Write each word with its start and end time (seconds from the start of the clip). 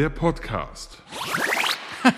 Der 0.00 0.08
Podcast. 0.08 0.96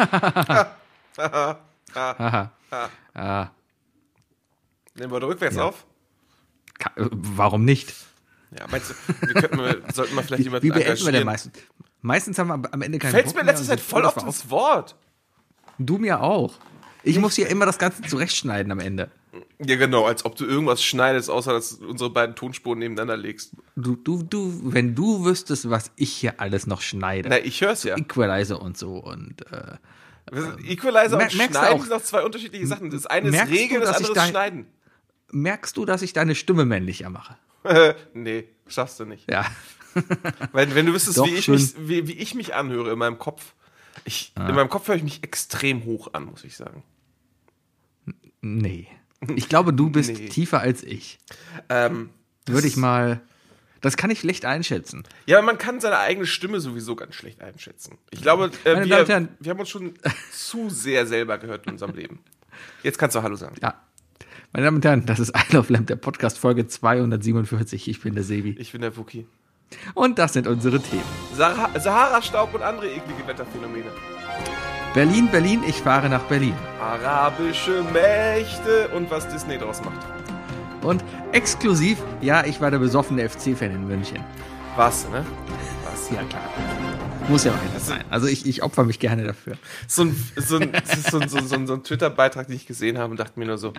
Nehmen 4.95 5.10
wir 5.10 5.18
da 5.18 5.27
rückwärts 5.27 5.58
auf? 5.58 5.84
Ka- 6.78 6.92
äh, 6.95 7.08
Warum 7.10 7.64
nicht? 7.64 7.92
Ja, 8.56 8.68
meinst 8.70 8.91
du, 8.91 8.95
wir 9.27 9.34
könnten, 9.34 9.58
wir, 9.58 9.82
sollten 9.92 10.14
wir 10.14 10.22
vielleicht 10.22 10.45
jemanden 10.45 10.64
wie 10.64 10.70
beenden 10.70 11.05
wir 11.05 11.10
denn 11.10 11.27
meistens? 11.27 11.58
Meistens 12.02 12.38
haben 12.38 12.62
wir 12.62 12.72
am- 12.72 12.82
Ende 12.82 13.00
keinen 13.00 13.10
Fällt 13.10 13.34
mir 13.34 13.41
und 13.41 13.56
Zeit 13.64 13.80
voll 13.80 14.06
auf 14.06 14.14
das 14.14 14.48
Wort. 14.48 14.94
Du 15.80 15.98
mir 15.98 16.20
auch. 16.20 16.60
Ich 17.02 17.19
muss 17.19 17.34
hier 17.34 17.48
immer 17.48 17.66
das 17.66 17.80
Ganze 17.80 18.02
zurechtschneiden 18.02 18.70
am 18.70 18.78
Ende. 18.78 19.10
Ja, 19.64 19.77
genau, 19.77 20.04
als 20.04 20.24
ob 20.27 20.36
du 20.36 20.45
irgendwas 20.45 20.82
schneidest, 20.84 21.30
außer 21.30 21.52
dass 21.54 21.78
du 21.78 21.88
unsere 21.88 22.10
beiden 22.10 22.34
Tonspuren 22.36 22.78
nebeneinander 22.78 23.16
legst. 23.16 23.52
Du, 23.77 23.96
du, 23.96 24.22
du, 24.22 24.60
wenn 24.62 24.95
du 24.95 25.24
wüsstest, 25.24 25.70
was 25.70 25.91
ich 25.96 26.12
hier 26.12 26.38
alles 26.41 26.66
noch 26.66 26.82
schneide. 26.82 27.30
Na, 27.30 27.38
ich 27.38 27.60
hör's 27.62 27.82
ja. 27.84 27.96
Equalizer 27.96 28.60
und 28.60 28.77
so 28.77 28.96
und 28.98 29.46
äh, 29.50 29.77
Equalizer 30.66 31.16
mer- 31.16 31.27
und 31.27 31.33
Schneiden 31.33 31.56
auch- 31.56 31.80
sind 31.80 31.91
doch 31.92 32.03
zwei 32.03 32.22
unterschiedliche 32.25 32.66
Sachen. 32.66 32.91
Das 32.91 33.06
eine 33.06 33.28
ist 33.30 33.48
Regeln, 33.48 33.80
das 33.80 33.97
andere 33.97 34.12
ist 34.12 34.28
Schneiden. 34.28 34.66
merkst 35.30 35.77
du, 35.78 35.84
dass 35.86 36.03
ich 36.03 36.12
deine 36.12 36.34
Stimme 36.34 36.64
männlicher 36.66 37.08
mache? 37.08 37.36
nee, 38.14 38.44
schaffst 38.66 39.00
du 39.00 39.06
nicht. 39.06 39.30
Ja. 39.30 39.47
Weil, 40.53 40.75
wenn 40.75 40.86
du 40.86 40.92
wüsstest, 40.94 41.19
Doch, 41.19 41.27
wie, 41.27 41.34
ich 41.34 41.48
mich, 41.48 41.75
wie, 41.78 42.06
wie 42.08 42.12
ich 42.14 42.34
mich 42.34 42.55
anhöre 42.55 42.92
in 42.92 42.98
meinem 42.98 43.19
Kopf. 43.19 43.55
Ich, 44.05 44.33
In 44.36 44.55
meinem 44.55 44.69
Kopf 44.70 44.88
höre 44.88 44.97
ich 44.97 45.03
mich 45.03 45.22
extrem 45.22 45.84
hoch 45.84 46.12
an, 46.14 46.25
muss 46.25 46.44
ich 46.44 46.56
sagen. 46.56 46.83
Nee. 48.41 48.88
Ich 49.37 49.48
glaube, 49.48 49.73
du 49.73 49.91
bist 49.91 50.11
Nee. 50.19 50.28
tiefer 50.28 50.61
als 50.61 50.83
ich. 50.83 51.19
Ähm, 51.69 52.11
Würde 52.47 52.67
ich 52.67 52.77
mal. 52.77 53.20
Das 53.81 53.97
kann 53.97 54.11
ich 54.11 54.20
schlecht 54.20 54.45
einschätzen. 54.45 55.03
Ja, 55.27 55.42
man 55.42 55.59
kann 55.59 55.81
seine 55.81 55.98
eigene 55.98 56.25
Stimme 56.27 56.61
sowieso 56.61 56.95
ganz 56.95 57.15
schlecht 57.17 57.41
einschätzen. 57.43 57.98
Ich 58.11 58.23
glaube, 58.23 58.50
äh, 58.65 58.75
Meine 58.75 58.87
Damen 58.87 59.00
und 59.03 59.09
wir, 59.09 59.15
Herren. 59.15 59.28
wir 59.41 59.50
haben 59.50 59.59
uns 59.61 59.70
schon 59.70 59.95
zu 60.33 60.70
sehr 60.70 61.05
selber 61.06 61.39
gehört 61.39 61.67
in 61.67 61.73
unserem 61.73 61.95
Leben. 61.97 62.20
Jetzt 62.84 62.98
kannst 62.98 63.17
du 63.17 63.23
Hallo 63.23 63.34
sagen. 63.34 63.56
Ja. 63.61 63.75
Meine 64.53 64.67
Damen 64.67 64.77
und 64.77 64.84
Herren, 64.84 65.06
das 65.06 65.19
ist 65.19 65.31
I 65.37 65.53
Love 65.56 65.73
Lamp, 65.73 65.87
der 65.89 65.97
Podcast 65.97 66.39
Folge 66.39 66.67
247. 66.69 67.89
Ich 67.89 68.00
bin 68.00 68.15
der 68.15 68.23
Sebi. 68.23 68.55
Ich 68.59 68.70
bin 68.73 68.83
der 68.83 68.97
Wookie. 68.97 69.27
Und 69.95 70.19
das 70.19 70.34
sind 70.34 70.47
unsere 70.47 70.81
Themen. 70.81 71.03
Sahara- 71.37 71.78
Sahara-Staub 71.81 72.55
und 72.55 72.62
andere 72.62 72.87
eklige 72.89 73.27
Wetterphänomene. 73.27 73.91
Berlin, 74.94 75.26
Berlin, 75.30 75.62
ich 75.66 75.76
fahre 75.76 76.10
nach 76.10 76.20
Berlin. 76.24 76.54
Arabische 76.78 77.82
Mächte 77.94 78.88
und 78.88 79.10
was 79.10 79.26
Disney 79.26 79.56
draus 79.56 79.82
macht. 79.82 79.98
Und 80.82 81.02
exklusiv, 81.32 81.96
ja, 82.20 82.44
ich 82.44 82.60
war 82.60 82.70
der 82.70 82.78
besoffene 82.78 83.26
FC-Fan 83.26 83.70
in 83.70 83.86
München. 83.88 84.22
Was, 84.76 85.08
ne? 85.08 85.24
Was? 85.90 86.10
Ja, 86.10 86.22
klar. 86.24 86.42
Muss 87.26 87.44
ja 87.44 87.52
auch 87.52 87.80
sein. 87.80 88.04
Also 88.10 88.26
ich, 88.26 88.44
ich 88.44 88.62
opfer 88.62 88.84
mich 88.84 88.98
gerne 88.98 89.24
dafür. 89.24 89.56
So 89.88 90.02
ein, 90.02 90.24
so 90.36 90.58
ein, 90.58 90.72
so 91.10 91.18
ein, 91.18 91.28
so 91.28 91.38
ein, 91.38 91.66
so 91.66 91.72
ein 91.72 91.82
Twitter-Beitrag, 91.84 92.48
den 92.48 92.56
ich 92.56 92.66
gesehen 92.66 92.98
habe 92.98 93.12
und 93.12 93.16
dachte 93.16 93.38
mir 93.38 93.46
nur 93.46 93.56
so, 93.56 93.72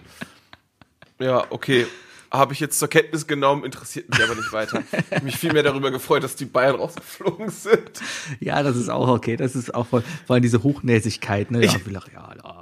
ja, 1.20 1.44
okay, 1.52 1.86
habe 2.34 2.54
ich 2.54 2.60
jetzt 2.60 2.80
zur 2.80 2.88
Kenntnis 2.88 3.28
genommen, 3.28 3.64
interessiert 3.64 4.10
mich 4.10 4.22
aber 4.24 4.34
nicht 4.36 4.52
weiter. 4.52 4.84
Ich 4.92 5.12
hab 5.16 5.24
mich 5.24 5.38
viel 5.38 5.54
mehr 5.54 5.62
darüber 5.64 5.92
gefreut, 5.92 6.24
dass 6.24 6.36
die 6.36 6.46
Bayern 6.46 6.76
rausgeflogen 6.76 7.50
sind. 7.50 8.02
Ja, 8.40 8.64
das 8.64 8.76
ist 8.76 8.90
auch 8.90 9.08
okay. 9.08 9.38
Das 9.38 9.56
ist 9.56 9.74
auch 9.76 9.86
voll, 9.86 10.04
vor 10.26 10.34
allem 10.34 10.42
diese 10.44 10.64
Hochnäsigkeit. 10.64 11.52
Ne? 11.52 11.64
Ich- 11.64 11.72
ja, 11.74 11.80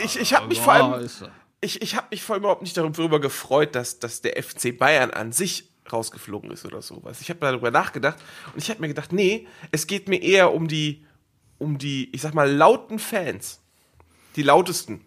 Ich, 0.03 0.19
ich 0.19 0.33
habe 0.33 0.47
mich 0.47 0.59
vor 0.59 0.73
allem, 0.73 1.09
ich, 1.61 1.81
ich 1.81 1.95
habe 1.95 2.07
mich 2.11 2.21
vor 2.21 2.33
allem 2.35 2.43
überhaupt 2.43 2.61
nicht 2.63 2.75
darüber 2.75 3.21
gefreut, 3.21 3.73
dass, 3.75 3.99
dass 3.99 4.21
der 4.21 4.41
FC 4.43 4.77
Bayern 4.77 5.11
an 5.11 5.31
sich 5.31 5.69
rausgeflogen 5.91 6.51
ist 6.51 6.65
oder 6.65 6.81
sowas. 6.81 7.21
Ich 7.21 7.29
habe 7.29 7.39
darüber 7.39 7.71
nachgedacht 7.71 8.17
und 8.53 8.61
ich 8.61 8.69
habe 8.69 8.81
mir 8.81 8.87
gedacht, 8.89 9.13
nee, 9.13 9.47
es 9.71 9.87
geht 9.87 10.07
mir 10.09 10.21
eher 10.21 10.53
um 10.53 10.67
die, 10.67 11.05
um 11.59 11.77
die, 11.77 12.09
ich 12.13 12.21
sag 12.21 12.33
mal, 12.33 12.51
lauten 12.51 12.99
Fans. 12.99 13.61
Die 14.35 14.43
lautesten. 14.43 15.01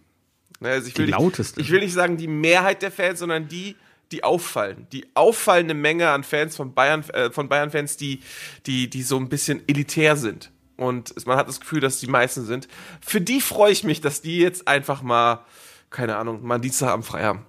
Ne, 0.61 0.71
Also 0.71 0.89
ich 0.89 0.97
will 0.97 1.07
Die 1.07 1.13
nicht, 1.13 1.21
lautesten? 1.21 1.61
Ich 1.61 1.71
will 1.71 1.81
nicht 1.81 1.93
sagen 1.93 2.17
die 2.17 2.29
Mehrheit 2.29 2.83
der 2.83 2.91
Fans, 2.93 3.19
sondern 3.19 3.49
die, 3.49 3.77
die 4.13 4.25
auffallen. 4.25 4.87
Die 4.93 5.07
auffallende 5.15 5.75
Menge 5.75 6.11
an 6.11 6.25
Fans 6.25 6.57
von 6.57 6.75
Bayern, 6.75 7.03
äh, 7.11 7.31
von 7.31 7.49
Bayern-Fans, 7.49 7.97
die, 7.97 8.21
die, 8.67 8.89
die 8.89 9.03
so 9.03 9.17
ein 9.19 9.29
bisschen 9.29 9.63
elitär 9.69 10.17
sind. 10.17 10.51
Und 10.77 11.15
man 11.27 11.37
hat 11.37 11.49
das 11.49 11.61
Gefühl, 11.61 11.81
dass 11.81 12.01
die 12.01 12.07
meisten 12.07 12.45
sind. 12.45 12.69
Für 13.01 13.21
die 13.21 13.41
freue 13.41 13.73
ich 13.73 13.85
mich, 13.85 14.01
dass 14.01 14.23
die 14.23 14.39
jetzt 14.39 14.67
einfach 14.67 15.03
mal, 15.03 15.45
keine 15.91 16.17
Ahnung, 16.17 16.45
mal 16.45 16.55
einen 16.55 16.63
Dienstag 16.63 16.91
am 16.91 17.03
frei 17.03 17.25
haben. 17.25 17.47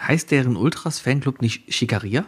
Heißt 0.00 0.30
deren 0.30 0.56
Ultras-Fanclub 0.56 1.42
nicht 1.42 1.74
Schikaria? 1.74 2.24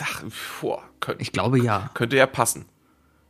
Ach, 0.00 0.22
boah, 0.60 0.82
könnte, 1.00 1.22
Ich 1.22 1.32
glaube 1.32 1.60
ja. 1.60 1.90
könnte 1.94 2.16
ja 2.16 2.26
passen. 2.26 2.64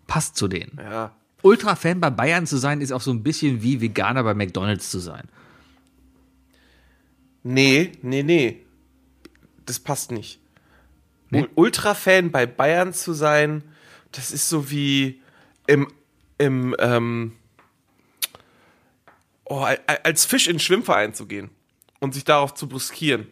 Passt 0.06 0.36
zu 0.36 0.46
denen. 0.46 0.78
Ja. 0.78 1.12
Ultra-Fan 1.42 2.00
bei 2.00 2.10
Bayern 2.10 2.46
zu 2.46 2.56
sein, 2.56 2.80
ist 2.80 2.92
auch 2.92 3.00
so 3.00 3.10
ein 3.10 3.22
bisschen 3.22 3.62
wie 3.62 3.80
Veganer 3.80 4.22
bei 4.24 4.34
McDonalds 4.34 4.90
zu 4.90 4.98
sein. 4.98 5.28
Nee, 7.42 7.92
nee, 8.02 8.22
nee. 8.22 8.64
Das 9.68 9.78
passt 9.78 10.10
nicht. 10.10 10.40
Ul- 11.30 11.50
Ultra-Fan 11.56 12.30
bei 12.30 12.46
Bayern 12.46 12.94
zu 12.94 13.12
sein, 13.12 13.62
das 14.12 14.30
ist 14.30 14.48
so 14.48 14.70
wie 14.70 15.20
im, 15.66 15.92
im 16.38 16.74
ähm, 16.78 17.36
oh, 19.44 19.58
al- 19.60 19.80
al- 19.86 20.00
als 20.04 20.24
Fisch 20.24 20.46
in 20.46 20.54
den 20.54 20.60
Schwimmverein 20.60 21.12
zu 21.12 21.26
gehen 21.26 21.50
und 22.00 22.14
sich 22.14 22.24
darauf 22.24 22.54
zu 22.54 22.66
bruskieren. 22.68 23.26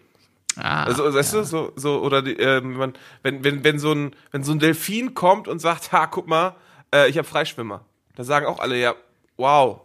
Ah, 0.57 0.85
Also, 0.85 1.13
weißt 1.13 1.35
du, 1.35 1.45
so, 1.45 1.73
so, 1.77 2.01
oder 2.03 2.21
die, 2.23 2.37
wenn 2.39 2.73
man, 2.73 2.95
wenn, 3.23 3.45
wenn, 3.45 3.65
wenn 3.65 3.79
so 3.79 3.93
ein, 3.93 4.15
wenn 4.31 4.43
so 4.45 4.53
ein 4.53 4.59
Delfin 4.59 5.15
kommt 5.15 5.49
und 5.49 5.59
sagt, 5.59 5.93
ha, 5.93 6.07
guck 6.07 6.27
mal, 6.29 6.55
äh, 6.95 7.09
ich 7.09 7.17
habe 7.19 7.27
Freischwimmer. 7.29 7.85
Da 8.15 8.25
sagen 8.25 8.47
auch 8.47 8.59
alle, 8.59 8.79
ja, 8.79 8.95
wow. 9.37 9.81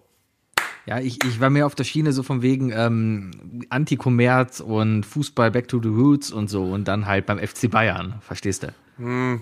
Ja, 0.88 1.00
ich, 1.00 1.24
ich 1.24 1.40
war 1.40 1.50
mehr 1.52 1.66
auf 1.68 1.76
der 1.76 1.84
Schiene 1.84 2.12
so 2.12 2.24
von 2.24 2.42
wegen 2.42 2.72
ähm, 2.74 3.32
Anti-Kommerz 3.70 4.60
und 4.62 5.06
Fußball 5.06 5.52
Back 5.52 5.68
to 5.68 5.80
the 5.82 5.88
Roots 5.90 6.32
und 6.32 6.50
so 6.50 6.64
und 6.66 6.88
dann 6.88 7.06
halt 7.06 7.26
beim 7.28 7.38
FC 7.40 7.70
Bayern, 7.70 8.16
verstehst 8.22 8.64
du? 8.64 8.74
Ähm, 9.00 9.42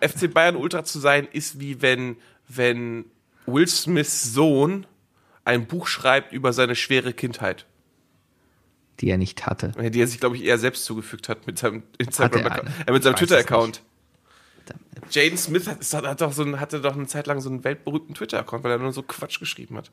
FC 0.00 0.32
Bayern 0.32 0.56
Ultra 0.56 0.84
zu 0.84 0.98
sein, 0.98 1.28
ist 1.30 1.60
wie 1.60 1.82
wenn, 1.82 2.16
wenn 2.48 3.04
Will 3.46 3.66
Smiths 3.68 4.32
Sohn 4.32 4.86
ein 5.44 5.66
Buch 5.66 5.86
schreibt 5.86 6.32
über 6.32 6.52
seine 6.52 6.74
schwere 6.76 7.12
Kindheit, 7.12 7.66
Die 9.00 9.10
er 9.10 9.18
nicht 9.18 9.46
hatte. 9.46 9.72
die 9.90 10.00
er 10.00 10.06
sich, 10.06 10.20
glaube 10.20 10.36
ich, 10.36 10.44
eher 10.44 10.58
selbst 10.58 10.84
zugefügt 10.84 11.28
hat 11.28 11.46
mit 11.46 11.58
seinem 11.58 11.82
Instagram, 11.98 12.44
Hat 12.44 12.60
eine? 12.62 12.70
äh, 12.86 12.92
mit 12.92 13.02
seinem 13.02 13.16
Twitter-Account. 13.16 13.82
Jaden 15.10 15.36
Smith 15.38 15.66
hat, 15.68 15.80
ist- 15.80 15.94
hat 15.94 16.20
doch 16.20 16.32
so 16.32 16.42
ein, 16.42 16.58
hatte 16.60 16.80
doch 16.80 16.94
eine 16.94 17.06
Zeit 17.06 17.26
lang 17.26 17.40
so 17.40 17.48
einen 17.50 17.64
weltberühmten 17.64 18.14
Twitter-Account, 18.14 18.64
weil 18.64 18.72
er 18.72 18.78
nur 18.78 18.92
so 18.92 19.02
Quatsch 19.02 19.38
geschrieben 19.40 19.76
hat. 19.76 19.90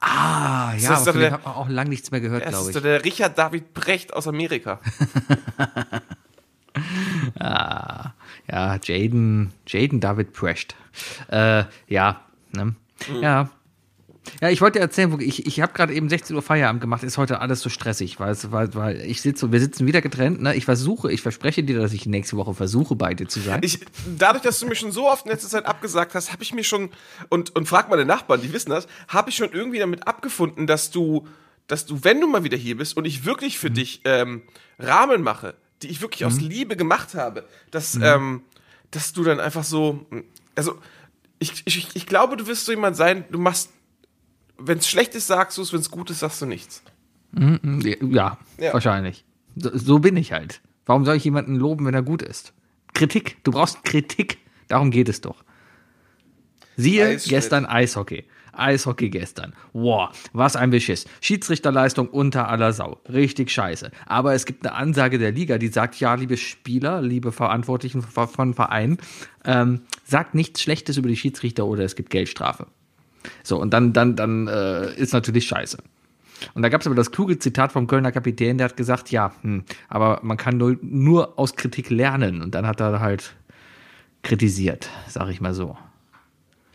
Ah, 0.00 0.74
ja, 0.76 0.90
das 0.90 1.06
aber 1.08 1.18
der- 1.18 1.32
hat 1.32 1.44
man 1.44 1.54
auch 1.54 1.68
lange 1.68 1.90
nichts 1.90 2.10
mehr 2.10 2.20
gehört, 2.20 2.42
Das 2.44 2.50
glaube 2.50 2.64
ist 2.64 2.68
ich. 2.70 2.74
doch 2.74 2.82
der 2.82 3.04
Richard 3.04 3.38
David 3.38 3.72
Brecht 3.74 4.12
aus 4.14 4.26
Amerika. 4.28 4.80
Ah, 7.38 8.12
ja, 8.50 8.78
Jaden, 8.82 9.52
Jaden 9.66 10.00
David 10.00 10.32
Prescht. 10.32 10.74
Äh, 11.28 11.64
ja, 11.88 12.22
ne? 12.52 12.74
Ja. 13.20 13.50
Ja, 14.40 14.50
ich 14.50 14.60
wollte 14.60 14.78
dir 14.78 14.82
erzählen, 14.82 15.20
ich, 15.20 15.46
ich 15.46 15.60
habe 15.60 15.72
gerade 15.72 15.92
eben 15.94 16.08
16 16.08 16.36
Uhr 16.36 16.42
Feierabend 16.42 16.80
gemacht, 16.80 17.02
ist 17.02 17.18
heute 17.18 17.40
alles 17.40 17.60
so 17.60 17.68
stressig, 17.68 18.20
weil, 18.20 18.36
weil, 18.50 18.72
weil 18.74 19.00
ich 19.00 19.20
sitze, 19.20 19.50
wir 19.50 19.58
sitzen 19.60 19.86
wieder 19.86 20.00
getrennt, 20.00 20.40
ne? 20.40 20.54
Ich 20.54 20.64
versuche, 20.64 21.12
ich 21.12 21.22
verspreche 21.22 21.64
dir, 21.64 21.78
dass 21.80 21.92
ich 21.92 22.06
nächste 22.06 22.36
Woche 22.36 22.54
versuche, 22.54 22.94
bei 22.94 23.14
dir 23.14 23.26
zu 23.28 23.40
sein. 23.40 23.60
Ich, 23.64 23.80
dadurch, 24.16 24.42
dass 24.44 24.60
du 24.60 24.66
mir 24.66 24.76
schon 24.76 24.92
so 24.92 25.08
oft 25.10 25.26
in 25.26 25.32
letzter 25.32 25.48
Zeit 25.48 25.66
abgesagt 25.66 26.14
hast, 26.14 26.32
habe 26.32 26.42
ich 26.42 26.54
mir 26.54 26.62
schon, 26.62 26.90
und, 27.30 27.54
und 27.56 27.66
frag 27.66 27.90
meine 27.90 28.04
Nachbarn, 28.04 28.40
die 28.40 28.52
wissen 28.52 28.70
das, 28.70 28.86
habe 29.08 29.30
ich 29.30 29.36
schon 29.36 29.50
irgendwie 29.50 29.78
damit 29.80 30.06
abgefunden, 30.06 30.66
dass 30.68 30.90
du, 30.92 31.26
dass 31.66 31.84
du, 31.86 32.04
wenn 32.04 32.20
du 32.20 32.28
mal 32.28 32.44
wieder 32.44 32.56
hier 32.56 32.76
bist 32.76 32.96
und 32.96 33.04
ich 33.06 33.24
wirklich 33.24 33.54
Mhm. 33.56 33.60
für 33.60 33.70
dich 33.72 34.00
ähm, 34.04 34.42
Rahmen 34.78 35.22
mache, 35.22 35.54
die 35.82 35.88
ich 35.88 36.00
wirklich 36.00 36.24
aus 36.24 36.40
Liebe 36.40 36.76
gemacht 36.76 37.14
habe, 37.14 37.44
dass, 37.72 37.94
Mhm. 37.96 38.02
ähm, 38.04 38.42
dass 38.92 39.12
du 39.12 39.24
dann 39.24 39.40
einfach 39.40 39.64
so, 39.64 40.06
also 40.54 40.78
ich, 41.40 41.62
ich, 41.64 41.88
ich 41.94 42.06
glaube, 42.06 42.36
du 42.36 42.46
wirst 42.46 42.66
so 42.66 42.72
jemand 42.72 42.96
sein, 42.96 43.24
du 43.32 43.38
machst, 43.40 43.70
wenn 44.58 44.78
es 44.78 44.88
schlecht 44.88 45.14
ist, 45.14 45.26
sagst 45.26 45.58
du 45.58 45.62
es, 45.62 45.72
wenn 45.72 45.80
es 45.80 45.90
gut 45.90 46.10
ist, 46.10 46.20
sagst 46.20 46.40
du 46.42 46.46
nichts. 46.46 46.82
Ja, 47.34 48.38
Ja. 48.58 48.72
wahrscheinlich. 48.74 49.24
So, 49.56 49.70
so 49.76 49.98
bin 49.98 50.16
ich 50.16 50.32
halt. 50.32 50.60
Warum 50.86 51.04
soll 51.04 51.16
ich 51.16 51.24
jemanden 51.24 51.56
loben, 51.56 51.86
wenn 51.86 51.94
er 51.94 52.02
gut 52.02 52.22
ist? 52.22 52.52
Kritik. 52.94 53.38
Du 53.44 53.52
brauchst 53.52 53.84
Kritik. 53.84 54.38
Darum 54.68 54.90
geht 54.90 55.08
es 55.08 55.20
doch. 55.20 55.44
Siehe 56.76 57.06
Eisschnitt. 57.06 57.28
gestern 57.30 57.66
Eishockey. 57.66 58.24
Eishockey 58.54 59.08
gestern. 59.08 59.54
Wow, 59.72 60.10
was 60.34 60.56
ein 60.56 60.70
Beschiss. 60.70 61.06
Schiedsrichterleistung 61.22 62.08
unter 62.08 62.48
aller 62.48 62.72
Sau. 62.74 63.00
Richtig 63.10 63.50
scheiße. 63.50 63.90
Aber 64.06 64.34
es 64.34 64.44
gibt 64.44 64.66
eine 64.66 64.74
Ansage 64.74 65.18
der 65.18 65.32
Liga, 65.32 65.56
die 65.56 65.68
sagt, 65.68 65.96
ja, 66.00 66.14
liebe 66.14 66.36
Spieler, 66.36 67.00
liebe 67.00 67.32
Verantwortlichen 67.32 68.02
von 68.02 68.52
Vereinen, 68.54 68.98
ähm, 69.46 69.82
sagt 70.04 70.34
nichts 70.34 70.60
Schlechtes 70.60 70.98
über 70.98 71.08
die 71.08 71.16
Schiedsrichter 71.16 71.64
oder 71.66 71.84
es 71.84 71.96
gibt 71.96 72.10
Geldstrafe. 72.10 72.66
So, 73.42 73.58
und 73.60 73.72
dann, 73.72 73.92
dann, 73.92 74.16
dann 74.16 74.48
äh, 74.48 74.94
ist 74.94 75.12
natürlich 75.12 75.46
scheiße. 75.46 75.78
Und 76.54 76.62
da 76.62 76.68
gab 76.68 76.80
es 76.80 76.86
aber 76.86 76.96
das 76.96 77.12
kluge 77.12 77.38
Zitat 77.38 77.72
vom 77.72 77.86
Kölner 77.86 78.10
Kapitän, 78.12 78.58
der 78.58 78.66
hat 78.66 78.76
gesagt, 78.76 79.10
ja, 79.10 79.32
hm, 79.42 79.64
aber 79.88 80.20
man 80.22 80.36
kann 80.36 80.56
nur, 80.56 80.76
nur 80.82 81.38
aus 81.38 81.54
Kritik 81.54 81.88
lernen. 81.90 82.42
Und 82.42 82.54
dann 82.54 82.66
hat 82.66 82.80
er 82.80 83.00
halt 83.00 83.34
kritisiert, 84.22 84.88
sag 85.08 85.28
ich 85.28 85.40
mal 85.40 85.54
so. 85.54 85.76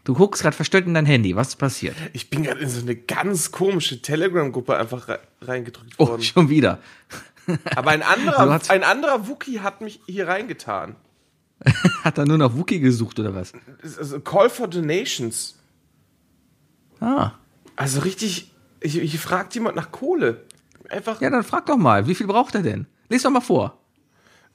Du 0.03 0.13
guckst 0.13 0.41
gerade 0.41 0.55
verstört 0.55 0.85
in 0.87 0.93
dein 0.93 1.05
Handy. 1.05 1.35
Was 1.35 1.49
ist 1.49 1.55
passiert? 1.57 1.95
Ich 2.13 2.29
bin 2.29 2.43
gerade 2.43 2.61
in 2.61 2.69
so 2.69 2.79
eine 2.81 2.95
ganz 2.95 3.51
komische 3.51 4.01
Telegram-Gruppe 4.01 4.77
einfach 4.77 5.09
re 5.09 5.19
reingedrückt 5.41 5.95
Oh, 5.97 6.07
worden. 6.07 6.21
schon 6.21 6.49
wieder. 6.49 6.79
Aber 7.75 7.91
ein 7.91 8.01
anderer, 8.03 8.61
ein 8.69 8.83
anderer 8.83 9.27
Wookie 9.27 9.59
hat 9.59 9.81
mich 9.81 9.99
hier 10.05 10.27
reingetan. 10.27 10.95
Hat 12.03 12.17
er 12.19 12.25
nur 12.25 12.37
noch 12.37 12.55
Wookie 12.55 12.79
gesucht 12.79 13.19
oder 13.19 13.33
was? 13.33 13.51
Call 14.23 14.47
for 14.49 14.67
Donations. 14.67 15.56
Ah. 16.99 17.33
Also 17.75 17.99
richtig, 18.01 18.51
hier, 18.83 19.03
hier 19.03 19.19
fragt 19.19 19.53
jemand 19.55 19.75
nach 19.75 19.91
Kohle. 19.91 20.41
Einfach 20.89 21.19
Ja, 21.21 21.29
dann 21.29 21.43
frag 21.43 21.65
doch 21.65 21.77
mal, 21.77 22.07
wie 22.07 22.15
viel 22.15 22.27
braucht 22.27 22.55
er 22.55 22.63
denn? 22.63 22.87
Lies 23.09 23.23
doch 23.23 23.29
mal 23.31 23.41
vor. 23.41 23.77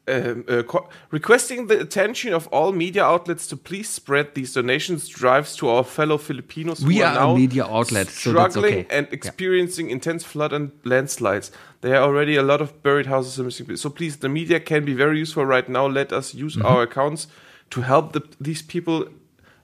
ähm, 0.04 0.42
äh, 0.48 0.64
co- 0.64 0.88
requesting 1.12 1.68
the 1.68 1.78
attention 1.78 2.34
of 2.34 2.52
all 2.52 2.72
media 2.72 3.06
outlets 3.06 3.46
to 3.46 3.56
please 3.56 3.88
spread 3.88 4.34
these 4.34 4.52
donations 4.52 5.08
drives 5.08 5.54
to 5.54 5.68
our 5.68 5.84
fellow 5.84 6.18
Filipinos 6.18 6.84
We 6.84 6.96
who 6.96 7.04
are 7.04 7.16
are 7.16 7.26
now 7.28 7.36
media 7.36 7.64
outlet, 7.66 8.10
so 8.10 8.30
struggling 8.30 8.78
okay. 8.80 8.86
and 8.90 9.06
experiencing 9.12 9.90
intense 9.90 10.24
flood 10.26 10.52
and 10.52 10.72
landslides. 10.82 11.52
There 11.82 11.94
are 12.00 12.02
already 12.02 12.36
a 12.36 12.42
lot 12.42 12.60
of 12.60 12.82
buried 12.82 13.06
houses 13.06 13.38
missing. 13.38 13.76
So 13.76 13.90
please, 13.90 14.16
the 14.18 14.28
media 14.28 14.58
can 14.58 14.84
be 14.84 14.92
very 14.92 15.20
useful 15.20 15.46
right 15.46 15.68
now. 15.68 15.86
Let 15.86 16.12
us 16.12 16.34
use 16.34 16.56
Mhm. 16.58 16.64
our 16.64 16.82
accounts 16.82 17.28
to 17.70 17.82
help 17.82 18.12
the, 18.12 18.22
these 18.40 18.60
people. 18.66 19.06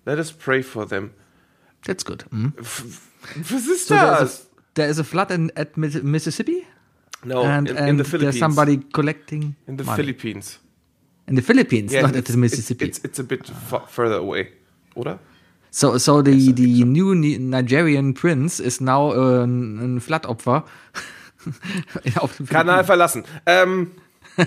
Let 0.06 0.20
us 0.20 0.30
pray 0.30 0.62
for 0.62 0.86
them. 0.86 1.10
That's 1.84 2.04
good. 2.04 2.24
Mhm. 2.30 2.52
Was 3.50 3.66
ist 3.66 3.88
So 3.88 3.94
there 3.94 4.06
das? 4.20 4.22
is, 4.32 4.40
a, 4.40 4.46
there 4.74 4.88
is 4.90 4.98
a 4.98 5.04
flood 5.04 5.30
in, 5.30 5.50
at 5.56 5.76
Mi- 5.76 6.02
Mississippi? 6.02 6.66
no, 7.24 7.42
and 7.42 7.68
in, 7.68 7.76
and 7.76 7.88
in 7.88 7.96
the 7.98 8.04
Philippines. 8.04 8.20
there's 8.34 8.38
somebody 8.38 8.78
collecting 8.92 9.56
in 9.66 9.76
the 9.76 9.84
money. 9.84 9.96
Philippines. 9.96 10.58
In 11.26 11.34
the 11.36 11.42
Philippines, 11.42 11.92
Yeah, 11.92 12.02
not 12.02 12.16
at 12.16 12.24
the 12.26 12.36
Mississippi. 12.36 12.86
It's, 12.86 13.00
it's, 13.04 13.18
a 13.18 13.24
bit 13.24 13.46
fa- 13.46 13.84
further 13.88 14.16
away, 14.16 14.48
oder? 14.96 15.18
so, 15.70 15.98
so 15.98 16.22
the, 16.22 16.52
the 16.52 16.84
new 16.84 17.14
Ni- 17.14 17.36
Nigerian 17.38 18.14
prince 18.14 18.60
is 18.60 18.80
now 18.80 19.10
uh, 19.12 19.44
ein 19.44 20.00
Floodopfer. 20.00 20.64
Auf 22.16 22.36
den 22.38 22.46
Kanal 22.46 22.84
verlassen. 22.84 23.24
Ähm, 23.46 23.90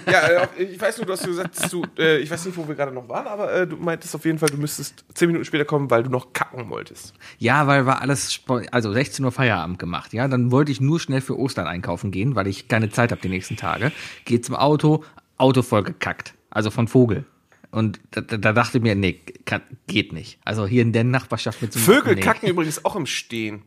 ja, 0.10 0.20
äh, 0.58 0.64
ich 0.64 0.80
weiß 0.80 0.98
nur, 0.98 1.06
du 1.06 1.14
hast 1.14 1.26
gesagt, 1.26 1.58
dass 1.60 1.70
du, 1.72 1.84
äh, 1.98 2.18
ich 2.20 2.30
weiß 2.32 2.46
nicht, 2.46 2.58
wo 2.58 2.68
wir 2.68 2.76
gerade 2.76 2.92
noch 2.92 3.08
waren, 3.10 3.28
aber 3.28 3.52
äh, 3.54 3.68
du 3.68 3.78
meintest 3.78 4.16
auf 4.16 4.26
jeden 4.26 4.40
Fall, 4.40 4.50
du 4.50 4.58
müsstest 4.58 5.04
zehn 5.14 5.28
Minuten 5.28 5.46
später 5.46 5.66
kommen, 5.66 5.90
weil 5.90 6.04
du 6.04 6.10
noch 6.10 6.34
kacken 6.34 6.70
wolltest. 6.70 7.14
Ja, 7.38 7.68
weil 7.68 7.86
war 7.86 8.02
alles, 8.02 8.40
also 8.72 8.92
16 8.94 9.24
Uhr 9.26 9.32
Feierabend 9.32 9.80
gemacht, 9.80 10.14
ja. 10.14 10.28
Dann 10.28 10.52
wollte 10.52 10.72
ich 10.72 10.82
nur 10.82 11.00
schnell 11.00 11.22
für 11.22 11.38
Ostern 11.38 11.68
einkaufen 11.68 12.12
gehen, 12.12 12.36
weil 12.36 12.48
ich 12.48 12.68
keine 12.68 12.90
Zeit 12.90 13.12
habe 13.12 13.22
die 13.22 13.30
nächsten 13.30 13.58
Tage. 13.58 13.92
Geh 14.26 14.42
zum 14.42 14.56
Auto, 14.56 15.04
Auto 15.38 15.62
voll 15.62 15.84
gekackt. 15.84 16.34
Also 16.50 16.70
von 16.72 16.88
Vogel. 16.88 17.26
Und 17.72 18.02
da, 18.12 18.20
da 18.20 18.36
da 18.36 18.52
dachte 18.52 18.78
ich 18.80 18.84
mir, 18.84 18.96
nee, 18.96 19.22
kann, 19.46 19.62
geht 19.88 20.12
nicht. 20.12 20.40
Also 20.44 20.68
hier 20.68 20.82
in 20.82 20.92
der 20.92 21.06
Nachbarschaft 21.06 21.62
mit 21.62 21.72
so 21.72 21.80
einem- 21.80 21.86
Vögel 21.86 22.16
nee. 22.16 22.22
kacken 22.22 22.50
übrigens 22.50 22.84
auch 22.84 22.98
im 22.98 23.06
Stehen. 23.06 23.62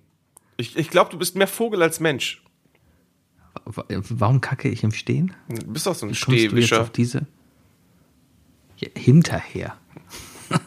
Ich, 0.58 0.76
ich 0.76 0.90
glaube, 0.90 1.10
du 1.10 1.18
bist 1.18 1.34
mehr 1.36 1.46
Vogel 1.48 1.82
als 1.82 1.98
Mensch. 2.00 2.43
Wa- 3.64 3.84
Warum 3.88 4.40
kacke 4.40 4.68
ich 4.68 4.82
im 4.84 4.92
Stehen? 4.92 5.32
Du 5.48 5.66
bist 5.72 5.86
doch 5.86 5.94
so 5.94 6.06
ein 6.06 6.08
Kommst 6.10 6.26
du 6.28 6.32
jetzt 6.32 6.42
Stehwischer. 6.50 6.80
auf 6.82 6.90
diese? 6.90 7.26
Ja, 8.78 8.88
hinterher. 8.96 9.76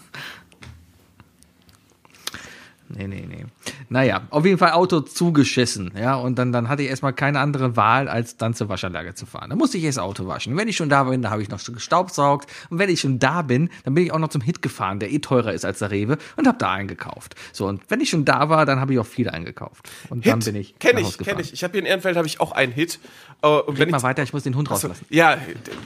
Nee, 2.89 3.07
nee, 3.07 3.25
nee. 3.27 3.45
Naja, 3.89 4.23
auf 4.31 4.45
jeden 4.45 4.57
Fall 4.57 4.71
Auto 4.71 4.99
zugeschissen, 4.99 5.91
ja, 5.97 6.15
und 6.15 6.37
dann, 6.37 6.51
dann 6.51 6.67
hatte 6.67 6.83
ich 6.83 6.89
erstmal 6.89 7.13
keine 7.13 7.39
andere 7.39 7.75
Wahl, 7.77 8.09
als 8.09 8.35
dann 8.35 8.53
zur 8.53 8.67
Waschanlage 8.67 9.15
zu 9.15 9.25
fahren. 9.25 9.49
Da 9.49 9.55
musste 9.55 9.77
ich 9.77 9.85
erst 9.85 9.99
Auto 9.99 10.27
waschen. 10.27 10.53
Und 10.53 10.59
wenn 10.59 10.67
ich 10.67 10.75
schon 10.75 10.89
da 10.89 11.05
bin, 11.05 11.21
da 11.21 11.29
habe 11.29 11.41
ich 11.41 11.49
noch 11.49 11.63
gestaubsaugt. 11.63 12.49
Und 12.69 12.79
wenn 12.79 12.89
ich 12.89 12.99
schon 12.99 13.19
da 13.19 13.41
bin, 13.43 13.69
dann 13.85 13.93
bin 13.93 14.05
ich 14.05 14.11
auch 14.11 14.19
noch 14.19 14.27
zum 14.27 14.41
Hit 14.41 14.61
gefahren, 14.61 14.99
der 14.99 15.11
eh 15.11 15.19
teurer 15.19 15.53
ist 15.53 15.63
als 15.63 15.79
der 15.79 15.91
Rewe, 15.91 16.17
und 16.35 16.47
habe 16.47 16.57
da 16.57 16.73
eingekauft. 16.73 17.35
So, 17.53 17.67
und 17.67 17.81
wenn 17.89 18.01
ich 18.01 18.09
schon 18.09 18.25
da 18.25 18.49
war, 18.49 18.65
dann 18.65 18.79
habe 18.79 18.93
ich 18.93 18.99
auch 18.99 19.05
viel 19.05 19.29
eingekauft. 19.29 19.89
Und 20.09 20.25
dann 20.25 20.39
bin 20.39 20.55
ich 20.55 20.77
kenn 20.79 20.97
ich, 20.97 21.17
kenn 21.17 21.39
ich. 21.39 21.53
Ich 21.53 21.63
habe 21.63 21.71
hier 21.71 21.81
in 21.81 21.85
Ehrenfeld 21.85 22.17
habe 22.17 22.27
ich 22.27 22.41
auch 22.41 22.51
einen 22.51 22.73
Hit. 22.73 22.99
Äh, 23.41 23.47
und 23.47 23.67
wenn 23.67 23.75
Red 23.75 23.87
ich, 23.87 23.91
mal 23.91 24.03
weiter, 24.03 24.23
ich 24.23 24.33
muss 24.33 24.43
den 24.43 24.55
Hund 24.55 24.69
Achso, 24.69 24.87
rauslassen. 24.87 25.05
ja, 25.09 25.37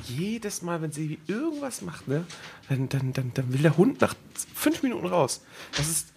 jedes 0.07 0.61
Mal, 0.61 0.81
wenn 0.81 0.91
sie 0.91 1.19
irgendwas 1.27 1.81
macht, 1.81 2.07
ne, 2.07 2.25
dann, 2.69 2.89
dann, 2.89 3.13
dann, 3.13 3.31
dann 3.33 3.53
will 3.53 3.61
der 3.61 3.77
Hund 3.77 4.01
nach 4.01 4.15
fünf 4.55 4.81
Minuten 4.83 5.05
raus. 5.07 5.41
Das 5.77 5.87
ist 5.87 6.07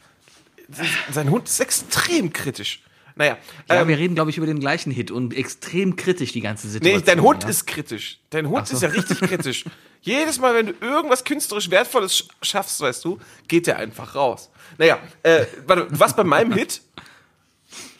sein 1.12 1.31
Hund 1.31 1.49
ist 1.49 1.61
extrem 1.61 2.32
kritisch. 2.32 2.82
Naja, 3.16 3.38
Ja, 3.69 3.82
ähm, 3.82 3.88
wir 3.88 3.96
reden, 3.99 4.14
glaube 4.16 4.31
ich, 4.31 4.38
über 4.38 4.46
den 4.46 4.58
gleichen 4.58 4.90
Hit 4.90 5.11
und 5.12 5.34
extrem 5.37 5.94
kritisch 5.94 6.32
die 6.32 6.40
ganze 6.40 6.69
Situation. 6.69 7.00
nee, 7.00 7.06
dein 7.06 7.22
Hund 7.22 7.44
ja. 7.44 7.49
ist 7.49 7.66
kritisch. 7.66 8.19
Dein 8.31 8.49
Hund 8.49 8.66
so. 8.66 8.75
ist 8.75 8.82
ja 8.82 8.88
richtig 8.88 9.20
kritisch. 9.28 9.64
Jedes 10.00 10.38
Mal, 10.40 10.55
wenn 10.55 10.66
du 10.66 10.72
irgendwas 10.81 11.22
künstlerisch 11.25 11.70
Wertvolles 11.70 12.12
sch- 12.12 12.28
schaffst, 12.43 12.81
weißt 12.81 13.05
du, 13.05 13.19
geht 13.46 13.66
der 13.69 13.78
einfach 13.78 14.14
raus. 14.16 14.50
Naja, 14.78 14.99
äh, 15.22 15.46
warte, 15.66 15.87
was 15.90 16.16
bei 16.16 16.25
meinem 16.25 16.52
Hit? 16.52 16.82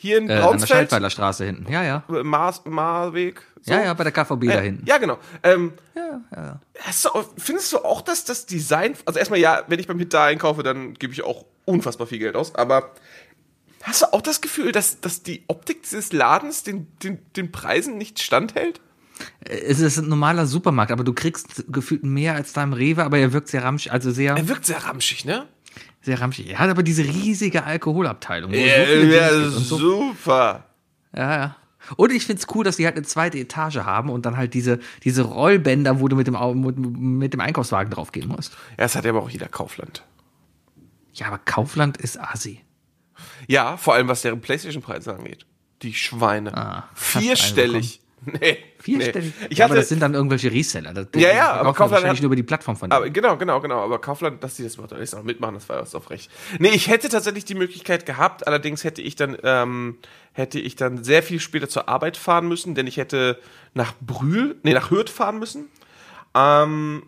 Hier 0.05 0.19
in 0.19 0.29
äh, 0.29 0.33
an 0.35 0.59
der 0.59 0.67
Schaltweiler 0.67 1.09
Straße 1.09 1.45
hinten. 1.45 1.71
Ja, 1.71 1.83
ja. 1.83 2.03
Mars, 2.23 2.61
Marweg. 2.65 3.41
so. 3.61 3.73
Ja, 3.73 3.81
ja, 3.85 3.93
bei 3.95 4.03
der 4.03 4.11
KVB 4.13 4.45
da 4.47 4.59
hinten. 4.59 4.85
Ja, 4.85 4.99
genau. 4.99 5.17
Ähm, 5.41 5.73
Ja, 5.95 6.21
ja. 6.35 6.59
Du, 7.01 7.09
auch- 7.09 7.25
findest 7.37 7.73
du 7.73 7.79
auch, 7.79 8.01
dass 8.03 8.23
das 8.23 8.45
Design, 8.45 8.95
also 9.05 9.17
erstmal 9.17 9.39
ja, 9.39 9.63
wenn 9.67 9.79
ich 9.79 9.87
beim 9.87 9.97
Hit 9.97 10.13
da 10.13 10.25
einkaufe, 10.25 10.61
dann 10.61 10.93
gebe 10.93 11.11
ich 11.11 11.23
auch 11.23 11.45
unfassbar 11.65 12.05
viel 12.05 12.19
Geld 12.19 12.35
aus, 12.35 12.53
aber 12.53 12.91
hast 13.81 14.03
du 14.03 14.13
auch 14.13 14.21
das 14.21 14.41
Gefühl, 14.41 14.71
dass, 14.71 15.01
dass 15.01 15.23
die 15.23 15.43
Optik 15.47 15.81
dieses 15.81 16.13
Ladens 16.13 16.61
den, 16.61 16.85
den, 17.01 17.17
den 17.35 17.51
Preisen 17.51 17.97
nicht 17.97 18.21
standhält? 18.21 18.81
Es 19.39 19.79
ist 19.79 19.97
ein 19.97 20.07
normaler 20.09 20.45
Supermarkt, 20.45 20.91
aber 20.91 21.03
du 21.03 21.13
kriegst 21.13 21.65
gefühlt 21.69 22.03
mehr 22.03 22.35
als 22.35 22.53
da 22.53 22.61
im 22.61 22.73
Rewe, 22.73 23.03
aber 23.03 23.17
er 23.17 23.33
wirkt 23.33 23.47
sehr 23.47 23.63
ramschig, 23.63 23.91
also 23.91 24.11
sehr, 24.11 24.35
Er 24.35 24.47
wirkt 24.47 24.65
sehr 24.67 24.83
ramschig, 24.83 25.25
ne? 25.25 25.47
Sehr 26.05 26.21
ramschig. 26.21 26.49
Er 26.49 26.59
hat 26.59 26.69
aber 26.69 26.83
diese 26.83 27.03
riesige 27.03 27.63
Alkoholabteilung. 27.63 28.51
wo 28.51 28.55
so 28.55 28.61
ja, 28.61 29.29
gibt 29.29 29.55
und 29.57 29.63
so. 29.63 29.77
super. 29.77 30.65
Ja, 31.15 31.37
ja. 31.37 31.55
Und 31.97 32.11
ich 32.11 32.25
find's 32.25 32.47
cool, 32.53 32.63
dass 32.63 32.77
die 32.77 32.85
halt 32.85 32.95
eine 32.95 33.05
zweite 33.05 33.37
Etage 33.37 33.77
haben 33.77 34.09
und 34.09 34.25
dann 34.25 34.37
halt 34.37 34.53
diese, 34.53 34.79
diese 35.03 35.23
Rollbänder, 35.23 35.99
wo 35.99 36.07
du 36.07 36.15
mit 36.15 36.27
dem, 36.27 37.17
mit, 37.17 37.33
dem 37.33 37.39
Einkaufswagen 37.39 37.91
draufgehen 37.91 38.27
musst. 38.27 38.53
Ja, 38.71 38.77
das 38.77 38.95
hat 38.95 39.05
ja 39.05 39.11
aber 39.11 39.21
auch 39.21 39.29
jeder 39.29 39.47
Kaufland. 39.47 40.03
Ja, 41.13 41.27
aber 41.27 41.37
Kaufland 41.37 41.97
ist 41.97 42.19
Asi. 42.19 42.61
Ja, 43.47 43.77
vor 43.77 43.93
allem 43.93 44.07
was 44.07 44.23
deren 44.23 44.41
Playstation-Preise 44.41 45.15
angeht. 45.15 45.45
Die 45.81 45.93
Schweine. 45.93 46.55
Ah, 46.55 46.89
Vierstellig. 46.95 48.01
Nee. 48.25 48.57
Vierstellig. 48.85 49.33
Nee. 49.41 49.47
Ich 49.49 49.57
ja, 49.57 49.65
aber 49.65 49.73
hatte, 49.73 49.81
das 49.81 49.89
sind 49.89 49.99
dann 50.01 50.13
irgendwelche 50.13 50.51
Reseller. 50.51 50.93
Das, 50.93 51.07
Ja, 51.15 51.33
ja, 51.33 51.51
aber 51.53 51.73
Kaufland 51.73 52.05
hat- 52.05 52.17
nur 52.17 52.25
über 52.27 52.35
die 52.35 52.43
Plattform 52.43 52.75
von 52.77 52.91
Aber 52.91 53.05
denen. 53.05 53.13
genau, 53.13 53.35
genau, 53.37 53.59
genau. 53.59 53.83
Aber 53.83 53.99
Kaufland, 53.99 54.43
dass 54.43 54.55
die 54.55 54.63
das 54.63 54.75
überhaupt 54.75 54.93
alles 54.93 55.11
noch 55.13 55.23
mitmachen, 55.23 55.55
das 55.55 55.67
war 55.69 55.81
was 55.81 55.95
auf 55.95 56.09
recht. 56.09 56.29
Nee, 56.59 56.69
ich 56.69 56.87
hätte 56.87 57.09
tatsächlich 57.09 57.45
die 57.45 57.55
Möglichkeit 57.55 58.05
gehabt, 58.05 58.47
allerdings 58.47 58.83
hätte 58.83 59.01
ich 59.01 59.15
dann, 59.15 59.37
ähm, 59.43 59.97
hätte 60.33 60.59
ich 60.59 60.75
dann 60.75 61.03
sehr 61.03 61.23
viel 61.23 61.39
später 61.39 61.67
zur 61.67 61.89
Arbeit 61.89 62.15
fahren 62.17 62.47
müssen, 62.47 62.75
denn 62.75 62.87
ich 62.87 62.97
hätte 62.97 63.39
nach 63.73 63.93
Brühl, 64.01 64.55
nee, 64.63 64.73
nach 64.73 64.91
Hürth 64.91 65.09
fahren 65.09 65.39
müssen. 65.39 65.65
Ähm, 66.35 67.03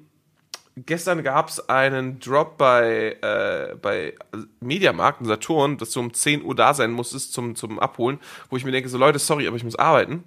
gestern 0.77 1.23
gab 1.23 1.49
es 1.49 1.69
einen 1.69 2.19
Drop 2.19 2.57
bei, 2.57 3.17
äh, 3.21 3.75
bei 3.81 4.13
Mediamarkt 4.61 5.21
und 5.21 5.27
Saturn, 5.27 5.77
dass 5.77 5.91
du 5.91 5.99
um 5.99 6.13
10 6.13 6.43
Uhr 6.43 6.55
da 6.55 6.73
sein 6.73 6.91
musstest 6.91 7.33
zum, 7.33 7.55
zum 7.55 7.79
Abholen, 7.79 8.19
wo 8.49 8.57
ich 8.57 8.65
mir 8.65 8.71
denke, 8.71 8.89
so 8.89 8.97
Leute, 8.97 9.19
sorry, 9.19 9.47
aber 9.47 9.57
ich 9.57 9.63
muss 9.63 9.75
arbeiten. 9.75 10.23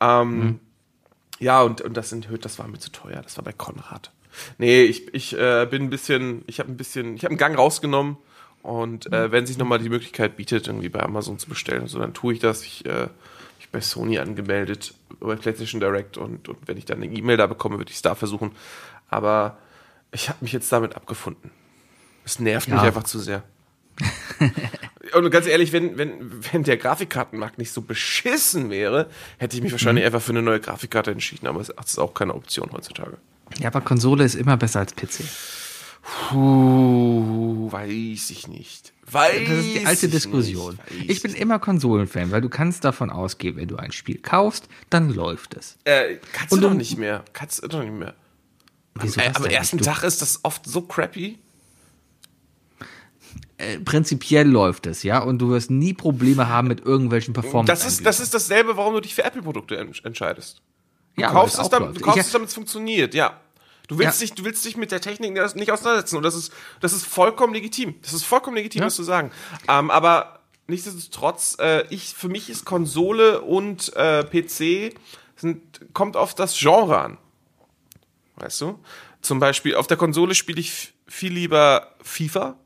Ähm, 0.00 0.58
ja, 1.42 1.62
und, 1.62 1.80
und 1.80 1.96
das 1.96 2.12
in 2.12 2.28
Hürth, 2.28 2.44
das 2.44 2.58
war 2.58 2.68
mir 2.68 2.78
zu 2.78 2.90
teuer. 2.92 3.20
Das 3.22 3.36
war 3.36 3.44
bei 3.44 3.52
Konrad. 3.52 4.10
Nee, 4.58 4.82
ich, 4.84 5.12
ich 5.12 5.36
äh, 5.36 5.66
bin 5.70 5.82
ein 5.82 5.90
bisschen, 5.90 6.42
ich 6.46 6.58
habe 6.60 6.70
ein 6.70 6.76
bisschen, 6.76 7.16
ich 7.16 7.24
habe 7.24 7.32
einen 7.32 7.38
Gang 7.38 7.58
rausgenommen 7.58 8.16
und 8.62 9.12
äh, 9.12 9.30
wenn 9.32 9.44
sich 9.46 9.58
nochmal 9.58 9.78
die 9.78 9.88
Möglichkeit 9.90 10.36
bietet, 10.36 10.68
irgendwie 10.68 10.88
bei 10.88 11.00
Amazon 11.02 11.38
zu 11.38 11.48
bestellen, 11.48 11.86
so, 11.88 11.98
dann 11.98 12.14
tue 12.14 12.32
ich 12.34 12.38
das. 12.40 12.62
Ich, 12.64 12.86
äh, 12.86 13.08
ich 13.58 13.68
bin 13.68 13.72
bei 13.72 13.80
Sony 13.80 14.18
angemeldet, 14.18 14.94
bei 15.20 15.34
PlayStation 15.36 15.80
Direct 15.80 16.16
und, 16.16 16.48
und 16.48 16.58
wenn 16.66 16.78
ich 16.78 16.84
dann 16.86 17.02
eine 17.02 17.12
E-Mail 17.12 17.36
da 17.36 17.46
bekomme, 17.46 17.78
würde 17.78 17.90
ich 17.90 17.96
es 17.96 18.02
da 18.02 18.14
versuchen. 18.14 18.52
Aber 19.08 19.58
ich 20.12 20.28
habe 20.28 20.38
mich 20.40 20.52
jetzt 20.52 20.70
damit 20.72 20.96
abgefunden. 20.96 21.50
Es 22.24 22.38
nervt 22.38 22.68
mich 22.68 22.78
Ja. 22.78 22.84
einfach 22.84 23.02
zu 23.04 23.18
sehr. 23.18 23.42
Und 25.14 25.30
ganz 25.30 25.46
ehrlich, 25.46 25.72
wenn, 25.72 25.98
wenn, 25.98 26.12
wenn 26.52 26.62
der 26.62 26.76
Grafikkartenmarkt 26.76 27.58
nicht 27.58 27.72
so 27.72 27.82
beschissen 27.82 28.70
wäre, 28.70 29.08
hätte 29.38 29.56
ich 29.56 29.62
mich 29.62 29.72
wahrscheinlich 29.72 30.04
einfach 30.04 30.22
für 30.22 30.32
eine 30.32 30.42
neue 30.42 30.60
Grafikkarte 30.60 31.10
entschieden, 31.10 31.46
aber 31.46 31.60
es 31.60 31.68
ist 31.68 31.98
auch 31.98 32.14
keine 32.14 32.34
Option 32.34 32.70
heutzutage. 32.72 33.18
Ja, 33.58 33.68
aber 33.68 33.80
Konsole 33.80 34.24
ist 34.24 34.34
immer 34.34 34.56
besser 34.56 34.80
als 34.80 34.94
PC. 34.94 35.24
Puh, 36.02 37.70
weiß 37.70 38.30
ich 38.30 38.48
nicht. 38.48 38.92
Weiß 39.10 39.48
Das 39.48 39.58
ist 39.58 39.74
die 39.74 39.86
alte 39.86 40.08
Diskussion. 40.08 40.78
nicht, 40.90 41.10
Ich 41.10 41.22
bin 41.22 41.34
immer 41.34 41.58
Konsolenfan, 41.58 42.30
weil 42.30 42.40
du 42.40 42.48
kannst 42.48 42.84
davon 42.84 43.10
ausgehen, 43.10 43.56
wenn 43.56 43.68
du 43.68 43.76
ein 43.76 43.92
Spiel 43.92 44.18
kaufst, 44.18 44.68
dann 44.90 45.10
läuft 45.10 45.54
es. 45.54 45.76
Äh, 45.84 46.16
kannst 46.32 46.52
Und 46.52 46.62
du 46.62 46.68
doch 46.68 46.74
nicht 46.74 46.96
mehr. 46.98 47.24
Kannst 47.32 47.62
du 47.62 47.68
doch 47.68 47.82
nicht 47.82 47.92
mehr. 47.92 48.14
Wieso 48.94 49.20
Äh, 49.20 49.28
das 49.28 49.36
am 49.36 49.42
denn 49.44 49.52
ersten 49.52 49.78
Tag 49.78 50.02
ist 50.02 50.22
das 50.22 50.40
oft 50.44 50.66
so 50.66 50.82
crappy. 50.82 51.38
Äh, 53.62 53.78
prinzipiell 53.78 54.48
läuft 54.48 54.86
es, 54.86 55.02
ja, 55.04 55.20
und 55.22 55.38
du 55.38 55.50
wirst 55.50 55.70
nie 55.70 55.94
Probleme 55.94 56.48
haben 56.48 56.68
mit 56.68 56.80
irgendwelchen 56.84 57.32
performance 57.32 57.70
Das 57.70 57.86
ist, 57.86 58.04
das 58.04 58.18
ist 58.20 58.34
dasselbe, 58.34 58.76
warum 58.76 58.94
du 58.94 59.00
dich 59.00 59.14
für 59.14 59.22
Apple-Produkte 59.24 59.76
ent 59.76 60.04
entscheidest. 60.04 60.62
Du 61.16 61.22
ja, 61.22 61.30
kaufst, 61.30 61.58
es, 61.58 61.68
damit, 61.68 61.96
du 61.96 62.00
kaufst 62.00 62.18
Ich- 62.20 62.26
es, 62.26 62.32
damit 62.32 62.48
es 62.48 62.54
funktioniert, 62.54 63.14
ja. 63.14 63.38
Du 63.88 63.98
willst, 63.98 64.20
dich, 64.22 64.32
du 64.32 64.44
willst 64.44 64.64
dich 64.64 64.76
mit 64.76 64.90
der 64.90 65.00
Technik 65.00 65.32
nicht 65.54 65.70
auseinandersetzen 65.70 66.16
und 66.16 66.22
das 66.22 66.34
ist, 66.34 66.52
das 66.80 66.92
ist 66.92 67.04
vollkommen 67.04 67.52
legitim. 67.52 67.94
Das 68.02 68.12
ist 68.14 68.24
vollkommen 68.24 68.56
legitim, 68.56 68.80
Ja. 68.80 68.86
das 68.86 68.94
zu 68.94 69.02
sagen. 69.02 69.30
Ähm, 69.68 69.90
aber 69.90 70.40
nichtsdestotrotz, 70.66 71.56
äh, 71.60 71.84
ich, 71.90 72.14
für 72.14 72.28
mich 72.28 72.48
ist 72.48 72.64
Konsole 72.64 73.42
und 73.42 73.94
äh, 73.96 74.24
PC 74.24 74.94
sind, 75.36 75.60
kommt 75.92 76.16
auf 76.16 76.34
das 76.34 76.56
Genre 76.58 76.98
an. 76.98 77.18
Weißt 78.36 78.60
du? 78.62 78.78
Zum 79.20 79.38
Beispiel 79.40 79.74
auf 79.76 79.86
der 79.86 79.96
Konsole 79.96 80.34
spiele 80.34 80.60
ich 80.60 80.94
viel 81.06 81.32
lieber 81.32 81.94
FIFA, 82.02 82.56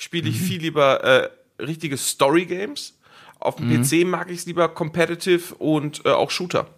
spiele 0.00 0.28
ich 0.28 0.40
viel 0.40 0.60
lieber 0.60 1.04
äh, 1.04 1.30
richtige 1.62 1.96
Story 1.96 2.46
Games. 2.46 2.98
Auf 3.38 3.56
dem 3.56 3.82
PC 3.82 4.06
mag 4.06 4.30
ich 4.30 4.40
es 4.40 4.46
lieber 4.46 4.68
competitive 4.68 5.54
und 5.54 6.04
äh, 6.04 6.10
auch 6.10 6.30
Shooter. 6.30 6.68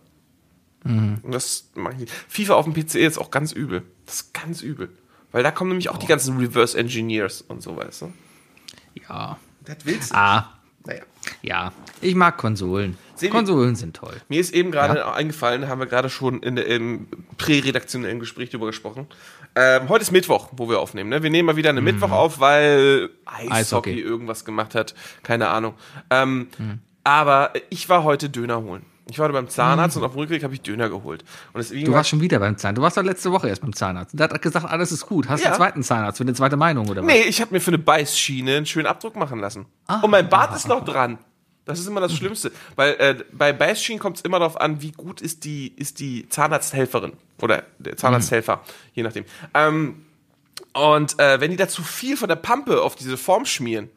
Und 0.85 1.33
das 1.33 1.71
mag 1.75 1.95
ich 1.95 2.01
nicht. 2.01 2.13
FIFA 2.29 2.55
auf 2.55 2.65
dem 2.65 2.75
PC 2.75 2.97
ist 2.97 3.19
auch 3.19 3.31
ganz 3.31 3.53
übel. 3.53 3.83
Das 4.07 4.17
ist 4.17 4.35
ganz 4.35 4.63
übel. 4.63 4.91
Weil 5.31 5.43
da 5.43 5.51
kommen 5.51 5.71
nämlich 5.71 5.89
auch 5.89 5.97
die 5.97 6.07
ganzen 6.07 6.37
Reverse 6.39 6.77
Engineers 6.77 7.43
und 7.43 7.63
so, 7.63 7.77
weißt 7.77 8.03
du? 8.03 8.13
Ja. 9.09 9.39
Das 9.65 9.79
willst 9.85 10.11
du. 10.11 10.17
Ah, 10.17 10.59
Naja. 10.87 11.03
ja. 11.43 11.73
Ich 12.01 12.15
mag 12.15 12.37
Konsolen. 12.37 12.97
Wir- 13.19 13.31
Konsolen 13.31 13.77
sind 13.77 13.95
toll. 13.97 14.17
Mir 14.29 14.41
ist 14.41 14.53
eben 14.53 14.73
gerade 14.73 15.07
eingefallen, 15.13 15.69
haben 15.69 15.79
wir 15.79 15.87
gerade 15.87 16.11
schon 16.11 16.43
in 16.43 16.57
im 16.57 17.07
präredaktionellen 17.39 18.19
Gespräch 18.19 18.51
drüber 18.51 18.67
gesprochen. 18.67 19.07
Ähm, 19.55 19.89
heute 19.89 20.03
ist 20.03 20.11
Mittwoch, 20.11 20.49
wo 20.53 20.69
wir 20.69 20.81
aufnehmen. 20.81 21.11
Ne? 21.11 21.23
Wir 21.23 21.31
nehmen 21.31 21.47
mal 21.47 21.57
wieder 21.57 21.71
einen 21.71 21.85
Mittwoch 21.85 22.11
auf, 22.11 22.41
weil 22.41 23.11
Eishockey, 23.27 23.53
Eishockey. 23.53 24.01
irgendwas 24.01 24.45
gemacht 24.45 24.75
hat. 24.75 24.95
Keine 25.23 25.49
Ahnung. 25.49 25.75
Ähm, 26.11 26.49
Aber 27.05 27.53
ich 27.71 27.89
war 27.89 28.03
heute 28.05 28.29
Döner 28.31 28.63
holen. 28.63 28.85
Ich 29.11 29.19
war 29.19 29.29
beim 29.31 29.49
Zahnarzt 29.49 29.97
und 29.97 30.05
auf 30.05 30.13
dem 30.13 30.19
Rückweg 30.21 30.45
habe 30.45 30.55
ich 30.55 30.61
Döner 30.63 30.89
geholt. 30.89 31.25
Du 31.53 31.59
war 31.89 31.95
warst 31.95 32.11
schon 32.11 32.21
wieder 32.21 32.39
beim 32.39 32.57
Zahnarzt. 32.57 32.79
Du 32.79 32.83
warst 32.83 32.97
doch 32.97 33.03
letzte 33.03 33.33
Woche 33.33 33.49
erst 33.49 33.63
beim 33.63 33.73
Zahnarzt. 33.75 34.19
Der 34.19 34.29
hat 34.29 34.41
gesagt, 34.43 34.65
alles 34.67 34.93
ist 34.93 35.07
gut. 35.07 35.29
Hast 35.29 35.41
du 35.41 35.45
Ja. 35.45 35.51
einen 35.51 35.57
zweiten 35.59 35.83
Zahnarzt 35.83 36.19
für 36.19 36.25
eine 36.25 36.35
zweite 36.35 36.57
Meinung 36.57 36.89
oder 36.89 37.03
was? 37.03 37.07
Nee, 37.13 37.23
ich 37.23 37.41
habe 37.41 37.53
mir 37.53 37.61
für 37.61 37.71
eine 37.71 37.79
Beißschiene 37.79 38.57
einen 38.59 38.67
schönen 38.67 38.87
Abdruck 38.87 39.17
machen 39.17 39.41
lassen. 39.41 39.67
und 40.03 40.11
mein 40.11 40.29
Bart 40.29 40.55
ist 40.55 40.69
noch 40.69 40.85
dran. 40.85 41.19
Das 41.65 41.79
ist 41.79 41.87
immer 41.87 42.01
das 42.01 42.13
Schlimmste. 42.15 42.51
Weil 42.75 42.93
äh, 42.95 43.25
bei 43.33 43.53
Beißschienen 43.53 44.01
kommt 44.01 44.17
es 44.17 44.23
immer 44.23 44.39
darauf 44.41 44.61
an, 44.61 44.83
wie 44.83 44.91
gut 44.93 45.21
ist 45.21 45.45
die, 45.45 45.69
ist 45.77 46.01
die 46.01 46.29
Zahnarzthelferin 46.29 47.13
oder 47.41 47.65
der 47.79 47.97
Zahnarzthelfer, 47.97 48.63
je 48.95 49.03
nachdem. 49.05 49.25
Ähm, 49.55 50.07
und 50.75 51.19
äh, 51.21 51.41
wenn 51.41 51.51
die 51.51 51.57
da 51.57 51.69
zu 51.69 51.83
viel 51.83 52.17
von 52.17 52.29
der 52.29 52.37
Pampe 52.37 52.83
auf 52.83 52.95
diese 52.97 53.17
Form 53.17 53.45
schmieren, 53.45 53.91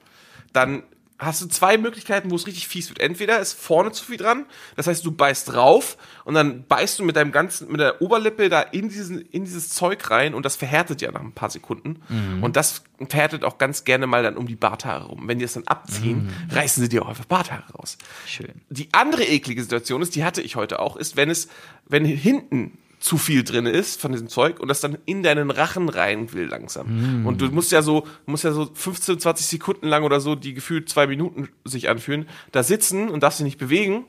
dann 0.54 0.84
hast 1.26 1.42
du 1.42 1.48
zwei 1.48 1.78
Möglichkeiten, 1.78 2.32
wo 2.32 2.36
es 2.36 2.48
richtig 2.48 2.68
fies 2.68 2.90
wird. 2.90 3.00
Entweder 3.00 3.40
ist 3.40 3.54
vorne 3.54 3.92
zu 3.92 4.06
viel 4.06 4.18
dran, 4.18 4.46
das 4.76 4.88
heißt, 4.88 5.06
du 5.06 5.12
beißt 5.12 5.54
drauf 5.54 5.98
und 6.24 6.34
dann 6.36 6.66
beißt 6.66 7.00
du 7.00 7.04
mit 7.04 7.16
deinem 7.16 7.32
ganzen, 7.32 7.72
mit 7.72 7.82
der 7.82 8.02
Oberlippe 8.02 8.50
da 8.50 8.62
in 8.62 8.90
diesen, 8.90 9.22
in 9.22 9.44
dieses 9.44 9.70
Zeug 9.70 10.10
rein 10.10 10.34
und 10.34 10.46
das 10.46 10.56
verhärtet 10.56 11.02
ja 11.02 11.12
nach 11.12 11.22
ein 11.22 11.34
paar 11.34 11.50
Sekunden. 11.50 12.02
Und 12.42 12.56
das 12.56 12.84
verhärtet 13.10 13.44
auch 13.44 13.58
ganz 13.58 13.84
gerne 13.84 14.08
mal 14.08 14.24
dann 14.24 14.38
um 14.38 14.48
die 14.48 14.56
Barthaare 14.56 15.08
rum. 15.08 15.28
Wenn 15.28 15.40
die 15.40 15.46
das 15.46 15.54
dann 15.54 15.68
abziehen, 15.68 16.30
reißen 16.52 16.82
sie 16.82 16.90
dir 16.90 17.02
auch 17.04 17.10
einfach 17.10 17.26
Barthaare 17.26 17.74
raus. 17.74 17.98
Schön. 18.26 18.62
Die 18.70 18.90
andere 18.94 19.24
eklige 19.24 19.62
Situation 19.62 20.02
ist, 20.02 20.16
die 20.16 20.24
hatte 20.24 20.42
ich 20.42 20.56
heute 20.56 20.80
auch, 20.80 20.96
ist, 20.96 21.18
wenn 21.18 21.30
es, 21.30 21.48
wenn 21.88 22.06
hinten 22.06 22.78
zu 23.00 23.18
viel 23.18 23.44
drin 23.44 23.66
ist 23.66 24.02
von 24.02 24.12
diesem 24.12 24.30
Zeug 24.30 24.60
und 24.60 24.68
das 24.68 24.82
dann 24.82 24.98
in 25.06 25.22
deinen 25.22 25.52
Rachen 25.52 25.90
rein 25.90 26.34
will 26.34 26.46
langsam. 26.46 26.88
Und 27.26 27.42
du 27.42 27.48
musst 27.52 27.72
ja 27.72 27.82
so, 27.82 28.08
musst 28.26 28.44
ja 28.44 28.52
so 28.52 28.70
15, 28.74 29.20
20 29.20 29.46
Sekunden 29.46 29.88
lang 29.88 30.04
oder 30.04 30.20
so, 30.20 30.36
die 30.36 30.54
gefühlt 30.54 30.90
zwei 30.90 31.08
Minuten 31.08 31.50
sich 31.66 31.90
anfühlen, 31.90 32.28
da 32.52 32.64
sitzen 32.64 33.10
und 33.10 33.22
darfst 33.22 33.40
dich 33.40 33.46
nicht 33.46 33.60
bewegen. 33.60 34.06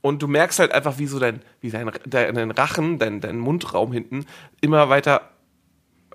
Und 0.00 0.22
du 0.22 0.28
merkst 0.28 0.60
halt 0.60 0.72
einfach, 0.72 0.98
wie 0.98 1.06
so 1.06 1.18
dein, 1.18 1.42
wie 1.60 1.70
dein, 1.70 1.90
dein 2.06 2.50
Rachen, 2.52 2.98
dein, 2.98 3.20
dein 3.20 3.38
Mundraum 3.38 3.92
hinten 3.92 4.26
immer 4.60 4.88
weiter 4.88 5.32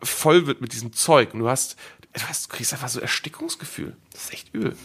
voll 0.02 0.48
wird 0.48 0.62
mit 0.62 0.74
diesem 0.74 0.94
Zeug. 0.94 1.34
Und 1.34 1.42
du 1.42 1.50
hast, 1.50 1.76
du 2.14 2.22
hast, 2.22 2.46
du 2.46 2.56
kriegst 2.56 2.74
einfach 2.74 2.88
so 2.88 3.00
Erstickungsgefühl. 3.00 3.96
Das 4.12 4.26
ist 4.26 4.34
echt 4.34 4.54
übel. 4.54 4.76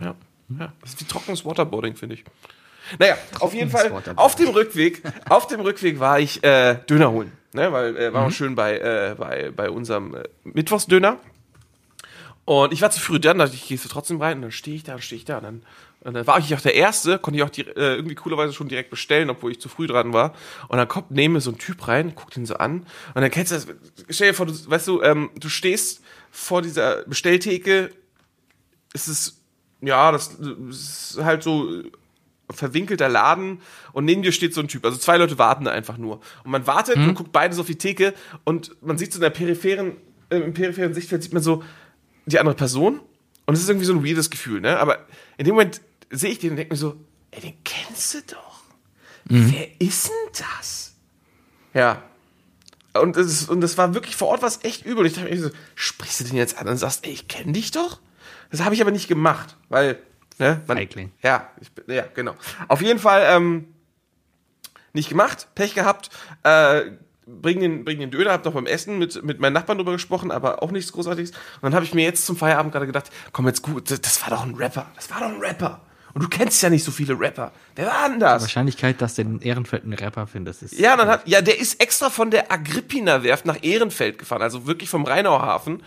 Ja. 0.00 0.14
ja. 0.58 0.72
Das 0.80 0.90
ist 0.90 1.00
wie 1.00 1.04
trockenes 1.04 1.44
Waterboarding, 1.44 1.94
finde 1.94 2.16
ich. 2.16 2.24
Naja, 2.98 3.16
auf 3.38 3.54
jeden 3.54 3.70
Fall, 3.70 3.92
auf 4.16 4.34
dem 4.34 4.48
Rückweg, 4.48 5.02
auf 5.28 5.46
dem 5.46 5.60
Rückweg 5.60 6.00
war 6.00 6.18
ich 6.20 6.42
äh, 6.42 6.76
Döner 6.88 7.10
holen. 7.10 7.32
Ne, 7.52 7.72
weil 7.72 7.96
äh, 7.96 8.12
war 8.12 8.26
auch 8.26 8.30
schön 8.30 8.54
bei, 8.54 8.78
äh, 8.78 9.16
bei, 9.18 9.50
bei 9.50 9.70
unserem 9.70 10.14
äh, 10.14 10.22
Mittwochsdöner. 10.44 11.18
Und 12.44 12.72
ich 12.72 12.80
war 12.80 12.90
zu 12.90 13.00
früh 13.00 13.18
dran, 13.18 13.38
dachte 13.38 13.54
ich, 13.54 13.66
gehst 13.66 13.84
du 13.84 13.88
trotzdem 13.88 14.20
rein? 14.20 14.36
Und 14.36 14.42
dann 14.42 14.52
stehe 14.52 14.76
ich 14.76 14.84
da, 14.84 15.00
stehe 15.00 15.18
ich 15.18 15.24
da. 15.24 15.38
Und 15.38 15.44
dann, 15.44 15.62
und 16.00 16.14
dann 16.14 16.26
war 16.28 16.38
ich 16.38 16.54
auch 16.54 16.60
der 16.60 16.74
Erste, 16.74 17.18
konnte 17.18 17.38
ich 17.38 17.44
auch 17.44 17.50
die, 17.50 17.62
äh, 17.62 17.96
irgendwie 17.96 18.14
coolerweise 18.14 18.52
schon 18.52 18.68
direkt 18.68 18.90
bestellen, 18.90 19.30
obwohl 19.30 19.50
ich 19.50 19.60
zu 19.60 19.68
früh 19.68 19.88
dran 19.88 20.12
war. 20.12 20.34
Und 20.68 20.78
dann 20.78 20.86
kommt 20.86 21.10
neben 21.10 21.34
mir 21.34 21.40
so 21.40 21.50
ein 21.50 21.58
Typ 21.58 21.88
rein, 21.88 22.14
guckt 22.14 22.36
ihn 22.36 22.46
so 22.46 22.54
an. 22.54 22.86
Und 23.14 23.22
dann 23.22 23.30
kennst 23.30 23.50
du 23.50 23.56
das, 23.56 23.66
stell 24.08 24.28
dir 24.28 24.34
vor, 24.34 24.46
du, 24.46 24.52
weißt 24.52 24.88
du, 24.88 25.02
ähm, 25.02 25.30
du 25.38 25.48
stehst 25.48 26.02
vor 26.30 26.62
dieser 26.62 27.04
Bestelltheke, 27.04 27.90
es 28.92 29.08
ist, 29.08 29.40
ja, 29.80 30.12
das, 30.12 30.36
das 30.38 30.76
ist 30.76 31.18
halt 31.22 31.42
so 31.42 31.82
verwinkelter 32.52 33.08
Laden 33.08 33.60
und 33.92 34.04
neben 34.04 34.22
dir 34.22 34.32
steht 34.32 34.54
so 34.54 34.60
ein 34.60 34.68
Typ. 34.68 34.84
Also 34.84 34.98
zwei 34.98 35.16
Leute 35.16 35.38
warten 35.38 35.64
da 35.64 35.70
einfach 35.70 35.98
nur. 35.98 36.20
Und 36.44 36.50
man 36.50 36.66
wartet 36.66 36.96
und 36.96 37.14
guckt 37.14 37.32
beides 37.32 37.58
auf 37.58 37.66
die 37.66 37.76
Theke 37.76 38.14
und 38.44 38.76
man 38.82 38.98
sieht 38.98 39.12
so 39.12 39.18
in 39.18 39.22
der 39.22 39.30
peripheren, 39.30 39.96
äh, 40.30 40.38
im 40.38 40.54
peripheren 40.54 40.94
Sichtfeld 40.94 41.22
sieht 41.22 41.32
man 41.32 41.42
so 41.42 41.62
die 42.26 42.38
andere 42.38 42.54
Person 42.54 43.00
und 43.46 43.54
es 43.54 43.62
ist 43.62 43.68
irgendwie 43.68 43.86
so 43.86 43.94
ein 43.94 44.04
weirdes 44.04 44.30
Gefühl, 44.30 44.60
ne? 44.60 44.78
Aber 44.78 45.06
in 45.36 45.44
dem 45.44 45.54
Moment 45.54 45.80
sehe 46.10 46.30
ich 46.30 46.38
den 46.38 46.50
und 46.50 46.56
denke 46.56 46.74
mir 46.74 46.78
so, 46.78 46.96
ey, 47.30 47.40
den 47.40 47.54
kennst 47.64 48.14
du 48.14 48.18
doch. 48.34 48.62
Wer 49.24 49.68
ist 49.80 50.08
denn 50.08 50.44
das? 50.46 50.94
Ja. 51.74 52.02
Und 52.94 53.16
das, 53.16 53.26
ist, 53.26 53.48
und 53.48 53.60
das 53.60 53.78
war 53.78 53.94
wirklich 53.94 54.16
vor 54.16 54.28
Ort 54.28 54.42
was 54.42 54.64
echt 54.64 54.84
übel. 54.84 54.98
Und 55.00 55.06
ich 55.06 55.14
dachte 55.14 55.30
mir 55.30 55.40
so, 55.40 55.50
sprichst 55.76 56.20
du 56.20 56.24
den 56.24 56.36
jetzt 56.36 56.58
an 56.58 56.66
und 56.66 56.76
sagst, 56.76 57.06
ey, 57.06 57.12
ich 57.12 57.28
kenne 57.28 57.52
dich 57.52 57.70
doch? 57.70 58.00
Das 58.50 58.62
habe 58.62 58.74
ich 58.74 58.80
aber 58.80 58.90
nicht 58.90 59.06
gemacht, 59.06 59.56
weil, 59.68 60.02
ne? 60.40 60.60
Man, 60.66 60.76
Feigling. 60.76 61.12
ja, 61.22 61.48
ich, 61.60 61.70
ja, 61.86 62.04
genau. 62.14 62.34
Auf 62.68 62.82
jeden 62.82 62.98
Fall 62.98 63.24
ähm, 63.28 63.68
nicht 64.92 65.08
gemacht, 65.08 65.48
Pech 65.54 65.74
gehabt. 65.74 66.10
Äh, 66.42 66.92
bring 67.26 67.60
den, 67.60 67.84
bring 67.84 67.98
den 67.98 68.10
Döner, 68.10 68.32
hab 68.32 68.44
noch 68.44 68.54
beim 68.54 68.66
Essen 68.66 68.98
mit, 68.98 69.22
mit 69.22 69.40
meinen 69.40 69.52
Nachbarn 69.52 69.78
drüber 69.78 69.92
gesprochen, 69.92 70.30
aber 70.30 70.62
auch 70.62 70.72
nichts 70.72 70.92
Großartiges. 70.92 71.30
Und 71.30 71.62
dann 71.62 71.74
habe 71.74 71.84
ich 71.84 71.94
mir 71.94 72.04
jetzt 72.04 72.26
zum 72.26 72.36
Feierabend 72.36 72.72
gerade 72.72 72.86
gedacht, 72.86 73.10
komm 73.32 73.46
jetzt 73.46 73.62
gut, 73.62 73.90
das, 73.90 74.00
das 74.00 74.20
war 74.22 74.30
doch 74.30 74.44
ein 74.44 74.54
Rapper. 74.54 74.90
Das 74.96 75.10
war 75.10 75.20
doch 75.20 75.28
ein 75.28 75.40
Rapper. 75.40 75.80
Und 76.12 76.24
du 76.24 76.28
kennst 76.28 76.60
ja 76.62 76.70
nicht 76.70 76.82
so 76.82 76.90
viele 76.90 77.18
Rapper. 77.18 77.52
Wer 77.76 77.86
war 77.86 78.08
denn 78.08 78.18
das? 78.18 78.42
Wahrscheinlichkeit, 78.42 79.00
dass 79.00 79.14
du 79.14 79.24
den 79.24 79.40
Ehrenfeld 79.40 79.84
einen 79.84 79.92
Rapper 79.92 80.26
findest, 80.26 80.64
ist. 80.64 80.78
Ja, 80.78 80.96
dann 80.96 81.08
hat, 81.08 81.28
ja, 81.28 81.40
der 81.40 81.60
ist 81.60 81.80
extra 81.80 82.10
von 82.10 82.32
der 82.32 82.50
Agrippina-Werft 82.50 83.46
nach 83.46 83.62
Ehrenfeld 83.62 84.18
gefahren, 84.18 84.42
also 84.42 84.66
wirklich 84.66 84.90
vom 84.90 85.04
Rheinauhafen 85.04 85.82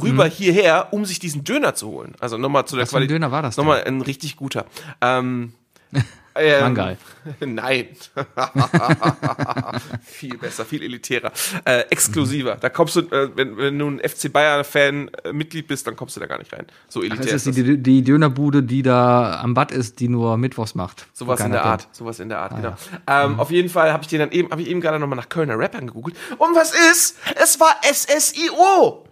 rüber 0.00 0.26
hierher, 0.26 0.88
um 0.92 1.04
sich 1.04 1.18
diesen 1.18 1.44
Döner 1.44 1.74
zu 1.74 1.88
holen. 1.88 2.14
Also 2.20 2.38
nochmal 2.38 2.66
zu 2.66 2.76
der 2.76 2.82
Mhm. 2.82 2.86
Was 2.86 2.90
für 2.90 2.96
ein 2.96 3.00
Qualität. 3.00 3.14
Döner 3.16 3.32
war 3.32 3.42
das 3.42 3.56
denn? 3.56 3.64
Nochmal 3.64 3.84
ein 3.84 4.00
richtig 4.00 4.36
guter. 4.36 4.66
Ähm, 5.00 5.52
ähm, 6.34 6.60
Mangal. 6.60 6.98
Nein. 7.40 7.88
viel 10.04 10.38
besser, 10.38 10.64
viel 10.64 10.82
elitärer. 10.82 11.32
Äh, 11.64 11.80
exklusiver. 11.90 12.56
Da 12.56 12.68
kommst 12.68 12.96
du, 12.96 13.00
äh, 13.00 13.30
wenn, 13.36 13.56
wenn 13.56 13.78
du 13.78 13.88
ein 13.88 13.98
FC 13.98 14.32
Bayern-Fan 14.32 15.10
äh, 15.24 15.32
Mitglied 15.32 15.66
bist, 15.66 15.86
dann 15.86 15.96
kommst 15.96 16.14
du 16.16 16.20
da 16.20 16.26
gar 16.26 16.38
nicht 16.38 16.52
rein. 16.52 16.66
So 16.88 17.00
Ach, 17.00 17.04
elitär 17.04 17.26
ist 17.26 17.46
ist 17.46 17.46
das 17.48 17.56
das. 17.56 17.64
die, 17.64 17.78
die 17.82 18.02
Dönerbude, 18.02 18.62
die 18.62 18.82
da 18.82 19.40
am 19.40 19.54
Bad 19.54 19.72
ist, 19.72 19.98
die 20.00 20.08
nur 20.08 20.36
Mittwochs 20.36 20.74
macht. 20.74 21.06
Sowas 21.12 21.40
in 21.40 21.50
der. 21.52 21.64
Art, 21.64 21.88
sowas 21.92 22.20
in 22.20 22.28
der 22.28 22.38
Art, 22.38 22.54
genau. 22.54 22.76
Ähm, 23.06 23.40
Auf 23.40 23.50
jeden 23.50 23.68
Fall 23.68 23.92
habe 23.92 24.02
ich 24.04 24.08
den 24.08 24.20
dann 24.20 24.30
eben, 24.30 24.50
habe 24.50 24.62
ich 24.62 24.68
eben 24.68 24.80
gerade 24.80 24.98
nochmal 24.98 25.16
nach 25.16 25.28
Kölner 25.28 25.58
Rappern 25.58 25.86
gegoogelt. 25.88 26.16
Und 26.38 26.54
was 26.54 26.72
ist? 26.92 27.16
Es 27.42 27.58
war 27.58 27.74
SSIO. 27.82 29.04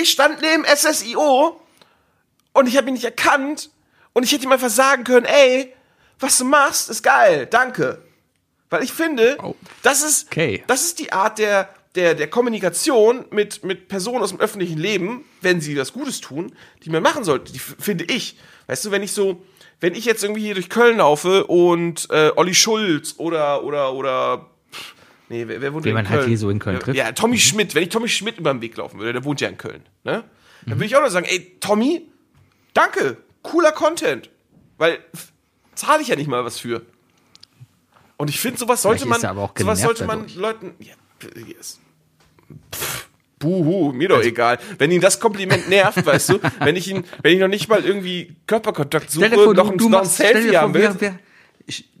Ich 0.00 0.10
stand 0.10 0.40
neben 0.40 0.64
SSIO 0.64 1.60
und 2.52 2.66
ich 2.68 2.76
habe 2.76 2.88
ihn 2.88 2.94
nicht 2.94 3.04
erkannt 3.04 3.70
und 4.12 4.22
ich 4.22 4.32
hätte 4.32 4.44
ihm 4.44 4.52
einfach 4.52 4.70
sagen 4.70 5.04
können, 5.04 5.26
ey, 5.26 5.74
was 6.20 6.38
du 6.38 6.44
machst, 6.44 6.88
ist 6.88 7.02
geil, 7.02 7.46
danke. 7.46 8.02
Weil 8.70 8.82
ich 8.82 8.92
finde, 8.92 9.38
Oh. 9.42 9.54
das 9.82 10.02
ist, 10.02 10.26
Okay. 10.28 10.62
das 10.66 10.82
ist 10.84 10.98
die 10.98 11.12
Art 11.12 11.38
der, 11.38 11.68
der, 11.94 12.14
der 12.14 12.28
Kommunikation 12.28 13.24
mit, 13.30 13.64
mit 13.64 13.88
Personen 13.88 14.22
aus 14.22 14.30
dem 14.30 14.40
öffentlichen 14.40 14.78
Leben, 14.78 15.24
wenn 15.40 15.60
sie 15.60 15.76
was 15.78 15.92
Gutes 15.92 16.20
tun, 16.20 16.54
die 16.84 16.90
man 16.90 17.02
machen 17.02 17.24
sollte, 17.24 17.52
die 17.52 17.58
finde 17.58 18.04
ich. 18.04 18.38
Weißt 18.66 18.84
du, 18.84 18.90
wenn 18.90 19.02
ich 19.02 19.12
so, 19.12 19.42
wenn 19.80 19.94
ich 19.94 20.04
jetzt 20.04 20.22
irgendwie 20.22 20.42
hier 20.42 20.54
durch 20.54 20.68
Köln 20.68 20.98
laufe 20.98 21.46
und 21.46 22.08
äh, 22.10 22.30
Olli 22.36 22.54
Schulz 22.54 23.14
oder, 23.18 23.64
oder, 23.64 23.94
oder, 23.94 24.46
nee, 25.28 25.46
wer, 25.46 25.60
wer 25.60 25.72
wohnt 25.72 25.84
Wen 25.84 25.90
in 25.90 25.94
man 25.94 26.06
Köln? 26.06 26.18
halt 26.20 26.28
hier 26.28 26.38
so 26.38 26.50
in 26.50 26.58
Köln 26.58 26.78
trifft. 26.80 26.96
Ja, 26.96 27.12
Tommy 27.12 27.38
Schmidt, 27.38 27.74
wenn 27.74 27.82
ich 27.82 27.88
Tommy 27.88 28.08
Schmidt 28.08 28.38
über 28.38 28.52
den 28.52 28.60
Weg 28.60 28.76
laufen 28.76 28.98
würde, 28.98 29.14
der 29.14 29.24
wohnt 29.24 29.40
ja 29.40 29.48
in 29.48 29.58
Köln, 29.58 29.82
ne? 30.04 30.24
Dann 30.66 30.76
würde 30.76 30.86
ich 30.86 30.96
auch 30.96 31.02
noch 31.02 31.08
sagen, 31.08 31.26
ey, 31.28 31.56
Tommy, 31.60 32.08
danke, 32.74 33.16
cooler 33.42 33.72
Content. 33.72 34.28
Weil 34.76 34.98
zahle 35.74 36.02
ich 36.02 36.08
ja 36.08 36.16
nicht 36.16 36.28
mal 36.28 36.44
was 36.44 36.58
für. 36.58 36.82
Und 38.16 38.28
ich 38.28 38.40
finde, 38.40 38.58
sowas 38.58 38.82
sollte 38.82 39.04
Vielleicht 39.04 39.22
man, 39.22 39.28
er 39.28 39.30
aber 39.30 39.42
auch 39.42 39.52
sowas 39.56 39.80
sollte 39.80 40.04
man 40.04 40.20
dadurch. 40.20 40.36
Leuten, 40.36 40.74
ja, 40.80 40.94
yes. 41.46 41.80
Pff, 42.74 43.08
Buhu, 43.38 43.92
mir 43.92 44.08
doch 44.08 44.22
egal. 44.22 44.58
Wenn 44.78 44.90
ihn 44.90 45.00
das 45.00 45.20
Kompliment 45.20 45.68
nervt, 45.68 46.04
weißt 46.06 46.30
du, 46.30 46.40
wenn 46.60 46.76
ich 46.76 46.88
ihn, 46.90 47.04
wenn 47.22 47.34
ich 47.34 47.40
noch 47.40 47.48
nicht 47.48 47.68
mal 47.68 47.84
irgendwie 47.84 48.36
Körperkontakt 48.46 49.10
suche, 49.10 49.28
noch, 49.28 49.70
ein, 49.70 49.76
noch 49.76 50.00
ein 50.02 50.08
stell 50.08 50.34
dir 50.34 50.40
Selfie 50.40 50.48
vor, 50.50 50.60
haben 50.60 50.74
will. 50.74 50.82
wir, 50.82 51.00
wir, 51.00 51.18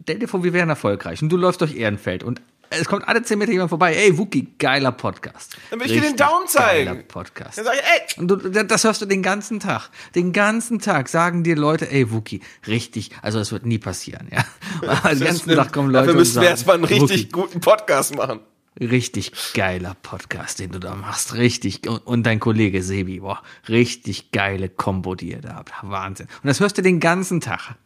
stell 0.02 0.18
dir 0.18 0.28
vor, 0.28 0.42
wir 0.42 0.52
wären 0.52 0.68
erfolgreich 0.68 1.22
und 1.22 1.28
du 1.28 1.36
läufst 1.36 1.60
durch 1.60 1.76
Ehrenfeld 1.76 2.24
und 2.24 2.42
Es 2.70 2.86
kommt 2.86 3.06
alle 3.08 3.22
10 3.22 3.38
Meter 3.38 3.52
jemand 3.52 3.70
vorbei. 3.70 3.94
Ey, 3.94 4.16
Wookie, 4.18 4.48
geiler 4.58 4.92
Podcast. 4.92 5.56
Dann 5.70 5.80
will 5.80 5.86
ich 5.86 5.92
dir 5.92 6.02
den 6.02 6.16
Daumen 6.16 6.46
zeigen. 6.46 6.86
Geiler 6.86 7.02
Podcast. 7.02 7.58
Dann 7.58 7.64
sag 7.64 7.74
ich, 7.74 7.80
ey, 7.80 8.20
Und 8.20 8.28
du, 8.28 8.36
das 8.36 8.84
hörst 8.84 9.00
du 9.00 9.06
den 9.06 9.22
ganzen 9.22 9.60
Tag. 9.60 9.88
Den 10.14 10.32
ganzen 10.32 10.78
Tag 10.78 11.08
sagen 11.08 11.44
dir 11.44 11.56
Leute, 11.56 11.90
ey, 11.90 12.10
Wookie, 12.12 12.40
richtig, 12.66 13.10
also 13.22 13.38
das 13.38 13.52
wird 13.52 13.64
nie 13.66 13.78
passieren, 13.78 14.28
ja. 14.30 14.44
Den 15.10 15.20
ganzen 15.20 15.54
Tag 15.54 15.72
kommen 15.72 15.90
Leute 15.90 16.06
Dafür 16.06 16.12
und 16.12 16.18
müssen 16.18 16.34
sagen, 16.34 16.44
wir 16.44 16.50
erstmal 16.50 16.74
einen 16.76 16.84
richtig 16.84 17.02
Wookie, 17.02 17.28
guten 17.32 17.60
Podcast 17.60 18.14
machen. 18.14 18.40
richtig 18.78 19.32
geiler 19.54 19.96
Podcast, 20.02 20.58
den 20.58 20.70
du 20.72 20.78
da 20.78 20.94
machst. 20.94 21.34
Richtig. 21.34 21.88
Und, 21.88 22.06
und 22.06 22.22
dein 22.24 22.38
Kollege 22.38 22.82
Sebi, 22.82 23.20
boah, 23.20 23.42
richtig 23.68 24.30
geile 24.30 24.68
Kombo, 24.68 25.14
die 25.14 25.30
ihr 25.32 25.40
da 25.40 25.54
habt. 25.56 25.72
Wahnsinn. 25.82 26.26
Und 26.42 26.46
das 26.48 26.60
hörst 26.60 26.76
du 26.78 26.82
den 26.82 27.00
ganzen 27.00 27.40
Tag. 27.40 27.76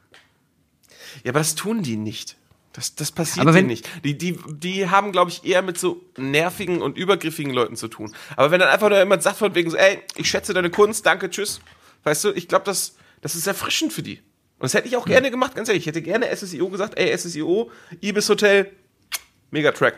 Ja, 1.24 1.30
aber 1.30 1.40
das 1.40 1.54
tun 1.54 1.82
die 1.82 1.96
nicht. 1.96 2.36
Das, 2.72 2.94
das 2.94 3.10
passiert 3.12 3.46
Aber 3.46 3.54
wenn- 3.54 3.66
nicht. 3.66 3.86
Die, 4.04 4.16
die, 4.16 4.38
die 4.48 4.88
haben, 4.88 5.12
glaube 5.12 5.30
ich, 5.30 5.44
eher 5.44 5.60
mit 5.62 5.76
so 5.78 6.02
nervigen 6.16 6.80
und 6.80 6.96
übergriffigen 6.96 7.52
Leuten 7.52 7.76
zu 7.76 7.88
tun. 7.88 8.14
Aber 8.36 8.50
wenn 8.50 8.60
dann 8.60 8.70
einfach 8.70 8.88
nur 8.88 8.98
jemand 8.98 9.22
sagt 9.22 9.36
von 9.36 9.54
wegen 9.54 9.70
so, 9.70 9.76
ey, 9.76 9.98
ich 10.16 10.28
schätze 10.30 10.54
deine 10.54 10.70
Kunst, 10.70 11.04
danke, 11.04 11.28
tschüss. 11.28 11.60
Weißt 12.04 12.24
du, 12.24 12.30
ich 12.32 12.48
glaube, 12.48 12.64
das, 12.64 12.96
das 13.20 13.34
ist 13.34 13.46
erfrischend 13.46 13.92
für 13.92 14.02
die. 14.02 14.18
Und 14.58 14.64
das 14.66 14.74
hätte 14.74 14.88
ich 14.88 14.96
auch 14.96 15.04
gerne 15.06 15.30
gemacht, 15.30 15.54
ganz 15.54 15.68
ehrlich. 15.68 15.82
Ich 15.82 15.86
hätte 15.88 16.02
gerne 16.02 16.34
SSIO 16.34 16.68
gesagt, 16.70 16.96
ey, 16.98 17.16
SSIO, 17.16 17.70
Ibis 18.00 18.28
Hotel, 18.28 18.70
Megatrack. 19.50 19.94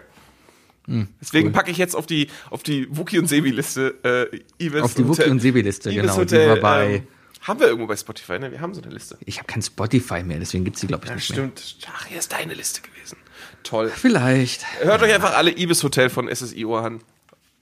Deswegen 0.87 1.07
Hm, 1.17 1.47
cool. 1.47 1.53
packe 1.53 1.71
ich 1.71 1.79
jetzt 1.79 1.95
auf 1.97 2.07
die, 2.07 2.29
auf 2.51 2.63
die 2.63 2.87
Wookie 2.95 3.19
und 3.19 3.27
Sebi-Liste 3.27 4.31
äh, 4.59 4.63
Ibis 4.63 4.83
Auf 4.83 4.95
die 4.95 5.09
Wookie 5.09 5.31
und 5.31 5.41
Sebi-Liste, 5.41 5.91
Ibis 5.91 6.03
genau. 6.03 6.17
Hotel, 6.17 6.43
die 6.45 6.49
war 6.51 6.57
bei. 6.61 6.95
ähm, 6.97 7.07
haben 7.47 7.61
wir 7.61 7.67
irgendwo 7.69 7.87
bei 7.87 7.97
Spotify, 7.97 8.39
ne? 8.39 8.51
Wir 8.51 8.61
haben 8.61 8.75
so 8.75 8.83
eine 8.83 8.93
Liste. 8.93 9.17
ich 9.25 9.39
habe 9.39 9.47
kein 9.47 9.63
Spotify 9.63 10.23
mehr, 10.23 10.39
deswegen 10.39 10.65
gibt's 10.65 10.81
die, 10.81 10.87
glaube 10.87 11.05
ich, 11.05 11.11
Ja, 11.11 11.15
nicht 11.17 11.31
mehr. 11.31 11.51
stimmt. 11.55 11.77
Ach, 11.95 12.07
hier 12.07 12.19
ist 12.19 12.33
deine 12.33 12.55
Liste 12.55 12.81
gewesen. 12.83 13.17
Toll. 13.63 13.91
Vielleicht. 13.95 14.65
Hört 14.83 15.03
euch 15.03 15.13
einfach 15.15 15.35
alle 15.37 15.51
Ibis 15.57 15.83
Hotel 15.83 16.11
von 16.11 16.29
SSIO 16.29 16.77
an. 16.79 17.01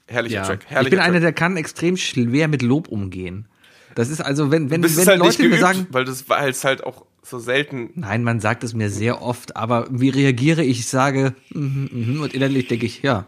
Herrlicher 0.07 0.35
Ja. 0.37 0.43
Track. 0.45 0.61
Ich 0.65 0.69
Herrlicher 0.71 0.89
bin 0.91 0.99
einer, 0.99 1.13
Track. 1.13 1.21
der 1.21 1.33
kann 1.33 1.57
extrem 1.57 1.95
schwer 1.97 2.47
mit 2.47 2.61
Lob 2.61 2.87
umgehen. 2.89 3.47
Das 3.95 4.09
ist 4.09 4.21
also, 4.21 4.51
wenn, 4.51 4.69
wenn, 4.69 4.83
wenn 4.83 4.89
es 4.89 5.07
halt 5.07 5.19
Leute 5.19 5.41
mir 5.43 5.49
geübt, 5.49 5.61
sagen, 5.61 5.87
weil 5.91 6.03
das 6.03 6.27
weil 6.27 6.49
es 6.49 6.63
halt 6.63 6.83
auch 6.83 7.05
so 7.21 7.39
selten. 7.39 7.91
Nein, 7.95 8.23
man 8.23 8.39
sagt 8.41 8.63
es 8.63 8.73
mir 8.73 8.89
sehr 8.89 9.21
oft, 9.21 9.55
aber 9.55 9.87
wie 9.91 10.09
reagiere 10.09 10.63
ich? 10.63 10.79
Ich 10.79 10.87
sage, 10.87 11.35
mhm, 11.51 11.89
mhm, 11.91 12.21
und 12.21 12.33
innerlich 12.33 12.67
denke 12.67 12.85
ich, 12.85 13.01
ja. 13.01 13.25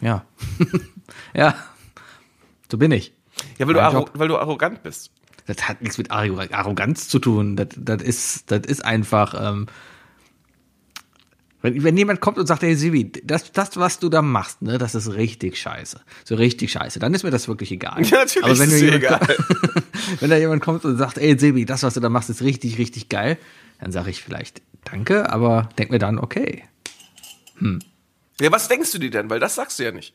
Ja. 0.00 0.24
ja. 1.34 1.54
So 2.70 2.78
bin 2.78 2.90
ich. 2.92 3.12
Ja, 3.58 3.66
weil 3.66 3.74
du, 3.74 3.80
Mein 3.80 3.92
Job. 3.92 4.10
weil 4.14 4.28
du 4.28 4.36
arrogant 4.36 4.82
bist. 4.82 5.10
Das 5.46 5.68
hat 5.68 5.82
nichts 5.82 5.98
mit 5.98 6.10
Arro- 6.10 6.52
Arroganz 6.52 7.08
zu 7.08 7.18
tun. 7.18 7.56
Das, 7.56 7.68
das, 7.76 8.02
ist, 8.02 8.50
das 8.50 8.60
ist 8.66 8.84
einfach. 8.84 9.34
Ähm, 9.38 9.66
wenn, 11.62 11.82
wenn 11.82 11.96
jemand 11.96 12.20
kommt 12.20 12.36
und 12.38 12.46
sagt, 12.46 12.62
hey 12.62 12.74
Sibi, 12.76 13.10
das, 13.24 13.50
das, 13.52 13.76
was 13.78 13.98
du 13.98 14.10
da 14.10 14.20
machst, 14.20 14.60
ne, 14.60 14.76
das 14.76 14.94
ist 14.94 15.12
richtig 15.14 15.58
scheiße. 15.58 15.98
So 16.24 16.34
richtig 16.34 16.72
scheiße. 16.72 16.98
Dann 16.98 17.14
ist 17.14 17.22
mir 17.22 17.30
das 17.30 17.48
wirklich 17.48 17.72
egal. 17.72 18.02
Ja, 18.04 18.18
natürlich 18.18 18.44
Aber 18.44 18.58
wenn, 18.58 18.70
ist 18.70 18.82
mir 18.82 18.98
jemand, 19.00 19.28
wenn 20.20 20.30
da 20.30 20.36
jemand 20.36 20.62
kommt 20.62 20.84
und 20.84 20.96
sagt, 20.98 21.16
ey 21.18 21.38
Sibi, 21.38 21.64
das, 21.64 21.82
was 21.82 21.94
du 21.94 22.00
da 22.00 22.10
machst, 22.10 22.28
ist 22.28 22.42
richtig, 22.42 22.76
richtig 22.78 23.08
geil, 23.08 23.38
dann 23.80 23.92
sage 23.92 24.10
ich 24.10 24.22
vielleicht 24.22 24.60
danke, 24.84 25.30
aber 25.32 25.68
denk 25.78 25.90
mir 25.90 25.98
dann, 25.98 26.18
okay. 26.18 26.64
Ja, 28.40 28.52
was 28.52 28.68
denkst 28.68 28.92
du 28.92 28.98
dir 28.98 29.10
denn? 29.10 29.30
Weil 29.30 29.40
das 29.40 29.54
sagst 29.54 29.78
du 29.78 29.84
ja 29.84 29.92
nicht. 29.92 30.14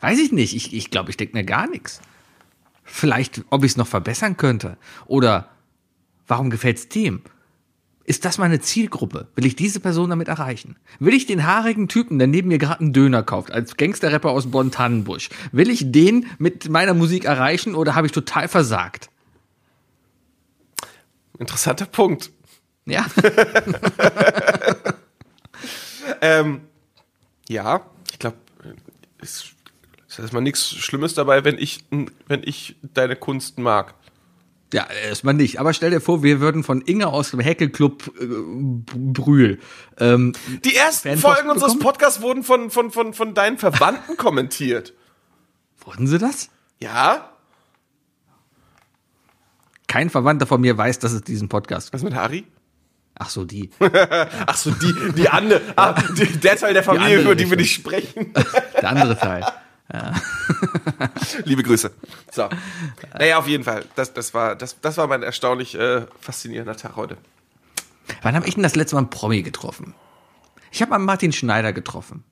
Weiß 0.00 0.18
ich 0.18 0.32
nicht. 0.32 0.54
Ich 0.54 0.74
ich, 0.74 0.90
glaube, 0.90 1.10
ich 1.10 1.16
denke 1.16 1.36
mir 1.36 1.44
gar 1.44 1.68
nichts. 1.68 2.00
Vielleicht, 2.88 3.44
ob 3.50 3.64
ich 3.64 3.72
es 3.72 3.76
noch 3.76 3.86
verbessern 3.86 4.36
könnte. 4.36 4.76
Oder 5.06 5.50
warum 6.26 6.50
gefällt's 6.50 6.88
dem? 6.88 7.22
Ist 8.04 8.24
das 8.24 8.38
meine 8.38 8.60
Zielgruppe? 8.60 9.28
Will 9.34 9.44
ich 9.44 9.54
diese 9.54 9.80
Person 9.80 10.08
damit 10.10 10.28
erreichen? 10.28 10.76
Will 10.98 11.12
ich 11.12 11.26
den 11.26 11.46
haarigen 11.46 11.88
Typen, 11.88 12.18
der 12.18 12.26
neben 12.26 12.48
mir 12.48 12.58
gerade 12.58 12.80
einen 12.80 12.94
Döner 12.94 13.22
kauft, 13.22 13.52
als 13.52 13.76
Gangsterrapper 13.76 14.30
aus 14.30 14.50
Bonn-Tannenbusch, 14.50 15.28
will 15.52 15.68
ich 15.68 15.92
den 15.92 16.26
mit 16.38 16.70
meiner 16.70 16.94
Musik 16.94 17.26
erreichen 17.26 17.74
oder 17.74 17.94
habe 17.94 18.06
ich 18.06 18.12
total 18.12 18.48
versagt? 18.48 19.10
Interessanter 21.38 21.86
Punkt. 21.86 22.32
Ja, 22.86 23.04
Ähm, 26.20 26.62
ja, 27.48 27.80
ich 28.10 28.18
glaube, 28.18 28.36
es 29.20 29.50
ist 30.18 30.24
erstmal 30.24 30.42
nichts 30.42 30.68
Schlimmes 30.70 31.14
dabei, 31.14 31.44
wenn 31.44 31.58
ich, 31.58 31.84
wenn 31.90 32.42
ich 32.44 32.76
deine 32.82 33.16
Kunst 33.16 33.58
mag. 33.58 33.94
ja, 34.72 34.86
erstmal 35.06 35.34
nicht. 35.34 35.60
Aber 35.60 35.72
stell 35.72 35.90
dir 35.90 36.00
vor, 36.00 36.22
wir 36.22 36.40
würden 36.40 36.64
von 36.64 36.82
Inge 36.82 37.06
aus 37.06 37.30
dem 37.30 37.40
Heckelclub 37.40 38.12
äh, 38.20 38.26
Brühl 38.26 39.58
ähm, 39.98 40.32
Die 40.64 40.74
ersten 40.76 41.08
Fanpost 41.08 41.34
Folgen 41.34 41.50
unseres 41.50 41.72
bekommen? 41.74 41.92
Podcasts 41.92 42.20
wurden 42.20 42.42
von, 42.42 42.70
von, 42.70 42.90
von, 42.90 43.14
von 43.14 43.34
deinen 43.34 43.58
Verwandten 43.58 44.16
kommentiert. 44.18 44.92
Wurden 45.84 46.06
sie 46.06 46.18
das? 46.18 46.50
Ja? 46.80 47.30
Kein 49.86 50.10
Verwandter 50.10 50.46
von 50.46 50.60
mir 50.60 50.76
weiß, 50.76 50.98
dass 50.98 51.12
es 51.12 51.22
diesen 51.22 51.48
Podcast 51.48 51.86
gibt. 51.86 51.94
Was 51.94 52.02
mit 52.02 52.14
Harry? 52.14 52.44
Ach 53.18 53.30
so, 53.30 53.44
die. 53.44 53.70
Ach 53.80 54.56
so, 54.56 54.70
die, 54.70 54.94
die 55.16 55.28
andere, 55.28 55.60
ah, 55.76 55.92
die, 56.12 56.26
der 56.38 56.56
Teil 56.56 56.74
der 56.74 56.84
Familie, 56.84 57.06
andere 57.06 57.22
über 57.22 57.34
die 57.34 57.48
wir 57.50 57.56
nicht 57.56 57.72
sprechen. 57.72 58.32
Der 58.74 58.90
andere 58.90 59.18
Teil. 59.18 59.44
Liebe 61.44 61.62
Grüße. 61.62 61.90
So. 62.30 62.48
Naja, 63.18 63.38
auf 63.38 63.46
jeden 63.46 63.64
Fall. 63.64 63.84
Das, 63.94 64.12
das, 64.12 64.34
war, 64.34 64.54
das, 64.54 64.80
das 64.80 64.96
war 64.96 65.06
mein 65.06 65.22
erstaunlich 65.22 65.74
äh, 65.74 66.02
faszinierender 66.20 66.76
Tag 66.76 66.96
heute. 66.96 67.16
Wann 68.22 68.34
habe 68.34 68.46
ich 68.46 68.54
denn 68.54 68.62
das 68.62 68.76
letzte 68.76 68.96
Mal 68.96 69.00
einen 69.02 69.10
Promi 69.10 69.42
getroffen? 69.42 69.94
Ich 70.70 70.82
habe 70.82 70.90
mal 70.90 70.98
Martin 70.98 71.32
Schneider 71.32 71.72
getroffen. 71.72 72.24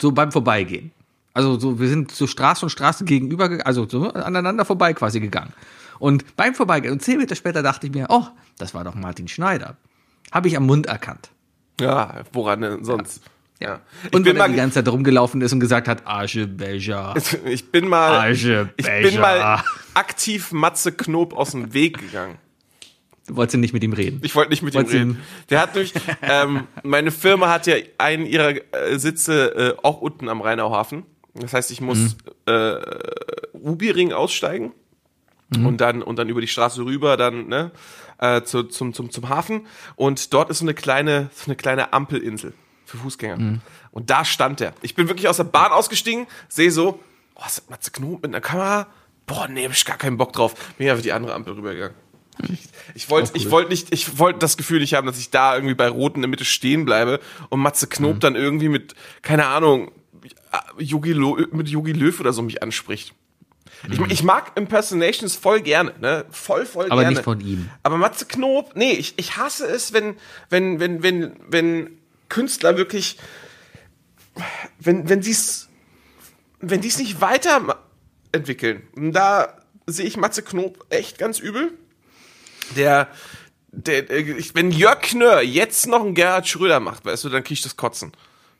So 0.00 0.12
beim 0.12 0.32
Vorbeigehen. 0.32 0.92
Also 1.34 1.58
so, 1.58 1.80
wir 1.80 1.88
sind 1.88 2.10
so 2.12 2.26
Straße 2.26 2.64
und 2.66 2.70
Straße 2.70 3.04
gegenüber, 3.04 3.48
ge- 3.48 3.62
also 3.62 3.88
so 3.88 4.12
aneinander 4.12 4.64
vorbei 4.64 4.92
quasi 4.94 5.20
gegangen. 5.20 5.52
Und 5.98 6.36
beim 6.36 6.54
Vorbeigehen, 6.54 6.92
und 6.92 7.00
zehn 7.00 7.18
Meter 7.18 7.34
später 7.36 7.62
dachte 7.62 7.86
ich 7.86 7.92
mir, 7.92 8.06
oh, 8.08 8.26
das 8.58 8.74
war 8.74 8.84
doch 8.84 8.94
Martin 8.94 9.28
Schneider. 9.28 9.76
Habe 10.32 10.48
ich 10.48 10.56
am 10.56 10.66
Mund 10.66 10.86
erkannt. 10.86 11.30
Ja, 11.80 12.22
woran 12.32 12.60
denn 12.60 12.84
sonst? 12.84 13.22
Ja. 13.24 13.30
Ich, 13.60 14.12
Und 14.12 14.26
wenn 14.26 14.36
er 14.36 14.48
die 14.48 14.56
ganze 14.56 14.74
Zeit 14.74 14.88
rumgelaufen 14.92 15.40
ist 15.40 15.52
und 15.52 15.60
gesagt 15.60 15.88
hat, 15.88 16.06
Arche 16.06 16.46
Beja. 16.46 17.14
ich 17.44 17.70
bin 17.70 17.88
mal, 17.88 18.28
Arche, 18.28 18.70
ich 18.76 18.86
bin 18.86 19.20
mal 19.20 19.62
aktiv 19.94 20.52
Matze 20.52 20.92
Knob 20.92 21.34
aus 21.34 21.52
dem 21.52 21.72
Weg 21.72 21.98
gegangen. 21.98 22.38
Du 23.26 23.36
wolltest 23.36 23.56
nicht 23.56 23.72
mit 23.72 23.82
ihm 23.82 23.94
reden. 23.94 24.20
Ich 24.22 24.34
wollte 24.34 24.50
nicht 24.50 24.62
mit 24.62 24.74
ihm 24.74 24.78
Wolltest 24.78 24.94
reden. 24.94 25.20
Der 25.48 25.60
hat 25.62 25.74
nämlich, 25.74 25.94
ähm, 26.22 26.66
meine 26.82 27.10
Firma 27.10 27.48
hat 27.48 27.66
ja 27.66 27.76
einen 27.96 28.26
ihrer 28.26 28.50
äh, 28.50 28.98
Sitze 28.98 29.76
äh, 29.78 29.80
auch 29.82 30.02
unten 30.02 30.28
am 30.28 30.42
Rheinauhafen. 30.42 31.04
Das 31.34 31.54
heißt, 31.54 31.70
ich 31.70 31.80
muss 31.80 32.16
äh, 32.46 32.76
Rubiring 33.54 34.12
aussteigen 34.12 34.72
und 35.56 35.80
dann 35.80 36.02
und 36.02 36.16
dann 36.18 36.28
über 36.28 36.40
die 36.40 36.48
Straße 36.48 36.84
rüber, 36.84 37.16
dann 37.16 37.48
ne, 37.48 37.70
äh, 38.18 38.42
zu, 38.42 38.64
zum, 38.64 38.92
zum, 38.92 39.10
zum 39.10 39.28
Hafen. 39.28 39.66
Und 39.96 40.32
dort 40.34 40.50
ist 40.50 40.58
so 40.58 40.64
eine 40.64 40.74
kleine, 40.74 41.30
so 41.34 41.46
eine 41.46 41.56
kleine 41.56 41.92
Ampelinsel 41.92 42.52
für 42.94 43.02
Fußgänger. 43.02 43.60
Und 43.90 44.10
da 44.10 44.24
stand 44.24 44.60
er. 44.60 44.74
Ich 44.82 44.94
bin 44.94 45.08
wirklich 45.08 45.28
aus 45.28 45.36
der 45.36 45.44
Bahn 45.44 45.72
ausgestiegen, 45.72 46.26
sehe 46.48 46.70
so, 46.70 47.00
oh, 47.34 47.42
ist 47.46 47.58
das 47.58 47.68
Matze 47.68 47.90
Knob 47.90 48.22
mit 48.22 48.26
einer 48.26 48.40
Kamera? 48.40 48.86
Boah, 49.26 49.48
nee, 49.48 49.64
hab 49.64 49.72
ich 49.72 49.84
gar 49.84 49.96
keinen 49.96 50.16
Bock 50.16 50.32
drauf. 50.32 50.54
Bin 50.78 50.90
auf 50.90 51.00
die 51.00 51.12
andere 51.12 51.34
Ampel 51.34 51.54
rübergegangen. 51.54 51.96
Ich, 52.42 52.68
ich 52.94 53.10
wollte, 53.10 53.30
ich 53.36 53.50
wollte 53.50 53.70
nicht, 53.70 53.92
ich 53.92 54.18
wollte 54.18 54.40
das 54.40 54.56
Gefühl 54.56 54.80
nicht 54.80 54.94
haben, 54.94 55.06
dass 55.06 55.18
ich 55.18 55.30
da 55.30 55.54
irgendwie 55.54 55.74
bei 55.74 55.88
Rot 55.88 56.16
in 56.16 56.22
der 56.22 56.28
Mitte 56.28 56.44
stehen 56.44 56.84
bleibe 56.84 57.20
und 57.48 57.60
Matze 57.60 57.86
Knob 57.86 58.18
dann 58.20 58.34
irgendwie 58.34 58.68
mit, 58.68 58.94
keine 59.22 59.46
Ahnung, 59.46 59.92
Yogi 60.78 61.12
Lo, 61.12 61.38
mit 61.52 61.68
Yogi 61.68 61.92
Löw 61.92 62.18
oder 62.18 62.32
so 62.32 62.42
mich 62.42 62.62
anspricht. 62.62 63.14
Ich, 63.90 64.00
ich 64.00 64.22
mag 64.22 64.52
Impersonations 64.56 65.36
voll 65.36 65.60
gerne, 65.60 65.92
ne? 66.00 66.24
Voll, 66.30 66.64
voll 66.64 66.86
Aber 66.90 67.02
gerne. 67.02 67.16
nicht 67.16 67.24
von 67.24 67.40
ihm. 67.40 67.68
Aber 67.82 67.98
Matze 67.98 68.26
Knob, 68.26 68.72
nee, 68.74 68.92
ich, 68.92 69.14
ich 69.16 69.36
hasse 69.36 69.66
es, 69.66 69.92
wenn, 69.92 70.16
wenn, 70.48 70.80
wenn, 70.80 71.02
wenn, 71.02 71.36
wenn 71.48 71.98
Künstler 72.34 72.76
wirklich, 72.76 73.16
wenn, 74.80 75.08
wenn 75.08 75.22
sie's, 75.22 75.68
wenn 76.58 76.80
die 76.80 76.88
es 76.88 76.98
nicht 76.98 77.20
weiterentwickeln. 77.20 78.82
Da 79.12 79.56
sehe 79.86 80.04
ich 80.06 80.16
Matze 80.16 80.42
Knob 80.42 80.84
echt 80.90 81.16
ganz 81.18 81.38
übel. 81.38 81.72
Der, 82.76 83.08
der, 83.70 84.10
ich- 84.10 84.54
wenn 84.56 84.72
Jörg 84.72 85.00
Knör 85.02 85.42
jetzt 85.42 85.86
noch 85.86 86.00
einen 86.00 86.14
Gerhard 86.14 86.48
Schröder 86.48 86.80
macht, 86.80 87.04
weißt 87.04 87.22
du, 87.24 87.28
dann 87.28 87.44
krieg 87.44 87.58
ich 87.58 87.62
das 87.62 87.76
Kotzen. 87.76 88.12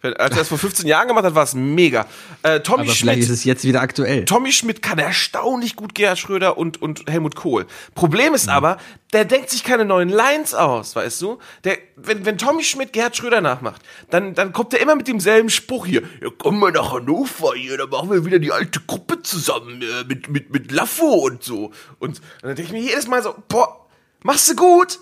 Als 0.03 0.15
er 0.19 0.29
das 0.29 0.49
vor 0.49 0.59
15 0.59 0.87
Jahren 0.87 1.09
gemacht 1.09 1.25
hat, 1.25 1.35
war 1.35 1.45
es 1.45 1.55
mega. 1.55 2.07
Äh, 2.43 2.61
Tommy 2.61 2.83
Aber 2.83 2.93
Schmidt. 2.93 2.97
vielleicht 2.99 3.23
ist 3.23 3.31
es 3.31 3.45
jetzt 3.45 3.65
wieder 3.65 3.81
aktuell. 3.81 4.27
Tommy 4.27 4.53
Schmidt 4.53 4.83
kann 4.83 4.99
erstaunlich 4.99 5.77
gut 5.77 5.95
Gerhard 5.95 6.19
Schröder 6.19 6.59
und, 6.59 6.83
und 6.83 7.11
Helmut 7.11 7.37
Kohl. 7.37 7.67
Problem 7.95 8.35
ist 8.35 8.49
aber, 8.51 8.77
der 9.15 9.25
denkt 9.25 9.49
sich 9.49 9.65
keine 9.65 9.87
neuen 9.87 10.11
Lines 10.11 10.53
aus, 10.55 10.95
weißt 10.95 11.23
du? 11.23 11.39
Der, 11.65 11.79
wenn, 11.97 12.27
wenn 12.27 12.37
Tommy 12.37 12.65
Schmidt 12.65 12.93
Gerhard 12.93 13.17
Schröder 13.17 13.41
nachmacht, 13.41 13.81
dann, 14.11 14.35
dann 14.35 14.53
kommt 14.53 14.75
er 14.75 14.81
immer 14.81 14.95
mit 14.95 15.09
demselben 15.09 15.49
Spruch 15.49 15.87
hier. 15.87 16.03
Ja, 16.21 16.29
kommen 16.37 16.61
wir 16.61 16.71
nach 16.71 16.93
Hannover 16.93 17.55
hier, 17.55 17.79
da 17.79 17.87
machen 17.87 18.11
wir 18.11 18.27
wieder 18.27 18.39
die 18.39 18.53
alte 18.53 18.81
Gruppe 18.81 19.23
zusammen 19.23 19.81
äh, 19.81 20.05
mit, 20.07 20.29
mit, 20.29 20.53
mit 20.53 20.71
Laffo 20.71 21.07
und 21.07 21.43
so. 21.43 21.73
Und, 21.99 22.19
und 22.19 22.21
dann 22.43 22.57
denke 22.57 22.63
ich 22.63 22.73
mir 22.73 22.83
jedes 22.83 23.07
Mal 23.07 23.23
so, 23.23 23.35
boah, 23.49 23.87
machst 24.23 24.51
du 24.51 24.57
gut, 24.57 24.99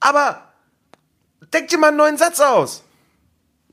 aber 0.00 0.52
denk 1.52 1.68
dir 1.68 1.78
mal 1.78 1.88
einen 1.88 1.98
neuen 1.98 2.16
Satz 2.16 2.40
aus. 2.40 2.84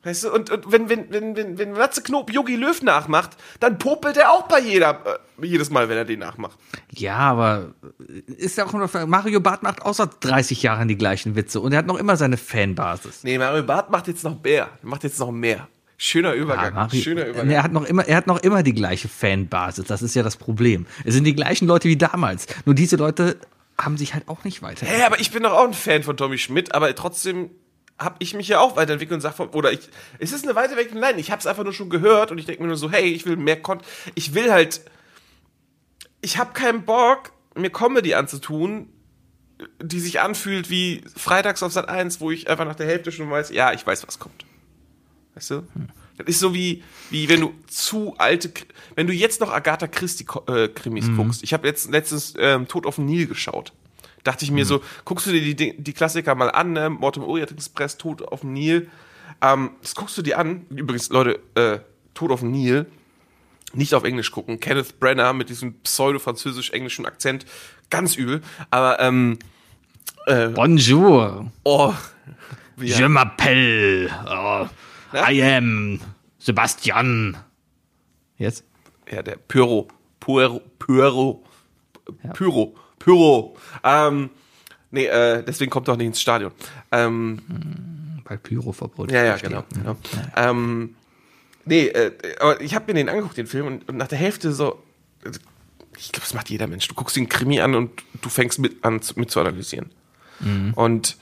Weißt 0.05 0.23
du, 0.23 0.31
und, 0.31 0.51
und 0.51 0.71
wenn, 0.71 0.87
wenn, 0.87 1.09
wenn, 1.09 1.35
wenn, 1.35 1.57
wenn 1.57 1.71
Matze 1.71 2.03
Knob 2.03 2.31
Yogi 2.31 2.55
Löw 2.55 2.79
nachmacht, 2.83 3.31
dann 3.59 3.79
popelt 3.79 4.17
er 4.17 4.31
auch 4.31 4.43
bei 4.43 4.59
jeder, 4.59 5.19
äh, 5.41 5.45
jedes 5.47 5.71
Mal, 5.71 5.89
wenn 5.89 5.97
er 5.97 6.05
den 6.05 6.19
nachmacht. 6.19 6.59
Ja, 6.91 7.17
aber 7.17 7.73
ist 8.37 8.55
ja 8.59 8.67
auch 8.67 8.73
noch, 8.73 8.93
Mario 9.07 9.39
Barth 9.39 9.63
macht 9.63 9.81
außer 9.81 10.05
30 10.05 10.61
Jahren 10.61 10.87
die 10.87 10.95
gleichen 10.95 11.35
Witze 11.35 11.59
und 11.59 11.71
er 11.71 11.79
hat 11.79 11.87
noch 11.87 11.97
immer 11.97 12.17
seine 12.17 12.37
Fanbasis. 12.37 13.23
Nee, 13.23 13.39
Mario 13.39 13.63
Barth 13.63 13.89
macht 13.89 14.07
jetzt 14.07 14.23
noch 14.23 14.43
mehr. 14.43 14.69
Macht 14.83 15.03
jetzt 15.03 15.19
noch 15.19 15.31
mehr. 15.31 15.67
Schöner 15.97 16.33
Übergang. 16.33 16.65
Ja, 16.65 16.71
Mario, 16.71 17.01
schöner 17.01 17.25
Übergang. 17.25 17.49
Er 17.49 17.63
hat 17.63 17.71
noch 17.71 17.85
immer, 17.85 18.07
er 18.07 18.17
hat 18.17 18.27
noch 18.27 18.43
immer 18.43 18.61
die 18.61 18.73
gleiche 18.73 19.07
Fanbasis. 19.07 19.85
Das 19.85 20.03
ist 20.03 20.13
ja 20.13 20.21
das 20.21 20.37
Problem. 20.37 20.85
Es 21.03 21.15
sind 21.15 21.23
die 21.23 21.33
gleichen 21.33 21.67
Leute 21.67 21.87
wie 21.87 21.97
damals. 21.97 22.45
Nur 22.65 22.75
diese 22.75 22.95
Leute 22.95 23.37
haben 23.75 23.97
sich 23.97 24.13
halt 24.13 24.27
auch 24.27 24.43
nicht 24.43 24.61
weiter. 24.61 24.85
Hä, 24.85 24.97
hey, 24.97 25.03
aber 25.03 25.19
ich 25.19 25.31
bin 25.31 25.41
doch 25.41 25.53
auch 25.53 25.65
ein 25.65 25.73
Fan 25.73 26.03
von 26.03 26.15
Tommy 26.15 26.37
Schmidt, 26.37 26.75
aber 26.75 26.93
trotzdem 26.93 27.49
habe 27.97 28.17
ich 28.19 28.33
mich 28.33 28.47
ja 28.47 28.59
auch 28.59 28.75
weiterentwickelt 28.75 29.15
und 29.15 29.21
sag 29.21 29.35
von, 29.35 29.49
oder 29.49 29.71
ich, 29.71 29.79
es 30.19 30.33
ist 30.33 30.43
eine 30.43 30.55
Weiterentwicklung, 30.55 30.99
nein, 30.99 31.17
ich 31.17 31.31
habe 31.31 31.39
es 31.39 31.47
einfach 31.47 31.63
nur 31.63 31.73
schon 31.73 31.89
gehört 31.89 32.31
und 32.31 32.37
ich 32.37 32.45
denke 32.45 32.61
mir 32.61 32.67
nur 32.67 32.77
so, 32.77 32.91
hey, 32.91 33.05
ich 33.05 33.25
will 33.25 33.37
mehr 33.37 33.61
Content, 33.61 33.87
ich 34.15 34.33
will 34.33 34.51
halt, 34.51 34.81
ich 36.21 36.37
habe 36.37 36.53
keinen 36.53 36.83
Bock, 36.83 37.31
mir 37.55 37.69
Comedy 37.69 38.13
anzutun, 38.13 38.89
die 39.81 40.01
sich 40.01 40.19
anfühlt 40.19 40.69
wie 40.69 41.03
Freitags 41.15 41.63
auf 41.63 41.71
Sat 41.71 41.87
1, 41.87 42.19
wo 42.19 42.31
ich 42.31 42.49
einfach 42.49 42.65
nach 42.65 42.75
der 42.75 42.87
Hälfte 42.87 43.13
schon 43.13 43.31
weiß, 43.31 43.51
ja, 43.51 43.71
ich 43.71 43.87
weiß, 43.87 44.05
was 44.05 44.19
kommt. 44.19 44.45
Weißt 45.35 45.51
du? 45.51 45.55
Hm. 45.55 45.89
Das 46.17 46.27
ist 46.27 46.39
so 46.39 46.53
wie, 46.53 46.83
wie 47.09 47.29
wenn 47.29 47.41
du 47.41 47.53
zu 47.67 48.15
alte, 48.17 48.51
wenn 48.95 49.07
du 49.07 49.13
jetzt 49.13 49.41
noch 49.41 49.51
Agatha 49.51 49.87
Christie 49.87 50.25
äh, 50.47 50.69
Krimis 50.69 51.07
mhm. 51.07 51.17
guckst. 51.17 51.43
Ich 51.43 51.53
habe 51.53 51.67
jetzt 51.67 51.91
letztens 51.91 52.33
ähm, 52.37 52.69
Tod 52.69 52.85
auf 52.85 52.95
dem 52.95 53.05
Nil 53.05 53.27
geschaut 53.27 53.73
dachte 54.25 54.43
ich 54.43 54.51
mir 54.51 54.65
mhm. 54.65 54.69
so, 54.69 54.81
guckst 55.05 55.27
du 55.27 55.31
dir 55.31 55.55
die, 55.55 55.81
die 55.81 55.93
Klassiker 55.93 56.35
mal 56.35 56.51
an, 56.51 56.73
ne? 56.73 56.89
Mord 56.89 57.15
im 57.15 57.23
Orient 57.23 57.51
Express, 57.51 57.97
Tod 57.97 58.21
auf 58.21 58.41
dem 58.41 58.53
Nil. 58.53 58.89
Ähm, 59.41 59.71
das 59.81 59.95
guckst 59.95 60.17
du 60.17 60.21
dir 60.21 60.37
an. 60.37 60.65
Übrigens, 60.69 61.09
Leute, 61.09 61.39
äh, 61.55 61.79
Tod 62.13 62.31
auf 62.31 62.41
dem 62.41 62.51
Nil, 62.51 62.87
nicht 63.73 63.93
auf 63.93 64.03
Englisch 64.03 64.31
gucken. 64.31 64.59
Kenneth 64.59 64.99
Brenner 64.99 65.33
mit 65.33 65.49
diesem 65.49 65.75
pseudo-französisch-englischen 65.81 67.05
Akzent, 67.05 67.45
ganz 67.89 68.15
übel. 68.15 68.41
Aber, 68.71 68.99
ähm, 68.99 69.37
äh, 70.25 70.49
Bonjour. 70.49 71.51
Oh. 71.63 71.93
Ja. 72.77 72.99
Je 72.99 73.07
m'appelle. 73.07 74.09
Oh, 74.25 74.67
ja? 75.13 75.29
I 75.31 75.43
am 75.43 75.99
Sebastian. 76.39 77.37
Jetzt? 78.37 78.65
Ja, 79.09 79.21
der 79.21 79.37
Pyro. 79.37 79.87
Pyro. 80.19 80.61
Pyro. 80.79 81.43
Pyro. 82.33 82.75
Pyro. 83.05 83.55
Ähm, 83.83 84.31
nee, 84.89 85.05
äh, 85.05 85.43
deswegen 85.43 85.69
kommt 85.69 85.87
er 85.87 85.93
auch 85.93 85.97
nicht 85.97 86.07
ins 86.07 86.21
Stadion. 86.21 86.51
Ähm, 86.91 87.39
Weil 88.25 88.39
Pyro 88.39 88.71
verboten 88.71 89.13
Ja, 89.13 89.23
ja, 89.23 89.37
genau. 89.37 89.63
genau. 89.71 89.95
Ja. 90.35 90.49
Ähm, 90.49 90.95
nee, 91.65 91.85
äh, 91.85 92.11
aber 92.39 92.59
ich 92.61 92.73
habe 92.73 92.85
mir 92.87 92.95
den 92.95 93.07
angeguckt, 93.07 93.37
den 93.37 93.45
Film, 93.45 93.67
und, 93.67 93.87
und 93.87 93.97
nach 93.97 94.07
der 94.07 94.17
Hälfte 94.17 94.51
so, 94.51 94.81
ich 95.97 96.11
glaube, 96.11 96.25
das 96.25 96.33
macht 96.33 96.49
jeder 96.49 96.65
Mensch. 96.65 96.87
Du 96.87 96.95
guckst 96.95 97.15
den 97.15 97.29
Krimi 97.29 97.61
an 97.61 97.75
und 97.75 97.91
du 98.21 98.29
fängst 98.29 98.57
mit 98.57 98.83
an 98.83 98.99
mit 99.15 99.29
zu 99.29 99.39
analysieren. 99.39 99.91
Mhm. 100.39 100.73
Und 100.73 101.17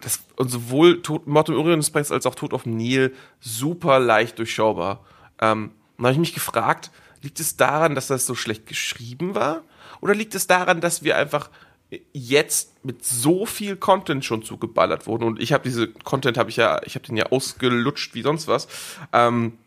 das 0.00 0.20
und 0.36 0.50
sowohl 0.50 1.02
Tod, 1.02 1.28
Mord 1.28 1.48
im 1.48 1.54
Orient 1.54 1.82
Express 1.82 2.10
als 2.10 2.26
auch 2.26 2.34
Tod 2.34 2.52
auf 2.52 2.64
dem 2.64 2.76
Nil 2.76 3.14
super 3.40 4.00
leicht 4.00 4.38
durchschaubar. 4.38 5.04
Ähm, 5.40 5.70
dann 5.96 6.06
habe 6.06 6.12
ich 6.14 6.18
mich 6.18 6.34
gefragt, 6.34 6.90
liegt 7.22 7.40
es 7.40 7.56
daran, 7.56 7.94
dass 7.94 8.08
das 8.08 8.26
so 8.26 8.34
schlecht 8.34 8.66
geschrieben 8.66 9.34
war? 9.34 9.62
Oder 10.00 10.14
liegt 10.14 10.34
es 10.34 10.46
daran, 10.46 10.80
dass 10.80 11.02
wir 11.02 11.16
einfach 11.16 11.50
jetzt 12.12 12.84
mit 12.84 13.04
so 13.04 13.46
viel 13.46 13.76
Content 13.76 14.24
schon 14.24 14.42
zugeballert 14.42 15.06
wurden 15.06 15.24
und 15.24 15.40
ich 15.40 15.52
habe 15.52 15.64
diese 15.64 15.88
Content 15.88 16.38
habe 16.38 16.48
ich 16.48 16.56
ja, 16.56 16.80
ich 16.84 16.94
habe 16.94 17.06
den 17.06 17.16
ja 17.16 17.26
ausgelutscht 17.26 18.14
wie 18.14 18.22
sonst 18.22 18.48
was. 18.48 18.66
Ähm, 19.12 19.58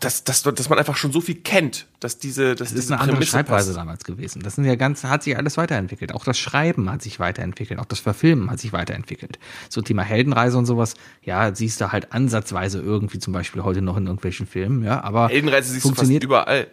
dass, 0.00 0.24
dass, 0.24 0.42
dass 0.42 0.68
man 0.68 0.78
einfach 0.78 0.96
schon 0.96 1.12
so 1.12 1.20
viel 1.20 1.36
kennt, 1.36 1.86
dass 2.00 2.18
diese, 2.18 2.54
dass 2.54 2.70
das 2.70 2.78
ist 2.78 2.90
eine 2.90 3.00
andere 3.00 3.16
Prämisse 3.16 3.32
Schreibweise 3.32 3.68
passt. 3.68 3.78
damals 3.78 4.04
gewesen. 4.04 4.42
Das 4.42 4.54
sind 4.54 4.64
ja 4.64 4.74
ganz, 4.74 5.04
hat 5.04 5.22
sich 5.22 5.36
alles 5.36 5.56
weiterentwickelt. 5.56 6.14
Auch 6.14 6.24
das 6.24 6.38
Schreiben 6.38 6.90
hat 6.90 7.02
sich 7.02 7.20
weiterentwickelt, 7.20 7.80
auch 7.80 7.84
das 7.84 8.00
Verfilmen 8.00 8.50
hat 8.50 8.60
sich 8.60 8.72
weiterentwickelt. 8.72 9.38
So 9.68 9.80
Thema 9.80 10.02
Heldenreise 10.02 10.58
und 10.58 10.66
sowas, 10.66 10.94
ja, 11.22 11.54
siehst 11.54 11.80
du 11.80 11.92
halt 11.92 12.12
ansatzweise 12.12 12.80
irgendwie 12.80 13.18
zum 13.18 13.32
Beispiel 13.32 13.64
heute 13.64 13.82
noch 13.82 13.96
in 13.96 14.06
irgendwelchen 14.06 14.46
Filmen, 14.46 14.84
ja, 14.84 15.02
aber 15.02 15.28
Heldenreise 15.28 15.72
siehst 15.72 15.82
funktioniert, 15.82 16.24
du 16.24 16.28
fast 16.28 16.48
überall. 16.48 16.66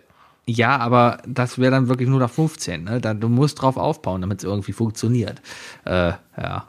Ja, 0.46 0.78
aber 0.78 1.20
das 1.28 1.60
wäre 1.60 1.72
dann 1.72 1.90
wirklich 1.90 2.10
nur 2.10 2.20
nach 2.20 2.32
15. 2.32 2.84
Ne? 2.84 3.00
Da, 3.00 3.14
du 3.14 3.30
musst 3.30 3.62
drauf 3.62 3.78
aufbauen, 3.78 4.22
damit 4.22 4.40
es 4.40 4.44
irgendwie 4.44 4.72
funktioniert. 4.74 5.42
Äh, 5.86 6.14
ja. 6.38 6.68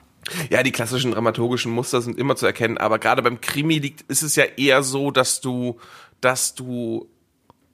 Ja, 0.50 0.62
die 0.62 0.70
klassischen 0.70 1.12
dramaturgischen 1.12 1.72
Muster 1.72 2.02
sind 2.02 2.18
immer 2.18 2.36
zu 2.36 2.46
erkennen, 2.46 2.78
aber 2.78 2.98
gerade 2.98 3.22
beim 3.22 3.40
Krimi 3.40 3.78
liegt, 3.78 4.02
ist 4.02 4.22
es 4.22 4.36
ja 4.36 4.44
eher 4.44 4.82
so, 4.82 5.10
dass 5.10 5.40
du, 5.40 5.78
dass 6.20 6.54
du 6.54 7.08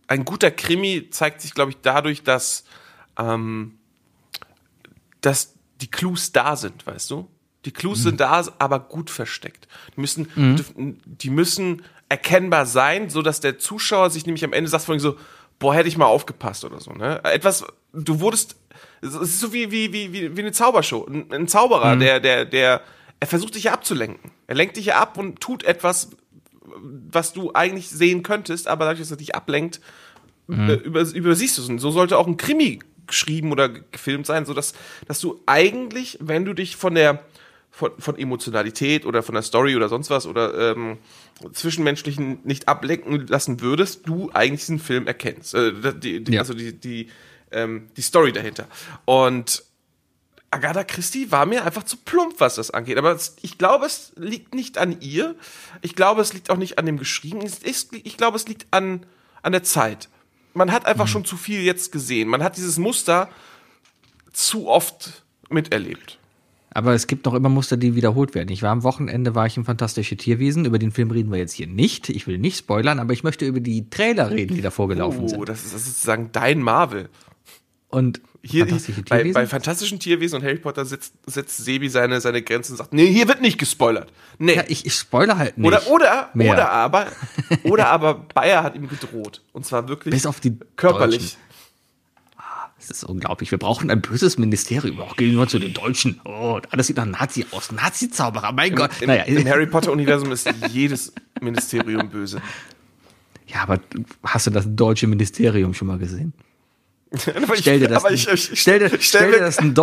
ein 0.08 0.24
guter 0.24 0.50
Krimi 0.50 1.08
zeigt 1.10 1.40
sich, 1.40 1.54
glaube 1.54 1.72
ich, 1.72 1.78
dadurch, 1.82 2.22
dass, 2.22 2.64
ähm, 3.18 3.78
dass 5.20 5.54
die 5.80 5.90
Clues 5.90 6.32
da 6.32 6.56
sind, 6.56 6.86
weißt 6.86 7.10
du? 7.10 7.28
Die 7.64 7.72
Clues 7.72 7.98
mhm. 8.00 8.02
sind 8.04 8.20
da, 8.20 8.44
aber 8.58 8.80
gut 8.80 9.10
versteckt. 9.10 9.66
Die 9.96 10.00
müssen, 10.00 10.28
mhm. 10.36 10.98
die 11.04 11.30
müssen 11.30 11.82
erkennbar 12.08 12.66
sein, 12.66 13.10
so 13.10 13.22
dass 13.22 13.40
der 13.40 13.58
Zuschauer 13.58 14.10
sich 14.10 14.26
nämlich 14.26 14.44
am 14.44 14.52
Ende 14.52 14.70
sagt 14.70 14.84
von 14.84 15.00
so, 15.00 15.16
boah, 15.58 15.74
hätte 15.74 15.88
ich 15.88 15.96
mal 15.96 16.06
aufgepasst 16.06 16.64
oder 16.64 16.80
so, 16.80 16.92
ne? 16.92 17.24
Etwas, 17.24 17.64
du 17.92 18.20
wurdest, 18.20 18.56
es 19.00 19.14
ist 19.14 19.40
so 19.40 19.52
wie, 19.52 19.70
wie, 19.72 19.92
wie, 19.92 20.36
wie, 20.36 20.40
eine 20.40 20.52
Zaubershow. 20.52 21.04
Ein, 21.06 21.32
ein 21.32 21.48
Zauberer, 21.48 21.96
mhm. 21.96 22.00
der, 22.00 22.20
der, 22.20 22.44
der, 22.44 22.82
er 23.18 23.26
versucht 23.26 23.56
dich 23.56 23.64
ja 23.64 23.72
abzulenken. 23.72 24.30
Er 24.46 24.54
lenkt 24.54 24.76
dich 24.76 24.86
ja 24.86 25.00
ab 25.00 25.18
und 25.18 25.40
tut 25.40 25.64
etwas, 25.64 26.10
was 26.74 27.32
du 27.32 27.52
eigentlich 27.54 27.88
sehen 27.88 28.22
könntest, 28.22 28.68
aber 28.68 28.84
dadurch, 28.84 29.00
dass 29.00 29.10
er 29.10 29.16
dich 29.16 29.34
ablenkt, 29.34 29.80
mhm. 30.46 30.70
Äh, 30.70 30.74
über, 30.74 31.00
übersiehst 31.02 31.58
du 31.58 31.62
es. 31.62 31.68
Und 31.68 31.78
so 31.78 31.90
sollte 31.90 32.18
auch 32.18 32.26
ein 32.26 32.36
Krimi 32.36 32.80
geschrieben 33.06 33.52
oder 33.52 33.68
gefilmt 33.68 34.26
sein, 34.26 34.44
so 34.44 34.54
dass, 34.54 34.74
dass 35.06 35.20
du 35.20 35.40
eigentlich, 35.46 36.18
wenn 36.20 36.44
du 36.44 36.54
dich 36.54 36.76
von 36.76 36.94
der, 36.94 37.22
von, 37.70 37.92
von 37.98 38.18
Emotionalität 38.18 39.06
oder 39.06 39.22
von 39.22 39.34
der 39.34 39.42
Story 39.42 39.76
oder 39.76 39.88
sonst 39.88 40.10
was 40.10 40.26
oder 40.26 40.72
ähm, 40.72 40.98
Zwischenmenschlichen 41.52 42.40
nicht 42.44 42.68
ablenken 42.68 43.26
lassen 43.26 43.60
würdest, 43.60 44.08
du 44.08 44.30
eigentlich 44.32 44.60
diesen 44.60 44.78
Film 44.78 45.06
erkennst. 45.06 45.54
Äh, 45.54 45.72
die, 45.94 46.24
die, 46.24 46.32
ja. 46.32 46.40
Also 46.40 46.54
die, 46.54 46.72
die, 46.72 47.08
ähm, 47.52 47.88
die 47.96 48.02
Story 48.02 48.32
dahinter. 48.32 48.66
Und 49.04 49.62
Agatha 50.56 50.84
Christie 50.84 51.30
war 51.30 51.44
mir 51.44 51.64
einfach 51.64 51.84
zu 51.84 51.98
plump, 51.98 52.36
was 52.38 52.54
das 52.54 52.70
angeht. 52.70 52.96
Aber 52.96 53.18
ich 53.42 53.58
glaube, 53.58 53.84
es 53.84 54.12
liegt 54.16 54.54
nicht 54.54 54.78
an 54.78 55.00
ihr. 55.00 55.34
Ich 55.82 55.94
glaube, 55.94 56.22
es 56.22 56.32
liegt 56.32 56.50
auch 56.50 56.56
nicht 56.56 56.78
an 56.78 56.86
dem 56.86 56.98
Geschriebenen. 56.98 57.50
Ich 57.62 58.16
glaube, 58.16 58.36
es 58.36 58.48
liegt 58.48 58.66
an, 58.70 59.04
an 59.42 59.52
der 59.52 59.62
Zeit. 59.62 60.08
Man 60.54 60.72
hat 60.72 60.86
einfach 60.86 61.04
mhm. 61.04 61.10
schon 61.10 61.24
zu 61.26 61.36
viel 61.36 61.60
jetzt 61.60 61.92
gesehen. 61.92 62.28
Man 62.28 62.42
hat 62.42 62.56
dieses 62.56 62.78
Muster 62.78 63.28
zu 64.32 64.68
oft 64.68 65.24
miterlebt. 65.50 66.18
Aber 66.70 66.94
es 66.94 67.06
gibt 67.06 67.26
noch 67.26 67.34
immer 67.34 67.50
Muster, 67.50 67.76
die 67.76 67.94
wiederholt 67.94 68.34
werden. 68.34 68.50
Ich 68.50 68.62
war 68.62 68.70
am 68.70 68.82
Wochenende, 68.82 69.34
war 69.34 69.46
ich 69.46 69.58
im 69.58 69.66
Fantastische 69.66 70.16
Tierwesen. 70.16 70.64
Über 70.64 70.78
den 70.78 70.90
Film 70.90 71.10
reden 71.10 71.30
wir 71.30 71.38
jetzt 71.38 71.52
hier 71.52 71.66
nicht. 71.66 72.08
Ich 72.08 72.26
will 72.26 72.38
nicht 72.38 72.58
spoilern, 72.58 72.98
aber 72.98 73.12
ich 73.12 73.24
möchte 73.24 73.46
über 73.46 73.60
die 73.60 73.90
Trailer 73.90 74.30
reden, 74.30 74.54
die 74.54 74.62
davor 74.62 74.88
gelaufen 74.88 75.20
oh, 75.24 75.28
sind. 75.28 75.38
Oh, 75.38 75.44
das 75.44 75.64
ist 75.64 75.72
sozusagen 75.72 76.30
dein 76.32 76.62
Marvel. 76.62 77.10
Und 77.88 78.20
hier, 78.46 78.66
bei, 79.08 79.32
bei 79.32 79.46
Fantastischen 79.46 79.98
Tierwesen 79.98 80.36
und 80.36 80.44
Harry 80.44 80.58
Potter 80.58 80.84
setzt, 80.84 81.14
setzt 81.26 81.56
Sebi 81.58 81.88
seine, 81.88 82.20
seine 82.20 82.42
Grenzen 82.42 82.72
und 82.72 82.78
sagt, 82.78 82.92
nee, 82.92 83.06
hier 83.06 83.28
wird 83.28 83.40
nicht 83.40 83.58
gespoilert. 83.58 84.12
Nee. 84.38 84.56
Ja, 84.56 84.64
ich, 84.68 84.86
ich 84.86 84.94
spoilere 84.94 85.38
halt 85.38 85.58
nicht. 85.58 85.66
Oder, 85.66 85.86
oder, 85.88 86.30
mehr. 86.34 86.52
oder 86.52 86.70
aber, 86.70 87.06
oder 87.64 87.88
aber 87.88 88.14
Bayer 88.14 88.62
hat 88.62 88.76
ihm 88.76 88.88
gedroht. 88.88 89.42
Und 89.52 89.66
zwar 89.66 89.88
wirklich 89.88 90.14
Bis 90.14 90.26
auf 90.26 90.40
die 90.40 90.56
körperlich. 90.76 91.18
Deutschen. 91.18 91.46
Das 92.78 92.90
ist 92.90 93.04
unglaublich. 93.04 93.50
Wir 93.50 93.58
brauchen 93.58 93.90
ein 93.90 94.00
böses 94.00 94.38
Ministerium, 94.38 95.00
auch 95.00 95.16
gegenüber 95.16 95.48
zu 95.48 95.58
den 95.58 95.72
Deutschen. 95.72 96.20
Oh, 96.24 96.60
alles 96.70 96.86
sieht 96.86 96.96
nach 96.98 97.06
Nazi 97.06 97.44
aus. 97.50 97.72
Nazi-Zauberer, 97.72 98.52
mein 98.52 98.70
Im, 98.70 98.76
Gott. 98.76 98.90
Im, 99.00 99.08
naja. 99.08 99.24
im 99.24 99.48
Harry 99.48 99.66
Potter-Universum 99.66 100.30
ist 100.30 100.48
jedes 100.70 101.12
Ministerium 101.40 102.08
böse. 102.08 102.40
Ja, 103.48 103.62
aber 103.62 103.80
hast 104.22 104.46
du 104.46 104.50
das 104.50 104.66
deutsche 104.68 105.06
Ministerium 105.06 105.74
schon 105.74 105.88
mal 105.88 105.98
gesehen? 105.98 106.32
Stell 107.54 107.80
dir 107.80 107.88
das, 107.88 108.04
stell 108.54 108.78
dir, 108.78 108.90
stell 109.00 109.32
dir 109.32 109.40
das 109.40 109.58
ein 109.58 109.74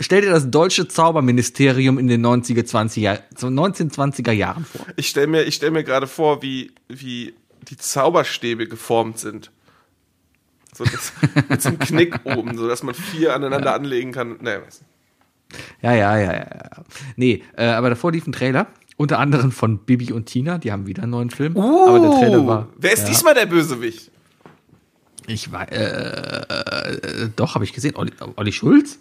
Stell 0.00 0.22
dir 0.22 0.30
das 0.30 0.50
deutsche 0.50 0.88
Zauberministerium 0.88 1.96
in 1.98 2.08
den 2.08 2.26
90er, 2.26 2.64
20er, 2.66 3.20
1920er 3.36 4.32
Jahren 4.32 4.64
vor. 4.64 4.84
Ich 4.96 5.08
stelle 5.08 5.28
mir, 5.28 5.42
ich 5.44 5.54
stell 5.54 5.70
mir 5.70 5.84
gerade 5.84 6.08
vor, 6.08 6.42
wie, 6.42 6.72
wie 6.88 7.34
die 7.68 7.76
Zauberstäbe 7.76 8.66
geformt 8.66 9.20
sind. 9.20 9.52
So 10.74 10.84
das, 10.84 11.12
mit 11.48 11.62
so 11.62 11.68
einem 11.68 11.78
Knick 11.78 12.20
oben, 12.24 12.56
so 12.56 12.66
dass 12.66 12.82
man 12.82 12.94
vier 12.94 13.34
aneinander 13.34 13.70
ja. 13.70 13.76
anlegen 13.76 14.10
kann. 14.10 14.38
Naja, 14.40 14.62
weiß 14.66 14.80
nicht. 14.80 14.90
Ja, 15.82 15.92
ja, 15.94 16.18
ja, 16.18 16.32
ja. 16.32 16.70
Nee, 17.16 17.42
äh, 17.56 17.66
aber 17.66 17.90
davor 17.90 18.10
lief 18.10 18.26
ein 18.26 18.32
Trailer. 18.32 18.66
Unter 18.96 19.18
anderem 19.18 19.52
von 19.52 19.78
Bibi 19.78 20.12
und 20.12 20.26
Tina, 20.26 20.58
die 20.58 20.72
haben 20.72 20.86
wieder 20.86 21.02
einen 21.02 21.12
neuen 21.12 21.30
Film. 21.30 21.56
Uh, 21.56 21.88
aber 21.88 22.00
der 22.00 22.10
Trailer 22.10 22.46
war. 22.46 22.68
Wer 22.76 22.92
ist 22.92 23.02
ja. 23.02 23.08
diesmal 23.08 23.34
der 23.34 23.46
Bösewicht? 23.46 24.10
Ich 25.26 25.52
war, 25.52 25.70
äh, 25.70 26.42
äh, 26.42 27.28
doch, 27.36 27.54
habe 27.54 27.64
ich 27.64 27.72
gesehen. 27.72 27.96
Olli, 27.96 28.12
Olli 28.36 28.52
Schulz? 28.52 28.98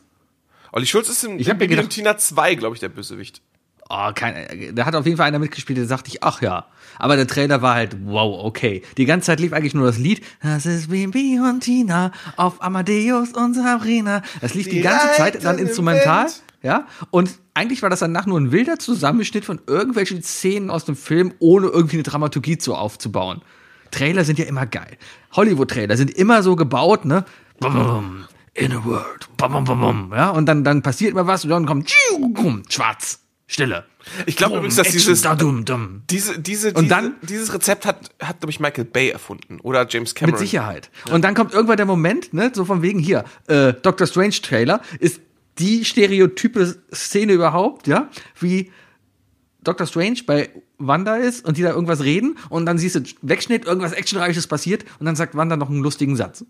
Olli 0.71 0.85
Schulz 0.85 1.09
ist 1.09 1.23
in, 1.23 1.39
ich 1.39 1.47
Bibi 1.47 1.67
gedacht, 1.67 1.89
Tina 1.89 2.17
2, 2.17 2.55
glaube 2.55 2.75
ich, 2.75 2.79
der 2.79 2.89
Bösewicht. 2.89 3.41
oh, 3.89 4.11
kein, 4.15 4.73
da 4.73 4.85
hat 4.85 4.95
auf 4.95 5.05
jeden 5.05 5.17
Fall 5.17 5.27
einer 5.27 5.39
mitgespielt, 5.39 5.77
der 5.77 5.85
sagte 5.85 6.09
ich, 6.09 6.23
ach 6.23 6.41
ja. 6.41 6.65
Aber 6.97 7.15
der 7.15 7.27
Trailer 7.27 7.61
war 7.61 7.75
halt, 7.75 7.97
wow, 8.05 8.45
okay. 8.45 8.83
Die 8.97 9.05
ganze 9.05 9.27
Zeit 9.27 9.39
lief 9.39 9.53
eigentlich 9.53 9.73
nur 9.73 9.85
das 9.85 9.97
Lied, 9.97 10.23
das 10.41 10.65
ist 10.65 10.89
Bibi 10.89 11.39
und 11.39 11.61
Tina 11.61 12.11
auf 12.37 12.61
Amadeus 12.61 13.31
und 13.33 13.53
Sabrina. 13.53 14.21
Das 14.39 14.53
lief 14.53 14.67
die, 14.67 14.77
Die 14.77 14.81
ganze 14.81 15.11
Zeit 15.17 15.43
dann 15.43 15.57
im 15.59 15.67
instrumental. 15.67 16.25
Wind. 16.25 16.43
Ja, 16.63 16.85
und 17.09 17.39
eigentlich 17.55 17.81
war 17.81 17.89
das 17.89 18.01
danach 18.01 18.27
nur 18.27 18.39
ein 18.39 18.51
wilder 18.51 18.77
Zusammenschnitt 18.77 19.45
von 19.45 19.59
irgendwelchen 19.65 20.21
Szenen 20.21 20.69
aus 20.69 20.85
dem 20.85 20.95
Film, 20.95 21.33
ohne 21.39 21.67
irgendwie 21.67 21.95
eine 21.95 22.03
Dramaturgie 22.03 22.59
zu 22.59 22.75
aufzubauen. 22.75 23.41
Trailer 23.91 24.23
sind 24.25 24.39
ja 24.39 24.45
immer 24.45 24.65
geil. 24.65 24.97
Hollywood-Trailer 25.33 25.97
sind 25.97 26.11
immer 26.11 26.43
so 26.43 26.55
gebaut, 26.55 27.05
ne? 27.05 27.25
Bum. 27.59 28.25
In 28.53 28.71
a 28.73 28.83
world. 28.83 29.29
Bum, 29.37 29.63
bum. 29.63 30.11
Ja, 30.15 30.29
und 30.31 30.45
dann, 30.45 30.63
dann 30.63 30.81
passiert 30.81 31.11
immer 31.11 31.27
was 31.27 31.43
und 31.45 31.51
dann 31.51 31.65
kommt 31.65 31.91
schwarz. 32.69 33.19
Stille. 33.47 33.85
Ich 34.25 34.37
glaube 34.37 34.55
übrigens, 34.55 34.77
dass 34.77 34.87
Action, 34.87 34.99
dieses, 34.99 35.21
da, 35.23 35.35
dum, 35.35 35.65
dum. 35.65 36.03
diese, 36.09 36.39
diese, 36.39 36.69
Und 36.69 36.83
diese, 36.85 36.87
dann- 36.87 37.15
dieses 37.21 37.53
Rezept 37.53 37.85
hat, 37.85 38.09
hat 38.21 38.39
glaube 38.39 38.49
ich, 38.49 38.59
Michael 38.61 38.85
Bay 38.85 39.09
erfunden 39.09 39.59
oder 39.59 39.85
James 39.89 40.15
Cameron. 40.15 40.31
Mit 40.33 40.39
Sicherheit. 40.39 40.89
Und 41.11 41.21
dann 41.23 41.35
kommt 41.35 41.53
irgendwann 41.53 41.75
der 41.77 41.85
Moment, 41.85 42.33
ne, 42.33 42.51
so 42.53 42.63
von 42.65 42.81
wegen 42.81 42.97
hier, 42.99 43.25
äh, 43.47 43.73
Doctor 43.73 44.07
Strange 44.07 44.35
Trailer 44.41 44.81
ist 44.99 45.19
die 45.59 45.83
stereotype 45.83 46.77
Szene 46.93 47.33
überhaupt, 47.33 47.87
ja, 47.87 48.09
wie 48.39 48.71
Doctor 49.63 49.85
Strange 49.85 50.19
bei 50.25 50.49
Wanda 50.87 51.15
ist 51.15 51.45
und 51.45 51.57
die 51.57 51.61
da 51.61 51.69
irgendwas 51.69 52.03
reden 52.03 52.37
und 52.49 52.65
dann 52.65 52.77
siehst 52.77 52.95
du 52.95 53.01
Wegschnitt, 53.21 53.65
irgendwas 53.65 53.93
Actionreiches 53.93 54.47
passiert 54.47 54.85
und 54.99 55.05
dann 55.05 55.15
sagt 55.15 55.35
Wanda 55.35 55.57
noch 55.57 55.69
einen 55.69 55.81
lustigen 55.81 56.15
Satz. 56.15 56.45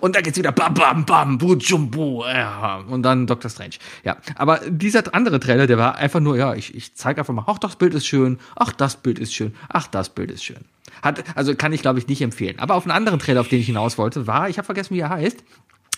Und 0.00 0.16
dann 0.16 0.22
geht's 0.22 0.38
wieder 0.38 0.52
bam, 0.52 0.72
bam, 0.72 1.04
bam, 1.04 1.36
bu, 1.36 1.54
jumbo, 1.54 2.24
ja, 2.24 2.78
und 2.88 3.02
dann 3.02 3.26
Doctor 3.26 3.50
Strange. 3.50 3.74
Ja, 4.04 4.16
aber 4.34 4.60
dieser 4.68 5.14
andere 5.14 5.38
Trailer, 5.38 5.66
der 5.66 5.76
war 5.76 5.96
einfach 5.96 6.20
nur, 6.20 6.36
ja, 6.38 6.54
ich, 6.54 6.74
ich 6.74 6.94
zeige 6.94 7.20
einfach 7.20 7.34
mal, 7.34 7.44
ach, 7.46 7.58
das 7.58 7.76
Bild 7.76 7.92
ist 7.92 8.06
schön, 8.06 8.38
ach, 8.54 8.72
das 8.72 8.96
Bild 8.96 9.18
ist 9.18 9.34
schön, 9.34 9.54
ach, 9.68 9.86
das 9.86 10.08
Bild 10.08 10.30
ist 10.30 10.44
schön. 10.44 10.64
Hat, 11.02 11.24
also 11.36 11.54
kann 11.54 11.74
ich, 11.74 11.82
glaube 11.82 11.98
ich, 11.98 12.08
nicht 12.08 12.22
empfehlen. 12.22 12.58
Aber 12.58 12.74
auf 12.74 12.84
einen 12.84 12.92
anderen 12.92 13.18
Trailer, 13.18 13.42
auf 13.42 13.48
den 13.48 13.60
ich 13.60 13.66
hinaus 13.66 13.98
wollte, 13.98 14.26
war, 14.26 14.48
ich 14.48 14.56
habe 14.56 14.64
vergessen, 14.64 14.94
wie 14.94 15.00
er 15.00 15.10
heißt, 15.10 15.44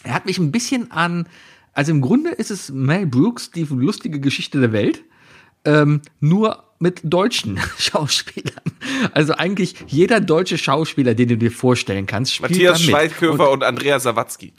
er 0.02 0.14
hat 0.14 0.26
mich 0.26 0.38
ein 0.38 0.50
bisschen 0.50 0.90
an, 0.90 1.28
also 1.72 1.92
im 1.92 2.00
Grunde 2.00 2.30
ist 2.30 2.50
es 2.50 2.70
Mel 2.70 3.06
Brooks, 3.06 3.52
die 3.52 3.62
lustige 3.62 4.18
Geschichte 4.18 4.58
der 4.60 4.72
Welt, 4.72 5.04
ähm, 5.64 6.02
nur 6.18 6.64
mit 6.78 7.00
deutschen 7.04 7.58
Schauspielern. 7.78 8.62
Also 9.12 9.34
eigentlich 9.34 9.74
jeder 9.86 10.20
deutsche 10.20 10.58
Schauspieler, 10.58 11.14
den 11.14 11.28
du 11.28 11.36
dir 11.36 11.50
vorstellen 11.50 12.06
kannst, 12.06 12.34
spielt 12.34 12.50
Matthias 12.52 12.80
mit. 12.80 12.90
Schweighöfer 12.90 13.50
und, 13.50 13.64
Andrea 13.64 13.98
Sawatzki. 13.98 14.52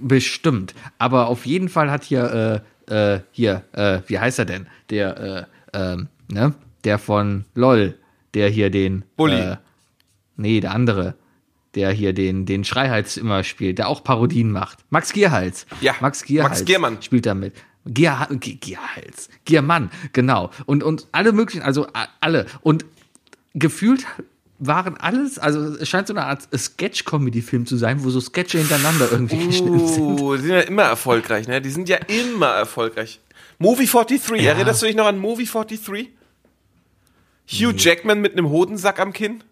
Bestimmt. 0.00 0.74
Aber 0.98 1.28
auf 1.28 1.46
jeden 1.46 1.68
Fall 1.68 1.90
hat 1.90 2.04
hier, 2.04 2.62
äh, 2.88 3.14
äh, 3.14 3.20
hier, 3.32 3.64
äh, 3.72 4.00
wie 4.06 4.18
heißt 4.18 4.38
er 4.38 4.44
denn? 4.44 4.66
Der, 4.90 5.48
äh, 5.72 5.82
ähm, 5.92 6.08
ne? 6.30 6.54
Der 6.84 6.98
von 6.98 7.46
LOL, 7.54 7.98
der 8.34 8.50
hier 8.50 8.70
den. 8.70 9.04
Bulli. 9.16 9.40
Äh, 9.40 9.56
nee, 10.36 10.60
der 10.60 10.72
andere. 10.72 11.14
Der 11.74 11.90
hier 11.90 12.12
den, 12.12 12.46
den 12.46 12.62
Schreihals 12.62 13.16
immer 13.16 13.42
spielt, 13.42 13.78
der 13.78 13.88
auch 13.88 14.04
Parodien 14.04 14.52
macht. 14.52 14.78
Max 14.90 15.12
Gierhals. 15.12 15.66
Ja, 15.80 15.94
Max 16.00 16.24
Gierhals. 16.24 16.50
Max 16.50 16.64
Giermann. 16.64 17.02
Spielt 17.02 17.26
da 17.26 17.34
mit. 17.34 17.54
Gier, 17.86 18.26
Gier, 18.40 18.54
Gierhals. 18.56 19.28
Giermann, 19.44 19.90
genau. 20.12 20.50
Und, 20.66 20.82
und 20.82 21.06
alle 21.12 21.32
möglichen, 21.32 21.62
also 21.62 21.86
alle. 22.20 22.46
Und 22.62 22.84
gefühlt 23.54 24.06
waren 24.58 24.96
alles, 24.96 25.38
also 25.38 25.74
es 25.76 25.88
scheint 25.88 26.06
so 26.06 26.14
eine 26.14 26.24
Art 26.24 26.48
Sketch-Comedy-Film 26.56 27.66
zu 27.66 27.76
sein, 27.76 28.02
wo 28.04 28.10
so 28.10 28.20
Sketche 28.20 28.58
hintereinander 28.58 29.10
irgendwie 29.10 29.46
geschnitten 29.46 29.86
sind. 29.88 30.20
Die 30.20 30.36
sind 30.38 30.50
ja 30.50 30.60
immer 30.60 30.84
erfolgreich, 30.84 31.46
ne? 31.48 31.60
Die 31.60 31.70
sind 31.70 31.88
ja 31.88 31.96
immer 31.96 32.48
erfolgreich. 32.48 33.20
Movie 33.58 33.86
43, 33.86 34.40
Ja. 34.42 34.52
erinnerst 34.52 34.82
du 34.82 34.86
dich 34.86 34.96
noch 34.96 35.06
an 35.06 35.18
Movie 35.18 35.44
43? 35.46 36.10
Hugh 37.46 37.74
Jackman 37.76 38.20
mit 38.20 38.32
einem 38.32 38.48
Hodensack 38.48 38.98
am 39.00 39.12
Kinn? 39.12 39.44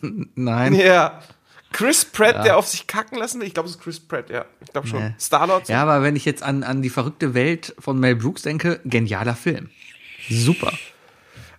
Nein. 0.34 0.74
Ja. 0.74 1.22
Chris 1.72 2.04
Pratt, 2.04 2.44
der 2.44 2.56
auf 2.56 2.68
sich 2.68 2.86
kacken 2.86 3.18
lassen 3.18 3.40
will? 3.40 3.46
Ich 3.46 3.54
glaube, 3.54 3.68
es 3.68 3.76
ist 3.76 3.82
Chris 3.82 4.00
Pratt, 4.00 4.30
ja. 4.30 4.44
Ich 4.64 4.72
glaube 4.72 4.86
schon. 4.86 5.02
Nee. 5.02 5.14
Star-Lord? 5.18 5.68
Ja, 5.68 5.82
aber 5.82 6.02
wenn 6.02 6.16
ich 6.16 6.24
jetzt 6.24 6.42
an, 6.42 6.62
an 6.62 6.82
die 6.82 6.90
verrückte 6.90 7.34
Welt 7.34 7.74
von 7.78 7.98
Mel 7.98 8.16
Brooks 8.16 8.42
denke, 8.42 8.80
genialer 8.84 9.34
Film. 9.34 9.70
Super. 10.28 10.72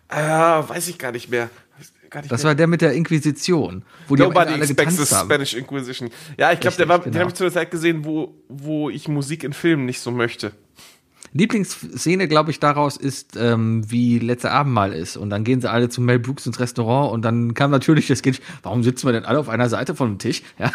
Ah, 0.10 0.64
weiß 0.68 0.88
ich 0.88 0.98
gar 0.98 1.12
nicht 1.12 1.30
mehr. 1.30 1.50
Gar 2.10 2.22
nicht 2.22 2.32
Das 2.32 2.44
mehr. 2.44 2.50
war 2.50 2.56
der 2.56 2.68
mit 2.68 2.82
der 2.82 2.94
Inquisition, 2.94 3.84
wo 4.08 4.16
die 4.16 4.22
Nobody 4.22 4.54
Ende 4.54 4.54
alle 4.54 4.64
expects 4.66 5.10
the 5.10 5.16
haben. 5.16 5.28
Spanish 5.28 5.54
Inquisition. 5.56 6.10
Ja, 6.38 6.52
ich 6.52 6.60
glaube, 6.60 6.78
der 6.78 6.88
war, 6.88 7.00
den 7.00 7.12
genau. 7.12 7.22
habe 7.22 7.32
ich 7.32 7.36
zu 7.36 7.44
der 7.44 7.52
Zeit 7.52 7.72
gesehen, 7.72 8.06
wo, 8.06 8.36
wo 8.50 8.90
ich 8.92 9.08
Musik 9.08 9.44
in 9.44 9.54
Filmen 9.54 9.86
nicht 9.86 10.00
so 10.00 10.12
möchte. 10.12 10.52
Lieblingsszene, 11.34 12.28
glaube 12.28 12.52
ich, 12.52 12.60
daraus 12.60 12.98
ist, 12.98 13.36
ähm, 13.38 13.90
wie 13.90 14.20
letzte 14.20 14.52
Abendmahl 14.52 14.94
ist. 14.94 15.18
Und 15.18 15.30
dann 15.30 15.44
gehen 15.44 15.62
sie 15.62 15.70
alle 15.70 15.90
zu 15.90 16.02
Mel 16.02 16.20
Brooks 16.20 16.46
ins 16.46 16.60
Restaurant 16.60 17.12
und 17.12 17.24
dann 17.24 17.54
kam 17.54 17.72
natürlich 17.72 18.08
das 18.08 18.22
Kind, 18.22 18.40
warum 18.62 18.84
sitzen 18.84 19.08
wir 19.08 19.14
denn 19.14 19.26
alle 19.26 19.40
auf 19.40 19.50
einer 19.50 19.70
Seite 19.70 19.96
von 19.96 20.10
dem 20.14 20.20
Tisch? 20.20 20.42
Ja, 20.60 20.72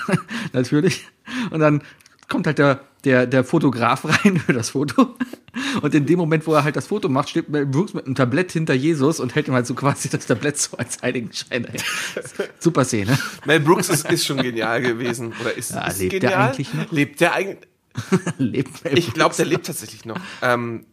natürlich. 0.53 1.05
Und 1.51 1.61
dann 1.61 1.83
kommt 2.29 2.47
halt 2.47 2.59
der, 2.59 2.81
der, 3.05 3.27
der 3.27 3.43
Fotograf 3.45 4.05
rein 4.05 4.39
für 4.39 4.53
das 4.53 4.71
Foto. 4.71 5.15
Und 5.81 5.95
in 5.95 6.05
dem 6.07 6.19
Moment, 6.19 6.47
wo 6.47 6.53
er 6.55 6.65
halt 6.65 6.77
das 6.77 6.89
Foto 6.89 7.09
macht, 7.09 7.31
steht 7.31 7.49
Mel 7.49 7.65
Brooks 7.65 7.95
mit 7.95 8.05
einem 8.07 8.15
Tablett 8.15 8.53
hinter 8.53 8.75
Jesus 8.75 9.19
und 9.21 9.35
hält 9.35 9.49
ihm 9.49 9.55
halt 9.55 9.67
so 9.67 9.75
quasi 9.75 10.09
das 10.11 10.27
Tablett 10.27 10.59
so 10.59 10.77
als 10.77 11.01
Heiligenschein. 11.01 11.63
dahin. 11.63 11.81
Super 12.59 12.85
Szene. 12.85 13.19
Mel 13.47 13.61
Brooks 13.61 13.89
ist, 13.89 14.11
ist 14.11 14.27
schon 14.27 14.39
genial 14.43 14.83
gewesen. 14.83 15.33
Oder 15.41 15.57
ist, 15.57 15.71
Ja, 15.71 15.87
ist 15.87 16.01
lebt 16.01 16.13
der 16.15 16.21
genial? 16.21 16.49
eigentlich 16.49 16.75
noch? 16.75 16.93
Lebt 16.93 17.21
der 17.21 17.33
eigentlich? 17.33 17.59
Lebt 18.39 18.85
Mel 18.85 18.99
Ich 18.99 19.13
glaube, 19.15 19.35
der 19.37 19.45
lebt 19.47 19.67
tatsächlich 19.67 20.05
noch. 20.05 20.17
Ähm, 20.43 20.87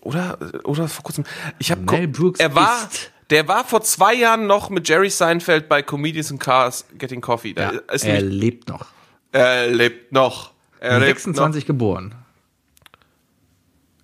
oder, 0.00 0.38
oder 0.64 0.88
vor 0.88 1.04
kurzem. 1.04 1.24
Ich 1.58 1.70
habe 1.70 1.82
Mel 1.82 2.08
Brooks 2.08 2.40
er 2.40 2.54
war, 2.54 2.88
ist- 2.90 3.10
der 3.30 3.46
war 3.48 3.64
vor 3.64 3.82
zwei 3.82 4.14
Jahren 4.14 4.46
noch 4.46 4.68
mit 4.70 4.88
Jerry 4.88 5.10
Seinfeld 5.10 5.68
bei 5.68 5.82
Comedians 5.82 6.30
in 6.30 6.38
Cars 6.38 6.84
Getting 6.98 7.20
Coffee. 7.20 7.54
Da 7.54 7.72
Ja, 7.72 7.80
er 7.88 8.14
nämlich, 8.20 8.40
lebt 8.40 8.68
noch. 8.68 8.86
er 9.32 9.68
lebt 9.68 10.12
noch. 10.12 10.52
Er 10.80 10.98
lebt 10.98 11.18
26 11.20 11.64
geboren. 11.66 12.08
noch. 12.08 12.16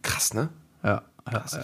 Krass, 0.02 0.32
ne? 0.34 0.48
Ja. 0.82 1.02
ja, 1.30 1.44
ja. 1.52 1.62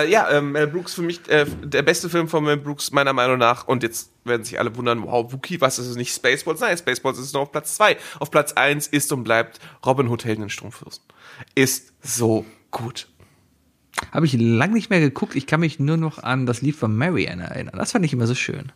Äh, 0.00 0.10
ja, 0.10 0.30
ähm, 0.30 0.52
Mel 0.52 0.66
Brooks 0.66 0.94
für 0.94 1.02
mich 1.02 1.28
äh, 1.28 1.46
der 1.62 1.82
beste 1.82 2.08
Film 2.08 2.28
von 2.28 2.42
Mel 2.42 2.56
Brooks 2.56 2.90
meiner 2.90 3.12
Meinung 3.12 3.38
nach. 3.38 3.68
Und 3.68 3.82
jetzt 3.84 4.10
werden 4.26 4.44
sich 4.44 4.58
alle 4.58 4.74
wundern, 4.76 5.02
wow, 5.02 5.32
Wookie, 5.32 5.60
was 5.60 5.78
ist 5.78 5.86
es 5.86 5.96
nicht 5.96 6.14
Spaceballs? 6.14 6.60
Nein, 6.60 6.76
Spaceballs 6.76 7.18
ist 7.18 7.32
nur 7.32 7.42
auf 7.42 7.52
Platz 7.52 7.76
zwei. 7.76 7.96
Auf 8.18 8.30
Platz 8.30 8.52
eins 8.52 8.86
ist 8.86 9.12
und 9.12 9.24
bleibt 9.24 9.60
Robin 9.84 10.08
Hood 10.08 10.24
Helden 10.24 10.42
in 10.44 10.50
Strumpfhosen. 10.50 11.02
Ist 11.54 11.92
so 12.02 12.44
gut. 12.70 13.08
Habe 14.12 14.26
ich 14.26 14.34
lange 14.34 14.74
nicht 14.74 14.90
mehr 14.90 15.00
geguckt. 15.00 15.34
Ich 15.36 15.46
kann 15.46 15.60
mich 15.60 15.80
nur 15.80 15.96
noch 15.96 16.22
an 16.22 16.46
das 16.46 16.60
Lied 16.60 16.76
von 16.76 16.96
Marianne 16.96 17.44
erinnern. 17.44 17.76
Das 17.78 17.92
fand 17.92 18.04
ich 18.04 18.12
immer 18.12 18.26
so 18.26 18.34
schön. 18.34 18.72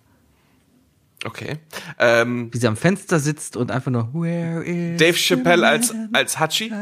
Okay. 1.25 1.59
Ähm, 1.99 2.49
Wie 2.53 2.59
sie 2.59 2.67
am 2.67 2.77
Fenster 2.77 3.21
sitzt 3.21 3.57
und 3.57 3.71
einfach 3.71 3.91
nur 3.91 4.09
Where 4.15 4.65
is 4.65 4.99
Dave 4.99 5.19
Chappelle 5.19 5.67
als, 5.67 5.95
als 6.13 6.39
Hachi. 6.39 6.73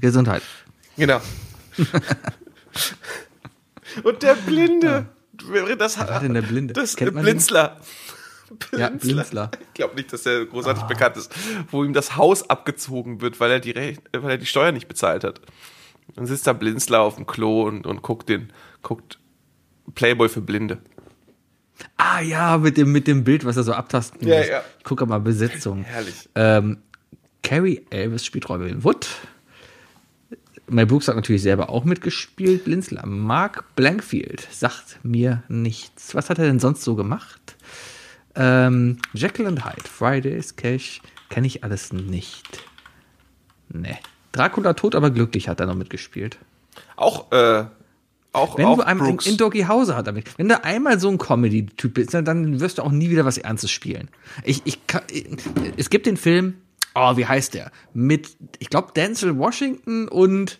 Gesundheit. 0.00 0.42
Genau. 0.98 1.20
Und 4.02 4.22
der 4.22 4.34
Blinde. 4.34 5.06
Das 5.78 5.98
war 5.98 6.20
denn 6.20 6.34
der 6.34 6.42
Blinde? 6.42 6.74
Das 6.74 6.96
Kennt 6.96 7.14
man 7.14 7.22
Blinzler. 7.24 7.76
Ja, 8.78 8.90
Blinzler. 8.90 9.50
Ich 9.60 9.74
glaube 9.74 9.96
nicht, 9.96 10.12
dass 10.12 10.22
der 10.22 10.46
großartig 10.46 10.84
bekannt 10.84 11.16
ist. 11.16 11.34
Wo 11.72 11.82
ihm 11.82 11.92
das 11.92 12.16
Haus 12.16 12.48
abgezogen 12.48 13.20
wird, 13.20 13.40
weil 13.40 13.50
er 13.50 13.58
die, 13.58 13.72
Rech 13.72 13.98
weil 14.16 14.30
er 14.30 14.38
die 14.38 14.46
Steuer 14.46 14.70
nicht 14.70 14.86
bezahlt 14.86 15.24
hat. 15.24 15.40
Dann 16.14 16.26
sitzt 16.26 16.46
da 16.46 16.52
Blinzler 16.52 17.00
auf 17.00 17.16
dem 17.16 17.26
Klo 17.26 17.64
und, 17.64 17.86
und 17.88 18.02
guckt 18.02 18.28
den, 18.28 18.52
guckt 18.82 19.18
Playboy 19.96 20.28
für 20.28 20.42
Blinde. 20.42 20.78
Ah 21.96 22.20
ja, 22.20 22.56
mit 22.58 22.76
dem, 22.76 22.92
mit 22.92 23.08
dem 23.08 23.24
Bild, 23.24 23.44
was 23.44 23.56
er 23.56 23.64
so 23.64 23.72
abtasten 23.72 24.26
Ja, 24.28 24.38
muss. 24.38 24.48
ja. 24.48 24.62
Ich 24.78 24.84
gucke 24.84 25.06
mal 25.06 25.18
Besetzung. 25.18 25.82
Herrlich. 25.82 26.28
Ähm, 26.36 26.78
Carrie 27.42 27.84
Elvis 27.90 28.24
spielt 28.24 28.48
Robin 28.48 28.84
Wood. 28.84 29.08
Mel 30.68 30.86
Brooks 30.86 31.08
hat 31.08 31.16
natürlich 31.16 31.42
selber 31.42 31.70
auch 31.70 31.84
mitgespielt. 31.84 32.64
Blinzler. 32.64 33.06
Mark 33.06 33.64
Blankfield 33.76 34.46
sagt 34.50 34.98
mir 35.02 35.42
nichts. 35.48 36.14
Was 36.14 36.28
hat 36.30 36.38
er 36.38 36.46
denn 36.46 36.58
sonst 36.58 36.82
so 36.82 36.94
gemacht? 36.96 37.56
Ähm, 38.34 38.98
Jekyll 39.14 39.46
and 39.46 39.64
Hyde, 39.64 39.88
Fridays, 39.88 40.56
Cash, 40.56 41.00
kenne 41.30 41.46
ich 41.46 41.64
alles 41.64 41.92
nicht. 41.92 42.64
Nee. 43.68 43.96
Dracula 44.32 44.74
tot, 44.74 44.94
aber 44.94 45.10
glücklich 45.10 45.48
hat 45.48 45.60
er 45.60 45.66
noch 45.66 45.74
mitgespielt. 45.74 46.38
Auch, 46.96 47.32
äh, 47.32 47.64
auch, 48.32 48.58
Wenn 48.58 48.66
auch 48.66 48.76
du 48.76 48.82
einmal 48.82 49.08
in, 49.08 49.18
in 49.20 49.36
Doggy 49.38 49.62
Hause 49.62 49.96
hat 49.96 50.06
er 50.06 50.12
mit. 50.12 50.36
Wenn 50.38 50.48
du 50.48 50.62
einmal 50.62 51.00
so 51.00 51.08
ein 51.08 51.16
Comedy-Typ 51.16 51.94
bist, 51.94 52.12
dann- 52.12 52.60
wirst 52.60 52.76
du 52.78 52.82
auch 52.82 52.90
nie 52.92 53.08
wieder 53.08 53.24
was 53.24 53.38
Ernstes 53.38 53.70
spielen. 53.70 54.08
Ich, 54.44 54.60
ich, 54.66 54.86
kann- 54.86 55.04
es 55.78 55.88
gibt 55.88 56.04
den 56.04 56.18
Film, 56.18 56.54
oh, 56.96 57.16
wie 57.16 57.26
heißt 57.26 57.54
der? 57.54 57.70
Mit, 57.94 58.36
ich 58.58 58.70
glaube, 58.70 58.92
Denzel 58.96 59.38
Washington 59.38 60.08
und 60.08 60.58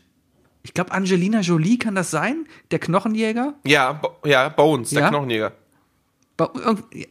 ich 0.63 0.75
glaube, 0.75 0.93
Angelina 0.93 1.41
Jolie 1.41 1.79
kann 1.79 1.95
das 1.95 2.11
sein? 2.11 2.47
Der 2.71 2.79
Knochenjäger? 2.79 3.55
ja, 3.65 3.93
Bo 3.93 4.11
ja, 4.29 4.49
Bones, 4.49 4.91
der 4.91 5.03
Ja? 5.03 5.09
Knochenjäger. 5.11 5.53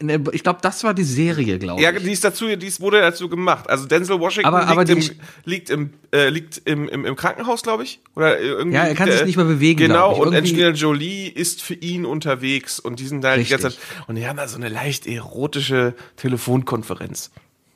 Ne, 0.03 0.23
Ich 0.33 0.43
glaube, 0.43 0.59
das 0.61 0.83
war 0.83 0.93
die 0.93 1.03
Serie, 1.03 1.57
glaube 1.57 1.81
Ja, 1.81 1.91
ich. 1.91 2.03
die 2.03 2.11
ist 2.11 2.23
dazu, 2.23 2.45
die 2.55 2.67
ist, 2.67 2.79
wurde 2.79 3.01
dazu 3.01 3.27
gemacht. 3.27 3.67
Also 3.67 3.87
Denzel 3.87 4.19
Washington 4.19 4.45
Aber- 4.53 4.67
aber 4.67 4.83
liegt, 4.85 5.09
im, 5.09 5.19
liegt, 5.45 5.69
im, 5.71 5.89
äh, 6.13 6.29
liegt 6.29 6.61
im, 6.65 6.87
im, 6.87 7.05
im 7.05 7.15
Krankenhaus, 7.15 7.63
glaube 7.63 7.81
ich. 7.83 8.01
Oder 8.15 8.39
irgendwie 8.39 8.75
Ja, 8.75 8.83
er 8.83 8.93
kann 8.93 9.07
liegt 9.07 9.17
sich 9.17 9.25
nicht 9.25 9.37
mehr 9.37 9.45
bewegen, 9.47 9.79
Genau, 9.79 10.11
und 10.13 10.33
Irgendwie- 10.33 10.37
Angelina 10.63 10.69
Jolie 10.75 11.27
ist 11.29 11.63
für 11.63 11.73
ihn 11.73 12.05
unterwegs 12.05 12.79
und 12.79 12.99
die 12.99 13.07
sind 13.07 13.23
da 13.23 13.35
die 13.35 13.45
ganze 13.45 13.69
Zeit. 13.69 13.79
Richtig. 13.79 14.07
Und 14.07 14.15
die 14.15 14.27
haben 14.27 14.37
da 14.37 14.47
so 14.47 14.57
eine 14.57 14.69
leicht 14.69 15.07
erotische 15.07 15.95
Telefonkonferenz. 16.17 17.31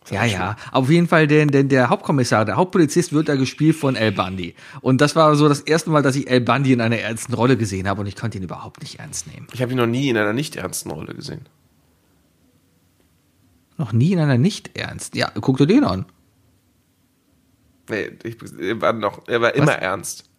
Ja, 0.10 0.26
ja. 0.26 0.56
Auf 0.72 0.90
jeden 0.90 1.08
Fall, 1.08 1.28
der, 1.28 1.46
der, 1.46 1.64
der 1.64 1.90
Hauptkommissar, 1.90 2.46
der 2.46 2.56
Hauptpolizist 2.56 3.14
wird 3.14 3.30
da 3.30 3.36
gespielt 3.36 3.76
von 3.76 3.96
El 3.96 4.12
Bundy. 4.12 4.56
Und 4.82 5.02
das 5.02 5.16
war 5.16 5.36
so 5.36 5.48
das 5.48 5.60
erste 5.60 5.90
Mal, 5.90 6.02
dass 6.02 6.16
ich 6.16 6.30
El 6.30 6.42
Bundy 6.42 6.74
in 6.74 6.82
einer 6.82 6.98
ernsten 6.98 7.34
Rolle 7.34 7.58
gesehen 7.58 7.88
habe 7.88 8.02
und 8.02 8.08
ich 8.08 8.16
konnte 8.16 8.38
ihn 8.38 8.44
überhaupt 8.44 8.82
nicht 8.82 9.00
ernst 9.00 9.28
nehmen. 9.28 9.48
Ich 9.54 9.62
habe 9.62 9.72
ihn 9.72 9.78
noch 9.78 9.86
nie 9.86 10.10
in 10.10 10.18
einer 10.18 10.34
nicht 10.34 10.56
ernsten 10.56 10.90
Rolle 10.92 11.14
gesehen. 11.14 11.48
Noch 13.78 13.94
nie 13.94 14.14
in 14.14 14.20
einer 14.20 14.38
nicht 14.38 14.78
ernst. 14.78 15.16
Ja, 15.16 15.32
guck 15.40 15.58
dir 15.58 15.68
den 15.68 15.84
an. 15.84 16.06
Nee, 17.90 18.12
ich, 18.24 18.38
er 18.60 18.82
war 18.82 18.94
noch, 18.94 19.28
er 19.28 19.42
war 19.42 19.56
immer 19.56 19.74
ernst. 19.74 20.30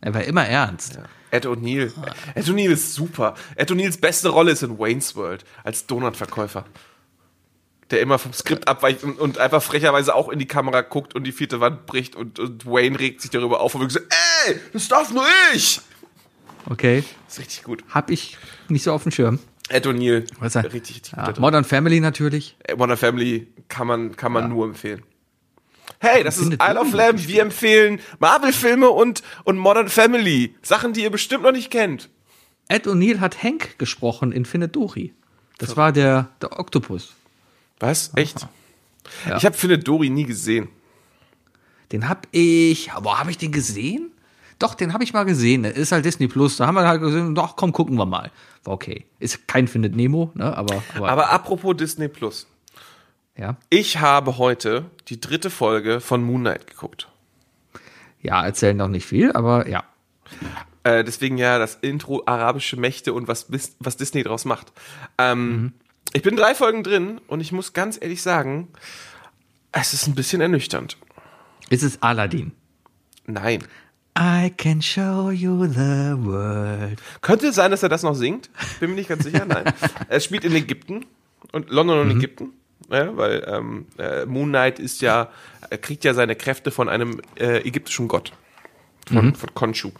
Er 0.00 0.14
war 0.14 0.24
immer 0.24 0.46
ernst. 0.46 0.94
Ja. 0.94 1.02
Ed 1.30 1.46
O'Neill. 1.46 1.92
Ed 2.34 2.48
O'Neill 2.48 2.72
ist 2.72 2.94
super. 2.94 3.34
Ed 3.54 3.70
O'Neills 3.70 4.00
beste 4.00 4.30
Rolle 4.30 4.52
ist 4.52 4.62
in 4.62 4.78
Wayne's 4.78 5.14
World 5.14 5.44
als 5.62 5.86
Donutverkäufer. 5.86 6.64
Der 7.90 8.00
immer 8.00 8.18
vom 8.18 8.32
Skript 8.32 8.68
abweicht 8.68 9.02
und, 9.02 9.18
und 9.18 9.38
einfach 9.38 9.62
frecherweise 9.62 10.14
auch 10.14 10.28
in 10.28 10.38
die 10.38 10.46
Kamera 10.46 10.82
guckt 10.82 11.14
und 11.14 11.24
die 11.24 11.32
vierte 11.32 11.60
Wand 11.60 11.86
bricht 11.86 12.14
und, 12.14 12.38
und 12.38 12.66
Wayne 12.66 12.98
regt 12.98 13.20
sich 13.20 13.30
darüber 13.30 13.60
auf 13.60 13.74
und 13.74 13.80
wird 13.80 13.92
gesagt, 13.94 14.14
ey, 14.46 14.60
das 14.72 14.88
darf 14.88 15.12
nur 15.12 15.24
ich. 15.54 15.80
Okay. 16.68 17.02
Das 17.26 17.34
ist 17.34 17.40
richtig 17.40 17.62
gut. 17.64 17.84
Hab 17.88 18.10
ich 18.10 18.36
nicht 18.68 18.84
so 18.84 18.92
auf 18.92 19.02
dem 19.02 19.12
Schirm. 19.12 19.40
Ed 19.68 19.86
O'Neill. 19.86 20.26
Was 20.40 20.56
Richtig, 20.56 20.72
richtig 20.74 21.12
Ja, 21.16 21.26
gut. 21.26 21.38
Modern 21.38 21.64
Family 21.64 22.00
natürlich. 22.00 22.56
Modern 22.76 22.96
Family 22.96 23.48
kann 23.68 23.86
man, 23.86 24.16
kann 24.16 24.32
man 24.32 24.48
nur 24.48 24.66
empfehlen. 24.66 25.02
Hey, 25.98 26.24
das 26.24 26.38
ist 26.38 26.52
Isle 26.52 26.80
of 26.80 26.92
Lamb. 26.92 27.26
Wir 27.26 27.42
empfehlen 27.42 28.00
Marvel-Filme 28.20 28.88
und, 28.88 29.22
und 29.44 29.58
Modern 29.58 29.88
Family. 29.88 30.54
Sachen, 30.62 30.92
die 30.92 31.02
ihr 31.02 31.10
bestimmt 31.10 31.42
noch 31.42 31.52
nicht 31.52 31.70
kennt. 31.70 32.08
Ed 32.68 32.86
O'Neill 32.86 33.20
hat 33.20 33.42
Hank 33.42 33.78
gesprochen 33.78 34.32
in 34.32 34.44
Findet 34.44 34.76
Dory. 34.76 35.12
Das 35.58 35.76
war 35.76 35.92
der, 35.92 36.28
der 36.40 36.58
Oktopus. 36.58 37.14
Was? 37.80 38.12
Echt? 38.14 38.46
Ja. 39.26 39.36
Ich 39.36 39.44
habe 39.44 39.56
Findet 39.56 39.88
Dory 39.88 40.10
nie 40.10 40.24
gesehen. 40.24 40.68
Den 41.92 42.08
hab 42.08 42.28
ich, 42.30 42.92
aber 42.92 43.18
habe 43.18 43.30
ich 43.30 43.38
den 43.38 43.50
gesehen? 43.50 44.12
Doch, 44.58 44.74
den 44.74 44.92
habe 44.92 45.02
ich 45.02 45.12
mal 45.12 45.24
gesehen. 45.24 45.62
Der 45.64 45.74
ist 45.74 45.90
halt 45.90 46.04
Disney 46.04 46.28
Plus. 46.28 46.58
Da 46.58 46.66
haben 46.66 46.74
wir 46.74 46.86
halt 46.86 47.00
gesehen, 47.00 47.34
doch, 47.34 47.56
komm, 47.56 47.72
gucken 47.72 47.96
wir 47.96 48.06
mal. 48.06 48.30
War 48.62 48.74
okay. 48.74 49.06
Ist 49.18 49.48
kein 49.48 49.66
Findet 49.66 49.96
Nemo, 49.96 50.30
ne? 50.34 50.56
Aber, 50.56 50.82
aber, 50.94 51.08
Aber 51.08 51.30
apropos 51.30 51.76
Disney 51.76 52.08
Plus. 52.08 52.46
ja. 53.36 53.56
Ich 53.70 53.98
habe 53.98 54.36
heute 54.38 54.84
die 55.08 55.18
dritte 55.18 55.50
Folge 55.50 56.00
von 56.00 56.22
Moon 56.22 56.42
Knight 56.42 56.66
geguckt. 56.66 57.08
Ja, 58.20 58.44
erzählen 58.44 58.76
noch 58.76 58.88
nicht 58.88 59.06
viel, 59.06 59.32
aber 59.32 59.66
ja. 59.66 59.82
Äh, 60.84 61.04
deswegen 61.04 61.38
ja 61.38 61.58
das 61.58 61.76
Intro 61.80 62.22
arabische 62.26 62.76
Mächte 62.76 63.14
und 63.14 63.28
was, 63.28 63.46
was 63.78 63.96
Disney 63.96 64.22
draus 64.22 64.44
macht. 64.44 64.72
Ähm, 65.16 65.72
Ich 66.12 66.22
bin 66.22 66.36
drei 66.36 66.54
Folgen 66.54 66.82
drin 66.82 67.20
und 67.28 67.40
ich 67.40 67.52
muss 67.52 67.72
ganz 67.72 67.98
ehrlich 68.00 68.22
sagen, 68.22 68.68
es 69.72 69.94
ist 69.94 70.06
ein 70.06 70.14
bisschen 70.14 70.40
ernüchternd. 70.40 70.96
Ist 71.68 71.82
es 71.82 72.02
Aladdin? 72.02 72.52
Nein. 73.26 73.62
I 74.18 74.50
can 74.50 74.82
show 74.82 75.30
you 75.30 75.66
the 75.66 76.16
world. 76.18 77.00
Könnte 77.20 77.52
sein, 77.52 77.70
dass 77.70 77.82
er 77.82 77.88
das 77.88 78.02
noch 78.02 78.14
singt. 78.14 78.50
Bin 78.80 78.90
mir 78.90 78.96
nicht 78.96 79.08
ganz 79.08 79.22
sicher. 79.22 79.46
Nein. 79.46 79.72
es 80.08 80.24
spielt 80.26 80.44
in 80.44 80.54
Ägypten 80.54 81.06
und 81.52 81.70
London 81.70 82.00
und 82.00 82.10
Ägypten. 82.10 82.52
Ja, 82.90 83.16
weil 83.16 83.44
ähm, 83.46 83.86
äh, 83.98 84.26
Moon 84.26 84.48
Knight 84.48 84.80
ist 84.80 85.00
ja, 85.00 85.30
er 85.70 85.78
kriegt 85.78 86.02
ja 86.02 86.12
seine 86.12 86.34
Kräfte 86.34 86.72
von 86.72 86.88
einem 86.88 87.20
äh, 87.36 87.58
ägyptischen 87.58 88.08
Gott. 88.08 88.32
Von, 89.06 89.34
von 89.34 89.54
Khonshu. 89.54 89.90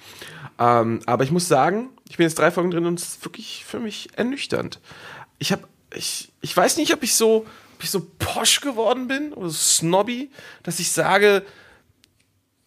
Ähm, 0.59 1.01
aber 1.07 1.25
ich 1.25 1.31
muss 1.31 1.49
sagen, 1.49 1.89
ich 2.09 2.17
bin 2.17 2.25
jetzt 2.25 2.39
drei 2.39 2.51
Folgen 2.51 2.71
drin 2.71 2.87
und 2.87 3.01
es 3.01 3.09
ist 3.09 3.25
wirklich 3.25 3.65
für 3.65 3.81
mich 3.81 4.09
ernüchternd. 4.17 4.81
Ich 5.39 5.53
habe, 5.53 5.63
ich, 5.95 6.33
ich 6.41 6.57
weiß 6.57 6.77
nicht, 6.77 6.93
ob 6.95 7.03
ich 7.03 7.15
so, 7.15 7.47
ob 7.77 7.85
ich 7.85 7.91
so 7.91 8.07
posch 8.19 8.61
geworden 8.61 9.09
bin 9.09 9.33
oder 9.33 9.49
so 9.49 9.57
snobby, 9.57 10.31
dass 10.63 10.79
ich 10.81 10.91
sage, 10.91 11.45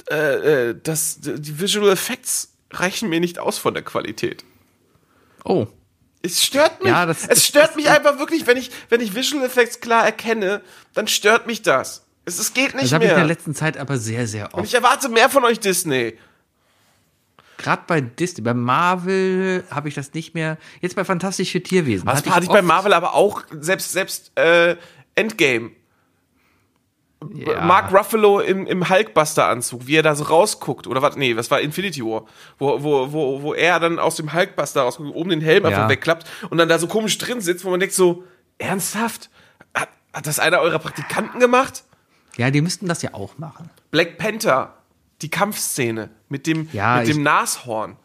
äh, 0.09 0.69
äh, 0.69 0.75
dass 0.81 1.19
die 1.21 1.59
Visual 1.59 1.89
Effects 1.91 2.49
reichen 2.71 3.09
mir 3.09 3.19
nicht 3.19 3.39
aus 3.39 3.57
von 3.57 3.73
der 3.73 3.83
Qualität. 3.83 4.43
Oh. 5.45 5.67
Es 6.21 6.43
stört 6.43 6.81
mich. 6.81 6.89
Ja, 6.91 7.05
das- 7.05 7.23
es 7.23 7.27
das- 7.27 7.45
stört 7.47 7.69
das- 7.69 7.75
mich 7.75 7.89
einfach 7.89 8.17
wirklich, 8.17 8.47
wenn 8.47 8.57
ich, 8.57 8.71
wenn 8.89 9.01
ich 9.01 9.13
Visual 9.15 9.43
Effects 9.45 9.79
klar 9.81 10.05
erkenne, 10.05 10.61
dann 10.93 11.07
stört 11.07 11.47
mich 11.47 11.61
das. 11.61 12.05
Es, 12.25 12.39
es 12.39 12.53
geht 12.53 12.73
nicht 12.75 12.85
Das 12.85 12.93
habe 12.93 13.03
ich 13.03 13.09
in 13.11 13.15
der 13.17 13.25
mehr. 13.25 13.35
letzten 13.35 13.53
Zeit 13.53 13.77
aber 13.77 13.97
sehr, 13.97 14.27
sehr 14.27 14.45
Und 14.53 14.61
oft. 14.61 14.67
ich 14.67 14.73
erwarte 14.73 15.09
mehr 15.09 15.29
von 15.29 15.43
euch, 15.43 15.59
Disney. 15.59 16.17
Gerade 17.63 17.83
bei 17.87 18.01
Disney, 18.01 18.43
bei 18.43 18.53
Marvel 18.53 19.63
habe 19.71 19.87
ich 19.89 19.95
das 19.95 20.13
nicht 20.13 20.35
mehr. 20.35 20.57
Jetzt 20.81 20.95
bei 20.95 21.03
Fantastische 21.03 21.63
Tierwesen. 21.63 22.05
Das 22.05 22.17
hatte 22.17 22.29
hatte 22.35 22.43
ich 22.43 22.49
bei 22.51 22.59
oft- 22.59 22.67
Marvel 22.67 22.93
aber 22.93 23.15
auch, 23.15 23.41
selbst, 23.59 23.91
selbst 23.93 24.37
äh, 24.37 24.75
Endgame. 25.15 25.71
Ja. 27.33 27.61
Mark 27.61 27.93
Ruffalo 27.93 28.41
im, 28.41 28.67
im 28.67 28.89
Hulkbuster-Anzug, 28.89 29.87
wie 29.87 29.95
er 29.95 30.03
da 30.03 30.13
so 30.13 30.25
rausguckt. 30.25 30.87
Oder 30.87 31.01
was? 31.01 31.15
Nee, 31.15 31.37
was 31.37 31.49
war 31.49 31.61
Infinity 31.61 32.03
War? 32.03 32.25
Wo, 32.59 32.83
wo, 32.83 33.13
wo, 33.13 33.41
wo 33.41 33.53
er 33.53 33.79
dann 33.79 33.97
aus 33.97 34.15
dem 34.17 34.33
Hulkbuster 34.33 34.81
rausguckt, 34.81 35.15
oben 35.15 35.29
den 35.29 35.39
Helm 35.39 35.65
einfach 35.65 35.83
Ja. 35.83 35.89
wegklappt 35.89 36.29
und 36.49 36.57
dann 36.57 36.67
da 36.67 36.77
so 36.79 36.87
komisch 36.87 37.17
drin 37.17 37.39
sitzt, 37.39 37.63
wo 37.63 37.69
man 37.69 37.79
denkt 37.79 37.95
so, 37.95 38.25
ernsthaft? 38.57 39.29
Hat, 39.73 39.87
hat 40.13 40.27
das 40.27 40.39
einer 40.39 40.59
eurer 40.59 40.79
Praktikanten 40.79 41.39
gemacht? 41.39 41.85
Ja, 42.35 42.51
die 42.51 42.59
müssten 42.61 42.87
das 42.87 43.01
ja 43.01 43.13
auch 43.13 43.37
machen. 43.37 43.69
Black 43.89 44.17
Panther, 44.17 44.73
die 45.21 45.29
Kampfszene 45.29 46.09
mit 46.33 46.47
dem, 46.47 46.67
Ja, 46.73 46.97
mit 46.97 47.07
ich- 47.07 47.13
dem 47.15 47.23
Nashorn. 47.23 47.95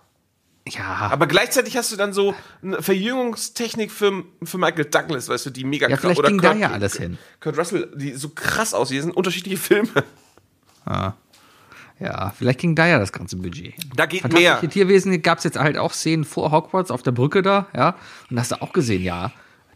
Ja, 0.68 1.08
Aber 1.10 1.26
gleichzeitig 1.26 1.78
hast 1.78 1.90
du 1.92 1.96
dann 1.96 2.12
so 2.12 2.34
eine 2.62 2.82
Verjüngungstechnik 2.82 3.90
für, 3.90 4.22
für 4.42 4.58
Michael 4.58 4.84
Douglas, 4.84 5.26
weißt 5.30 5.46
du, 5.46 5.50
die 5.50 5.64
mega 5.64 5.88
Ja, 5.88 5.96
krass- 5.96 6.02
vielleicht 6.02 6.18
oder 6.18 6.28
ging 6.28 6.40
da 6.42 6.52
ja 6.52 6.70
alles 6.70 6.94
hin. 6.98 7.16
Kurt 7.40 7.56
Russell, 7.56 7.90
die 7.96 8.12
so 8.12 8.28
krass 8.28 8.74
aussehen, 8.74 9.00
sind 9.00 9.16
unterschiedliche 9.16 9.56
Filme. 9.56 9.88
ja, 12.00 12.32
vielleicht 12.36 12.60
ging 12.60 12.74
da 12.74 12.86
ja 12.86 12.98
das 12.98 13.12
ganze 13.12 13.36
Budget 13.36 13.74
hin. 13.74 13.90
Da 13.96 14.04
geht 14.06 14.30
mehr. 14.32 14.60
Tierwesen 14.60 15.20
gab 15.22 15.38
es 15.38 15.44
jetzt 15.44 15.58
halt 15.58 15.78
auch 15.78 15.92
Szenen 15.94 16.24
vor 16.24 16.50
Hogwarts 16.52 16.90
auf 16.90 17.02
der 17.02 17.12
Brücke 17.12 17.40
da, 17.42 17.66
ja. 17.74 17.96
Und 18.30 18.38
hast 18.38 18.52
du 18.52 18.60
auch 18.62 18.72
gesehen, 18.74 19.02
ja. 19.02 19.32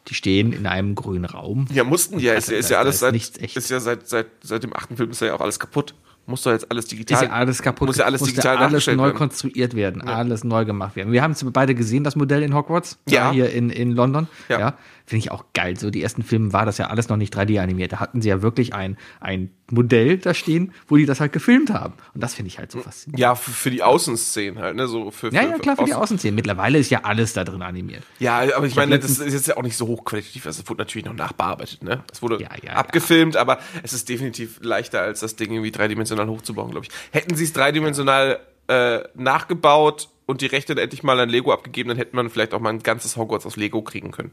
Die 0.08 0.14
stehen 0.14 0.52
in 0.52 0.66
einem 0.66 0.94
grünen 0.94 1.24
Raum. 1.24 1.66
Ja, 1.72 1.84
mussten 1.84 2.18
die 2.18 2.24
ja, 2.24 2.34
ist, 2.34 2.50
ja- 2.50 2.58
ist 2.58 2.70
ja 2.70 2.78
alles 2.80 2.96
ist 2.96 3.00
seit, 3.00 3.14
ist 3.54 3.70
ja 3.70 3.80
seit, 3.80 4.08
seit, 4.08 4.26
seit 4.42 4.62
dem 4.62 4.74
achten 4.76 4.96
Film 4.96 5.10
ist 5.10 5.20
ja 5.22 5.32
auch 5.34 5.40
alles 5.40 5.58
kaputt. 5.60 5.94
Muss 6.26 6.42
doch 6.42 6.52
jetzt 6.52 6.70
alles 6.70 6.86
digital. 6.86 7.16
Ist 7.16 7.28
ja 7.28 7.34
alles 7.34 7.62
kaputt. 7.62 7.88
Muss 7.88 7.96
ja 7.96 8.04
alles 8.04 8.22
digital 8.22 8.56
alles 8.56 8.70
nachgestellt 8.70 8.96
neu 8.96 9.06
werden. 9.06 9.16
konstruiert 9.18 9.74
werden, 9.74 10.02
alles 10.02 10.44
neu 10.44 10.64
gemacht 10.64 10.94
werden. 10.94 11.12
Wir 11.12 11.22
haben 11.22 11.32
es 11.32 11.44
beide 11.52 11.74
gesehen, 11.74 12.04
das 12.04 12.14
Modell 12.16 12.42
in 12.42 12.54
Hogwarts, 12.54 12.98
Ja. 13.08 13.24
da 13.26 13.32
hier 13.32 13.52
in, 13.52 13.70
in 13.70 13.92
London. 13.92 14.28
Ja. 14.48 14.58
Ja. 14.60 14.74
Finde 15.12 15.26
ich 15.26 15.30
auch 15.30 15.44
geil. 15.52 15.78
So 15.78 15.90
die 15.90 16.02
ersten 16.02 16.22
Filme 16.22 16.54
war 16.54 16.64
das 16.64 16.78
ja 16.78 16.86
alles 16.86 17.10
noch 17.10 17.18
nicht 17.18 17.36
3D 17.36 17.60
animiert. 17.60 17.92
Da 17.92 18.00
hatten 18.00 18.22
sie 18.22 18.30
ja 18.30 18.40
wirklich 18.40 18.72
ein, 18.72 18.96
ein 19.20 19.50
Modell 19.70 20.16
da 20.16 20.32
stehen, 20.32 20.72
wo 20.88 20.96
die 20.96 21.04
das 21.04 21.20
halt 21.20 21.34
gefilmt 21.34 21.68
haben. 21.68 21.92
Und 22.14 22.22
das 22.22 22.32
finde 22.32 22.48
ich 22.48 22.58
halt 22.58 22.72
so 22.72 22.80
faszinierend. 22.80 23.18
Ja, 23.20 23.34
für, 23.34 23.50
für 23.50 23.70
die 23.70 23.82
Außenszenen 23.82 24.58
halt, 24.58 24.74
ne? 24.76 24.88
So 24.88 25.10
für, 25.10 25.30
Ja, 25.30 25.42
für, 25.42 25.48
ja, 25.50 25.58
klar, 25.58 25.76
für 25.76 25.84
die 25.84 25.92
Außen- 25.92 25.96
Außenszenen. 25.98 26.34
Mittlerweile 26.34 26.78
ist 26.78 26.88
ja 26.90 27.00
alles 27.02 27.34
da 27.34 27.44
drin 27.44 27.60
animiert. 27.60 28.04
Ja, 28.20 28.38
aber 28.56 28.64
ich 28.64 28.74
meine, 28.74 28.94
hab 28.94 29.02
das 29.02 29.18
ist 29.18 29.34
jetzt 29.34 29.46
ja 29.48 29.58
auch 29.58 29.62
nicht 29.62 29.76
so 29.76 29.86
hochqualitativ. 29.86 30.46
Also, 30.46 30.62
es 30.62 30.70
wurde 30.70 30.80
natürlich 30.80 31.04
noch 31.04 31.12
nachbearbeitet, 31.12 31.82
ne? 31.82 32.02
Es 32.10 32.22
wurde 32.22 32.40
Ja, 32.40 32.48
ja, 32.64 32.72
abgefilmt, 32.72 33.36
aber 33.36 33.58
es 33.82 33.92
ist 33.92 34.08
definitiv 34.08 34.60
leichter, 34.62 35.02
als 35.02 35.20
das 35.20 35.36
Ding 35.36 35.50
irgendwie 35.52 35.72
dreidimensional 35.72 36.26
hochzubauen, 36.28 36.70
glaube 36.70 36.86
ich. 36.86 36.92
Hätten 37.10 37.34
sie 37.36 37.44
es 37.44 37.52
dreidimensional 37.52 38.40
äh, 38.68 39.00
nachgebaut 39.14 40.08
und 40.24 40.40
die 40.40 40.46
Rechte 40.46 40.74
dann 40.74 40.84
endlich 40.84 41.02
mal 41.02 41.20
an 41.20 41.28
Lego 41.28 41.52
abgegeben, 41.52 41.88
dann 41.90 41.98
hätte 41.98 42.16
man 42.16 42.30
vielleicht 42.30 42.54
auch 42.54 42.60
mal 42.60 42.70
ein 42.70 42.78
ganzes 42.82 43.18
Hogwarts 43.18 43.44
aus 43.44 43.56
Lego 43.56 43.82
kriegen 43.82 44.10
können. 44.12 44.32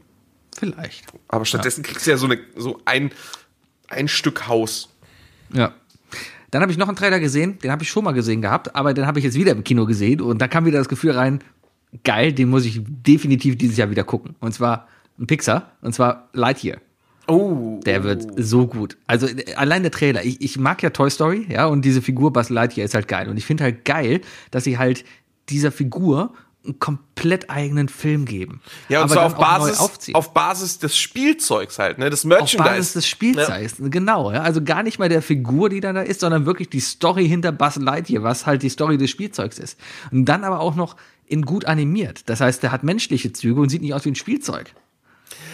Vielleicht. 0.56 1.06
Aber 1.28 1.44
stattdessen 1.44 1.82
kriegst 1.82 2.06
du 2.06 2.10
ja 2.10 2.16
so, 2.16 2.26
eine, 2.26 2.38
so 2.56 2.80
ein, 2.84 3.10
ein 3.88 4.08
Stück 4.08 4.48
Haus. 4.48 4.88
Ja. 5.52 5.74
Dann 6.50 6.62
habe 6.62 6.72
ich 6.72 6.78
noch 6.78 6.88
einen 6.88 6.96
Trailer 6.96 7.20
gesehen, 7.20 7.58
den 7.60 7.70
habe 7.70 7.82
ich 7.82 7.88
schon 7.88 8.04
mal 8.04 8.12
gesehen 8.12 8.42
gehabt, 8.42 8.74
aber 8.74 8.92
den 8.92 9.06
habe 9.06 9.18
ich 9.18 9.24
jetzt 9.24 9.36
wieder 9.36 9.52
im 9.52 9.62
Kino 9.62 9.86
gesehen 9.86 10.20
und 10.20 10.38
da 10.38 10.48
kam 10.48 10.64
wieder 10.64 10.78
das 10.78 10.88
Gefühl 10.88 11.12
rein, 11.12 11.40
geil, 12.04 12.32
den 12.32 12.48
muss 12.48 12.64
ich 12.64 12.80
definitiv 12.84 13.56
dieses 13.56 13.76
Jahr 13.76 13.90
wieder 13.90 14.04
gucken. 14.04 14.34
Und 14.40 14.52
zwar 14.52 14.88
ein 15.18 15.26
Pixar, 15.26 15.72
und 15.80 15.94
zwar 15.94 16.28
Lightyear. 16.32 16.78
Oh. 17.28 17.78
Der 17.86 18.02
wird 18.02 18.26
so 18.36 18.66
gut. 18.66 18.96
Also 19.06 19.28
allein 19.54 19.82
der 19.82 19.92
Trailer. 19.92 20.24
Ich, 20.24 20.40
ich 20.40 20.58
mag 20.58 20.82
ja 20.82 20.90
Toy 20.90 21.10
Story, 21.10 21.46
ja, 21.48 21.66
und 21.66 21.84
diese 21.84 22.02
Figur 22.02 22.32
Buzz 22.32 22.48
Lightyear 22.48 22.84
ist 22.84 22.94
halt 22.94 23.06
geil. 23.06 23.28
Und 23.28 23.36
ich 23.36 23.46
finde 23.46 23.62
halt 23.62 23.84
geil, 23.84 24.20
dass 24.50 24.64
sie 24.64 24.78
halt 24.78 25.04
dieser 25.48 25.70
Figur 25.70 26.34
einen 26.64 26.78
komplett 26.78 27.48
eigenen 27.48 27.88
Film 27.88 28.26
geben. 28.26 28.60
Ja, 28.88 29.02
und 29.02 29.08
zwar 29.08 29.26
auf 29.26 29.36
Basis, 29.36 30.14
auf 30.14 30.34
Basis 30.34 30.78
des 30.78 30.96
Spielzeugs 30.96 31.78
halt, 31.78 31.98
ne? 31.98 32.10
Des 32.10 32.20
Auf 32.20 32.28
Merchandise. 32.28 32.70
Basis 32.70 32.92
des 32.92 33.08
Spielzeugs, 33.08 33.76
genau. 33.78 34.30
Ja, 34.30 34.42
also 34.42 34.62
gar 34.62 34.82
nicht 34.82 34.98
mal 34.98 35.08
der 35.08 35.22
Figur, 35.22 35.70
die 35.70 35.80
dann 35.80 35.94
da 35.94 36.02
ist, 36.02 36.20
sondern 36.20 36.44
wirklich 36.44 36.68
die 36.68 36.80
Story 36.80 37.26
hinter 37.26 37.52
Buzz 37.52 37.76
Lightyear, 37.76 38.22
was 38.22 38.44
halt 38.44 38.62
die 38.62 38.68
Story 38.68 38.98
des 38.98 39.10
Spielzeugs 39.10 39.58
ist. 39.58 39.78
Und 40.10 40.26
dann 40.26 40.44
aber 40.44 40.60
auch 40.60 40.74
noch 40.74 40.96
in 41.26 41.42
gut 41.42 41.64
animiert. 41.64 42.28
Das 42.28 42.40
heißt, 42.40 42.62
der 42.62 42.72
hat 42.72 42.82
menschliche 42.82 43.32
Züge 43.32 43.60
und 43.60 43.70
sieht 43.70 43.82
nicht 43.82 43.94
aus 43.94 44.04
wie 44.04 44.10
ein 44.10 44.16
Spielzeug. 44.16 44.74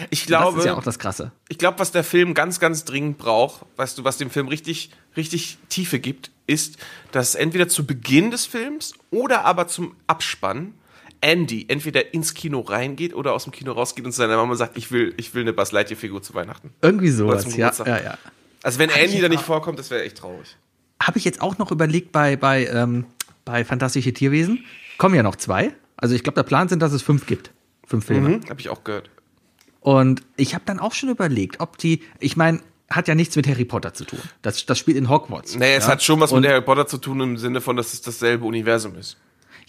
Ich 0.09 0.25
glaube, 0.25 0.55
das 0.57 0.65
ist 0.65 0.65
ja 0.65 0.75
auch 0.75 0.83
das 0.83 0.99
Krasse. 0.99 1.31
ich 1.49 1.57
glaube, 1.57 1.79
was 1.79 1.91
der 1.91 2.03
Film 2.03 2.33
ganz, 2.33 2.59
ganz 2.59 2.83
dringend 2.83 3.17
braucht, 3.17 3.65
weißt 3.77 3.97
du, 3.97 4.03
was 4.03 4.17
dem 4.17 4.29
Film 4.29 4.47
richtig, 4.47 4.91
richtig 5.15 5.57
Tiefe 5.69 5.99
gibt, 5.99 6.31
ist, 6.47 6.77
dass 7.11 7.35
entweder 7.35 7.67
zu 7.67 7.85
Beginn 7.85 8.31
des 8.31 8.45
Films 8.45 8.93
oder 9.11 9.45
aber 9.45 9.67
zum 9.67 9.95
Abspann 10.07 10.73
Andy 11.21 11.65
entweder 11.67 12.13
ins 12.13 12.33
Kino 12.33 12.59
reingeht 12.61 13.13
oder 13.13 13.33
aus 13.33 13.43
dem 13.43 13.51
Kino 13.51 13.71
rausgeht 13.71 14.05
und 14.05 14.11
zu 14.11 14.17
seiner 14.17 14.37
Mama 14.37 14.55
sagt, 14.55 14.77
ich 14.77 14.91
will, 14.91 15.13
ich 15.17 15.33
will 15.33 15.41
eine 15.41 15.53
Buzz 15.53 15.71
Lightyear 15.71 15.99
Figur 15.99 16.21
zu 16.21 16.33
Weihnachten. 16.33 16.71
Irgendwie 16.81 17.09
sowas, 17.09 17.55
ja, 17.55 17.71
ja, 17.85 18.01
ja. 18.03 18.17
Also 18.63 18.79
wenn 18.79 18.89
Hab 18.89 18.97
Andy 18.97 19.21
da 19.21 19.29
nicht 19.29 19.43
vorkommt, 19.43 19.79
das 19.79 19.89
wäre 19.89 20.03
echt 20.03 20.17
traurig. 20.17 20.57
Habe 21.01 21.17
ich 21.17 21.25
jetzt 21.25 21.41
auch 21.41 21.57
noch 21.57 21.71
überlegt 21.71 22.11
bei, 22.11 22.35
bei, 22.35 22.65
ähm, 22.67 23.05
bei 23.45 23.63
Fantastische 23.63 24.13
Tierwesen. 24.13 24.65
Kommen 24.97 25.15
ja 25.15 25.23
noch 25.23 25.35
zwei. 25.35 25.73
Also 25.95 26.15
ich 26.15 26.23
glaube, 26.23 26.35
der 26.35 26.43
Plan 26.43 26.67
sind, 26.69 26.81
dass 26.81 26.91
es 26.91 27.01
fünf 27.01 27.25
gibt. 27.27 27.51
Fünf 27.85 28.05
Filme. 28.05 28.29
Mhm, 28.29 28.49
Habe 28.49 28.59
ich 28.59 28.69
auch 28.69 28.83
gehört. 28.83 29.09
Und 29.79 30.21
ich 30.35 30.53
habe 30.53 30.63
dann 30.65 30.79
auch 30.79 30.93
schon 30.93 31.09
überlegt, 31.09 31.59
ob 31.59 31.77
die, 31.77 32.01
ich 32.19 32.35
meine, 32.35 32.59
hat 32.89 33.07
ja 33.07 33.15
nichts 33.15 33.35
mit 33.35 33.47
Harry 33.47 33.65
Potter 33.65 33.93
zu 33.93 34.05
tun. 34.05 34.19
Das, 34.41 34.65
das 34.65 34.77
spielt 34.79 34.97
in 34.97 35.09
Hogwarts. 35.09 35.55
Nee, 35.55 35.75
es 35.75 35.85
ja? 35.85 35.91
hat 35.91 36.03
schon 36.03 36.19
was 36.19 36.31
Und- 36.31 36.41
mit 36.41 36.49
Harry 36.49 36.61
Potter 36.61 36.87
zu 36.87 36.97
tun 36.97 37.19
im 37.21 37.37
Sinne 37.37 37.61
von, 37.61 37.75
dass 37.75 37.93
es 37.93 38.01
dasselbe 38.01 38.45
Universum 38.45 38.95
ist. 38.95 39.17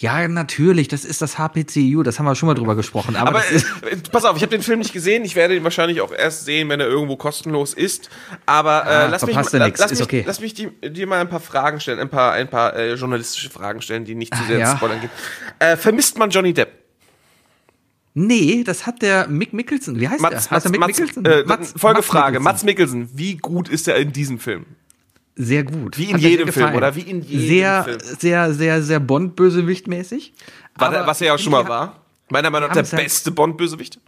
Ja, 0.01 0.29
natürlich, 0.29 0.87
das 0.87 1.05
ist 1.05 1.21
das 1.23 1.39
HPCU, 1.39 2.05
das 2.05 2.21
haben 2.21 2.27
wir 2.27 2.37
schon 2.37 2.47
mal 2.47 2.55
drüber 2.55 2.77
gesprochen. 2.77 3.17
Aber, 3.17 3.31
Aber 3.31 3.41
äh, 3.51 3.97
pass 4.13 4.25
auf, 4.25 4.37
ich 4.37 4.43
habe 4.43 4.51
den 4.53 4.63
Film 4.63 4.79
nicht 4.79 4.93
gesehen. 4.93 5.25
Ich 5.25 5.35
werde 5.35 5.57
ihn 5.57 5.65
wahrscheinlich 5.65 6.01
auch 6.01 6.13
erst 6.13 6.45
sehen, 6.45 6.69
wenn 6.69 6.79
er 6.79 6.87
irgendwo 6.87 7.17
kostenlos 7.17 7.75
ist. 7.75 8.09
Aber 8.47 8.85
äh, 8.87 8.89
Ah, 8.91 9.07
lass, 9.07 9.27
mich, 9.27 9.35
lass, 9.35 9.53
ist 9.53 9.91
mich, 9.91 10.03
okay. 10.03 10.23
lass 10.25 10.41
mich 10.41 10.55
dir 10.55 11.07
mal 11.09 11.21
ein 11.21 11.29
paar 11.29 11.41
Fragen 11.41 11.81
stellen, 11.81 11.99
ein 11.99 12.11
paar, 12.11 12.33
ein 12.33 12.49
paar 12.49 12.77
äh, 12.77 12.95
journalistische 12.95 13.51
Fragen 13.51 13.83
stellen, 13.83 14.05
die 14.05 14.15
nicht 14.15 14.33
zu 14.37 14.45
sehr 14.45 14.59
ja. 14.59 14.71
ins 14.71 14.77
Spoilern 14.79 15.01
gehen. 15.01 15.11
Äh, 15.59 15.77
vermisst 15.77 16.17
man 16.17 16.31
Johnny 16.31 16.55
Depp? 16.55 16.71
nee, 18.15 18.65
das 18.65 18.87
hat 18.87 19.03
der 19.03 19.29
Mick 19.29 19.53
Mickelson. 19.53 19.99
Wie 20.01 20.09
heißt 20.09 20.21
Mats, 20.21 20.49
der? 20.49 20.59
Er 20.65 20.71
Mick 20.71 20.81
Mats, 20.81 20.99
Mickelson? 20.99 21.25
äh, 21.25 21.45
Mats- 21.45 21.75
Folgefrage. 21.77 22.41
Mats 22.41 22.45
Mats 22.55 22.65
Mikkelsen, 22.65 23.09
wie 23.15 23.37
gut 23.37 23.69
ist 23.69 23.87
er 23.89 23.97
in 23.97 24.13
diesem 24.13 24.39
Film? 24.39 24.67
Sehr 25.41 25.63
gut. 25.63 25.97
Wie 25.97 26.07
in 26.07 26.15
Hat 26.15 26.21
jedem 26.21 26.53
Film, 26.53 26.75
oder? 26.75 26.97
Wie 26.97 27.03
in 27.03 27.23
jedem 27.23 27.47
sehr, 27.49 27.85
Film. 27.85 27.99
Sehr, 28.01 28.53
sehr, 28.53 28.83
sehr 28.83 28.99
Bond-Bösewicht-mäßig. 28.99 30.33
Was 30.75 31.21
er 31.21 31.29
ja 31.29 31.35
auch 31.35 31.39
schon 31.39 31.53
mal 31.53 31.69
war. 31.69 32.01
Meiner 32.29 32.51
Meinung 32.51 32.69
nach 32.69 32.75
der 32.75 32.85
halt- 32.85 33.05
beste 33.05 33.31
Bond-Bösewicht. 33.31 34.01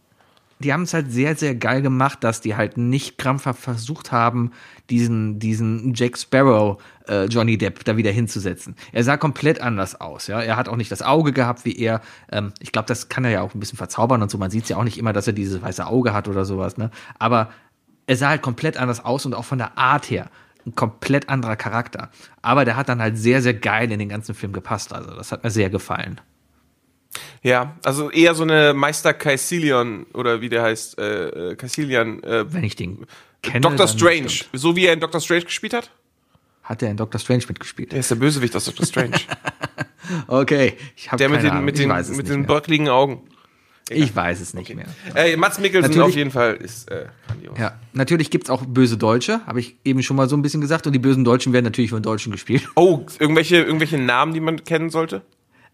Die 0.59 0.73
haben 0.73 0.83
es 0.83 0.93
halt 0.93 1.11
sehr, 1.11 1.37
sehr 1.37 1.55
geil 1.55 1.83
gemacht, 1.83 2.23
dass 2.23 2.41
die 2.41 2.57
halt 2.57 2.77
nicht 2.77 3.17
krampfhaft 3.17 3.63
versucht 3.63 4.13
haben, 4.13 4.51
diesen, 4.91 5.39
diesen 5.39 5.95
Jack 5.95 6.19
Sparrow 6.19 6.83
äh, 7.09 7.27
Johnny 7.27 7.57
Depp 7.57 7.85
da 7.85 7.97
wieder 7.97 8.11
hinzusetzen. 8.11 8.75
Er 8.93 9.05
sah 9.05 9.17
komplett 9.17 9.61
anders 9.63 9.99
aus. 9.99 10.27
Ja, 10.27 10.43
er 10.43 10.57
hat 10.57 10.69
auch 10.69 10.77
nicht 10.77 10.91
das 10.91 11.01
Auge 11.01 11.33
gehabt 11.33 11.65
wie 11.65 11.79
er. 11.79 12.03
Ähm, 12.31 12.53
ich 12.59 12.73
glaube, 12.73 12.89
das 12.89 13.09
kann 13.09 13.25
er 13.25 13.31
ja 13.31 13.41
auch 13.41 13.55
ein 13.55 13.61
bisschen 13.61 13.79
verzaubern 13.79 14.21
und 14.21 14.31
so. 14.31 14.37
Man 14.37 14.51
sieht 14.51 14.69
ja 14.69 14.77
auch 14.77 14.85
nicht 14.85 14.99
immer, 14.99 15.13
dass 15.13 15.29
er 15.29 15.33
dieses 15.33 15.63
weiße 15.63 15.87
Auge 15.87 16.13
hat 16.13 16.27
oder 16.27 16.45
sowas. 16.45 16.77
Ne? 16.77 16.91
Aber 17.19 17.51
er 18.07 18.17
sah 18.17 18.29
halt 18.31 18.43
komplett 18.43 18.77
anders 18.77 19.03
aus 19.03 19.25
und 19.25 19.35
auch 19.35 19.45
von 19.45 19.59
der 19.59 19.79
Art 19.79 20.11
her 20.11 20.29
ein 20.67 20.75
komplett 20.75 21.29
anderer 21.29 21.57
Charakter. 21.57 22.11
Aber 22.43 22.65
der 22.65 22.77
hat 22.77 22.89
dann 22.89 23.01
halt 23.01 23.17
sehr, 23.19 23.43
sehr 23.43 23.55
geil 23.55 23.91
in 23.93 23.99
den 23.99 24.09
ganzen 24.09 24.35
Film 24.35 24.53
gepasst. 24.53 24.93
Also 24.93 25.15
das 25.15 25.33
hat 25.33 25.45
mir 25.45 25.51
sehr 25.51 25.71
gefallen. 25.71 26.21
Ja, 27.43 27.77
also 27.85 28.11
eher 28.11 28.35
so 28.35 28.43
eine 28.45 28.73
Meister 28.75 29.13
Caecilion 29.15 30.05
oder 30.15 30.41
wie 30.41 30.49
der 30.49 30.63
heißt, 30.63 30.99
äh, 30.99 31.51
äh, 31.51 31.57
Caecilian, 31.57 32.23
äh, 32.23 32.53
Wenn 32.53 32.63
ich 32.65 32.77
den 32.77 33.07
kenne. 33.43 33.61
Doctor 33.63 33.89
Strange. 33.89 34.23
bestimmt. 34.25 34.51
So 34.53 34.77
wie 34.77 34.87
er 34.87 34.93
in 34.93 35.01
Doctor 35.01 35.21
Strange 35.21 35.45
gespielt 35.45 35.73
hat? 35.75 35.91
Hat 36.63 36.83
er 36.83 36.91
in 36.91 36.97
Doctor 36.97 37.19
Strange 37.19 37.45
mitgespielt? 37.49 37.91
Der 37.93 37.99
ist 38.01 38.11
der 38.11 38.17
Bösewicht 38.17 38.55
aus 38.55 38.67
Doctor 38.67 38.87
Strange. 38.87 39.17
Okay, 40.27 40.77
ich 40.97 41.09
habe 41.13 41.19
Der 41.19 41.29
mit 41.29 41.43
den, 41.43 41.51
Ahnung. 41.51 41.65
mit 41.67 41.79
ich 41.79 41.87
den, 41.87 42.17
mit 42.17 42.29
den 42.29 42.41
mehr. 42.41 42.47
bröckligen 42.49 42.89
Ich 43.89 44.15
weiß 44.15 44.41
es 44.41 44.55
nicht 44.55 44.75
mehr. 44.75 44.87
Ey, 45.15 45.37
Mats 45.37 45.59
Mikkelsen 45.59 45.91
Natürlich- 45.91 46.13
auf 46.13 46.17
jeden 46.17 46.31
Fall 46.31 46.55
ist 46.55 46.91
äh, 46.91 47.07
grandios. 47.27 47.59
Ja, 47.59 47.73
natürlich 47.93 48.31
gibt's 48.31 48.49
auch 48.51 48.65
böse 48.65 48.97
Deutsche, 48.97 49.45
habe 49.47 49.59
ich 49.61 49.77
eben 49.85 50.03
schon 50.03 50.17
mal 50.17 50.29
so 50.29 50.37
ein 50.37 50.43
bisschen 50.43 50.61
gesagt. 50.61 50.87
Und 50.87 50.93
die 50.93 50.99
bösen 51.01 51.25
Deutschen 51.25 51.53
werden 51.53 51.65
natürlich 51.65 51.91
von 51.91 52.03
Deutschen 52.03 52.31
gespielt. 52.31 52.69
Oh, 52.77 53.05
irgendwelche, 53.19 53.57
irgendwelche 53.57 53.99
Namen, 53.99 54.33
die 54.33 54.41
man 54.41 54.63
kennen 54.65 54.91
sollte? 54.91 55.23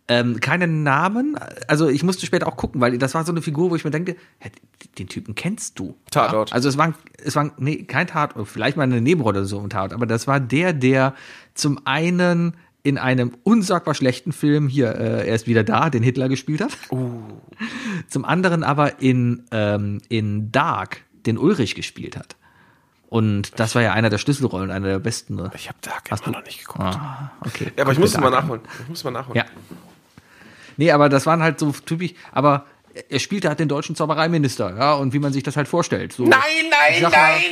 Ähm, 0.08 0.38
keine 0.38 0.68
Namen, 0.68 1.36
also 1.66 1.88
ich 1.88 2.04
musste 2.04 2.26
später 2.26 2.46
auch 2.46 2.56
gucken, 2.56 2.80
weil 2.80 2.96
das 2.96 3.14
war 3.14 3.24
so 3.24 3.32
eine 3.32 3.42
Figur, 3.42 3.70
wo 3.70 3.76
ich 3.76 3.84
mir 3.84 3.90
denke, 3.90 4.14
hä, 4.38 4.50
den 4.98 5.08
Typen 5.08 5.34
kennst 5.34 5.80
du. 5.80 5.96
Tatort. 6.12 6.50
Ja? 6.50 6.54
Also 6.54 6.68
es 6.68 6.78
war, 6.78 6.94
es 7.24 7.34
war 7.34 7.50
nee, 7.58 7.82
kein 7.82 8.06
Tatort, 8.06 8.46
vielleicht 8.46 8.76
mal 8.76 8.84
eine 8.84 9.00
Nebenrolle 9.00 9.40
oder 9.40 9.48
so 9.48 9.58
im 9.58 9.68
Tatort, 9.68 9.92
aber 9.92 10.06
das 10.06 10.28
war 10.28 10.38
der, 10.38 10.72
der 10.72 11.14
zum 11.54 11.80
einen 11.86 12.54
in 12.84 12.98
einem 12.98 13.32
unsagbar 13.42 13.94
schlechten 13.94 14.30
Film 14.30 14.68
hier, 14.68 14.94
äh, 14.94 15.26
er 15.26 15.34
ist 15.34 15.48
wieder 15.48 15.64
da, 15.64 15.90
den 15.90 16.04
Hitler 16.04 16.28
gespielt 16.28 16.60
hat. 16.60 16.70
Zum 18.08 18.24
anderen 18.24 18.62
aber 18.64 19.00
in, 19.00 19.44
ähm, 19.50 20.00
in 20.08 20.50
Dark 20.52 21.02
den 21.26 21.38
Ulrich 21.38 21.74
gespielt 21.74 22.16
hat. 22.16 22.36
Und 23.08 23.58
das 23.60 23.74
war 23.74 23.82
ja 23.82 23.92
einer 23.92 24.10
der 24.10 24.18
Schlüsselrollen, 24.18 24.70
einer 24.70 24.88
der 24.88 24.98
besten. 24.98 25.36
Ne? 25.36 25.50
Ich 25.54 25.68
habe 25.68 25.78
Dark 25.80 26.10
Hast 26.10 26.24
immer 26.26 26.32
du- 26.34 26.38
noch 26.40 26.46
nicht 26.46 26.58
geguckt. 26.60 26.80
Ah, 26.80 27.30
okay. 27.40 27.72
Ja, 27.76 27.84
aber 27.84 27.92
ich 27.92 27.98
muss 27.98 28.10
es 28.14 28.18
mal 28.20 28.30
nachholen. 28.30 28.62
Ich 28.82 28.88
muss 28.88 29.04
mal 29.04 29.10
nachholen. 29.12 29.36
Ja. 29.36 29.44
Nee, 30.76 30.90
aber 30.90 31.08
das 31.08 31.24
waren 31.26 31.42
halt 31.42 31.58
so 31.60 31.72
typisch, 31.72 32.12
aber 32.32 32.66
er 33.08 33.18
spielte 33.18 33.48
halt 33.48 33.60
den 33.60 33.68
deutschen 33.68 33.94
Zaubereiminister, 33.96 34.76
ja, 34.76 34.94
und 34.94 35.12
wie 35.12 35.18
man 35.18 35.32
sich 35.32 35.42
das 35.42 35.56
halt 35.56 35.68
vorstellt. 35.68 36.12
So, 36.12 36.24
Nein, 36.24 36.40
nein, 36.70 37.02
mal- 37.02 37.10
nein, 37.10 37.42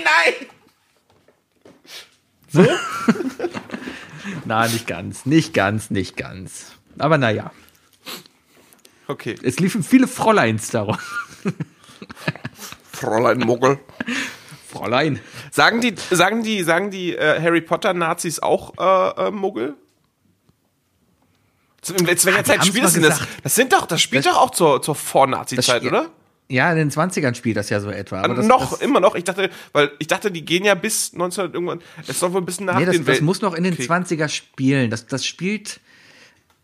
nein! 2.55 2.69
Na, 4.45 4.67
nicht 4.69 4.87
ganz, 4.87 5.27
nicht 5.27 5.55
ganz, 5.55 5.91
nicht 5.91 6.17
ganz. 6.17 6.73
Aber 6.99 7.19
naja, 7.19 7.51
Okay. 9.07 9.35
es 9.43 9.59
liefen 9.61 9.83
viele 9.83 10.07
Fräuleins 10.09 10.69
darum. 10.71 10.97
Fräulein 12.93 13.39
Muggel. 13.39 13.79
Fräulein. 14.71 15.21
Sagen 15.51 15.81
die, 15.81 15.95
sagen 16.11 16.43
die, 16.43 16.63
sagen 16.63 16.91
die 16.91 17.15
äh, 17.17 17.41
Harry 17.41 17.61
Potter 17.61 17.93
Nazis 17.95 18.41
auch 18.41 18.73
äh, 18.79 19.27
äh, 19.29 19.31
Muggel? 19.31 19.75
Zu, 21.83 21.95
in 21.95 22.07
welcher 22.07 22.39
die 22.39 22.45
Zeit 22.45 22.65
spielt 22.67 22.85
das 22.85 22.95
denn 22.95 23.03
das? 23.03 23.21
Das 23.43 23.55
sind 23.55 23.73
doch, 23.73 23.87
das 23.87 24.01
spielt 24.01 24.25
doch 24.27 24.37
auch 24.39 24.51
zur, 24.51 24.81
zur 24.81 24.95
Vor-Nazi-Zeit, 24.95 25.83
Das- 25.83 25.89
oder? 25.89 26.11
Ja, 26.47 26.71
in 26.71 26.77
den 26.77 26.91
20ern 26.91 27.35
spielt 27.35 27.57
das 27.57 27.71
ja 27.71 27.81
so 27.81 27.89
etwa. 27.89 28.21
Aber 28.21 28.35
das, 28.35 28.45
noch, 28.47 28.73
das, 28.73 28.83
immer 28.83 29.01
noch. 29.01 29.15
Ich 29.15 29.25
dachte, 29.25 29.49
weil 29.73 29.91
ich 29.99 30.09
dachte, 30.09 30.31
die 30.31 30.45
gehen 30.45 30.63
ja 30.63 30.75
bis 30.75 31.15
19 31.15 31.55
irgendwann. 31.55 31.81
Es 32.07 32.21
soll 32.21 32.35
wohl 32.35 32.43
ein 32.43 32.45
bisschen 32.45 32.67
nach 32.67 32.79
Nee, 32.79 32.85
das, 32.85 32.97
den 32.97 33.05
das 33.07 33.15
Welt- 33.15 33.23
muss 33.23 33.41
noch 33.41 33.55
in 33.55 33.65
den 33.65 33.75
Krieg. 33.75 33.91
20er 33.91 34.29
spielen. 34.29 34.91
Das, 34.91 35.07
das 35.07 35.25
spielt 35.25 35.81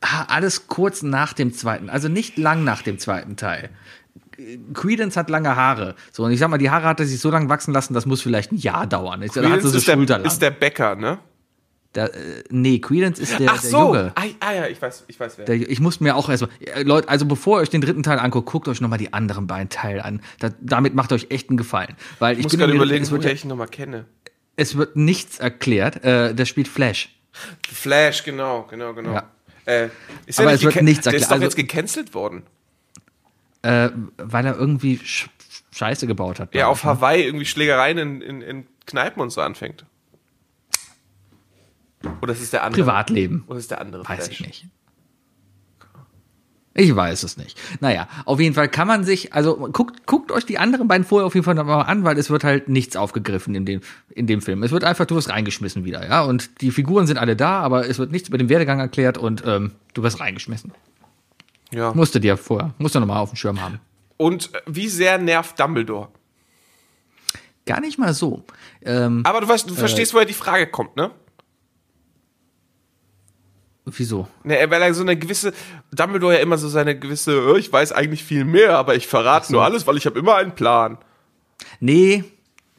alles 0.01 0.66
kurz 0.66 1.03
nach 1.03 1.32
dem 1.32 1.53
zweiten, 1.53 1.90
also 1.90 2.09
nicht 2.09 2.38
lang 2.38 2.64
nach 2.64 2.82
dem 2.82 2.98
zweiten 2.98 3.36
Teil. 3.36 3.70
Credence 4.72 5.16
hat 5.16 5.28
lange 5.28 5.55
Haare. 5.55 5.94
So, 6.12 6.24
und 6.24 6.32
ich 6.32 6.38
sag 6.38 6.48
mal, 6.48 6.59
die 6.59 6.70
Haare 6.70 6.86
hat 6.86 7.01
er 7.01 7.07
sich 7.07 7.20
so 7.20 7.30
lange 7.30 7.48
wachsen 7.48 7.74
lassen, 7.74 7.92
das 7.92 8.07
muss 8.07 8.22
vielleicht 8.22 8.53
ein 8.53 8.57
Jahr 8.57 8.86
dauern. 8.86 9.22
Ich, 9.22 9.32
Credence 9.32 9.70
so 9.70 9.76
ist, 9.76 9.86
der, 9.86 10.24
ist 10.24 10.40
der 10.40 10.51
Bäcker, 10.51 10.96
ne? 10.96 11.18
Da, 11.92 12.07
äh, 12.07 12.44
nee, 12.51 12.78
Credence 12.78 13.18
ist 13.18 13.38
der, 13.38 13.51
Ach 13.51 13.61
der 13.61 13.70
so. 13.70 13.78
Junge. 13.78 14.12
Ah, 14.14 14.22
ah 14.38 14.53
ja, 14.53 14.66
ich 14.68 14.80
weiß, 14.80 15.05
ich 15.09 15.18
weiß 15.18 15.38
wer. 15.38 15.44
Der, 15.44 15.57
ich 15.57 15.80
muss 15.80 15.98
mir 15.98 16.14
auch 16.14 16.28
erstmal, 16.28 16.51
äh, 16.61 16.82
Leute, 16.84 17.09
also 17.09 17.26
bevor 17.26 17.59
ihr 17.59 17.62
euch 17.62 17.70
den 17.70 17.80
dritten 17.80 18.05
Teil 18.05 18.20
anguckt, 18.20 18.48
guckt 18.48 18.68
euch 18.68 18.80
nochmal 18.80 18.98
die 18.98 19.12
anderen 19.12 19.48
beiden 19.48 19.70
Teile 19.70 20.05
an. 20.05 20.22
Da, 20.38 20.51
damit 20.61 20.94
macht 20.94 21.12
euch 21.12 21.26
echt 21.30 21.48
einen 21.51 21.57
Gefallen. 21.57 21.96
Weil 22.20 22.34
ich, 22.34 22.38
ich 22.40 22.44
muss 22.44 22.57
gerade 22.57 22.72
überlegen, 22.72 23.03
es 23.03 23.11
woher 23.11 23.24
wird, 23.24 23.34
ich 23.34 23.44
ihn 23.44 23.48
nochmal 23.48 23.66
kenne. 23.66 24.05
es 24.55 24.76
wird 24.76 24.94
nichts 24.94 25.40
erklärt. 25.40 26.05
Äh, 26.05 26.32
der 26.32 26.44
spielt 26.44 26.68
Flash. 26.68 27.18
Flash, 27.68 28.22
genau, 28.22 28.66
genau, 28.70 28.94
genau. 28.94 29.14
Ja. 29.14 29.24
Äh, 29.66 29.88
ist 30.26 30.40
Aber 30.40 30.52
es 30.52 30.62
wird 30.62 30.82
nichts 30.82 31.04
Der 31.04 31.14
ist 31.14 31.22
erklärt. 31.22 31.30
doch 31.30 31.30
Also- 31.32 31.44
jetzt 31.44 31.56
gecancelt 31.56 32.14
worden. 32.14 32.42
Äh, 33.62 33.90
weil 34.16 34.46
er 34.46 34.56
irgendwie 34.56 34.98
Sch 35.04 35.28
Scheiße 35.72 36.06
gebaut 36.06 36.40
hat. 36.40 36.54
Ja, 36.54 36.66
auf 36.68 36.82
ne? 36.84 36.90
Hawaii 36.90 37.22
irgendwie 37.24 37.44
Schlägereien 37.46 37.98
in, 37.98 38.20
in, 38.22 38.42
in 38.42 38.66
Kneipen 38.86 39.20
und 39.22 39.30
so 39.30 39.40
anfängt. 39.40 39.84
Oder 42.22 42.32
ist 42.32 42.40
es 42.40 42.50
der 42.50 42.64
andere? 42.64 42.82
Privatleben. 42.82 43.44
Oder 43.46 43.58
ist 43.58 43.64
es 43.64 43.68
der 43.68 43.80
andere? 43.80 44.08
Weiß 44.08 44.26
Flash? 44.26 44.40
ich 44.40 44.46
nicht. 44.46 44.66
Ich 46.72 46.94
weiß 46.94 47.24
es 47.24 47.36
nicht. 47.36 47.60
Naja, 47.80 48.06
auf 48.24 48.38
jeden 48.38 48.54
Fall 48.54 48.68
kann 48.68 48.86
man 48.86 49.02
sich, 49.02 49.32
also 49.34 49.56
guckt, 49.56 50.06
guckt 50.06 50.30
euch 50.30 50.46
die 50.46 50.58
anderen 50.58 50.86
beiden 50.86 51.04
vorher 51.04 51.26
auf 51.26 51.34
jeden 51.34 51.44
Fall 51.44 51.56
nochmal 51.56 51.86
an, 51.86 52.04
weil 52.04 52.16
es 52.16 52.30
wird 52.30 52.44
halt 52.44 52.68
nichts 52.68 52.94
aufgegriffen 52.96 53.56
in 53.56 53.66
dem, 53.66 53.80
in 54.10 54.28
dem 54.28 54.40
Film. 54.40 54.62
Es 54.62 54.70
wird 54.70 54.84
einfach, 54.84 55.04
du 55.04 55.16
wirst 55.16 55.30
reingeschmissen 55.30 55.84
wieder, 55.84 56.08
ja. 56.08 56.22
Und 56.22 56.60
die 56.60 56.70
Figuren 56.70 57.08
sind 57.08 57.18
alle 57.18 57.34
da, 57.34 57.60
aber 57.60 57.88
es 57.88 57.98
wird 57.98 58.12
nichts 58.12 58.28
über 58.28 58.38
den 58.38 58.48
Werdegang 58.48 58.78
erklärt 58.78 59.18
und 59.18 59.42
ähm, 59.44 59.72
du 59.94 60.04
wirst 60.04 60.20
reingeschmissen. 60.20 60.72
Ja. 61.72 61.92
Musste 61.92 62.20
dir 62.20 62.36
vorher, 62.36 62.72
musst 62.78 62.94
du 62.94 63.00
nochmal 63.00 63.18
auf 63.18 63.30
dem 63.30 63.36
Schirm 63.36 63.60
haben. 63.60 63.80
Und 64.16 64.54
äh, 64.54 64.60
wie 64.66 64.88
sehr 64.88 65.18
nervt 65.18 65.58
Dumbledore? 65.58 66.08
Gar 67.66 67.80
nicht 67.80 67.98
mal 67.98 68.14
so. 68.14 68.44
Ähm, 68.82 69.22
Aber 69.24 69.40
du, 69.40 69.48
weißt, 69.48 69.68
du 69.68 69.74
verstehst, 69.74 70.14
woher 70.14 70.24
die 70.24 70.34
Frage 70.34 70.66
kommt, 70.66 70.96
ne? 70.96 71.10
Wieso? 73.84 74.28
Ne, 74.44 74.58
weil 74.68 74.82
er 74.82 74.94
so 74.94 75.02
eine 75.02 75.16
gewisse, 75.16 75.52
Dumbledore 75.92 76.34
ja 76.34 76.40
immer 76.40 76.58
so 76.58 76.68
seine 76.68 76.98
gewisse, 76.98 77.32
äh, 77.32 77.58
ich 77.58 77.72
weiß 77.72 77.92
eigentlich 77.92 78.24
viel 78.24 78.44
mehr, 78.44 78.76
aber 78.76 78.94
ich 78.94 79.06
verrate 79.06 79.52
nur 79.52 79.64
alles, 79.64 79.86
weil 79.86 79.96
ich 79.96 80.06
habe 80.06 80.18
immer 80.18 80.36
einen 80.36 80.54
Plan. 80.54 80.98
Nee, 81.80 82.24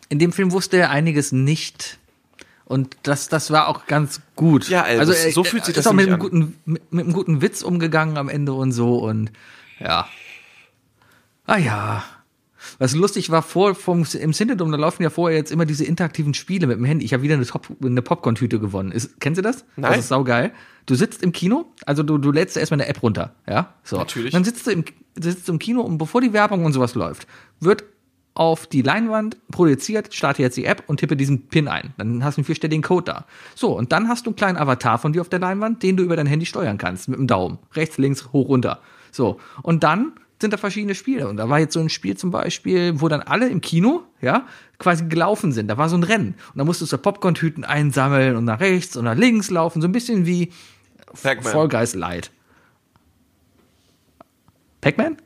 in 0.09 0.19
dem 0.19 0.31
Film 0.31 0.51
wusste 0.51 0.77
er 0.77 0.89
einiges 0.89 1.31
nicht. 1.31 1.97
Und 2.65 2.95
das, 3.03 3.27
das 3.27 3.51
war 3.51 3.67
auch 3.67 3.85
ganz 3.85 4.21
gut. 4.35 4.69
Ja, 4.69 4.83
Elvis, 4.83 5.09
also, 5.09 5.13
er, 5.13 5.31
so 5.33 5.43
fühlt 5.43 5.65
sich 5.65 5.75
das 5.75 5.85
ist 5.85 5.89
auch 5.89 5.93
mit 5.93 6.07
einem, 6.07 6.19
guten, 6.19 6.55
mit, 6.65 6.93
mit 6.93 7.03
einem 7.03 7.13
guten 7.13 7.41
Witz 7.41 7.63
umgegangen 7.63 8.17
am 8.17 8.29
Ende 8.29 8.53
und 8.53 8.71
so 8.71 8.99
und 8.99 9.31
ja. 9.79 10.07
Ah 11.47 11.57
ja. 11.57 12.03
Was 12.79 12.95
lustig 12.95 13.29
war, 13.29 13.41
vor, 13.41 13.75
vom, 13.75 14.05
im 14.19 14.31
Cinedom, 14.31 14.71
da 14.71 14.77
laufen 14.77 15.03
ja 15.03 15.09
vorher 15.09 15.37
jetzt 15.37 15.51
immer 15.51 15.65
diese 15.65 15.83
interaktiven 15.83 16.33
Spiele 16.33 16.67
mit 16.67 16.77
dem 16.77 16.85
Handy. 16.85 17.03
Ich 17.03 17.13
habe 17.13 17.23
wieder 17.23 17.33
eine, 17.33 17.45
Top, 17.45 17.67
eine 17.83 18.01
Popcorn-Tüte 18.01 18.59
gewonnen. 18.59 18.91
Ist, 18.91 19.19
kennst 19.19 19.39
du 19.39 19.41
das? 19.41 19.65
Nein. 19.75 19.91
Das 19.91 19.99
ist 20.01 20.07
saugeil. 20.07 20.51
Du 20.85 20.95
sitzt 20.95 21.21
im 21.23 21.31
Kino, 21.31 21.65
also 21.85 22.03
du, 22.03 22.17
du 22.17 22.31
lädst 22.31 22.57
erstmal 22.57 22.81
eine 22.81 22.89
App 22.89 23.03
runter, 23.03 23.33
ja? 23.47 23.73
So. 23.83 23.97
Natürlich. 23.97 24.33
Dann 24.33 24.43
sitzt 24.43 24.67
du, 24.67 24.71
im, 24.71 24.85
sitzt 25.15 25.47
du 25.47 25.53
im 25.53 25.59
Kino 25.59 25.81
und 25.81 25.97
bevor 25.97 26.21
die 26.21 26.33
Werbung 26.33 26.65
und 26.65 26.73
sowas 26.73 26.95
läuft, 26.95 27.27
wird 27.59 27.83
auf 28.33 28.65
die 28.65 28.81
Leinwand 28.81 29.37
projiziert, 29.51 30.13
starte 30.13 30.41
jetzt 30.41 30.55
die 30.55 30.65
App 30.65 30.83
und 30.87 30.97
tippe 30.99 31.17
diesen 31.17 31.47
PIN 31.47 31.67
ein. 31.67 31.93
Dann 31.97 32.23
hast 32.23 32.37
du 32.37 32.39
einen 32.39 32.45
vierstelligen 32.45 32.81
Code 32.81 33.11
da. 33.11 33.25
So, 33.55 33.77
und 33.77 33.91
dann 33.91 34.07
hast 34.07 34.25
du 34.25 34.29
einen 34.29 34.37
kleinen 34.37 34.57
Avatar 34.57 34.97
von 34.99 35.13
dir 35.13 35.21
auf 35.21 35.29
der 35.29 35.39
Leinwand, 35.39 35.83
den 35.83 35.97
du 35.97 36.03
über 36.03 36.15
dein 36.15 36.27
Handy 36.27 36.45
steuern 36.45 36.77
kannst, 36.77 37.09
mit 37.09 37.19
dem 37.19 37.27
Daumen. 37.27 37.59
Rechts, 37.75 37.97
links, 37.97 38.31
hoch, 38.31 38.47
runter. 38.47 38.79
So. 39.11 39.39
Und 39.61 39.83
dann 39.83 40.13
sind 40.41 40.51
da 40.53 40.57
verschiedene 40.57 40.95
Spiele. 40.95 41.27
Und 41.27 41.37
da 41.37 41.49
war 41.49 41.59
jetzt 41.59 41.73
so 41.73 41.79
ein 41.79 41.89
Spiel 41.89 42.17
zum 42.17 42.31
Beispiel, 42.31 42.99
wo 42.99 43.07
dann 43.07 43.21
alle 43.21 43.47
im 43.49 43.61
Kino, 43.61 44.03
ja, 44.21 44.45
quasi 44.77 45.05
gelaufen 45.05 45.51
sind. 45.51 45.67
Da 45.67 45.77
war 45.77 45.89
so 45.89 45.95
ein 45.97 46.03
Rennen. 46.03 46.35
Und 46.53 46.57
da 46.57 46.63
musstest 46.63 46.91
du 46.93 46.97
Popcorn-Tüten 46.97 47.63
einsammeln 47.63 48.35
und 48.35 48.45
nach 48.45 48.59
rechts 48.59 48.97
und 48.97 49.05
nach 49.05 49.15
links 49.15 49.49
laufen. 49.49 49.81
So 49.81 49.87
ein 49.87 49.91
bisschen 49.91 50.25
wie. 50.25 50.51
Fall 51.13 51.67
Guys 51.67 51.93
Light. 51.95 52.31
Pac-Man? 54.81 55.17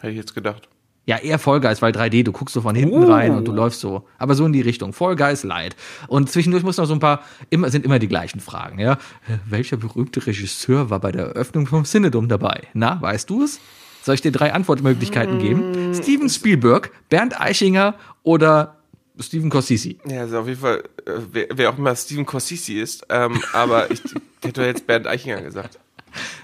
Hätte 0.00 0.10
ich 0.10 0.16
jetzt 0.16 0.34
gedacht. 0.34 0.68
Ja, 1.04 1.16
eher 1.18 1.40
Fall 1.40 1.60
Guys, 1.60 1.82
weil 1.82 1.92
3D, 1.92 2.22
du 2.22 2.30
guckst 2.30 2.54
so 2.54 2.60
von 2.60 2.76
hinten 2.76 3.02
Oh. 3.04 3.10
rein 3.12 3.34
und 3.34 3.46
du 3.48 3.52
läufst 3.52 3.80
so. 3.80 4.06
Aber 4.18 4.36
so 4.36 4.46
in 4.46 4.52
die 4.52 4.60
Richtung. 4.60 4.92
Fall 4.92 5.16
Guys 5.16 5.42
Light. 5.42 5.74
Und 6.06 6.30
zwischendurch 6.30 6.62
muss 6.62 6.76
noch 6.76 6.84
so 6.86 6.94
ein 6.94 7.00
paar, 7.00 7.22
immer, 7.50 7.70
sind 7.70 7.84
immer 7.84 7.98
die 7.98 8.06
gleichen 8.06 8.38
Fragen, 8.40 8.78
ja. 8.78 8.98
Welcher 9.46 9.76
berühmte 9.76 10.24
Regisseur 10.24 10.90
war 10.90 11.00
bei 11.00 11.10
der 11.10 11.26
Eröffnung 11.26 11.66
vom 11.66 11.84
Cinedom 11.84 12.28
dabei? 12.28 12.68
Na, 12.74 13.00
weißt 13.02 13.28
du 13.30 13.42
es? 13.42 13.58
Soll 14.02 14.16
ich 14.16 14.20
dir 14.20 14.32
drei 14.32 14.52
Antwortmöglichkeiten 14.52 15.38
geben? 15.38 15.94
Steven 15.94 16.28
Spielberg, 16.28 16.90
Bernd 17.08 17.40
Eichinger 17.40 17.94
oder 18.24 18.76
Steven 19.20 19.48
Cossisi? 19.48 19.98
Ja, 20.06 20.22
also 20.22 20.40
auf 20.40 20.48
jeden 20.48 20.60
Fall, 20.60 20.82
äh, 21.06 21.12
wer, 21.30 21.46
wer 21.52 21.70
auch 21.70 21.78
immer 21.78 21.94
Steven 21.94 22.26
Corsisi 22.26 22.80
ist, 22.80 23.06
ähm, 23.08 23.40
aber 23.52 23.90
ich 23.92 24.02
hätte 24.42 24.64
jetzt 24.64 24.88
Bernd 24.88 25.06
Eichinger 25.06 25.40
gesagt. 25.42 25.78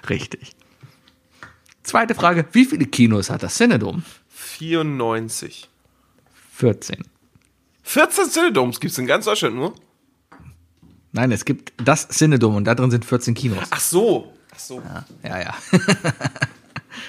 Richtig. 0.08 0.52
Zweite 1.82 2.14
Frage, 2.14 2.46
wie 2.52 2.64
viele 2.64 2.86
Kinos 2.86 3.28
hat 3.28 3.42
das 3.42 3.56
Cinedom? 3.56 4.04
94. 4.28 5.68
14. 6.52 7.04
14 7.82 8.24
Cinedomes 8.30 8.78
gibt 8.78 8.92
es 8.92 8.98
in 8.98 9.06
ganz 9.06 9.24
Deutschland 9.24 9.56
nur? 9.56 9.74
Nein, 11.10 11.32
es 11.32 11.44
gibt 11.44 11.72
das 11.82 12.06
Cinedom 12.08 12.54
und 12.54 12.64
da 12.64 12.74
drin 12.74 12.90
sind 12.90 13.04
14 13.04 13.34
Kinos. 13.34 13.66
Ach 13.70 13.80
so. 13.80 14.32
Ach 14.54 14.58
so. 14.58 14.82
Ja, 15.24 15.40
ja. 15.40 15.54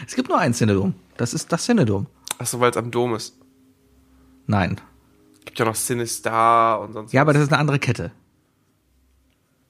es 0.07 0.15
gibt 0.15 0.29
nur 0.29 0.39
ein 0.39 0.53
Cinedom. 0.53 0.93
Das 1.17 1.33
ist 1.33 1.51
das 1.51 1.65
Cinedom. 1.65 2.07
Ach 2.37 2.45
so, 2.45 2.59
weil 2.59 2.71
es 2.71 2.77
am 2.77 2.91
Dom 2.91 3.15
ist. 3.15 3.35
Nein. 4.47 4.79
Gibt 5.45 5.59
ja 5.59 5.65
noch 5.65 5.75
Cinestar 5.75 6.79
und 6.81 6.93
sonst 6.93 7.13
Ja, 7.13 7.21
aber 7.21 7.29
was. 7.29 7.35
das 7.35 7.43
ist 7.43 7.51
eine 7.53 7.59
andere 7.59 7.79
Kette. 7.79 8.11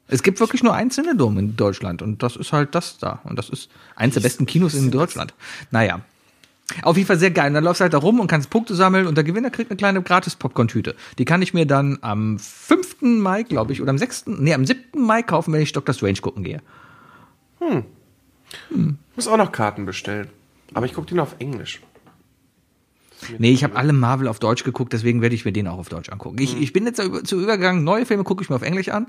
Es 0.07 0.23
gibt 0.23 0.39
wirklich 0.39 0.63
nur 0.63 0.73
ein 0.73 0.89
Cinedom 0.89 1.37
in 1.37 1.55
Deutschland 1.55 2.01
und 2.01 2.23
das 2.23 2.35
ist 2.35 2.51
halt 2.51 2.73
das 2.73 2.97
da. 2.97 3.21
Und 3.25 3.37
das 3.37 3.49
ist 3.49 3.69
eins 3.95 4.15
der 4.15 4.21
besten 4.21 4.45
Kinos 4.45 4.73
in 4.73 4.89
Deutschland. 4.91 5.33
Naja. 5.71 6.01
Auf 6.83 6.97
jeden 6.97 7.07
Fall 7.07 7.17
sehr 7.17 7.31
geil. 7.31 7.47
Und 7.47 7.55
dann 7.55 7.63
läufst 7.63 7.79
du 7.79 7.83
halt 7.83 7.93
da 7.93 7.97
rum 7.97 8.19
und 8.19 8.27
kannst 8.27 8.49
Punkte 8.51 8.75
sammeln 8.75 9.07
und 9.07 9.15
der 9.15 9.23
Gewinner 9.23 9.49
kriegt 9.49 9.71
eine 9.71 9.77
kleine 9.77 10.01
gratis 10.03 10.35
Popcorn-Tüte. 10.35 10.95
Die 11.17 11.25
kann 11.25 11.41
ich 11.41 11.53
mir 11.53 11.65
dann 11.65 11.97
am 12.01 12.37
5. 12.37 13.01
Mai, 13.01 13.41
glaube 13.43 13.73
ich, 13.73 13.81
oder 13.81 13.89
am 13.89 13.97
6., 13.97 14.25
nee, 14.27 14.53
am 14.53 14.65
7. 14.65 14.83
Mai 14.95 15.23
kaufen, 15.23 15.51
wenn 15.53 15.61
ich 15.61 15.71
Dr. 15.71 15.95
Strange 15.95 16.21
gucken 16.21 16.43
gehe. 16.43 16.61
Ich 18.71 19.15
muss 19.15 19.27
auch 19.27 19.37
noch 19.37 19.51
Karten 19.51 19.85
bestellen. 19.85 20.29
Aber 20.73 20.85
ich 20.85 20.93
gucke 20.93 21.07
die 21.07 21.15
nur 21.15 21.23
auf 21.23 21.35
Englisch. 21.39 21.81
Nee, 23.37 23.51
ich 23.51 23.63
habe 23.63 23.75
alle 23.75 23.93
Marvel 23.93 24.27
auf 24.27 24.39
Deutsch 24.39 24.63
geguckt, 24.63 24.93
deswegen 24.93 25.21
werde 25.21 25.35
ich 25.35 25.43
mir 25.43 25.51
den 25.51 25.67
auch 25.67 25.77
auf 25.77 25.89
Deutsch 25.89 26.09
angucken. 26.09 26.37
Ich, 26.39 26.59
ich 26.59 26.71
bin 26.71 26.85
jetzt 26.85 27.01
zu 27.25 27.41
übergegangen, 27.41 27.83
neue 27.83 28.05
Filme 28.05 28.23
gucke 28.23 28.43
ich 28.43 28.49
mir 28.49 28.55
auf 28.55 28.61
Englisch 28.61 28.89
an. 28.89 29.07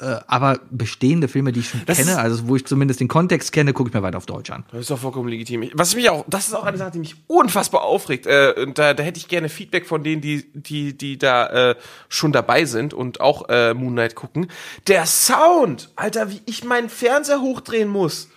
Äh, 0.00 0.20
aber 0.28 0.60
bestehende 0.70 1.26
Filme, 1.26 1.50
die 1.50 1.58
ich 1.58 1.70
schon 1.70 1.82
Das 1.84 1.98
kenne, 1.98 2.18
also 2.18 2.46
wo 2.46 2.54
ich 2.54 2.64
zumindest 2.64 3.00
den 3.00 3.08
Kontext 3.08 3.50
kenne, 3.50 3.72
gucke 3.72 3.88
ich 3.88 3.94
mir 3.94 4.02
weiter 4.02 4.16
auf 4.16 4.26
Deutsch 4.26 4.50
an. 4.50 4.64
Das 4.70 4.82
ist 4.82 4.90
doch 4.90 4.98
vollkommen 4.98 5.28
legitim. 5.28 5.68
Was 5.74 5.96
mich 5.96 6.08
auch, 6.08 6.24
das 6.28 6.46
ist 6.46 6.54
auch 6.54 6.62
eine 6.62 6.76
Sache, 6.76 6.92
die 6.92 7.00
mich 7.00 7.16
unfassbar 7.26 7.82
aufregt. 7.82 8.26
Äh, 8.26 8.54
und 8.62 8.78
da, 8.78 8.94
da 8.94 9.02
hätte 9.02 9.18
ich 9.18 9.26
gerne 9.26 9.48
Feedback 9.48 9.86
von 9.86 10.04
denen, 10.04 10.22
die, 10.22 10.52
die, 10.52 10.96
die 10.96 11.18
da 11.18 11.70
äh, 11.70 11.74
schon 12.08 12.30
dabei 12.30 12.64
sind 12.64 12.94
und 12.94 13.20
auch 13.20 13.48
äh, 13.48 13.74
Moon 13.74 13.94
Knight 13.94 14.14
gucken. 14.14 14.46
Der 14.86 15.04
Sound, 15.06 15.90
Alter, 15.96 16.30
wie 16.30 16.42
ich 16.46 16.62
meinen 16.62 16.90
Fernseher 16.90 17.40
hochdrehen 17.40 17.88
muss. 17.88 18.28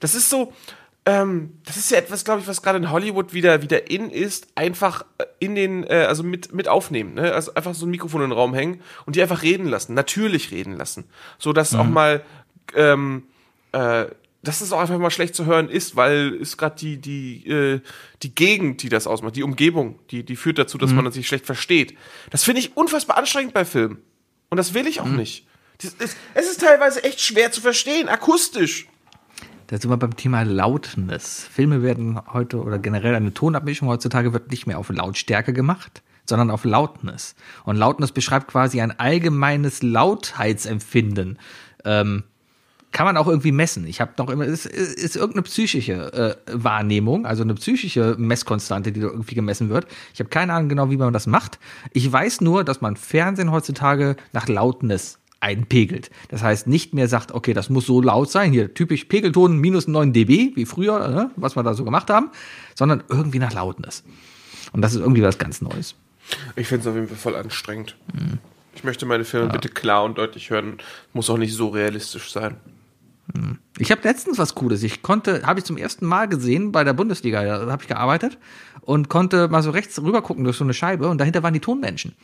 Das 0.00 0.14
ist 0.14 0.30
so, 0.30 0.52
ähm, 1.06 1.58
das 1.64 1.76
ist 1.76 1.90
ja 1.90 1.98
etwas, 1.98 2.24
glaube 2.24 2.40
ich, 2.40 2.46
was 2.46 2.62
gerade 2.62 2.78
in 2.78 2.90
Hollywood 2.90 3.32
wieder 3.32 3.62
wieder 3.62 3.90
in 3.90 4.10
ist, 4.10 4.48
einfach 4.54 5.04
äh, 5.18 5.24
in 5.38 5.54
den, 5.54 5.84
äh, 5.84 6.06
also 6.08 6.22
mit 6.22 6.52
mit 6.52 6.68
aufnehmen, 6.68 7.14
ne? 7.14 7.32
Also 7.32 7.54
einfach 7.54 7.74
so 7.74 7.86
ein 7.86 7.90
Mikrofon 7.90 8.22
in 8.22 8.30
den 8.30 8.36
Raum 8.36 8.52
hängen 8.54 8.82
und 9.06 9.16
die 9.16 9.22
einfach 9.22 9.42
reden 9.42 9.66
lassen, 9.66 9.94
natürlich 9.94 10.50
reden 10.50 10.76
lassen, 10.76 11.04
so 11.38 11.52
dass 11.52 11.74
auch 11.74 11.86
mal 11.86 12.22
ähm, 12.74 13.24
äh, 13.72 14.06
dass 14.42 14.62
es 14.62 14.72
auch 14.72 14.80
einfach 14.80 14.98
mal 14.98 15.10
schlecht 15.10 15.34
zu 15.34 15.44
hören 15.44 15.68
ist, 15.68 15.96
weil 15.96 16.30
ist 16.30 16.56
gerade 16.58 16.76
die 16.76 16.98
die 16.98 17.46
äh, 17.46 17.80
die 18.22 18.34
Gegend, 18.34 18.82
die 18.82 18.88
das 18.90 19.06
ausmacht, 19.06 19.36
die 19.36 19.42
Umgebung, 19.42 19.98
die 20.10 20.22
die 20.22 20.36
führt 20.36 20.58
dazu, 20.58 20.76
dass 20.76 20.92
man 20.92 21.10
sich 21.12 21.26
schlecht 21.26 21.46
versteht. 21.46 21.96
Das 22.30 22.44
finde 22.44 22.60
ich 22.60 22.76
unfassbar 22.76 23.16
anstrengend 23.16 23.54
bei 23.54 23.64
Filmen 23.64 24.02
und 24.50 24.58
das 24.58 24.74
will 24.74 24.86
ich 24.86 25.00
auch 25.00 25.06
nicht. 25.06 25.46
Das 25.78 25.94
ist, 25.94 26.16
es 26.34 26.50
ist 26.50 26.60
teilweise 26.60 27.02
echt 27.04 27.22
schwer 27.22 27.52
zu 27.52 27.62
verstehen, 27.62 28.08
akustisch. 28.08 28.86
Da 29.70 29.78
sind 29.78 29.88
wir 29.88 29.96
beim 29.98 30.16
Thema 30.16 30.42
Lautness. 30.42 31.46
Filme 31.48 31.80
werden 31.80 32.18
heute 32.32 32.60
oder 32.60 32.80
generell 32.80 33.14
eine 33.14 33.32
Tonabmischung 33.32 33.86
heutzutage 33.86 34.32
wird 34.32 34.50
nicht 34.50 34.66
mehr 34.66 34.80
auf 34.80 34.88
Lautstärke 34.88 35.52
gemacht, 35.52 36.02
sondern 36.26 36.50
auf 36.50 36.64
Lautness. 36.64 37.36
Und 37.62 37.76
Lautness 37.76 38.10
beschreibt 38.10 38.48
quasi 38.48 38.80
ein 38.80 38.98
allgemeines 38.98 39.84
Lautheitsempfinden. 39.84 41.38
Ähm, 41.84 42.24
kann 42.90 43.06
man 43.06 43.16
auch 43.16 43.28
irgendwie 43.28 43.52
messen. 43.52 43.86
Ich 43.86 44.00
habe 44.00 44.10
noch 44.18 44.28
immer, 44.28 44.44
es 44.44 44.66
ist, 44.66 44.98
ist 44.98 45.14
irgendeine 45.14 45.42
psychische 45.42 46.12
äh, 46.12 46.34
Wahrnehmung, 46.52 47.24
also 47.24 47.44
eine 47.44 47.54
psychische 47.54 48.16
Messkonstante, 48.18 48.90
die 48.90 48.98
da 48.98 49.06
irgendwie 49.06 49.36
gemessen 49.36 49.68
wird. 49.68 49.86
Ich 50.12 50.18
habe 50.18 50.30
keine 50.30 50.52
Ahnung 50.52 50.68
genau, 50.68 50.90
wie 50.90 50.96
man 50.96 51.12
das 51.12 51.28
macht. 51.28 51.60
Ich 51.92 52.10
weiß 52.10 52.40
nur, 52.40 52.64
dass 52.64 52.80
man 52.80 52.96
Fernsehen 52.96 53.52
heutzutage 53.52 54.16
nach 54.32 54.48
Lautness 54.48 55.20
einpegelt. 55.40 56.10
Das 56.28 56.42
heißt, 56.42 56.66
nicht 56.66 56.94
mehr 56.94 57.08
sagt, 57.08 57.32
okay, 57.32 57.54
das 57.54 57.70
muss 57.70 57.86
so 57.86 58.00
laut 58.00 58.30
sein, 58.30 58.52
hier 58.52 58.74
typisch 58.74 59.04
Pegelton 59.04 59.56
minus 59.56 59.88
9 59.88 60.12
dB, 60.12 60.52
wie 60.54 60.66
früher, 60.66 61.08
ne, 61.08 61.30
was 61.36 61.56
wir 61.56 61.62
da 61.62 61.74
so 61.74 61.84
gemacht 61.84 62.10
haben, 62.10 62.30
sondern 62.74 63.02
irgendwie 63.08 63.38
nach 63.38 63.52
Lautness. 63.52 64.04
Und 64.72 64.82
das 64.82 64.94
ist 64.94 65.00
irgendwie 65.00 65.22
was 65.22 65.38
ganz 65.38 65.60
Neues. 65.62 65.94
Ich 66.56 66.68
finde 66.68 66.82
es 66.82 66.86
auf 66.86 66.94
jeden 66.94 67.08
Fall 67.08 67.16
voll 67.16 67.34
anstrengend. 67.36 67.96
Ich 68.74 68.84
möchte 68.84 69.06
meine 69.06 69.24
Filme 69.24 69.48
bitte 69.48 69.68
klar 69.68 70.04
und 70.04 70.18
deutlich 70.18 70.50
hören. 70.50 70.78
Muss 71.12 71.28
auch 71.28 71.38
nicht 71.38 71.54
so 71.54 71.68
realistisch 71.68 72.30
sein. 72.30 72.56
Ich 73.78 73.90
habe 73.90 74.02
letztens 74.02 74.38
was 74.38 74.54
Cooles. 74.54 74.82
Ich 74.82 75.02
konnte, 75.02 75.42
habe 75.46 75.60
ich 75.60 75.64
zum 75.64 75.76
ersten 75.76 76.06
Mal 76.06 76.28
gesehen 76.28 76.72
bei 76.72 76.84
der 76.84 76.92
Bundesliga, 76.92 77.42
da 77.44 77.70
habe 77.70 77.82
ich 77.82 77.88
gearbeitet 77.88 78.38
und 78.82 79.08
konnte 79.08 79.48
mal 79.48 79.62
so 79.62 79.70
rechts 79.70 80.00
rüber 80.02 80.22
gucken 80.22 80.44
durch 80.44 80.56
so 80.56 80.64
eine 80.64 80.74
Scheibe 80.74 81.08
und 81.08 81.18
dahinter 81.18 81.42
waren 81.42 81.54
die 81.54 81.60
Tonmenschen. 81.60 82.14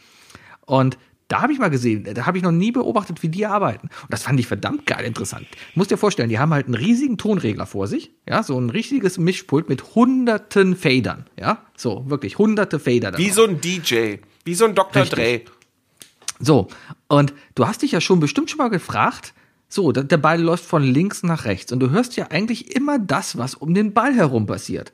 Und 0.64 0.99
da 1.29 1.43
habe 1.43 1.53
ich 1.53 1.59
mal 1.59 1.70
gesehen, 1.70 2.05
da 2.05 2.27
habe 2.27 2.39
ich 2.39 2.45
noch 2.45 2.53
nie 2.53 2.70
beobachtet, 2.70 3.22
wie 3.22 3.29
die 3.29 3.47
arbeiten. 3.47 3.89
Und 3.89 4.12
das 4.12 4.22
fand 4.22 4.39
ich 4.39 4.47
verdammt 4.47 4.87
geil 4.87 5.05
interessant. 5.05 5.47
Du 5.51 5.81
musst 5.81 5.91
dir 5.91 5.97
vorstellen, 5.97 6.29
die 6.29 6.39
haben 6.39 6.53
halt 6.53 6.66
einen 6.66 6.74
riesigen 6.74 7.18
Tonregler 7.18 7.66
vor 7.66 7.89
sich, 7.89 8.12
ja, 8.29 8.43
so 8.43 8.59
ein 8.59 8.70
richtiges 8.70 9.18
Mischpult 9.18 9.68
mit 9.68 9.95
hunderten 9.95 10.77
Fadern, 10.77 11.27
ja, 11.39 11.64
so 11.77 12.09
wirklich 12.09 12.39
hunderte 12.39 12.79
Fader. 12.79 13.16
Wie 13.18 13.31
so 13.31 13.45
ein 13.45 13.61
DJ. 13.61 14.16
Wie 14.45 14.55
so 14.55 14.66
ein 14.66 14.74
Dr. 14.74 15.05
Dre. 15.05 15.43
So, 16.39 16.68
und 17.09 17.33
du 17.55 17.66
hast 17.66 17.83
dich 17.83 17.93
ja 17.93 18.01
schon 18.01 18.20
bestimmt 18.20 18.51
schon 18.51 18.59
mal 18.59 18.68
gefragt, 18.68 19.33
so, 19.68 19.91
der 19.91 20.16
Ball 20.16 20.41
läuft 20.41 20.64
von 20.64 20.83
links 20.83 21.24
nach 21.24 21.45
rechts 21.45 21.72
und 21.72 21.81
du 21.81 21.91
hörst 21.91 22.16
ja 22.16 22.29
eigentlich 22.31 22.77
immer 22.77 23.01
das, 23.01 23.37
was 23.37 23.55
um 23.55 23.74
den 23.74 23.93
Ball 23.95 24.14
herum 24.14 24.47
passiert. 24.47 24.93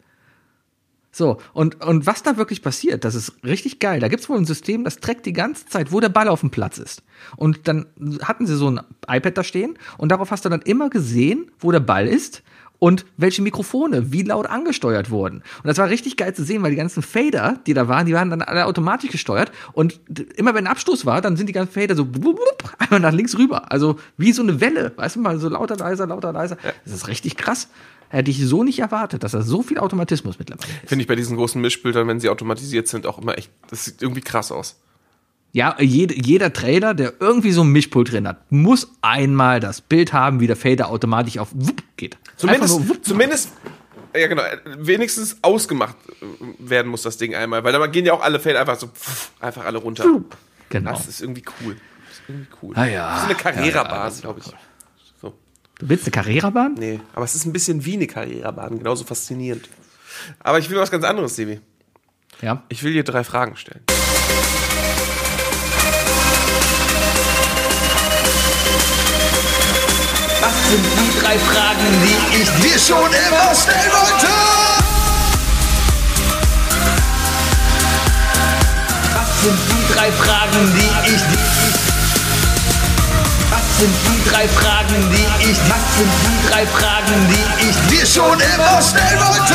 So, 1.15 1.37
und, 1.53 1.85
und 1.85 2.07
was 2.07 2.23
da 2.23 2.39
wirklich 2.39 2.63
passiert, 2.63 3.05
das 3.05 3.15
ist 3.15 3.35
richtig 3.45 3.79
geil. 3.81 4.01
Da 4.01 4.09
gibt's 4.09 4.31
wohl 4.31 4.39
ein 4.39 4.47
System, 4.47 4.83
das 4.83 4.97
trackt 4.97 5.27
die 5.27 5.35
ganze 5.35 5.67
Zeit, 5.67 5.93
wo 5.93 6.01
der 6.01 6.09
Ball 6.09 6.27
auf 6.27 6.41
dem 6.41 6.51
Platz 6.51 6.79
ist. 6.79 7.03
Und 7.37 7.69
dann 7.69 7.87
hatten 8.23 8.47
sie 8.47 8.57
so 8.57 8.71
ein 8.71 8.81
iPad 9.07 9.37
da 9.37 9.45
stehen 9.45 9.79
und 9.99 10.11
darauf 10.11 10.31
hast 10.31 10.47
du 10.47 10.49
dann 10.49 10.63
immer 10.63 10.89
gesehen, 10.89 11.51
wo 11.61 11.71
der 11.71 11.81
Ball 11.81 12.09
ist 12.09 12.43
und 12.79 13.05
welche 13.19 13.43
Mikrofone 13.43 14.11
wie 14.11 14.23
laut 14.23 14.47
angesteuert 14.47 15.11
wurden. 15.11 15.37
Und 15.37 15.67
das 15.67 15.77
war 15.77 15.91
richtig 15.91 16.17
geil 16.17 16.35
zu 16.35 16.45
sehen, 16.45 16.63
weil 16.63 16.71
die 16.71 16.77
ganzen 16.77 17.03
Fader, 17.03 17.61
die 17.67 17.75
da 17.75 17.89
waren, 17.89 18.07
die 18.07 18.15
waren 18.15 18.31
dann 18.31 18.41
alle 18.41 18.65
automatisch 18.65 19.11
gesteuert 19.11 19.53
und 19.75 20.01
immer 20.37 20.55
wenn 20.55 20.67
ein 20.67 20.73
Abstoß 20.73 21.05
war, 21.05 21.21
dann 21.21 21.37
sind 21.37 21.47
die 21.47 21.53
ganzen 21.53 21.75
Fader 21.79 21.95
so 21.95 22.07
blub, 22.07 22.37
blub, 22.37 22.73
einmal 22.79 23.01
nach 23.01 23.13
links 23.13 23.37
rüber. 23.37 23.71
Also 23.71 24.01
wie 24.17 24.33
so 24.33 24.43
eine 24.43 24.63
Welle, 24.63 24.93
weißt 24.97 25.17
du 25.17 25.21
mal, 25.21 25.39
so 25.39 25.51
lauter, 25.51 25.77
leiser, 25.77 26.07
lauter, 26.07 26.33
leiser. 26.33 26.57
Das 26.85 26.95
ist 26.95 27.07
richtig 27.07 27.37
krass. 27.37 27.69
Hätte 28.13 28.31
ich 28.31 28.45
so 28.45 28.63
nicht 28.63 28.79
erwartet, 28.79 29.25
dass 29.25 29.33
da 29.33 29.41
so 29.41 29.63
viel 29.63 29.79
Automatismus 29.79 30.39
mittlerweile 30.39 30.69
ist. 30.71 30.89
Finde 30.91 31.01
ich 31.01 31.09
bei 31.09 31.17
diesen 31.17 31.35
großen 31.35 31.59
Mischbildern, 31.59 32.07
wenn 32.09 32.21
sie 32.21 32.29
automatisiert 32.29 32.87
sind, 32.87 33.07
auch 33.07 33.19
immer 33.19 33.39
echt, 33.39 33.51
das 33.71 33.87
sieht 33.87 34.03
irgendwie 34.03 34.21
krass 34.21 34.53
aus. 34.53 34.79
Ja, 35.53 35.77
jede, 35.81 36.15
jeder 36.15 36.53
Trailer, 36.53 36.93
der 36.93 37.15
irgendwie 37.21 37.53
so 37.53 37.63
ein 37.63 37.69
Mischpult 37.69 38.13
drin 38.13 38.29
hat, 38.29 38.53
muss 38.53 38.93
einmal 39.01 39.61
das 39.61 39.81
Bild 39.81 40.13
haben, 40.13 40.41
wie 40.41 40.47
der 40.47 40.57
Fader 40.57 40.91
automatisch 40.91 41.39
auf 41.39 41.49
Wupp 41.55 41.83
geht. 41.97 42.19
Zumindest, 42.37 42.79
nur 42.79 42.89
Wupp. 42.91 43.03
zumindest, 43.03 43.53
ja 44.15 44.27
genau, 44.27 44.43
wenigstens 44.77 45.39
ausgemacht 45.41 45.97
äh, 46.21 46.25
werden 46.59 46.91
muss 46.91 47.01
das 47.01 47.17
Ding 47.17 47.35
einmal, 47.35 47.65
weil 47.65 47.73
da 47.73 47.87
gehen 47.87 48.05
ja 48.05 48.13
auch 48.13 48.23
alle 48.23 48.41
Fälle 48.41 48.61
einfach 48.61 48.79
so 48.79 48.89
pff, 48.89 49.31
einfach 49.41 49.65
alle 49.65 49.79
runter. 49.79 50.05
Genau. 50.69 50.91
Das 50.91 51.09
ist 51.09 51.23
irgendwie 51.23 51.45
cool. 51.65 51.77
Das 52.09 52.19
ist 52.19 52.23
irgendwie 52.29 52.49
cool. 52.63 52.75
Ah 52.77 52.85
ja. 52.85 53.09
Das 53.15 53.23
ist 53.23 53.25
eine 53.25 53.35
Carrera-Bahn, 53.37 54.11
Ja, 54.11 54.15
ja, 54.15 54.21
glaube 54.21 54.41
ich. 54.41 54.53
So. 55.83 55.87
Du 55.87 55.89
willst 55.89 56.05
eine 56.05 56.12
Carrera-Bahn? 56.12 56.74
Nee, 56.74 57.01
aber 57.14 57.24
es 57.24 57.35
ist 57.35 57.45
ein 57.45 57.53
bisschen 57.53 57.85
wie 57.85 57.95
eine 57.95 58.07
Carrera-Bahn, 58.07 58.78
genauso 58.78 59.05
faszinierend. 59.05 59.68
Aber 60.39 60.59
ich 60.59 60.70
will 60.70 60.78
was 60.78 60.91
ganz 60.91 61.05
anderes, 61.05 61.35
Sebi. 61.35 61.61
Ja. 62.41 62.62
Ich 62.68 62.83
will 62.85 62.93
dir 62.93 63.03
drei 63.03 63.24
Fragen 63.24 63.57
stellen. 63.57 63.83
Was 70.41 70.70
sind 70.70 70.85
die 70.85 71.20
drei 71.20 71.39
Fragen, 71.39 71.87
die 72.05 72.43
ich 72.43 72.49
dir 72.62 72.78
schon 72.78 73.11
immer 73.11 73.55
stellen 73.55 73.93
wollte? 73.93 74.28
Was 79.14 79.43
sind 79.43 79.59
die 79.68 79.93
drei 79.93 80.12
Fragen, 80.12 80.72
die 80.74 81.14
ich 81.14 81.22
Was 81.22 81.51
sind 83.83 83.95
die 84.07 84.30
drei 84.30 84.47
Fragen, 84.47 84.95
die 85.11 85.51
ich 85.51 85.59
Was 85.68 85.97
sind 85.97 86.12
die 86.22 86.49
drei 86.49 86.66
Fragen, 86.66 87.28
die 87.28 87.68
ich 87.68 87.76
dir 87.91 88.07
schon 88.07 88.39
immer 88.39 88.80
stellen 88.80 89.18
wollte? 89.18 89.55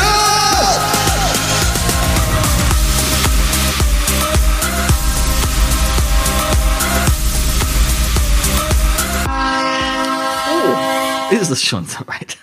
Ist 11.40 11.50
es 11.50 11.62
schon 11.62 11.86
soweit? 11.86 12.36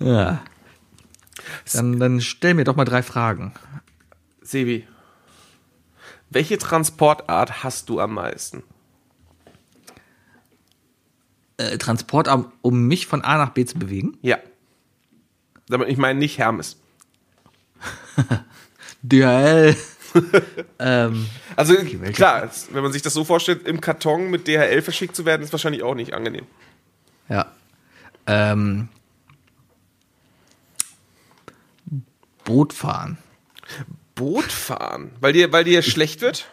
ja. 0.00 0.42
Dann, 1.72 2.00
dann 2.00 2.20
stell 2.20 2.54
mir 2.54 2.64
doch 2.64 2.74
mal 2.74 2.84
drei 2.84 3.04
Fragen. 3.04 3.54
Sebi, 4.40 4.84
welche 6.28 6.58
Transportart 6.58 7.62
hast 7.62 7.88
du 7.88 8.00
am 8.00 8.14
meisten? 8.14 8.64
Äh, 11.62 11.78
Transport, 11.78 12.28
am- 12.28 12.50
um 12.62 12.86
mich 12.88 13.06
von 13.06 13.22
A 13.22 13.38
nach 13.38 13.50
B 13.50 13.64
zu 13.64 13.78
bewegen? 13.78 14.16
Ja. 14.22 14.38
Damit 15.68 15.88
ich 15.88 15.96
meine 15.96 16.18
nicht 16.18 16.38
Hermes. 16.38 16.76
DHL. 19.02 19.76
ähm, 20.78 21.26
Also 21.56 21.74
welche- 21.74 21.98
klar, 22.12 22.50
wenn 22.72 22.82
man 22.82 22.92
sich 22.92 23.02
das 23.02 23.14
so 23.14 23.24
vorstellt, 23.24 23.66
im 23.66 23.80
Karton 23.80 24.30
mit 24.30 24.46
DHL 24.46 24.82
verschickt 24.82 25.16
zu 25.16 25.24
werden, 25.24 25.42
ist 25.42 25.52
wahrscheinlich 25.52 25.82
auch 25.82 25.94
nicht 25.94 26.12
angenehm. 26.14 26.46
ja. 27.28 27.46
Ähm, 28.26 28.88
Boot 32.44 32.72
fahren. 32.72 33.18
Boot 34.14 34.44
fahren, 34.52 35.10
weil 35.20 35.32
dir, 35.32 35.52
weil 35.52 35.64
dir 35.64 35.82
schlecht 35.82 36.20
wird? 36.20 36.46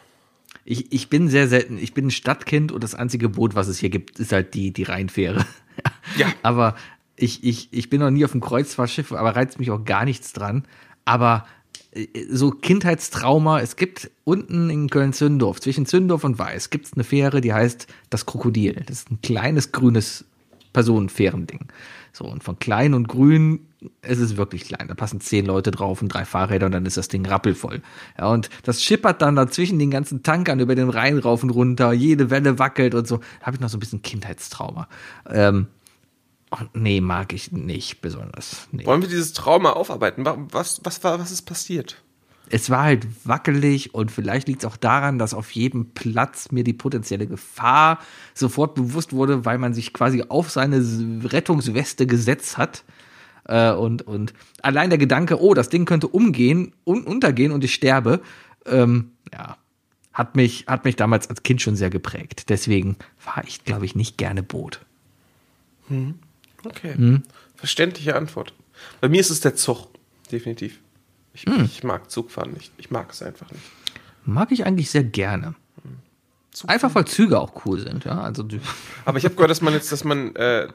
Ich, 0.69 0.91
ich 0.93 1.09
bin 1.09 1.29
sehr 1.29 1.47
selten, 1.47 1.79
ich 1.79 1.95
bin 1.95 2.07
ein 2.07 2.11
Stadtkind 2.11 2.71
und 2.71 2.83
das 2.83 2.93
einzige 2.93 3.29
Boot, 3.29 3.55
was 3.55 3.67
es 3.67 3.79
hier 3.79 3.89
gibt, 3.89 4.19
ist 4.19 4.31
halt 4.31 4.53
die, 4.53 4.71
die 4.71 4.83
Rheinfähre. 4.83 5.45
Ja. 6.17 6.27
Aber 6.41 6.75
ich, 7.15 7.43
ich, 7.45 7.69
ich 7.71 7.89
bin 7.89 8.01
noch 8.01 8.09
nie 8.09 8.25
auf 8.25 8.33
einem 8.33 8.41
Kreuzfahrtschiff, 8.41 9.13
aber 9.13 9.35
reizt 9.35 9.59
mich 9.59 9.71
auch 9.71 9.85
gar 9.85 10.03
nichts 10.03 10.33
dran. 10.33 10.65
Aber 11.05 11.45
äh, 11.91 12.07
so 12.29 12.51
Kindheitstrauma, 12.51 13.61
es 13.61 13.77
gibt 13.77 14.11
unten 14.25 14.69
in 14.69 14.89
Köln-Zündorf, 14.89 15.61
zwischen 15.61 15.85
Zündorf 15.85 16.25
und 16.25 16.37
Weiß, 16.37 16.69
gibt 16.69 16.87
es 16.87 16.93
eine 16.93 17.05
Fähre, 17.05 17.39
die 17.39 17.53
heißt 17.53 17.87
das 18.09 18.25
Krokodil. 18.25 18.83
Das 18.87 18.97
ist 18.97 19.11
ein 19.11 19.21
kleines 19.21 19.71
grünes 19.71 20.25
Personenfährending. 20.73 21.67
So, 22.11 22.25
und 22.25 22.43
von 22.43 22.59
klein 22.59 22.93
und 22.93 23.07
grün, 23.07 23.68
es 24.01 24.19
ist 24.19 24.35
wirklich 24.37 24.65
klein. 24.65 24.87
Da 24.87 24.93
passen 24.93 25.21
zehn 25.21 25.45
Leute 25.45 25.71
drauf 25.71 26.01
und 26.01 26.09
drei 26.09 26.25
Fahrräder 26.25 26.65
und 26.65 26.73
dann 26.73 26.85
ist 26.85 26.97
das 26.97 27.07
Ding 27.07 27.25
rappelvoll. 27.25 27.81
Ja, 28.17 28.27
und 28.27 28.49
das 28.63 28.83
schippert 28.83 29.21
dann 29.21 29.35
dazwischen 29.35 29.79
den 29.79 29.91
ganzen 29.91 30.21
Tankern 30.23 30.59
über 30.59 30.75
den 30.75 30.89
Rhein 30.89 31.17
rauf 31.17 31.43
und 31.43 31.49
runter, 31.51 31.93
jede 31.93 32.29
Welle 32.29 32.59
wackelt 32.59 32.93
und 32.95 33.07
so. 33.07 33.17
Da 33.39 33.45
habe 33.45 33.55
ich 33.55 33.61
noch 33.61 33.69
so 33.69 33.77
ein 33.77 33.79
bisschen 33.79 34.01
Kindheitstrauma. 34.01 34.87
Ähm, 35.29 35.67
nee, 36.73 36.99
mag 37.01 37.31
ich 37.33 37.51
nicht 37.51 38.01
besonders. 38.01 38.67
Nee. 38.71 38.85
Wollen 38.85 39.01
wir 39.01 39.09
dieses 39.09 39.33
Trauma 39.33 39.71
aufarbeiten? 39.71 40.25
Wa- 40.25 40.37
Was, 40.51 40.81
was, 40.83 41.03
war, 41.03 41.19
was 41.19 41.31
ist 41.31 41.43
passiert? 41.43 42.01
Es 42.51 42.71
war 42.71 42.81
halt 42.81 43.05
wackelig 43.25 43.93
und 43.93 44.11
vielleicht 44.11 44.47
liegt 44.47 44.63
es 44.63 44.67
auch 44.69 44.75
daran, 44.77 45.19
dass 45.19 45.35
auf 45.35 45.51
jedem 45.51 45.91
Platz 45.91 46.51
mir 46.51 46.63
die 46.63 46.73
potenzielle 46.73 47.27
Gefahr 47.27 47.99
sofort 48.33 48.73
bewusst 48.73 49.13
wurde, 49.13 49.45
weil 49.45 49.59
man 49.59 49.75
sich 49.75 49.93
quasi 49.93 50.23
auf 50.27 50.49
seine 50.49 50.77
Rettungsweste 51.23 52.07
gesetzt 52.07 52.57
hat. 52.57 52.83
Äh, 53.45 53.71
und, 53.71 54.01
und 54.03 54.33
allein 54.61 54.89
der 54.89 54.99
Gedanke, 54.99 55.41
oh, 55.41 55.53
das 55.53 55.69
Ding 55.69 55.85
könnte 55.85 56.07
umgehen 56.07 56.73
und 56.83 57.07
untergehen 57.07 57.51
und 57.51 57.63
ich 57.63 57.73
sterbe, 57.73 58.21
ähm, 58.65 59.11
ja, 59.33 59.57
hat 60.13 60.35
mich, 60.35 60.65
hat 60.67 60.85
mich 60.85 60.95
damals 60.95 61.29
als 61.29 61.43
Kind 61.43 61.61
schon 61.61 61.75
sehr 61.75 61.89
geprägt. 61.89 62.49
Deswegen 62.49 62.97
fahre 63.17 63.47
ich, 63.47 63.63
glaube 63.63 63.85
ich, 63.85 63.95
nicht 63.95 64.17
gerne 64.17 64.43
Boot. 64.43 64.81
Okay. 66.65 66.93
Hm? 66.95 67.23
Verständliche 67.55 68.15
Antwort. 68.15 68.53
Bei 69.01 69.09
mir 69.09 69.19
ist 69.19 69.29
es 69.29 69.41
der 69.41 69.55
Zug, 69.55 69.87
definitiv. 70.31 70.79
Ich, 71.33 71.43
Hm. 71.43 71.65
ich 71.65 71.83
mag 71.83 72.09
Zugfahren 72.11 72.53
nicht. 72.53 72.71
Ich 72.77 72.91
mag 72.91 73.11
es 73.11 73.21
einfach 73.21 73.49
nicht. 73.51 73.63
Mag 74.25 74.51
ich 74.51 74.65
eigentlich 74.65 74.89
sehr 74.89 75.03
gerne. 75.03 75.55
Einfach 76.67 76.93
weil 76.95 77.05
Züge 77.05 77.39
auch 77.39 77.65
cool 77.65 77.79
sind, 77.79 78.05
ja. 78.05 78.19
Also 78.21 78.45
Aber 79.05 79.17
ich 79.17 79.25
habe 79.25 79.35
gehört, 79.35 79.51
dass 79.51 79.61
man 79.61 79.73
jetzt, 79.73 79.91
dass 79.91 80.03
man, 80.03 80.35
äh, 80.35 80.63
äh, 80.63 80.69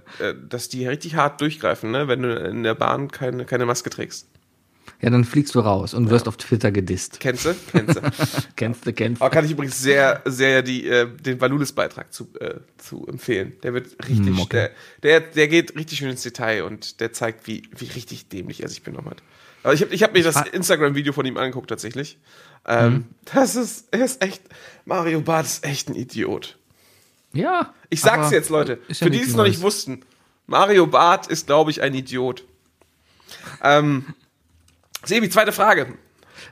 dass 0.48 0.68
die 0.68 0.86
richtig 0.86 1.16
hart 1.16 1.40
durchgreifen, 1.40 1.90
ne? 1.90 2.08
wenn 2.08 2.22
du 2.22 2.34
in 2.34 2.62
der 2.62 2.74
Bahn 2.74 3.10
keine, 3.10 3.44
keine 3.44 3.66
Maske 3.66 3.90
trägst. 3.90 4.28
ja, 5.00 5.10
dann 5.10 5.24
fliegst 5.24 5.54
du 5.54 5.60
raus 5.60 5.92
und 5.94 6.10
wirst 6.10 6.28
auf 6.28 6.36
Twitter 6.36 6.70
gedisst. 6.72 7.20
Kennst 7.20 7.44
du? 7.46 7.54
Kennst 7.72 7.96
du? 7.96 8.00
Kennst 8.56 8.86
du, 8.86 8.92
kennst 8.92 9.20
Aber 9.20 9.30
du. 9.30 9.34
kann 9.34 9.44
ich 9.44 9.50
übrigens 9.50 9.78
sehr, 9.80 10.22
sehr 10.24 10.62
die, 10.62 10.86
äh, 10.86 11.06
den 11.08 11.40
Valulis-Beitrag 11.40 12.12
zu, 12.12 12.28
äh, 12.40 12.54
zu 12.78 13.06
empfehlen. 13.06 13.54
Der 13.62 13.74
wird 13.74 13.88
richtig, 14.08 14.26
Hm, 14.28 14.38
okay. 14.40 14.68
der, 15.02 15.20
der, 15.20 15.30
der 15.32 15.48
geht 15.48 15.76
richtig 15.76 15.98
schön 15.98 16.10
ins 16.10 16.22
Detail 16.22 16.62
und 16.64 17.00
der 17.00 17.12
zeigt, 17.12 17.46
wie, 17.46 17.62
wie 17.76 17.86
richtig 17.86 18.28
dämlich 18.28 18.62
er 18.62 18.68
sich 18.68 18.82
benommen 18.82 19.10
hat. 19.10 19.22
Aber 19.64 19.72
ich 19.74 19.82
habe 19.82 19.92
ich 19.94 20.02
hab 20.02 20.12
mir 20.12 20.22
das 20.22 20.40
Instagram-Video 20.52 21.12
von 21.12 21.26
ihm 21.26 21.36
angeguckt 21.36 21.68
tatsächlich. 21.70 22.18
Ähm, 22.66 22.92
Mhm. 22.92 23.04
Das 23.32 23.56
ist, 23.56 23.88
er 23.90 24.04
ist 24.04 24.22
echt, 24.22 24.42
Mario 24.84 25.20
Barth 25.20 25.46
ist 25.46 25.64
echt 25.64 25.88
ein 25.88 25.96
Idiot. 25.96 26.56
Ja. 27.32 27.74
Ich 27.90 28.00
sag's 28.00 28.30
jetzt, 28.30 28.50
Leute, 28.50 28.78
ja 28.88 28.94
für 28.94 29.10
die, 29.10 29.18
die 29.18 29.24
es 29.24 29.34
noch 29.34 29.44
nicht 29.44 29.60
wussten. 29.62 30.02
Mario 30.46 30.86
Barth 30.86 31.26
ist, 31.26 31.46
glaube 31.46 31.70
ich, 31.70 31.82
ein 31.82 31.94
Idiot. 31.94 32.44
Ähm, 33.62 34.14
Sebi, 35.04 35.28
zweite 35.30 35.52
Frage. 35.52 35.94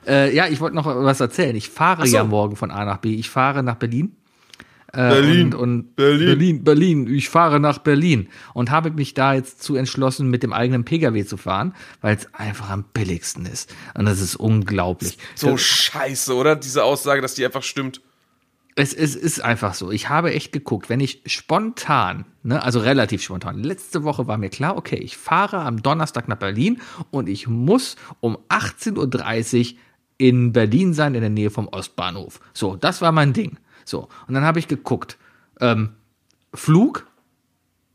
Äh, 0.05 0.35
ja, 0.35 0.47
ich 0.47 0.59
wollte 0.59 0.75
noch 0.75 0.85
was 0.85 1.19
erzählen. 1.19 1.55
Ich 1.55 1.69
fahre 1.69 2.05
so. 2.07 2.15
ja 2.15 2.23
morgen 2.23 2.55
von 2.55 2.71
A 2.71 2.83
nach 2.83 2.97
B. 2.97 3.13
Ich 3.15 3.29
fahre 3.29 3.63
nach 3.63 3.75
Berlin. 3.75 4.15
Äh, 4.93 5.09
Berlin. 5.09 5.53
Und, 5.53 5.59
und 5.59 5.95
Berlin. 5.95 6.25
Berlin, 6.27 6.63
Berlin. 6.63 7.07
Ich 7.15 7.29
fahre 7.29 7.59
nach 7.59 7.79
Berlin. 7.79 8.29
Und 8.53 8.69
habe 8.71 8.91
mich 8.91 9.13
da 9.13 9.33
jetzt 9.33 9.61
zu 9.63 9.75
entschlossen, 9.75 10.29
mit 10.29 10.43
dem 10.43 10.53
eigenen 10.53 10.85
Pkw 10.85 11.25
zu 11.25 11.37
fahren, 11.37 11.73
weil 12.01 12.15
es 12.15 12.31
einfach 12.33 12.69
am 12.69 12.85
billigsten 12.93 13.45
ist. 13.45 13.73
Und 13.95 14.05
das 14.05 14.21
ist 14.21 14.35
unglaublich. 14.35 15.17
So 15.35 15.51
Das- 15.51 15.61
scheiße, 15.61 16.35
oder? 16.35 16.55
Diese 16.55 16.83
Aussage, 16.83 17.21
dass 17.21 17.33
die 17.33 17.45
einfach 17.45 17.63
stimmt. 17.63 18.01
Es, 18.75 18.91
es 18.93 19.15
ist 19.15 19.39
einfach 19.43 19.75
so. 19.75 19.91
Ich 19.91 20.09
habe 20.09 20.33
echt 20.33 20.51
geguckt, 20.51 20.89
wenn 20.89 20.99
ich 20.99 21.21
spontan, 21.27 22.25
ne, 22.41 22.63
also 22.63 22.79
relativ 22.79 23.21
spontan, 23.21 23.59
letzte 23.59 24.03
Woche 24.03 24.25
war 24.25 24.37
mir 24.39 24.49
klar, 24.49 24.77
okay, 24.77 24.95
ich 24.95 25.15
fahre 25.15 25.59
am 25.59 25.83
Donnerstag 25.83 26.27
nach 26.27 26.37
Berlin 26.37 26.81
und 27.11 27.29
ich 27.29 27.47
muss 27.47 27.97
um 28.19 28.35
18.30 28.49 29.73
Uhr 29.73 29.77
in 30.17 30.53
Berlin 30.53 30.93
sein, 30.95 31.13
in 31.13 31.21
der 31.21 31.29
Nähe 31.29 31.51
vom 31.51 31.67
Ostbahnhof. 31.67 32.39
So, 32.53 32.75
das 32.75 33.01
war 33.01 33.11
mein 33.11 33.33
Ding. 33.33 33.57
So, 33.85 34.07
und 34.27 34.33
dann 34.33 34.43
habe 34.43 34.59
ich 34.59 34.67
geguckt, 34.67 35.17
ähm, 35.59 35.89
Flug, 36.53 37.07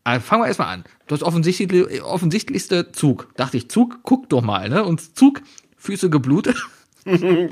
äh, 0.05 0.21
fangen 0.21 0.43
wir 0.43 0.49
erstmal 0.49 0.75
an. 0.75 0.85
Das 1.07 1.23
offensichtlich, 1.23 2.03
offensichtlichste 2.03 2.93
Zug. 2.93 3.29
Dachte 3.37 3.57
ich, 3.57 3.71
Zug, 3.71 4.01
guck 4.03 4.29
doch 4.29 4.43
mal, 4.43 4.69
ne? 4.69 4.85
Und 4.85 5.17
Zug, 5.17 5.43
Füße 5.77 6.11
geblutet. 6.11 6.57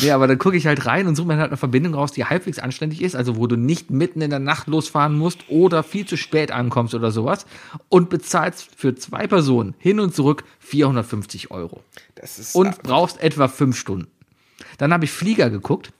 Ja, 0.00 0.14
aber 0.14 0.26
dann 0.26 0.38
gucke 0.38 0.56
ich 0.56 0.66
halt 0.66 0.84
rein 0.86 1.06
und 1.06 1.16
suche 1.16 1.28
mir 1.28 1.36
halt 1.38 1.48
eine 1.48 1.56
Verbindung 1.56 1.94
raus, 1.94 2.12
die 2.12 2.24
halbwegs 2.24 2.58
anständig 2.58 3.02
ist, 3.02 3.16
also 3.16 3.36
wo 3.36 3.46
du 3.46 3.56
nicht 3.56 3.90
mitten 3.90 4.20
in 4.20 4.30
der 4.30 4.38
Nacht 4.38 4.66
losfahren 4.66 5.16
musst 5.16 5.48
oder 5.48 5.82
viel 5.82 6.06
zu 6.06 6.16
spät 6.16 6.50
ankommst 6.50 6.94
oder 6.94 7.10
sowas 7.10 7.46
und 7.88 8.10
bezahlst 8.10 8.68
für 8.76 8.94
zwei 8.94 9.26
Personen 9.26 9.74
hin 9.78 10.00
und 10.00 10.14
zurück 10.14 10.44
450 10.60 11.50
Euro 11.50 11.82
Das 12.14 12.38
ist 12.38 12.54
und 12.54 12.82
brauchst 12.82 13.22
etwa 13.22 13.48
fünf 13.48 13.78
Stunden. 13.78 14.08
Dann 14.76 14.92
habe 14.92 15.04
ich 15.04 15.10
Flieger 15.10 15.50
geguckt. 15.50 15.92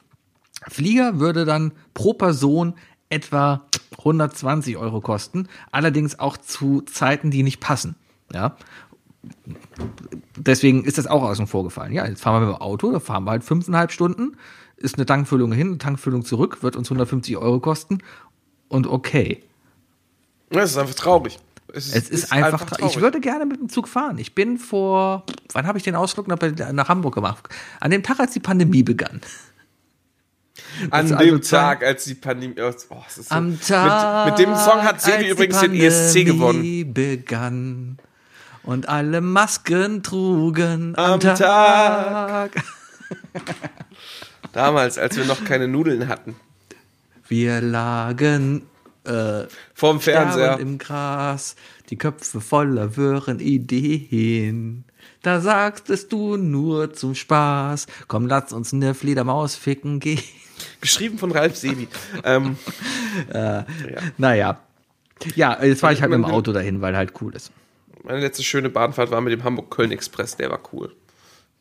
Flieger 0.66 1.20
würde 1.20 1.44
dann 1.44 1.72
pro 1.94 2.14
Person 2.14 2.74
etwa 3.08 3.62
120 3.98 4.76
Euro 4.76 5.00
kosten, 5.00 5.48
allerdings 5.70 6.18
auch 6.18 6.36
zu 6.36 6.82
Zeiten, 6.82 7.30
die 7.30 7.42
nicht 7.42 7.60
passen. 7.60 7.96
Ja. 8.32 8.56
Deswegen 10.36 10.84
ist 10.84 10.98
das 10.98 11.06
auch 11.06 11.22
außen 11.22 11.46
vor 11.46 11.64
gefallen. 11.64 11.92
Ja, 11.92 12.06
jetzt 12.06 12.22
fahren 12.22 12.42
wir 12.42 12.46
mit 12.48 12.56
dem 12.56 12.62
Auto, 12.62 12.92
da 12.92 13.00
fahren 13.00 13.24
wir 13.24 13.32
halt 13.32 13.44
fünfeinhalb 13.44 13.90
Stunden, 13.92 14.36
ist 14.76 14.96
eine 14.96 15.06
Tankfüllung 15.06 15.52
hin, 15.52 15.68
eine 15.68 15.78
Tankfüllung 15.78 16.24
zurück, 16.24 16.62
wird 16.62 16.76
uns 16.76 16.88
150 16.88 17.36
Euro 17.36 17.60
kosten 17.60 17.98
und 18.68 18.86
okay. 18.86 19.42
das 20.50 20.70
ist 20.72 20.78
einfach 20.78 20.94
traurig. 20.94 21.38
Es 21.70 21.92
ist, 21.92 22.32
einfach, 22.32 22.64
tra- 22.64 22.76
traurig. 22.76 22.96
Ich 22.96 23.02
würde 23.02 23.20
gerne 23.20 23.44
mit 23.44 23.60
dem 23.60 23.68
Zug 23.68 23.88
fahren. 23.88 24.16
Ich 24.16 24.34
bin 24.34 24.56
nach, 24.56 25.24
wann 25.52 25.66
habe 25.66 25.76
ich 25.76 25.84
den 25.84 25.96
Ausflug 25.96 26.26
nach, 26.26 26.38
nach 26.72 26.88
Hamburg 26.88 27.14
gemacht? 27.14 27.46
An 27.80 27.90
dem 27.90 28.02
Tag, 28.02 28.20
als 28.20 28.32
die 28.32 28.40
Pandemie 28.40 28.82
begann. 28.82 29.20
An 30.90 31.12
Also 31.12 31.16
dem 31.16 31.42
Tag, 31.42 31.84
als 31.84 32.04
die 32.04 32.14
Pandemie. 32.14 32.60
Oh, 32.60 32.72
so, 33.08 33.22
Am 33.30 33.60
Tag. 33.60 34.26
Mit, 34.26 34.38
mit 34.38 34.46
dem 34.46 34.54
Song 34.54 34.82
hat 34.82 35.00
Sebi 35.00 35.28
übrigens 35.28 35.60
den 35.60 35.74
ESC 35.74 36.24
gewonnen. 36.24 36.92
Begann 36.92 37.98
und 38.62 38.88
alle 38.88 39.22
Masken 39.22 40.02
trugen 40.02 40.94
am, 40.96 41.12
Am 41.14 41.20
Tag. 41.20 41.38
Tag. 41.38 42.50
Damals, 44.52 44.98
als 44.98 45.16
wir 45.16 45.24
noch 45.24 45.44
keine 45.44 45.68
Nudeln 45.68 46.08
hatten. 46.08 46.36
Wir 47.26 47.60
lagen 47.60 48.66
äh, 49.04 49.44
Vorm 49.74 50.00
Fernseher. 50.00 50.58
im 50.58 50.78
Gras, 50.78 51.56
die 51.90 51.96
Köpfe 51.96 52.40
voller 52.40 52.96
wirren 52.96 53.40
Ideen. 53.40 54.84
Da 55.22 55.40
sagtest 55.40 56.12
du 56.12 56.36
nur 56.36 56.92
zum 56.92 57.14
Spaß, 57.14 57.86
komm, 58.06 58.26
lass 58.26 58.52
uns 58.52 58.72
eine 58.72 58.94
Fledermaus 58.94 59.56
ficken 59.56 59.98
gehen. 60.00 60.22
Geschrieben 60.80 61.18
von 61.18 61.32
Ralf 61.32 61.56
Sebi. 61.56 61.88
ähm, 62.24 62.56
Naja. 64.18 64.60
Ja, 65.34 65.62
jetzt 65.64 65.82
war 65.82 65.92
ich 65.92 66.00
halt 66.00 66.10
mit 66.10 66.18
dem 66.18 66.24
Auto 66.24 66.52
dahin, 66.52 66.80
weil 66.80 66.96
halt 66.96 67.12
cool 67.20 67.34
ist. 67.34 67.50
meine 68.04 68.20
letzte 68.20 68.44
schöne 68.44 68.70
Bahnfahrt 68.70 69.10
war 69.10 69.20
mit 69.20 69.32
dem 69.32 69.42
Hamburg-Köln-Express, 69.42 70.36
der 70.36 70.50
war 70.50 70.60
cool. 70.72 70.94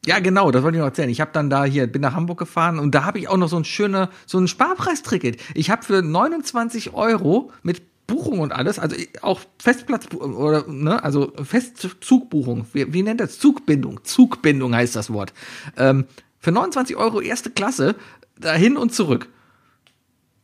Ja, 0.06 0.20
genau, 0.20 0.52
das 0.52 0.62
wollte 0.64 0.78
ich 0.78 0.80
noch 0.80 0.88
erzählen. 0.88 1.10
Ich 1.10 1.20
habe 1.20 1.32
dann 1.34 1.50
da 1.50 1.66
hier, 1.66 1.88
bin 1.88 2.02
nach 2.04 2.14
Hamburg 2.14 2.38
gefahren 2.38 2.78
und 2.80 2.94
da 2.94 3.04
habe 3.04 3.18
ich 3.20 3.28
auch 3.28 3.36
noch 3.38 3.50
so 3.50 3.58
ein 3.58 3.66
schöner, 3.66 4.10
so 4.28 4.38
ein 4.38 4.48
Sparpreisticket. 4.48 5.42
Ich 5.56 5.70
habe 5.72 5.84
für 5.84 6.02
29 6.04 6.94
Euro 6.94 7.52
mit 7.64 7.82
Buchung 8.06 8.40
und 8.40 8.54
alles, 8.54 8.80
also 8.80 8.96
auch 9.22 9.42
Festplatz 9.60 10.08
oder 10.14 10.66
ne, 10.68 11.04
also 11.04 11.34
Festzugbuchung, 11.44 12.66
wie, 12.72 12.94
wie 12.94 13.04
nennt 13.04 13.20
das? 13.20 13.38
Zugbindung. 13.40 14.00
Zugbindung 14.04 14.74
heißt 14.74 14.96
das 14.96 15.12
Wort. 15.12 15.34
Ähm, 15.76 16.06
für 16.48 16.54
29 16.54 16.96
Euro 16.96 17.20
erste 17.20 17.50
Klasse 17.50 17.96
dahin 18.40 18.78
und 18.78 18.94
zurück. 18.96 19.28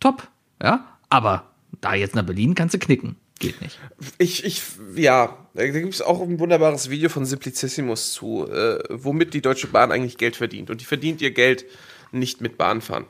Top, 0.01 0.27
ja. 0.61 0.85
Aber 1.07 1.53
da 1.79 1.93
jetzt 1.93 2.13
nach 2.13 2.25
Berlin 2.25 2.55
kannst 2.55 2.73
du 2.75 2.79
knicken. 2.79 3.15
Geht 3.39 3.61
nicht. 3.61 3.79
Ich, 4.17 4.43
ich, 4.43 4.61
ja, 4.97 5.37
da 5.53 5.65
gibt 5.65 5.93
es 5.93 6.01
auch 6.01 6.21
ein 6.21 6.39
wunderbares 6.39 6.89
Video 6.89 7.07
von 7.07 7.23
Simplicissimus 7.25 8.11
zu, 8.11 8.45
äh, 8.51 8.79
womit 8.89 9.33
die 9.33 9.41
Deutsche 9.41 9.67
Bahn 9.67 9.93
eigentlich 9.93 10.17
Geld 10.17 10.35
verdient. 10.35 10.69
Und 10.69 10.81
die 10.81 10.85
verdient 10.85 11.21
ihr 11.21 11.31
Geld 11.31 11.63
nicht 12.11 12.41
mit 12.41 12.57
Bahnfahren. 12.57 13.05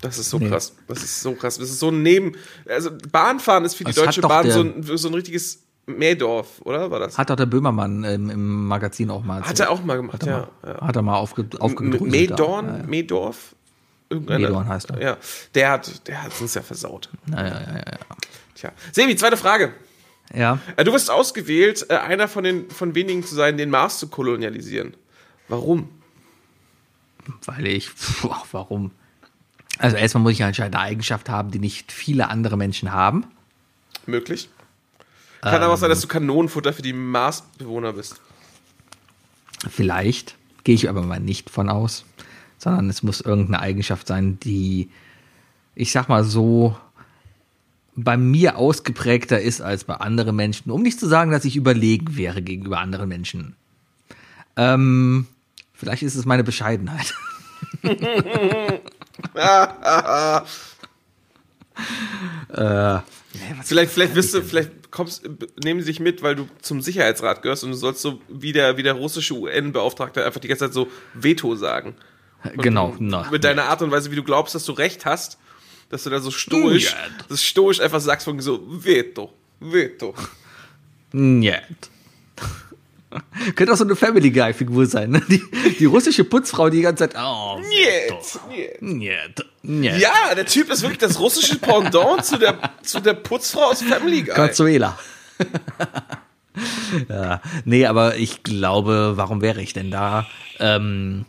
Das 0.00 0.18
ist 0.18 0.28
so 0.28 0.40
Nee. 0.40 0.48
krass. 0.48 0.74
Das 0.88 1.04
ist 1.04 1.20
so 1.22 1.34
krass. 1.34 1.58
Das 1.58 1.70
ist 1.70 1.78
so 1.78 1.90
ein 1.90 2.02
Neben. 2.02 2.32
Also 2.68 2.90
Bahnfahren 3.12 3.64
ist 3.64 3.74
für 3.76 3.84
die 3.84 3.92
Das 3.92 4.04
Deutsche 4.04 4.22
Bahn 4.22 4.50
so 4.50 4.62
ein, 4.62 4.82
so 4.82 5.06
ein 5.06 5.14
richtiges 5.14 5.62
Mähdorf, 5.86 6.60
oder? 6.62 6.90
War 6.90 6.98
das? 7.00 7.16
Hat 7.16 7.30
doch 7.30 7.36
der 7.36 7.46
Böhmermann 7.46 8.02
ähm, 8.04 8.28
im 8.30 8.66
Magazin 8.66 9.08
auch 9.10 9.22
mal 9.22 9.42
Hat 9.42 9.60
er 9.60 9.70
auch 9.70 9.82
mal 9.84 9.96
gemacht, 9.96 10.14
Hat 10.14 10.22
er 10.24 10.28
ja. 10.28 10.48
mal, 10.62 10.74
ja. 10.74 10.86
Hat 10.86 10.96
er 10.96 11.02
mal 11.02 11.14
aufge, 11.16 11.46
aufgedröselt. 11.58 12.10
Mehdorn, 12.10 12.66
da. 12.66 12.92
Ja? 12.92 13.32
Irgendeiner- 14.08 14.38
Mehdorn 14.40 14.68
heißt 14.68 14.90
er. 14.90 15.00
Ja, 15.02 15.16
der 15.54 15.70
hat, 15.70 16.08
der 16.08 16.22
hat 16.24 16.32
uns 16.40 16.54
ja 16.54 16.62
versaut. 16.62 17.08
Ja, 17.30 17.36
ja, 17.44 17.48
ja, 17.60 17.74
ja. 17.76 17.98
Tja. 18.54 18.72
Sebi, 18.92 19.14
zweite 19.16 19.36
Frage. 19.36 19.72
ja. 20.34 20.58
Äh, 20.76 20.84
Du 20.84 20.92
wirst 20.92 21.10
ausgewählt, 21.10 21.86
äh, 21.88 21.94
einer 21.96 22.26
von 22.28 22.42
den 22.44 22.68
von 22.70 22.94
wenigen 22.94 23.24
zu 23.24 23.34
sein, 23.34 23.56
den 23.56 23.70
Mars 23.70 23.98
zu 23.98 24.08
kolonialisieren. 24.08 24.94
Warum? 25.48 25.88
weil 27.44 27.66
ich, 27.66 27.90
puh, 27.94 28.30
warum? 28.52 28.92
Also 29.78 29.96
erstmal 29.96 30.22
muss 30.22 30.32
ich 30.32 30.42
halt 30.42 30.58
eine 30.60 30.78
Eigenschaft 30.78 31.28
haben, 31.28 31.50
die 31.50 31.58
nicht 31.58 31.90
viele 31.92 32.28
andere 32.28 32.56
Menschen 32.56 32.92
haben. 32.92 33.26
Möglich. 34.06 34.48
Kann 35.40 35.62
aber 35.62 35.74
auch 35.74 35.78
sein, 35.78 35.90
dass 35.90 36.00
du 36.00 36.08
Kanonenfutter 36.08 36.72
für 36.72 36.82
die 36.82 36.92
Marsbewohner 36.92 37.92
bist. 37.92 38.20
Vielleicht 39.68 40.36
gehe 40.64 40.74
ich 40.74 40.88
aber 40.88 41.02
mal 41.02 41.20
nicht 41.20 41.50
von 41.50 41.68
aus, 41.68 42.04
sondern 42.58 42.90
es 42.90 43.02
muss 43.02 43.20
irgendeine 43.20 43.60
Eigenschaft 43.60 44.06
sein, 44.06 44.38
die, 44.40 44.90
ich 45.74 45.92
sag 45.92 46.08
mal 46.08 46.24
so, 46.24 46.76
bei 47.94 48.16
mir 48.16 48.56
ausgeprägter 48.56 49.40
ist 49.40 49.60
als 49.60 49.84
bei 49.84 49.94
anderen 49.94 50.36
Menschen, 50.36 50.70
um 50.70 50.82
nicht 50.82 51.00
zu 51.00 51.06
sagen, 51.06 51.30
dass 51.30 51.44
ich 51.44 51.56
überlegen 51.56 52.16
wäre 52.16 52.42
gegenüber 52.42 52.80
anderen 52.80 53.08
Menschen. 53.08 53.56
Ähm, 54.56 55.26
vielleicht 55.72 56.02
ist 56.02 56.14
es 56.14 56.26
meine 56.26 56.44
Bescheidenheit. 56.44 57.14
Vielleicht, 63.64 63.92
vielleicht 63.92 64.14
wirst 64.14 64.34
du, 64.34 64.42
vielleicht 64.42 64.90
kommst, 64.90 65.28
nehmen 65.62 65.80
sie 65.80 65.86
dich 65.86 66.00
mit, 66.00 66.22
weil 66.22 66.34
du 66.34 66.48
zum 66.62 66.80
Sicherheitsrat 66.80 67.42
gehörst 67.42 67.64
und 67.64 67.70
du 67.70 67.76
sollst 67.76 68.02
so 68.02 68.20
wie 68.28 68.52
der, 68.52 68.76
wie 68.76 68.82
der 68.82 68.94
russische 68.94 69.34
UN-Beauftragte 69.34 70.24
einfach 70.24 70.40
die 70.40 70.48
ganze 70.48 70.66
Zeit 70.66 70.74
so 70.74 70.88
Veto 71.14 71.54
sagen. 71.56 71.94
Und 72.44 72.62
genau. 72.62 72.94
Na, 72.98 73.28
Mit 73.30 73.44
deiner 73.44 73.64
Art 73.64 73.82
und 73.82 73.90
Weise, 73.90 74.10
wie 74.10 74.16
du 74.16 74.22
glaubst, 74.22 74.54
dass 74.54 74.64
du 74.64 74.72
Recht 74.72 75.04
hast, 75.04 75.38
dass 75.88 76.04
du 76.04 76.10
da 76.10 76.20
so 76.20 76.30
stoisch, 76.30 76.94
das 77.28 77.42
stoisch 77.42 77.80
einfach 77.80 78.00
sagst 78.00 78.24
von 78.24 78.40
so 78.40 78.62
Veto, 78.66 79.32
Veto. 79.60 80.14
Njet. 81.12 81.90
Könnte 83.54 83.72
auch 83.72 83.76
so 83.76 83.84
eine 83.84 83.96
Family 83.96 84.30
Guy-Figur 84.30 84.86
sein, 84.86 85.10
ne? 85.10 85.22
Die, 85.28 85.42
die 85.78 85.84
russische 85.84 86.24
Putzfrau, 86.24 86.68
die 86.70 86.78
die 86.78 86.82
ganze 86.82 87.08
Zeit. 87.08 87.16
Oh, 87.18 87.58
Niet, 87.58 88.80
niet. 88.80 89.44
njet. 89.62 90.00
Ja, 90.00 90.34
der 90.34 90.46
Typ 90.46 90.70
ist 90.70 90.82
wirklich 90.82 90.98
das 90.98 91.18
russische 91.18 91.56
Pendant 91.58 92.24
zu 92.24 92.38
der, 92.38 92.58
zu 92.82 93.00
der 93.00 93.14
Putzfrau 93.14 93.70
aus 93.70 93.82
Family 93.82 94.22
Guy. 94.22 94.34
Consuela. 94.34 94.98
ja, 97.08 97.40
nee, 97.64 97.86
aber 97.86 98.16
ich 98.16 98.42
glaube, 98.42 99.12
warum 99.16 99.42
wäre 99.42 99.60
ich 99.60 99.72
denn 99.72 99.90
da? 99.90 100.26
Ähm, 100.58 101.24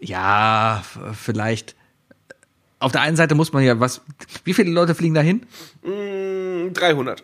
ja, 0.00 0.82
vielleicht. 1.12 1.74
Auf 2.78 2.92
der 2.92 3.02
einen 3.02 3.16
Seite 3.16 3.34
muss 3.34 3.52
man 3.52 3.62
ja 3.62 3.78
was. 3.78 4.00
Wie 4.44 4.54
viele 4.54 4.70
Leute 4.70 4.94
fliegen 4.94 5.14
da 5.14 5.20
hin? 5.20 5.44
300. 5.82 7.22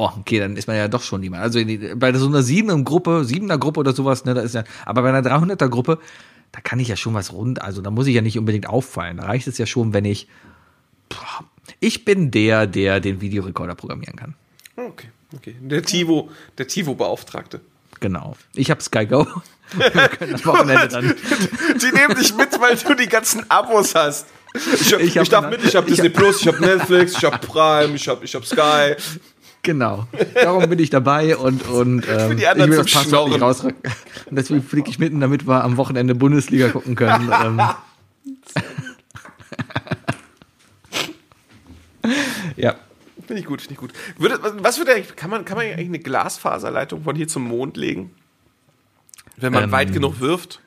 Oh, 0.00 0.10
okay, 0.20 0.38
dann 0.38 0.56
ist 0.56 0.68
man 0.68 0.76
ja 0.76 0.86
doch 0.86 1.02
schon 1.02 1.22
jemand. 1.24 1.42
Also 1.42 1.58
bei 1.96 2.12
so 2.14 2.26
einer 2.28 2.42
siebener 2.42 2.80
Gruppe, 2.82 3.24
siebener 3.24 3.58
Gruppe 3.58 3.80
oder 3.80 3.92
sowas, 3.92 4.24
ne, 4.24 4.32
da 4.34 4.42
ist 4.42 4.54
ja, 4.54 4.62
aber 4.86 5.02
bei 5.02 5.08
einer 5.08 5.28
300er 5.28 5.68
Gruppe, 5.68 5.98
da 6.52 6.60
kann 6.60 6.78
ich 6.78 6.86
ja 6.88 6.94
schon 6.96 7.14
was 7.14 7.32
rund, 7.32 7.60
also 7.62 7.82
da 7.82 7.90
muss 7.90 8.06
ich 8.06 8.14
ja 8.14 8.22
nicht 8.22 8.38
unbedingt 8.38 8.68
auffallen. 8.68 9.16
Da 9.16 9.24
reicht 9.26 9.48
es 9.48 9.58
ja 9.58 9.66
schon, 9.66 9.92
wenn 9.92 10.04
ich, 10.04 10.28
boah, 11.08 11.44
ich 11.80 12.04
bin 12.04 12.30
der, 12.30 12.66
der 12.68 13.00
den 13.00 13.20
Videorekorder 13.20 13.74
programmieren 13.74 14.14
kann. 14.16 14.34
Okay, 14.76 15.08
okay. 15.36 15.56
Der 15.60 15.82
Tivo, 15.82 16.30
der 16.58 16.68
Tivo-Beauftragte. 16.68 17.60
Genau. 18.00 18.36
Ich 18.54 18.70
habe 18.70 18.80
Sky 18.80 19.04
Go. 19.06 19.26
Wir 19.76 19.90
können 19.90 20.34
am 20.36 20.44
Wochenende 20.44 20.88
dann. 20.88 21.14
Die 21.82 21.92
nehmen 21.92 22.14
dich 22.14 22.34
mit, 22.36 22.58
weil 22.60 22.76
du 22.76 22.94
die 22.94 23.08
ganzen 23.08 23.50
Abos 23.50 23.94
hast. 23.96 24.26
Ich, 24.54 24.92
hab, 24.94 25.00
Ich 25.00 25.08
ich, 25.08 25.18
hab- 25.18 25.28
darf 25.28 25.50
mit, 25.50 25.62
ich 25.64 25.74
habe 25.76 25.88
ich 25.90 25.96
Disney 25.96 26.08
hab- 26.10 26.16
Plus, 26.16 26.40
ich 26.40 26.46
habe 26.48 26.60
Netflix, 26.60 27.12
ich 27.18 27.24
habe 27.24 27.38
Prime, 27.38 27.94
ich 27.96 28.08
habe 28.08 28.24
ich 28.24 28.34
hab 28.34 28.46
Sky. 28.46 28.94
Genau. 29.62 30.06
Darum 30.34 30.68
bin 30.68 30.78
ich 30.78 30.88
dabei 30.90 31.36
und, 31.36 31.66
und 31.68 32.06
ähm, 32.08 32.32
ich 32.38 32.42
will 32.56 32.76
das 32.76 32.90
Passwort 32.92 33.28
nicht 33.30 33.40
rausrücken. 33.42 33.82
Und 34.30 34.36
deswegen 34.36 34.62
fliege 34.62 34.88
ich 34.88 34.98
mitten, 34.98 35.20
damit 35.20 35.46
wir 35.46 35.62
am 35.64 35.76
Wochenende 35.76 36.14
Bundesliga 36.14 36.68
gucken 36.68 36.94
können. 36.94 37.30
ähm. 37.44 37.60
ja. 42.56 42.74
Finde 43.26 43.40
ich 43.40 43.46
gut, 43.46 43.60
finde 43.60 43.74
ich 43.74 43.80
gut. 43.80 43.92
Würde, 44.16 44.38
was- 44.42 44.54
was 44.56 44.78
würde 44.78 44.94
eigentlich, 44.94 45.14
kann 45.16 45.28
man, 45.30 45.44
kann 45.44 45.56
man 45.58 45.66
eigentlich 45.66 45.88
eine 45.88 45.98
Glasfaserleitung 45.98 47.02
von 47.02 47.14
hier 47.14 47.28
zum 47.28 47.44
Mond 47.44 47.76
legen? 47.76 48.14
Wenn 49.36 49.52
man 49.52 49.64
Ähm, 49.64 49.72
weit 49.72 49.92
genug 49.92 50.20
wirft? 50.20 50.60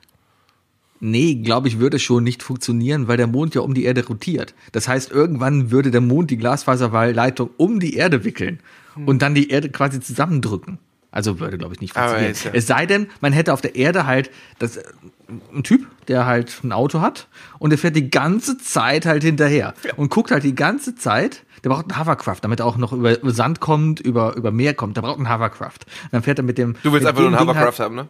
Nee, 1.04 1.36
glaube 1.36 1.68
ich, 1.68 1.80
würde 1.80 1.98
schon 2.00 2.24
nicht 2.24 2.44
funktionieren, 2.44 3.08
weil 3.08 3.18
der 3.18 3.28
Mond 3.28 3.56
ja 3.56 3.62
um 3.62 3.74
die 3.74 3.84
Erde 3.86 4.06
rotiert. 4.06 4.54
Das 4.72 4.88
heißt, 4.88 5.12
irgendwann 5.12 5.72
würde 5.72 5.90
der 5.92 6.00
Mond 6.02 6.30
die 6.32 6.38
Glasfaserleitung 6.38 7.50
um 7.58 7.80
die 7.80 7.96
Erde 7.96 8.24
wickeln 8.24 8.60
und 9.06 9.22
dann 9.22 9.34
die 9.36 9.50
Erde 9.50 9.70
quasi 9.70 10.00
zusammendrücken. 10.00 10.78
Also 11.14 11.40
würde, 11.42 11.58
glaube 11.58 11.74
ich, 11.74 11.82
nicht 11.82 11.94
funktionieren. 11.94 12.32
ja- 12.46 12.52
Es 12.54 12.68
sei 12.68 12.86
denn, 12.86 13.08
man 13.20 13.34
hätte 13.34 13.52
auf 13.52 13.60
der 13.62 13.76
Erde 13.76 14.06
halt 14.06 14.30
das, 14.60 14.78
äh, 14.78 14.84
ein 15.54 15.64
Typ, 15.64 15.86
der 16.08 16.26
halt 16.26 16.60
ein 16.64 16.72
Auto 16.72 17.02
hat 17.02 17.28
und 17.60 17.72
der 17.72 17.80
fährt 17.80 17.96
die 17.98 18.10
ganze 18.10 18.58
Zeit 18.58 19.06
halt 19.06 19.24
hinterher 19.24 19.74
und 19.98 20.10
guckt 20.10 20.32
halt 20.32 20.44
die 20.44 20.56
ganze 20.56 20.96
Zeit. 20.96 21.44
Der 21.64 21.70
braucht 21.70 21.92
einen 21.92 22.00
Hovercraft, 22.00 22.38
damit 22.42 22.60
er 22.62 22.66
auch 22.66 22.78
noch 22.78 22.94
über 22.94 23.18
Sand 23.32 23.60
kommt, 23.60 24.00
über, 24.00 24.36
über 24.36 24.52
Meer 24.52 24.74
kommt. 24.74 24.98
Der 24.98 25.02
braucht 25.02 25.18
einen 25.18 25.30
Hovercraft. 25.34 25.80
Und 26.04 26.14
dann 26.14 26.24
fährt 26.24 26.40
er 26.40 26.44
mit 26.44 26.58
dem. 26.58 26.76
Du 26.84 26.92
willst 26.94 27.06
einfach 27.06 27.22
nur 27.22 27.30
einen 27.30 27.38
Ding 27.40 27.48
Hovercraft 27.50 27.80
halt, 27.80 27.80
haben, 27.80 27.96
ne? 27.96 28.08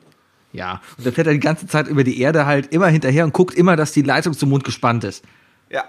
Ja, 0.53 0.81
und 0.97 1.05
dann 1.05 1.13
fährt 1.13 1.27
er 1.27 1.33
die 1.33 1.39
ganze 1.39 1.67
Zeit 1.67 1.87
über 1.87 2.03
die 2.03 2.19
Erde 2.19 2.45
halt 2.45 2.73
immer 2.73 2.87
hinterher 2.87 3.23
und 3.23 3.33
guckt 3.33 3.55
immer, 3.55 3.75
dass 3.75 3.91
die 3.91 4.01
Leitung 4.01 4.33
zum 4.33 4.49
Mond 4.49 4.63
gespannt 4.63 5.03
ist. 5.03 5.23
Ja. 5.69 5.85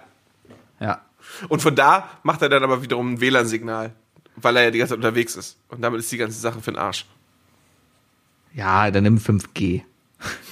Ja. 0.80 1.00
Und 1.48 1.62
von 1.62 1.74
da 1.74 2.08
macht 2.22 2.42
er 2.42 2.48
dann 2.48 2.62
aber 2.62 2.82
wiederum 2.82 3.14
ein 3.14 3.20
WLAN-Signal, 3.20 3.92
weil 4.36 4.56
er 4.56 4.64
ja 4.64 4.70
die 4.70 4.78
ganze 4.78 4.92
Zeit 4.92 4.98
unterwegs 4.98 5.36
ist. 5.36 5.56
Und 5.68 5.82
damit 5.82 6.00
ist 6.00 6.12
die 6.12 6.18
ganze 6.18 6.38
Sache 6.38 6.60
für 6.60 6.70
den 6.70 6.78
Arsch. 6.78 7.06
Ja, 8.54 8.90
dann 8.90 9.04
nimm 9.04 9.18
5G. 9.18 9.82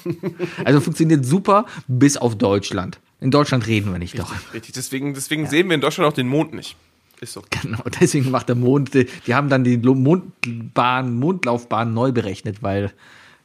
also 0.65 0.81
funktioniert 0.81 1.25
super 1.25 1.67
bis 1.87 2.17
auf 2.17 2.37
Deutschland. 2.37 2.99
In 3.21 3.31
Deutschland 3.31 3.67
reden 3.67 3.93
wir 3.93 3.99
nicht 3.99 4.19
doch. 4.19 4.33
Richtig, 4.55 4.73
deswegen, 4.73 5.15
deswegen 5.15 5.47
sehen 5.47 5.69
wir 5.69 5.75
in 5.75 5.81
Deutschland 5.81 6.11
auch 6.11 6.15
den 6.15 6.27
Mond 6.27 6.55
nicht. 6.55 6.77
Ist 7.21 7.35
so. 7.35 7.43
Genau, 7.51 7.83
deswegen 8.01 8.31
macht 8.31 8.49
der 8.49 8.57
Mond, 8.57 8.95
die, 8.95 9.35
haben 9.35 9.51
dann 9.51 9.63
die 9.63 9.77
Mondbahn, 9.77 11.15
Mondlaufbahn 11.17 11.93
neu 11.93 12.13
berechnet, 12.13 12.63
weil 12.63 12.93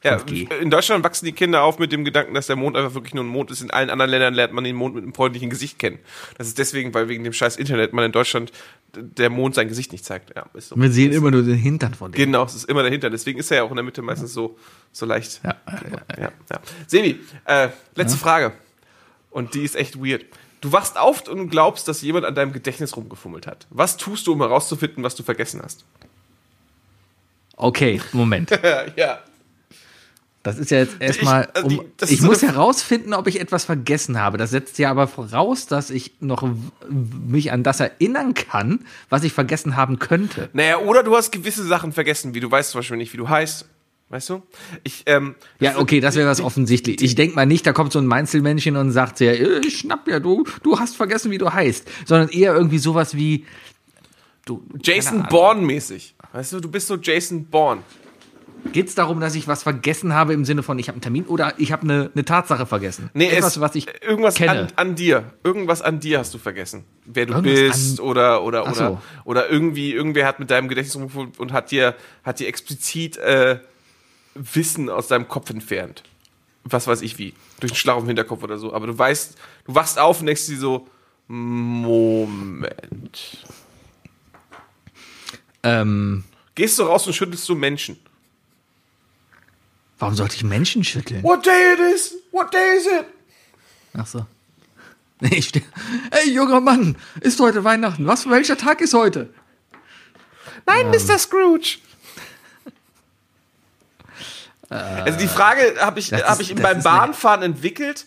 Ja, 0.02 0.16
5G. 0.18 0.52
in 0.60 0.70
Deutschland 0.70 1.02
wachsen 1.04 1.24
die 1.24 1.32
Kinder 1.32 1.62
auf 1.62 1.78
mit 1.78 1.90
dem 1.90 2.04
Gedanken, 2.04 2.34
dass 2.34 2.46
der 2.46 2.56
Mond 2.56 2.76
einfach 2.76 2.94
wirklich 2.94 3.14
nur 3.14 3.24
ein 3.24 3.28
Mond 3.28 3.50
ist. 3.50 3.62
In 3.62 3.70
allen 3.70 3.90
anderen 3.90 4.10
Ländern 4.10 4.34
lernt 4.34 4.52
man 4.52 4.62
den 4.62 4.76
Mond 4.76 4.94
mit 4.94 5.02
einem 5.02 5.14
freundlichen 5.14 5.50
Gesicht 5.50 5.78
kennen. 5.78 5.98
Das 6.38 6.46
ist 6.46 6.58
deswegen, 6.58 6.94
weil 6.94 7.08
wegen 7.08 7.24
dem 7.24 7.32
scheiß 7.32 7.56
Internet 7.56 7.92
man 7.92 8.04
in 8.04 8.12
Deutschland 8.12 8.52
der 8.94 9.30
Mond 9.30 9.54
sein 9.54 9.68
Gesicht 9.68 9.92
nicht 9.92 10.04
zeigt. 10.04 10.34
Ja, 10.36 10.46
so. 10.54 10.76
Wir 10.76 10.90
sehen 10.90 11.12
immer 11.12 11.30
nur 11.30 11.42
den 11.42 11.56
Hintern 11.56 11.94
von 11.94 12.12
dem. 12.12 12.16
Genau, 12.16 12.44
es 12.44 12.54
ist 12.54 12.64
immer 12.64 12.82
dahinter. 12.82 13.10
Deswegen 13.10 13.38
ist 13.38 13.50
er 13.50 13.58
ja 13.58 13.62
auch 13.64 13.70
in 13.70 13.76
der 13.76 13.84
Mitte 13.84 14.02
meistens 14.02 14.32
so, 14.32 14.56
so 14.92 15.06
leicht. 15.06 15.40
Ja, 15.44 15.56
Ja, 16.18 16.32
ja. 16.50 16.60
Sebi, 16.86 17.20
äh, 17.44 17.68
letzte 17.94 18.18
Frage. 18.18 18.52
Und 19.30 19.54
die 19.54 19.62
ist 19.62 19.76
echt 19.76 20.02
weird. 20.02 20.24
Du 20.62 20.72
wachst 20.72 20.98
auf 20.98 21.28
und 21.28 21.50
glaubst, 21.50 21.88
dass 21.88 22.00
jemand 22.00 22.24
an 22.24 22.34
deinem 22.34 22.52
Gedächtnis 22.52 22.96
rumgefummelt 22.96 23.46
hat. 23.46 23.66
Was 23.70 23.96
tust 23.96 24.26
du, 24.26 24.32
um 24.32 24.40
herauszufinden, 24.40 25.04
was 25.04 25.14
du 25.14 25.22
vergessen 25.22 25.60
hast? 25.62 25.84
Okay, 27.56 28.00
Moment. 28.12 28.50
ja. 28.96 29.20
Das 30.46 30.58
ist 30.58 30.70
ja 30.70 30.78
jetzt 30.78 30.96
erstmal, 31.00 31.46
also 31.54 31.68
die- 31.68 31.78
um, 31.78 31.84
das 31.96 32.10
ich 32.10 32.22
muss 32.22 32.42
herausfinden, 32.42 33.14
ob 33.14 33.26
ich 33.26 33.40
etwas 33.40 33.64
vergessen 33.64 34.20
habe. 34.20 34.38
Das 34.38 34.50
setzt 34.50 34.78
ja 34.78 34.90
aber 34.90 35.08
voraus, 35.08 35.66
dass 35.66 35.90
ich 35.90 36.12
noch 36.20 36.48
mich 36.88 37.50
an 37.52 37.62
das 37.64 37.80
erinnern 37.80 38.34
kann, 38.34 38.84
was 39.08 39.24
ich 39.24 39.32
vergessen 39.32 39.76
haben 39.76 39.98
könnte. 39.98 40.48
Naja, 40.52 40.78
oder 40.78 41.02
du 41.02 41.16
hast 41.16 41.32
gewisse 41.32 41.64
Sachen 41.64 41.92
vergessen, 41.92 42.34
wie 42.34 42.40
du 42.40 42.50
weißt 42.50 42.70
zum 42.70 42.78
Beispiel 42.78 42.96
nicht, 42.96 43.12
wie 43.12 43.16
du 43.18 43.28
heißt. 43.28 43.66
Weißt 44.08 44.28
du? 44.30 44.40
Ich, 44.84 45.02
ähm, 45.06 45.34
Ja, 45.58 45.78
okay, 45.78 45.98
das 45.98 46.14
wäre 46.14 46.28
was 46.28 46.40
offensichtlich. 46.40 47.02
Ich 47.02 47.16
denke 47.16 47.34
mal 47.34 47.44
nicht, 47.44 47.66
da 47.66 47.72
kommt 47.72 47.90
so 47.92 47.98
ein 47.98 48.06
Meinzelmännchen 48.06 48.76
und 48.76 48.92
sagt 48.92 49.18
ja, 49.18 49.32
äh, 49.32 49.58
ich 49.66 49.78
schnapp 49.78 50.06
ja, 50.06 50.20
du, 50.20 50.44
du 50.62 50.78
hast 50.78 50.94
vergessen, 50.94 51.32
wie 51.32 51.38
du 51.38 51.52
heißt. 51.52 51.88
Sondern 52.04 52.28
eher 52.28 52.54
irgendwie 52.54 52.78
sowas 52.78 53.16
wie, 53.16 53.44
du, 54.44 54.62
Jason. 54.80 55.26
Bourne-mäßig. 55.28 56.14
Weißt 56.32 56.52
du, 56.52 56.60
du 56.60 56.70
bist 56.70 56.86
so 56.86 56.94
Jason 56.96 57.46
Bourne. 57.46 57.82
Geht 58.72 58.88
es 58.88 58.94
darum, 58.94 59.20
dass 59.20 59.34
ich 59.34 59.48
was 59.48 59.62
vergessen 59.62 60.14
habe 60.14 60.32
im 60.32 60.44
Sinne 60.44 60.62
von, 60.62 60.78
ich 60.78 60.88
habe 60.88 60.96
einen 60.96 61.02
Termin 61.02 61.24
oder 61.26 61.54
ich 61.58 61.72
habe 61.72 61.82
eine, 61.82 62.10
eine 62.14 62.24
Tatsache 62.24 62.66
vergessen? 62.66 63.10
Nee, 63.14 63.28
Etwas, 63.28 63.56
es, 63.56 63.60
was 63.60 63.74
ich 63.74 63.88
irgendwas 64.02 64.34
kenne. 64.36 64.50
An, 64.60 64.68
an 64.76 64.94
dir. 64.94 65.32
Irgendwas 65.44 65.82
an 65.82 66.00
dir 66.00 66.18
hast 66.18 66.32
du 66.34 66.38
vergessen. 66.38 66.84
Wer 67.04 67.26
du 67.26 67.34
Irgendwas 67.34 67.76
bist 67.78 68.00
oder 68.00 68.42
oder 68.42 68.62
oder 68.64 68.74
so. 68.74 69.00
oder 69.24 69.48
irgendwie 69.50 69.92
irgendwer 69.92 70.26
hat 70.26 70.38
mit 70.40 70.50
deinem 70.50 70.68
Gedächtnis 70.68 70.96
rumgefunden 70.96 71.34
und 71.38 71.52
hat 71.52 71.70
dir 71.70 71.94
hat 72.24 72.38
dir 72.40 72.48
explizit 72.48 73.16
äh, 73.18 73.58
Wissen 74.34 74.90
aus 74.90 75.08
deinem 75.08 75.28
Kopf 75.28 75.50
entfernt. 75.50 76.02
Was 76.64 76.86
weiß 76.86 77.02
ich 77.02 77.18
wie. 77.18 77.32
Durch 77.60 77.72
einen 77.72 77.76
Schlag 77.78 77.98
im 77.98 78.06
Hinterkopf 78.06 78.42
oder 78.42 78.58
so. 78.58 78.72
Aber 78.74 78.86
du 78.86 78.98
weißt, 78.98 79.36
du 79.66 79.74
wachst 79.74 79.98
auf 79.98 80.20
und 80.20 80.26
denkst 80.26 80.46
dir 80.46 80.58
so, 80.58 80.88
Moment. 81.28 82.66
ähm, 85.62 86.24
Gehst 86.54 86.78
du 86.78 86.84
raus 86.84 87.06
und 87.06 87.12
schüttelst 87.12 87.48
du 87.48 87.54
Menschen. 87.54 87.98
Warum 89.98 90.14
sollte 90.14 90.36
ich 90.36 90.44
Menschen 90.44 90.84
schütteln? 90.84 91.22
What 91.22 91.44
day 91.46 91.72
it 91.74 91.94
is? 91.94 92.14
What 92.32 92.52
day 92.52 92.76
is 92.76 92.86
it? 92.86 93.06
Ach 93.96 94.06
so. 94.06 94.26
Nee, 95.20 95.36
ich 95.36 95.48
steh, 95.48 95.62
Ey, 96.10 96.30
junger 96.30 96.60
Mann, 96.60 96.96
ist 97.20 97.40
heute 97.40 97.64
Weihnachten? 97.64 98.06
Was, 98.06 98.28
welcher 98.28 98.58
Tag 98.58 98.82
ist 98.82 98.92
heute? 98.92 99.30
Nein, 100.66 100.90
Mr. 100.90 101.18
Scrooge. 101.18 101.78
Also 104.68 105.16
die 105.20 105.28
Frage 105.28 105.76
habe 105.80 106.00
ich, 106.00 106.12
hab 106.12 106.40
ich 106.40 106.52
beim 106.56 106.64
eine- 106.66 106.82
Bahnfahren 106.82 107.42
entwickelt. 107.42 108.04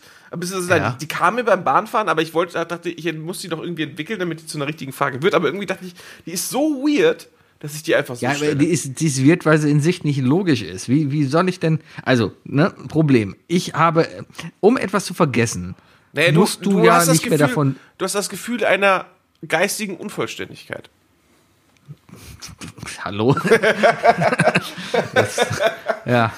Ja. 0.68 0.90
Die, 0.92 0.98
die 1.00 1.08
kam 1.08 1.36
mir 1.36 1.46
beim 1.46 1.64
Bahnfahren, 1.64 2.10
aber 2.10 2.22
ich 2.22 2.34
wollte, 2.34 2.54
dachte, 2.66 2.90
ich 2.90 3.12
muss 3.16 3.40
die 3.40 3.48
noch 3.48 3.60
irgendwie 3.62 3.84
entwickeln, 3.84 4.20
damit 4.20 4.42
die 4.42 4.46
zu 4.46 4.58
einer 4.58 4.68
richtigen 4.68 4.92
Frage 4.92 5.24
wird. 5.24 5.34
Aber 5.36 5.48
irgendwie 5.48 5.66
dachte 5.66 5.86
ich, 5.86 5.96
die 6.26 6.32
ist 6.34 6.50
so 6.50 6.84
weird, 6.84 7.30
dass 7.60 7.76
ich 7.76 7.84
die 7.84 7.96
einfach 7.96 8.16
so 8.16 8.24
Ja, 8.24 8.30
aber 8.30 8.38
stelle. 8.38 8.56
die 8.56 8.68
ist, 8.68 9.00
die 9.02 9.08
ist 9.08 9.20
sie 9.58 9.70
in 9.70 9.82
sich 9.82 10.04
nicht 10.04 10.22
logisch 10.22 10.62
ist. 10.62 10.88
Wie, 10.90 11.12
wie 11.12 11.26
soll 11.26 11.50
ich 11.50 11.60
denn, 11.60 11.80
also, 12.04 12.32
ne, 12.46 12.74
Problem. 12.88 13.36
Ich 13.48 13.74
habe, 13.74 14.08
um 14.62 14.78
etwas 14.78 15.06
zu 15.06 15.14
vergessen, 15.14 15.76
Naja, 16.14 16.32
musst 16.32 16.66
du, 16.66 16.84
ja 16.84 16.96
hast 16.96 17.08
das 17.10 17.16
nicht 17.16 17.30
mehr 17.30 17.38
Gefühl- 17.38 17.48
davon, 17.48 17.76
Du 17.98 18.06
hast 18.06 18.16
das 18.16 18.30
Gefühl 18.30 18.64
einer 18.64 19.06
geistigen 19.48 19.98
Unvollständigkeit. 19.98 20.90
hallo? 23.04 23.34
das, 25.14 25.40
ja, 26.06 26.32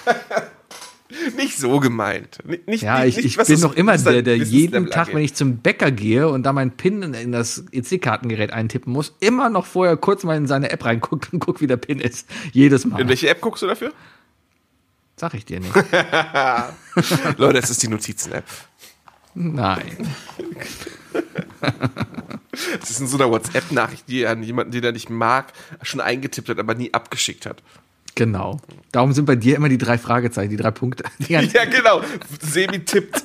Nicht 1.38 1.57
so 1.57 1.80
gemeint. 1.80 2.39
Nicht, 2.67 2.84
ja, 2.84 3.03
nicht, 3.03 3.17
ich, 3.17 3.38
ich 3.38 3.45
bin 3.47 3.59
noch 3.59 3.74
immer 3.76 3.97
der, 3.97 4.22
der 4.22 4.38
jeden 4.38 4.88
Tag, 4.89 4.97
angeht. 5.07 5.15
wenn 5.15 5.24
ich 5.24 5.34
zum 5.34 5.57
Bäcker 5.57 5.91
gehe 5.91 6.28
und 6.30 6.43
da 6.43 6.53
meinen 6.53 6.72
PIN 6.72 7.13
in- 7.13 7.32
das 7.32 7.65
EC-Kartengerät 7.72 8.51
eintippen 8.51 8.91
muss, 8.93 9.15
immer 9.19 9.49
noch 9.49 9.65
vorher 9.65 9.97
kurz 9.97 10.24
mal 10.24 10.38
in 10.38 10.47
seine 10.47 10.69
App 10.72 10.84
reinguckt 10.86 11.32
und 11.34 11.39
guckt, 11.39 11.61
wie 11.61 11.67
der 11.67 11.78
PIN 11.78 11.99
ist. 11.99 12.28
Jedes 12.51 12.86
Mal. 12.86 13.01
In 13.01 13.07
welche 13.09 13.30
App 13.30 13.41
guckst 13.41 13.61
du 13.63 13.67
dafür? 13.67 13.91
Sag 15.17 15.34
ich 15.34 15.45
dir 15.45 15.59
nicht. 15.59 15.74
Leute, 17.38 17.61
das 17.61 17.69
ist 17.69 17.84
die 17.84 17.88
Notizen-App. 17.88 18.43
Nein. 19.36 20.07
Das 22.80 22.89
ist 22.89 22.99
in 22.99 23.07
so 23.07 23.17
einer 23.17 23.30
WhatsApp-Nachricht, 23.30 24.07
die 24.09 24.22
er 24.24 24.32
an 24.32 24.43
jemanden, 24.43 24.72
den 24.72 24.84
er 24.84 24.91
nicht 24.91 25.09
mag, 25.09 25.53
schon 25.84 26.01
eingetippt 26.01 26.49
hat, 26.49 26.59
aber 26.59 26.76
nie 26.76 26.93
abgeschickt 26.93 27.45
hat. 27.45 27.61
Genau. 28.16 28.59
Darum 28.91 29.14
sind 29.14 29.26
bei 29.26 29.36
dir 29.36 29.55
immer 29.55 29.70
die 29.70 29.78
drei 29.78 29.97
Fragezeichen, 29.97 30.49
die 30.49 30.57
drei 30.57 30.72
Punkte. 30.72 31.03
Die 31.20 31.34
Ja, 31.34 31.41
genau. 31.66 32.01
Semi 32.41 32.84
tippt. 32.84 33.24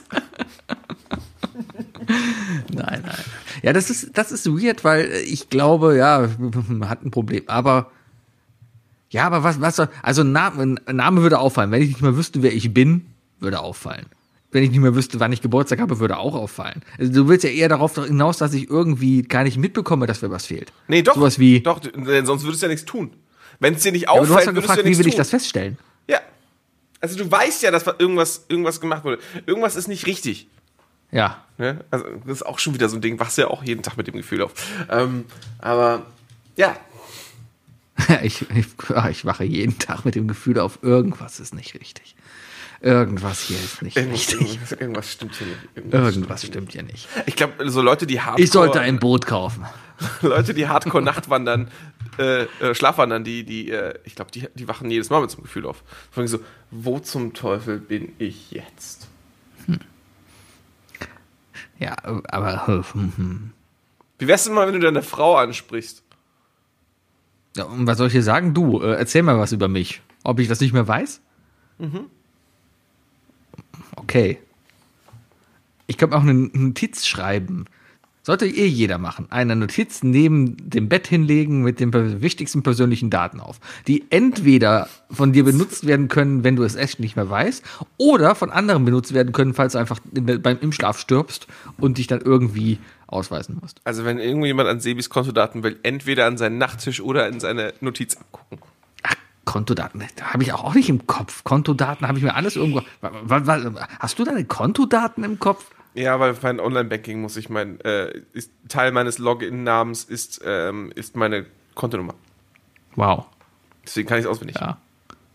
Nein, 2.73 3.03
nein. 3.05 3.25
Ja, 3.63 3.73
das 3.73 3.91
ist, 3.91 4.17
das 4.17 4.31
ist 4.33 4.47
weird, 4.47 4.85
weil 4.85 5.11
ich 5.27 5.51
glaube, 5.51 5.97
ja, 5.97 6.29
man 6.69 6.89
hat 6.89 7.05
ein 7.05 7.11
Problem. 7.11 7.43
Aber, 7.49 7.91
ja, 9.11 9.27
aber 9.27 9.43
was, 9.43 9.61
was 9.61 9.77
soll, 9.77 9.89
also 10.03 10.23
Name, 10.23 10.77
Name 10.93 11.23
würde 11.23 11.39
auffallen. 11.39 11.71
Wenn 11.71 11.83
ich 11.83 11.89
nicht 11.89 12.03
mehr 12.03 12.17
wüsste, 12.17 12.43
wer 12.43 12.55
ich 12.55 12.73
bin, 12.73 13.07
würde 13.41 13.61
auffallen. 13.61 14.07
Wenn 14.53 14.63
ich 14.63 14.71
nicht 14.71 14.81
mehr 14.81 14.95
wüsste, 14.95 15.19
wann 15.19 15.33
ich 15.33 15.43
Geburtstag 15.43 15.81
habe, 15.81 15.99
würde 15.99 16.17
auch 16.19 16.35
auffallen. 16.35 16.83
Also 16.99 17.13
du 17.13 17.29
willst 17.29 17.45
ja 17.45 17.51
eher 17.51 17.69
darauf 17.69 17.97
hinaus, 17.97 18.39
dass 18.39 18.55
ich 18.55 18.71
irgendwie 18.71 19.23
gar 19.23 19.43
nicht 19.43 19.59
mitbekomme, 19.59 20.07
dass 20.07 20.23
mir 20.23 20.31
was 20.31 20.47
fehlt. 20.47 20.73
Nee, 20.87 21.03
doch. 21.03 21.15
Sowas 21.15 21.39
wie, 21.39 21.61
Doch, 21.61 21.81
denn 21.81 22.25
sonst 22.25 22.45
würdest 22.45 22.63
du 22.63 22.67
ja 22.67 22.71
nichts 22.73 22.87
tun. 22.87 23.11
Wenn 23.59 23.75
es 23.75 23.83
dir 23.83 23.93
nicht 23.93 24.03
ja, 24.03 24.09
auffällt, 24.11 24.31
du 24.31 24.37
hast 24.37 24.47
ja 24.47 24.53
gefragt, 24.53 24.83
ja 24.83 24.85
wie 24.85 24.99
will 24.99 25.07
ich 25.07 25.15
das 25.15 25.31
feststellen? 25.31 25.79
Ja. 26.09 26.21
Also 27.01 27.17
du 27.17 27.31
weißt 27.31 27.63
ja, 27.63 27.71
dass 27.71 27.87
irgendwas, 27.99 28.45
irgendwas 28.49 28.81
gemacht 28.81 29.05
wurde. 29.05 29.19
Irgendwas 29.47 29.77
ist 29.77 29.89
nicht 29.89 30.07
richtig. 30.07 30.49
Ja. 31.11 31.45
Ne? 31.59 31.85
Also 31.91 32.05
das 32.25 32.39
ist 32.39 32.47
auch 32.47 32.59
schon 32.59 32.75
wieder 32.75 32.89
so 32.89 32.97
ein 32.97 33.01
Ding, 33.01 33.19
wachst 33.19 33.39
ja 33.39 33.49
auch 33.49 33.63
jeden 33.63 33.83
Tag 33.83 33.97
mit 33.97 34.07
dem 34.07 34.17
Gefühl 34.17 34.43
auf. 34.43 34.53
Ähm, 34.91 35.25
aber 35.59 36.07
ja, 36.57 36.77
Ich, 38.23 38.43
ich, 38.51 38.67
ja, 38.89 39.09
ich 39.09 39.25
wache 39.25 39.45
jeden 39.45 39.79
Tag 39.79 40.05
mit 40.05 40.15
dem 40.15 40.29
Gefühl 40.29 40.59
auf, 40.59 40.79
irgendwas 40.83 41.41
ist 41.41 41.55
nicht 41.55 41.75
richtig. 41.75 42.16
Irgendwas 42.81 43.41
hier 43.41 43.57
ist 43.57 43.83
nicht 43.83 43.97
irgendwas, 43.97 44.29
richtig. 44.29 44.41
irgendwas, 44.41 44.73
irgendwas 44.73 45.13
stimmt 45.13 45.35
hier 45.37 45.47
nicht. 45.47 45.59
Irgendwas 45.75 46.15
Irgendwas 46.15 46.47
stimmt 46.47 46.75
ja 46.75 46.83
nicht. 46.83 47.09
Ich 47.27 47.37
glaube, 47.37 47.71
so 47.71 47.81
Leute, 47.81 48.07
die 48.07 48.21
Hardcore, 48.21 48.43
Ich 48.43 48.51
sollte 48.51 48.81
ein 48.81 48.99
Boot 48.99 49.27
kaufen. 49.27 49.65
Leute, 50.23 50.53
die 50.53 50.69
Hardcore 50.69 51.03
Nachtwandern, 51.03 51.71
äh, 52.19 52.43
äh, 52.43 52.75
Schlafwandern, 52.75 53.25
die, 53.25 53.45
die, 53.45 53.71
äh, 53.71 53.99
ich 54.05 54.15
glaube, 54.15 54.31
die, 54.31 54.47
die 54.55 54.69
wachen 54.69 54.91
jedes 54.91 55.09
Mal 55.09 55.23
mit 55.23 55.31
so 55.31 55.39
einem 55.39 55.45
Gefühl 55.45 55.67
auf. 55.67 55.83
Allem 56.15 56.29
so, 56.29 56.41
wo 56.71 56.99
zum 56.99 57.33
Teufel 57.33 57.79
bin 57.79 58.13
ich 58.19 58.51
jetzt? 58.51 59.09
Ja, 61.79 61.95
aber 62.29 62.67
hm, 62.67 63.13
hm. 63.17 63.51
Wie 64.19 64.27
wär's 64.27 64.45
denn 64.45 64.55
mal, 64.55 64.67
wenn 64.67 64.75
du 64.75 64.81
deine 64.81 65.03
Frau 65.03 65.37
ansprichst? 65.37 66.03
Ja, 67.57 67.65
und 67.65 67.87
was 67.87 67.99
soll 67.99 68.07
ich 68.07 68.15
dir 68.15 68.23
sagen? 68.23 68.55
Du, 68.55 68.81
äh, 68.81 68.95
erzähl 68.95 69.23
mal 69.23 69.39
was 69.39 69.53
über 69.53 69.69
mich. 69.69 70.03
Ob 70.25 70.41
ich 70.41 70.49
das 70.49 70.61
nicht 70.61 70.73
mehr 70.73 70.89
weiß? 70.89 71.21
Okay. 74.07 74.39
Ich 75.89 75.99
könnte 75.99 76.17
auch 76.17 76.23
eine 76.23 76.33
Notiz 76.33 77.07
schreiben. 77.07 77.65
Sollte 78.23 78.47
eh 78.47 78.67
jeder 78.67 78.99
machen. 78.99 79.27
Eine 79.31 79.57
Notiz 79.57 80.05
neben 80.05 80.57
dem 80.71 80.89
Bett 80.89 81.09
hinlegen 81.09 81.63
mit 81.63 81.81
den 81.81 81.93
wichtigsten 82.23 82.63
persönlichen 82.63 83.11
Daten 83.11 83.41
auf, 83.41 83.59
die 83.89 84.05
entweder 84.11 84.89
von 85.11 85.33
dir 85.33 85.43
benutzt 85.43 85.89
werden 85.89 86.07
können, 86.07 86.45
wenn 86.45 86.55
du 86.55 86.63
es 86.63 86.77
echt 86.77 87.01
nicht 87.01 87.17
mehr 87.17 87.29
weißt, 87.29 87.65
oder 87.99 88.37
von 88.37 88.51
anderen 88.51 88.85
benutzt 88.85 89.13
werden 89.13 89.33
können, 89.33 89.55
falls 89.55 89.73
du 89.73 89.79
einfach 89.79 89.99
beim, 90.13 90.59
im 90.61 90.71
Schlaf 90.71 91.01
stirbst 91.01 91.49
und 91.79 91.99
dich 91.99 92.07
dann 92.07 92.21
irgendwie 92.21 92.79
ausweisen 93.09 93.59
musst. 93.61 93.81
Also 93.83 94.05
wenn 94.05 94.19
irgendjemand 94.19 94.69
an 94.69 94.79
Sebis 94.79 95.11
Kontodaten 95.11 95.65
will, 95.65 95.79
entweder 95.83 96.27
an 96.27 96.37
seinen 96.37 96.59
Nachttisch 96.59 97.01
oder 97.01 97.27
in 97.29 97.41
seine 97.41 97.75
Notiz 97.81 98.17
abgucken. 98.17 98.59
Kontodaten, 99.47 100.03
da 100.17 100.33
habe 100.33 100.43
ich 100.43 100.53
auch 100.53 100.75
nicht 100.75 100.91
im 100.91 101.07
Kopf. 101.07 101.45
Kontodaten 101.45 102.07
habe 102.07 102.19
ich 102.19 102.25
mir 102.25 102.35
alles 102.35 102.57
irgendwo. 102.57 102.83
Hast 103.99 104.19
du 104.19 104.25
deine 104.25 104.45
Kontodaten 104.45 105.25
im 105.25 105.39
Kopf? 105.39 105.65
Ja, 105.95 106.21
weil 106.21 106.37
mein 106.43 106.61
Online-Banking 106.61 107.23
muss 107.23 107.39
ich 107.39 107.49
mein, 107.49 107.81
äh, 107.81 108.21
ist, 108.35 108.51
Teil 108.69 108.93
meines 108.93 109.17
Login-Namens 109.17 110.05
ist, 110.05 110.43
ähm, 110.45 110.93
ist 110.95 111.17
meine 111.17 111.47
Kontonummer. 111.75 112.15
Wow. 112.97 113.27
Deswegen 113.87 114.07
kann 114.07 114.19
ich 114.19 114.25
es 114.25 114.31
auswendig. 114.31 114.57
Ja. 114.61 114.77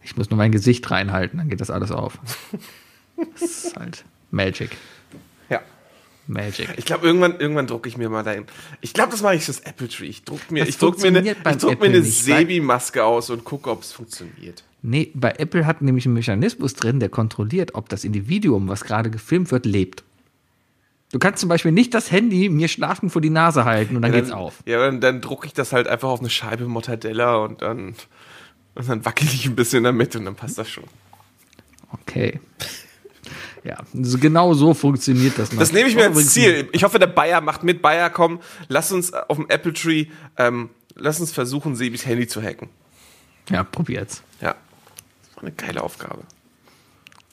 Ich 0.04 0.18
muss 0.18 0.30
nur 0.30 0.38
mein 0.38 0.52
Gesicht 0.52 0.92
reinhalten, 0.92 1.40
dann 1.40 1.50
geht 1.50 1.62
das 1.62 1.72
alles 1.72 1.92
auf. 1.92 2.20
Das 3.34 3.42
ist 3.42 3.76
halt 3.76 4.04
Magic. 4.32 4.76
Ja. 5.50 5.62
Magic. 6.32 6.70
Ich 6.78 6.86
glaube, 6.86 7.06
irgendwann, 7.06 7.40
irgendwann 7.40 7.68
drucke 7.68 7.90
ich 7.90 7.98
mir 7.98 8.10
mal 8.10 8.24
dahin. 8.24 8.46
Ich 8.80 8.94
glaube, 8.94 9.12
das 9.12 9.22
mache 9.22 9.36
ich 9.36 9.44
fürs 9.44 9.60
Apple 9.60 9.88
Tree. 9.90 10.08
Ich 10.08 10.24
druck 10.24 10.50
mir, 10.50 10.68
ich 10.68 10.78
druck 10.78 11.00
mir 11.02 11.10
eine, 11.10 11.22
ich 11.32 11.58
druck 11.58 11.80
mir 11.80 11.88
eine 11.88 12.02
Sebi-Maske 12.02 13.04
aus 13.04 13.30
und 13.30 13.44
gucke, 13.44 13.70
ob 13.70 13.84
es 13.84 13.92
funktioniert. 13.92 14.64
Nee, 14.82 15.12
bei 15.14 15.32
Apple 15.38 15.66
hat 15.66 15.82
nämlich 15.82 16.06
einen 16.06 16.16
Mechanismus 16.16 16.74
drin, 16.74 17.00
der 17.00 17.10
kontrolliert, 17.10 17.76
ob 17.76 17.90
das 17.90 18.04
Individuum, 18.04 18.68
was 18.68 18.84
gerade 18.84 19.12
gefilmt 19.12 19.52
wird, 19.52 19.66
lebt. 19.66 20.04
Du 21.12 21.20
kannst 21.20 21.42
zum 21.42 21.50
Beispiel 21.50 21.74
nicht 21.74 21.94
das 21.94 22.10
Handy 22.10 22.50
mir 22.50 22.70
schlafend 22.70 23.12
vor 23.12 23.22
die 23.22 23.30
Nase 23.30 23.66
halten 23.66 23.98
und 23.98 24.02
dann 24.02 24.14
geht's 24.14 24.30
dann, 24.30 24.38
auf. 24.38 24.64
Ja, 24.66 24.80
dann, 24.80 25.02
dann 25.02 25.22
drucke 25.22 25.46
ich 25.46 25.54
das 25.54 25.74
halt 25.74 25.88
einfach 25.88 26.10
auf 26.10 26.22
eine 26.22 26.30
Scheibe 26.30 26.66
Mortadella 26.66 27.36
und 27.38 27.62
dann, 27.62 27.96
und 28.76 28.90
dann 28.90 29.06
wackel 29.06 29.28
ich 29.28 29.46
ein 29.46 29.56
bisschen 29.56 29.84
damit 29.84 30.16
und 30.16 30.26
dann 30.26 30.36
passt 30.36 30.58
das 30.58 30.70
schon. 30.70 30.86
Okay. 31.92 32.40
Ja, 33.64 33.78
genau 33.94 34.54
so 34.54 34.74
funktioniert 34.74 35.38
das. 35.38 35.50
Das 35.50 35.72
nehme 35.72 35.88
ich 35.88 35.96
mir 35.96 36.06
als 36.06 36.34
Ziel. 36.34 36.68
Ich 36.72 36.84
hoffe, 36.84 36.98
der 36.98 37.08
Bayer 37.08 37.42
macht 37.42 37.64
mit. 37.64 37.82
Bayer, 37.82 38.10
komm, 38.10 38.40
lass 38.68 38.92
uns 38.92 39.14
auf 39.14 39.38
dem 39.38 39.48
Apple 39.50 39.74
Tree, 39.74 40.08
ähm, 40.38 40.70
lass 40.96 41.20
uns 41.20 41.32
versuchen, 41.32 41.76
Sebis 41.76 42.06
Handy 42.06 42.28
zu 42.28 42.42
hacken. 42.42 42.70
Ja, 43.50 43.64
probiert's. 43.64 44.24
Ja. 44.42 44.56
Das 45.24 45.36
war 45.36 45.44
eine 45.44 45.52
geile 45.52 45.84
Aufgabe. 45.84 46.24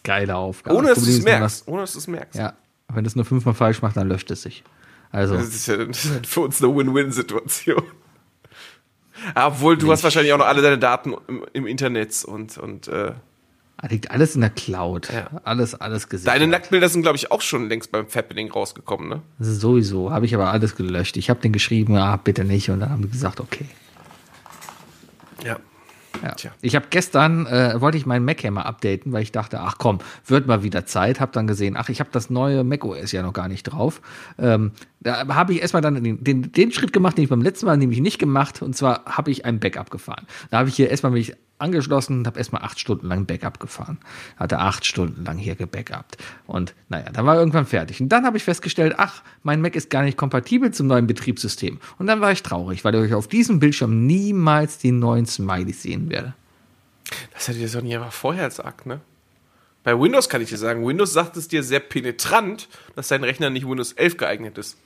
Geile 0.05 0.37
Aufgabe. 0.37 0.77
Ohne 0.77 0.89
dass 0.89 1.03
du 1.03 1.11
es 1.11 1.23
merkst. 1.23 1.67
Ohne 1.67 1.83
dass 1.83 1.93
du 1.93 1.99
es 1.99 2.07
merkst. 2.07 2.39
Ja, 2.39 2.55
wenn 2.93 3.05
du 3.05 3.09
es 3.09 3.17
nur 3.17 3.25
fünfmal 3.25 3.55
falsch 3.55 3.83
machst, 3.83 3.97
dann 3.97 4.09
löscht 4.09 4.31
es 4.31 4.43
sich. 4.43 4.65
Also, 5.11 5.35
Das 5.35 5.49
ist 5.49 5.67
ja 5.67 5.77
das 5.79 6.05
ist 6.05 6.15
ja 6.15 6.21
für 6.25 6.41
uns 6.41 6.63
eine 6.63 6.75
Win-Win-Situation. 6.75 7.83
Obwohl, 9.35 9.77
du 9.77 9.91
hast 9.91 10.05
wahrscheinlich 10.05 10.33
auch 10.33 10.39
noch 10.39 10.47
alle 10.47 10.63
deine 10.63 10.79
Daten 10.79 11.15
im, 11.27 11.45
im 11.53 11.67
Internet 11.67 12.25
und, 12.25 12.59
und 12.59 12.89
äh, 12.89 13.13
liegt 13.87 14.11
alles 14.11 14.35
in 14.35 14.41
der 14.41 14.51
Cloud. 14.51 15.09
Ja. 15.13 15.31
Alles, 15.45 15.75
alles 15.75 16.09
gesichert. 16.09 16.35
deine 16.35 16.49
Nacktbilder 16.49 16.89
sind, 16.89 17.03
glaube 17.03 17.17
ich, 17.17 17.31
auch 17.31 17.43
schon 17.43 17.69
längst 17.69 17.93
beim 17.93 18.09
Fappening 18.09 18.51
rausgekommen, 18.51 19.09
ne? 19.09 19.23
Sowieso, 19.39 20.11
habe 20.11 20.27
ich 20.27 20.35
aber 20.35 20.51
alles 20.51 20.75
gelöscht. 20.75 21.17
Ich 21.17 21.31
habe 21.31 21.41
den 21.41 21.53
geschrieben, 21.53 21.97
ah, 21.97 22.17
bitte 22.17 22.45
nicht. 22.45 22.71
Und 22.71 22.81
dann 22.81 22.91
haben 22.91 23.03
die 23.03 23.11
gesagt, 23.11 23.41
okay. 23.41 23.67
Ja. 25.45 25.59
Ja. 26.23 26.33
Tja. 26.33 26.51
Ich 26.61 26.75
habe 26.75 26.87
gestern, 26.91 27.47
äh, 27.47 27.81
wollte 27.81 27.97
ich 27.97 28.07
meinen 28.07 28.25
Mac 28.25 28.43
ja 28.43 28.51
mal 28.51 28.63
updaten, 28.63 29.13
weil 29.13 29.23
ich 29.23 29.31
dachte, 29.31 29.61
ach 29.61 29.77
komm, 29.79 29.99
wird 30.27 30.47
mal 30.47 30.63
wieder 30.63 30.85
Zeit. 30.87 31.21
Habe 31.21 31.33
dann 31.33 31.47
gesehen, 31.47 31.77
ach, 31.77 31.89
ich 31.89 32.01
habe 32.01 32.11
das 32.13 32.31
neue 32.31 32.65
Mac 32.65 32.85
OS 32.85 33.13
ja 33.13 33.23
noch 33.23 33.33
gar 33.33 33.47
nicht 33.47 33.65
drauf. 33.65 34.01
Ähm, 34.39 34.73
da 35.01 35.29
habe 35.29 35.53
ich 35.53 35.63
erstmal 35.63 35.83
dann 35.83 36.03
den, 36.03 36.25
den, 36.25 36.51
den 36.51 36.73
Schritt 36.73 36.93
gemacht, 36.93 37.17
den 37.17 37.25
ich 37.25 37.31
beim 37.31 37.43
letzten 37.43 37.67
Mal 37.67 37.77
nämlich 37.77 38.01
nicht 38.01 38.19
gemacht. 38.19 38.63
Und 38.63 38.77
zwar 38.77 39.05
habe 39.05 39.31
ich 39.31 39.45
ein 39.45 39.61
Backup 39.61 39.91
gefahren. 39.91 40.27
Da 40.51 40.59
habe 40.59 40.69
ich 40.69 40.75
hier 40.75 40.91
erstmal 40.91 41.13
mich 41.13 41.35
angeschlossen 41.59 42.19
und 42.19 42.27
habe 42.27 42.39
erstmal 42.39 42.63
acht 42.63 42.79
Stunden 42.79 43.07
lang 43.07 43.27
Backup 43.27 43.61
gefahren. 43.61 43.99
Hatte 44.37 44.59
acht 44.59 44.85
Stunden 44.85 45.25
lang 45.25 45.39
hier 45.39 45.55
gebackupt. 45.55 46.17
Und 46.47 46.75
naja, 46.89 47.11
dann 47.13 47.27
war 47.27 47.37
irgendwann 47.37 47.67
fertig. 47.67 48.01
Und 48.01 48.09
dann 48.09 48.25
habe 48.25 48.37
ich 48.37 48.45
festgestellt, 48.45 48.95
ach, 48.97 49.23
mein 49.43 49.61
Mac 49.61 49.75
ist 49.77 49.91
gar 49.91 50.03
nicht 50.03 50.17
kompatibel 50.17 50.73
zum 50.73 50.87
neuen 50.87 51.07
Betriebssystem. 51.07 51.79
Und 51.99 52.07
dann 52.07 52.21
war 52.21 52.33
ich 52.33 52.43
traurig, 52.43 52.85
weil 52.85 52.95
ich 53.05 53.15
auf 53.15 53.29
diesem 53.29 53.59
Bildschirm 53.59 54.07
niemals 54.07 54.79
die 54.79 54.93
neuen 54.93 55.27
Smileys 55.27 55.83
sehen 55.83 56.11
werde. 56.11 56.35
Das 57.33 57.49
hätte 57.49 57.59
dir 57.59 57.69
Sonny 57.69 57.95
aber 57.97 58.11
vorher 58.11 58.49
gesagt, 58.49 58.87
ne? 58.87 59.01
Bei 59.85 59.99
Windows 59.99 60.29
kann 60.29 60.43
ich 60.43 60.51
dir 60.51 60.59
sagen, 60.59 60.87
Windows 60.87 61.13
sagt 61.13 61.37
es 61.37 61.49
dir 61.49 61.63
sehr 61.63 61.81
penetrant, 61.81 62.69
dass 62.95 63.09
dein 63.09 63.25
Rechner 63.25 63.49
nicht 63.49 63.67
Windows 63.67 63.93
11 63.93 64.19
geeignet 64.19 64.59
ist. 64.59 64.77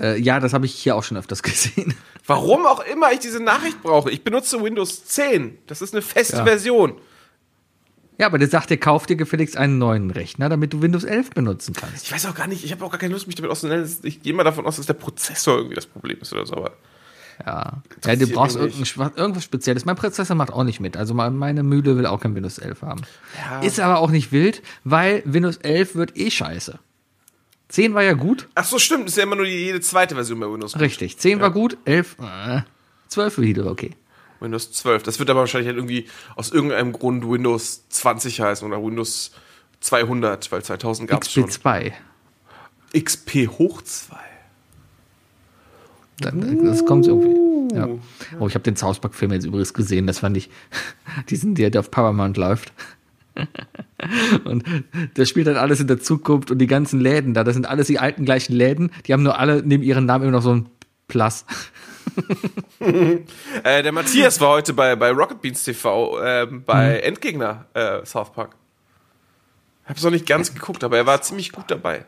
Äh, 0.00 0.18
ja, 0.20 0.40
das 0.40 0.52
habe 0.52 0.66
ich 0.66 0.74
hier 0.74 0.96
auch 0.96 1.04
schon 1.04 1.16
öfters 1.16 1.42
gesehen. 1.44 1.94
Warum 2.26 2.64
auch 2.66 2.80
immer 2.84 3.12
ich 3.12 3.18
diese 3.20 3.42
Nachricht 3.42 3.82
brauche. 3.82 4.10
Ich 4.10 4.24
benutze 4.24 4.62
Windows 4.62 5.04
10. 5.04 5.58
Das 5.66 5.82
ist 5.82 5.92
eine 5.94 6.02
feste 6.02 6.36
Ja. 6.38 6.44
Version. 6.44 6.94
Ja, 8.18 8.26
aber 8.26 8.38
der 8.38 8.48
sagt 8.48 8.68
dir, 8.70 8.76
kauf 8.76 9.06
dir 9.06 9.16
gefälligst 9.16 9.56
einen 9.56 9.78
neuen 9.78 10.10
Rechner, 10.10 10.48
damit 10.50 10.72
du 10.74 10.82
Windows 10.82 11.04
11 11.04 11.30
benutzen 11.30 11.74
kannst. 11.74 12.04
Ich 12.04 12.12
weiß 12.12 12.26
auch 12.26 12.34
gar 12.34 12.46
nicht, 12.48 12.62
ich 12.64 12.70
habe 12.72 12.84
auch 12.84 12.90
gar 12.90 13.00
keine 13.00 13.14
Lust, 13.14 13.26
mich 13.26 13.36
damit 13.36 13.50
auseinanderzusetzen. 13.50 14.06
Ich 14.06 14.22
gehe 14.22 14.34
mal 14.34 14.44
davon 14.44 14.66
aus, 14.66 14.76
dass 14.76 14.84
der 14.86 14.92
Prozessor 14.94 15.56
irgendwie 15.56 15.74
das 15.76 15.86
Problem 15.86 16.18
ist 16.20 16.30
oder 16.34 16.44
so. 16.44 16.54
Aber 16.56 16.72
Ja. 17.46 17.82
Ja, 18.04 18.16
du 18.16 18.26
brauchst 18.26 18.56
irgendwas 18.56 19.42
Spezielles. 19.44 19.86
Mein 19.86 19.96
Prozessor 19.96 20.36
macht 20.36 20.52
auch 20.52 20.64
nicht 20.64 20.80
mit. 20.80 20.98
Also 20.98 21.14
me- 21.14 21.30
meine 21.30 21.62
Mühle 21.62 21.96
will 21.96 22.04
auch 22.04 22.20
kein 22.20 22.34
Windows 22.34 22.58
11 22.58 22.82
haben. 22.82 23.00
Ja. 23.38 23.60
Ist 23.60 23.80
aber 23.80 23.98
auch 23.98 24.10
nicht 24.10 24.32
wild, 24.32 24.62
weil 24.84 25.22
Windows 25.24 25.56
11 25.56 25.94
wird 25.94 26.14
eh 26.18 26.30
scheiße. 26.30 26.78
10 27.70 27.94
war 27.94 28.02
ja 28.02 28.14
gut. 28.14 28.48
Ach 28.54 28.64
so, 28.64 28.78
stimmt. 28.78 29.08
Ist 29.08 29.16
ja 29.16 29.22
immer 29.22 29.36
nur 29.36 29.44
die, 29.44 29.52
jede 29.52 29.80
zweite 29.80 30.14
Version 30.16 30.40
bei 30.40 30.50
Windows. 30.50 30.78
Richtig. 30.78 31.18
10 31.18 31.40
war 31.40 31.50
gut, 31.50 31.78
11, 31.84 32.16
äh, 32.20 32.60
12 33.08 33.38
wieder 33.38 33.66
okay. 33.70 33.92
Windows 34.40 34.72
12. 34.72 35.04
Das 35.04 35.18
wird 35.18 35.30
aber 35.30 35.40
wahrscheinlich 35.40 35.68
halt 35.68 35.76
irgendwie 35.76 36.06
aus 36.34 36.50
irgendeinem 36.50 36.92
Grund 36.92 37.28
Windows 37.28 37.84
20 37.88 38.40
heißen 38.40 38.66
oder 38.66 38.82
Windows 38.82 39.32
200, 39.80 40.50
weil 40.50 40.62
2000 40.62 41.08
gab 41.08 41.22
es 41.22 41.32
schon. 41.32 41.44
XP2. 41.44 41.92
XP 42.98 43.48
hoch 43.58 43.82
2. 43.82 44.16
Dann, 46.18 46.64
das 46.64 46.84
kommt 46.84 47.06
irgendwie. 47.06 47.74
Ja. 47.74 47.88
Oh, 48.40 48.48
ich 48.48 48.54
habe 48.54 48.64
den 48.64 48.76
South 48.76 48.98
Park-Film 48.98 49.32
jetzt 49.32 49.46
übrigens 49.46 49.72
gesehen. 49.72 50.08
Das 50.08 50.18
fand 50.18 50.36
ich, 50.36 50.50
diesen, 51.28 51.54
der, 51.54 51.70
der 51.70 51.80
auf 51.80 51.90
Paramount 51.90 52.36
läuft. 52.36 52.72
Und 54.44 54.64
das 55.14 55.28
spielt 55.28 55.46
dann 55.46 55.56
alles 55.56 55.80
in 55.80 55.86
der 55.86 56.00
Zukunft 56.00 56.50
und 56.50 56.58
die 56.58 56.66
ganzen 56.66 57.00
Läden 57.00 57.34
da, 57.34 57.44
das 57.44 57.54
sind 57.54 57.66
alles 57.66 57.86
die 57.86 57.98
alten 57.98 58.24
gleichen 58.24 58.52
Läden, 58.54 58.90
die 59.06 59.12
haben 59.12 59.22
nur 59.22 59.38
alle 59.38 59.62
neben 59.64 59.82
ihren 59.82 60.06
Namen 60.06 60.24
immer 60.24 60.32
noch 60.32 60.42
so 60.42 60.54
ein 60.54 60.68
Plus. 61.08 61.44
Äh, 63.62 63.82
der 63.82 63.92
Matthias 63.92 64.40
war 64.40 64.50
heute 64.50 64.72
bei, 64.72 64.96
bei 64.96 65.10
Rocket 65.10 65.40
Beans 65.42 65.62
TV 65.62 66.18
ähm, 66.24 66.64
bei 66.64 66.94
Mhm. 66.98 67.08
Endgegner 67.08 67.66
äh, 67.74 68.04
South 68.06 68.32
Park. 68.32 68.56
Hab's 69.84 70.02
noch 70.02 70.10
nicht 70.10 70.26
ganz 70.26 70.54
geguckt, 70.54 70.82
aber 70.82 70.96
er 70.96 71.06
war 71.06 71.20
ziemlich 71.22 71.52
gut 71.52 71.64
dabei. 71.68 72.04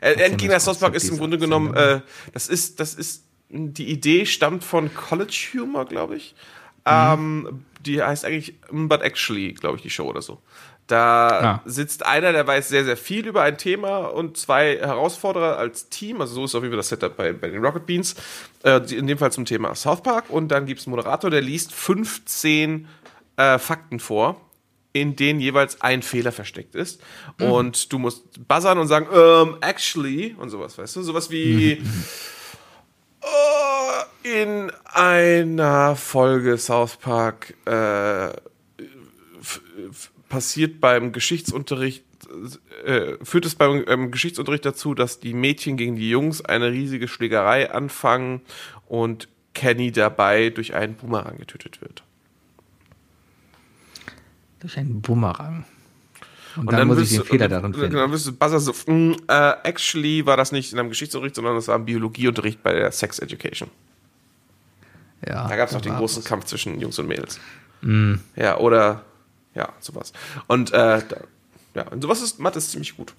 Äh, 0.00 0.12
Endgegner 0.12 0.60
South 0.60 0.78
Park 0.78 0.94
ist 0.94 1.08
im 1.08 1.18
Grunde 1.18 1.38
genommen, 1.38 1.74
äh, 1.74 2.00
das 2.32 2.48
ist, 2.48 2.80
das 2.80 2.94
ist, 2.94 3.24
die 3.48 3.90
Idee 3.90 4.24
stammt 4.26 4.62
von 4.64 4.94
College 4.94 5.48
Humor, 5.54 5.84
glaube 5.86 6.16
ich. 6.16 6.34
Mhm. 6.86 6.92
Ähm, 6.92 7.64
die 7.84 8.02
heißt 8.02 8.24
eigentlich 8.24 8.54
But 8.70 9.02
Actually, 9.02 9.52
glaube 9.52 9.76
ich, 9.76 9.82
die 9.82 9.90
Show 9.90 10.04
oder 10.06 10.22
so. 10.22 10.40
Da 10.86 11.28
Ah. 11.28 11.62
sitzt 11.64 12.04
einer, 12.04 12.32
der 12.32 12.46
weiß 12.46 12.68
sehr, 12.68 12.84
sehr 12.84 12.96
viel 12.98 13.26
über 13.26 13.42
ein 13.42 13.56
Thema 13.56 13.98
und 14.00 14.36
zwei 14.36 14.76
Herausforderer 14.78 15.56
als 15.56 15.88
Team. 15.88 16.20
Also 16.20 16.34
so 16.34 16.44
ist 16.44 16.54
auf 16.54 16.62
jeden 16.62 16.72
Fall 16.72 16.78
das 16.78 16.90
Setup 16.90 17.16
bei, 17.16 17.32
bei 17.32 17.48
den 17.48 17.64
Rocket 17.64 17.86
Beans. 17.86 18.14
Äh, 18.64 18.80
in 18.94 19.06
dem 19.06 19.16
Fall 19.16 19.32
zum 19.32 19.46
Thema 19.46 19.74
South 19.74 20.02
Park. 20.02 20.26
Und 20.28 20.48
dann 20.48 20.66
gibt 20.66 20.80
es 20.80 20.86
einen 20.86 20.94
Moderator, 20.96 21.30
der 21.30 21.40
liest 21.40 21.72
15 21.72 22.86
äh, 23.36 23.58
Fakten 23.58 23.98
vor, 23.98 24.40
in 24.92 25.16
denen 25.16 25.40
jeweils 25.40 25.80
ein 25.80 26.02
Fehler 26.02 26.32
versteckt 26.32 26.74
ist. 26.74 27.00
Und 27.40 27.90
du 27.92 27.98
musst 27.98 28.46
buzzern 28.46 28.78
und 28.78 28.86
sagen, 28.86 29.08
ähm, 29.12 29.56
actually 29.62 30.36
und 30.38 30.50
sowas, 30.50 30.76
weißt 30.78 30.96
du? 30.96 31.02
Sowas 31.02 31.30
wie 31.30 31.82
äh, 34.22 34.42
in 34.42 34.70
einer 34.92 35.96
Folge 35.96 36.58
South 36.58 36.96
Park 36.96 37.54
äh, 37.66 38.28
passiert 40.34 40.80
beim 40.80 41.12
Geschichtsunterricht, 41.12 42.02
äh, 42.84 43.12
führt 43.22 43.46
es 43.46 43.54
beim 43.54 43.84
ähm, 43.86 44.10
Geschichtsunterricht 44.10 44.64
dazu, 44.64 44.92
dass 44.96 45.20
die 45.20 45.32
Mädchen 45.32 45.76
gegen 45.76 45.94
die 45.94 46.10
Jungs 46.10 46.44
eine 46.44 46.72
riesige 46.72 47.06
Schlägerei 47.06 47.70
anfangen 47.70 48.40
und 48.88 49.28
Kenny 49.54 49.92
dabei 49.92 50.50
durch 50.50 50.74
einen 50.74 50.96
Boomerang 50.96 51.38
getötet 51.38 51.80
wird. 51.80 52.02
Durch 54.58 54.76
einen 54.76 55.02
Bumerang. 55.02 55.66
Und, 56.56 56.66
Und 56.66 56.72
dann, 56.72 56.88
muss 56.88 56.98
ich 56.98 57.10
den 57.10 57.22
Fehler 57.22 57.46
darin 57.46 57.72
finden. 57.72 57.94
Dann 57.94 58.10
wirst 58.10 58.26
du 58.26 58.32
buzzer 58.32 58.58
so, 58.58 58.72
mm, 58.72 59.12
äh, 59.28 59.52
actually 59.62 60.26
war 60.26 60.36
das 60.36 60.50
nicht 60.50 60.72
in 60.72 60.80
einem 60.80 60.88
Geschichtsunterricht, 60.88 61.36
sondern 61.36 61.54
das 61.54 61.68
war 61.68 61.76
im 61.76 61.84
Biologieunterricht 61.84 62.60
bei 62.60 62.72
der 62.72 62.90
Sex 62.90 63.20
Education. 63.20 63.70
Ja, 65.24 65.46
Da 65.46 65.54
gab 65.54 65.68
es 65.68 65.74
noch 65.74 65.80
den 65.80 65.94
großen. 65.94 66.24
Kampf 66.24 66.46
zwischen 66.46 66.80
Jungs 66.80 66.98
und 66.98 67.06
Mädels. 67.06 67.38
Mm. 67.82 68.14
Ja, 68.34 68.58
oder 68.58 69.04
ja, 69.54 69.72
sowas. 69.80 70.12
Und 70.46 70.70
äh, 70.72 71.02
da, 71.08 71.16
ja, 71.74 71.88
und 71.88 72.02
sowas 72.02 72.22
ist 72.22 72.38
Mathe 72.38 72.58
ist 72.58 72.70
ziemlich 72.70 72.96
gut. 72.96 73.12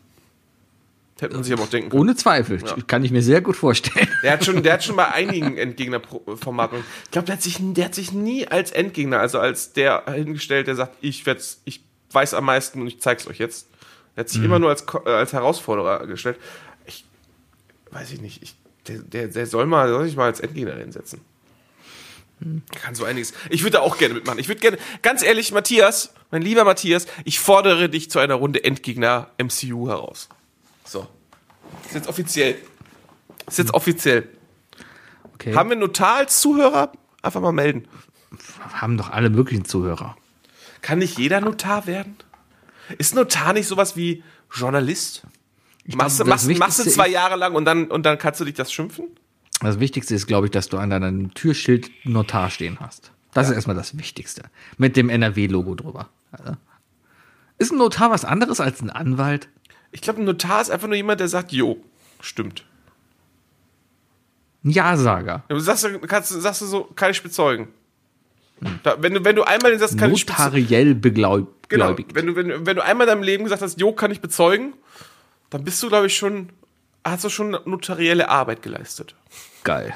Hätte 1.20 1.34
man 1.36 1.44
sich 1.46 1.54
aber 1.54 1.64
auch 1.64 1.70
denken 1.70 1.90
können. 1.90 2.02
Ohne 2.02 2.16
Zweifel. 2.18 2.62
Kann 2.88 3.06
ich 3.06 3.12
mir 3.12 3.22
sehr 3.22 3.40
gut 3.40 3.56
vorstellen. 3.56 4.10
Der 4.22 4.34
hat 4.34 4.44
schon, 4.44 4.62
der 4.64 4.74
hat 4.74 4.84
schon 4.84 4.98
bei 4.98 5.08
einigen 5.08 5.58
Endgegner-Formaten. 5.58 6.80
Ich 7.06 7.12
glaube, 7.12 7.26
der, 7.28 7.36
hat 7.36 7.42
sich- 7.42 7.58
der 7.62 7.86
hat 7.86 7.96
sich 7.96 8.12
nie 8.12 8.46
als 8.48 8.72
Endgegner, 8.72 9.20
also 9.22 9.40
als 9.40 9.72
der 9.72 10.04
hingestellt, 10.14 10.68
der 10.68 10.76
sagt, 10.76 10.98
ich 11.00 11.26
werd's, 11.26 11.62
ich 11.64 11.82
weiß 12.12 12.34
am 12.34 12.44
meisten 12.46 12.82
und 12.82 12.88
ich 12.88 13.00
zeig's 13.00 13.28
euch 13.28 13.40
jetzt. 13.40 13.68
Der 14.18 14.22
hat 14.26 14.30
sich 14.30 14.44
immer 14.44 14.60
nur 14.60 14.70
als, 14.70 14.86
äh, 15.06 15.10
als 15.10 15.32
Herausforderer 15.32 16.06
gestellt. 16.06 16.38
Ich 16.86 17.06
weiß 17.92 18.12
ich 18.12 18.20
nicht. 18.20 18.44
Ich, 18.44 18.56
der, 18.88 19.00
der, 19.00 19.28
der 19.30 19.46
soll 19.48 19.66
mal, 19.68 19.88
soll 19.88 20.06
sich 20.06 20.18
mal 20.18 20.26
als 20.26 20.42
Endgegner 20.42 20.76
hinsetzen. 20.76 21.22
Kann 22.82 22.96
so 22.96 23.06
einiges. 23.06 23.34
Ich 23.50 23.62
würde 23.64 23.72
da 23.78 23.80
auch 23.80 23.98
gerne 23.98 24.14
mitmachen. 24.14 24.40
Ich 24.40 24.48
würde 24.48 24.60
gerne, 24.62 24.78
ganz 25.02 25.24
ehrlich, 25.24 25.52
Matthias, 25.52 26.14
mein 26.32 26.42
lieber 26.42 26.64
Matthias, 26.66 27.08
ich 27.24 27.40
fordere 27.40 27.90
dich 27.90 28.10
zu 28.12 28.20
einer 28.20 28.36
Runde 28.36 28.64
Endgegner 28.64 29.30
MCU 29.42 29.88
heraus. 29.88 30.30
So. 30.84 31.08
Ist 31.86 31.96
jetzt 31.96 32.08
offiziell. 32.08 32.58
Ist 33.48 33.58
jetzt 33.58 33.74
offiziell. 33.74 34.28
Okay. 35.34 35.56
Haben 35.56 35.70
wir 35.70 35.78
Notar 35.78 36.18
als 36.18 36.40
Zuhörer? 36.42 36.92
Einfach 37.22 37.42
mal 37.42 37.52
melden. 37.52 37.88
haben 38.74 38.98
doch 38.98 39.10
alle 39.12 39.30
möglichen 39.30 39.66
Zuhörer. 39.66 40.16
Kann 40.82 41.00
nicht 41.00 41.18
jeder 41.18 41.42
Notar 41.42 41.88
werden? 41.88 42.16
Ist 42.98 43.16
Notar 43.16 43.54
nicht 43.54 43.68
sowas 43.68 43.96
wie 43.96 44.24
Journalist? 44.54 45.24
Ich 45.86 45.96
Machst, 45.96 46.20
du- 46.20 46.24
glaub, 46.26 46.36
das 46.36 46.46
machst, 46.46 46.60
machst 46.60 46.80
du 46.80 46.90
zwei 46.90 47.08
Jahre 47.08 47.36
lang 47.38 47.56
und 47.56 47.66
dann, 47.66 47.90
und 47.90 48.04
dann 48.06 48.18
kannst 48.18 48.40
du 48.40 48.46
dich 48.46 48.54
das 48.56 48.72
schimpfen? 48.74 49.06
Das 49.66 49.80
Wichtigste 49.80 50.16
ist, 50.16 50.28
glaube 50.28 50.48
ich, 50.48 50.52
dass 50.52 50.70
du 50.70 50.78
an 50.78 50.90
deinem 50.90 51.34
Türschild 51.34 51.90
Notar 52.06 52.50
stehen 52.50 52.78
hast. 52.80 53.12
Das 53.34 53.50
ist 53.50 53.56
erstmal 53.56 53.76
das 53.76 53.98
Wichtigste. 53.98 54.44
Mit 54.78 54.96
dem 54.96 55.10
NRW-Logo 55.10 55.76
drüber. 55.76 56.10
Also, 56.32 56.54
Ist 57.58 57.72
ein 57.72 57.78
Notar 57.78 58.10
was 58.12 58.24
anderes 58.26 58.60
als 58.60 58.82
ein 58.82 58.90
Anwalt? 58.90 59.50
Ich 59.92 60.02
glaube, 60.02 60.22
ein 60.22 60.26
Notar 60.26 60.62
ist 60.62 60.70
einfach 60.72 60.88
nur 60.88 60.96
jemand, 60.96 61.20
der 61.20 61.28
sagt, 61.28 61.52
jo, 61.52 61.78
stimmt. 62.22 62.66
Ein 64.64 64.72
Ja-Sager. 64.72 65.44
Du 65.48 65.60
sagst, 65.60 65.84
du- 65.84 66.00
kannst, 66.00 66.30
sagst 66.30 66.62
du 66.62 66.66
so, 66.66 66.84
kann 66.96 67.12
ich 67.12 67.22
bezeugen. 67.22 67.68
Da, 68.84 69.02
wenn, 69.02 69.14
du, 69.14 69.24
wenn 69.26 69.36
du 69.36 69.44
einmal 69.44 69.72
den 69.72 69.80
Satz 69.80 69.98
kann 69.98 70.12
ich 70.14 70.26
bezeugen, 70.26 70.44
Notariell 70.64 70.96
genau, 71.68 71.96
wenn, 72.14 72.26
du, 72.28 72.36
wenn, 72.36 72.48
du- 72.48 72.66
wenn 72.66 72.76
du 72.78 72.84
einmal 72.84 73.06
in 73.08 73.14
deinem 73.14 73.24
Leben 73.24 73.44
gesagt 73.44 73.62
hast, 73.62 73.80
jo, 73.80 73.92
kann 73.92 74.12
ich 74.12 74.22
bezeugen, 74.22 74.74
dann 75.50 75.64
bist 75.64 75.84
du, 75.84 75.90
glaube 75.90 76.08
ich, 76.08 76.16
schon, 76.18 76.50
hast 77.04 77.26
du 77.26 77.30
schon 77.30 77.52
notarielle 77.66 78.30
Arbeit 78.30 78.62
geleistet. 78.62 79.14
Geil. 79.66 79.94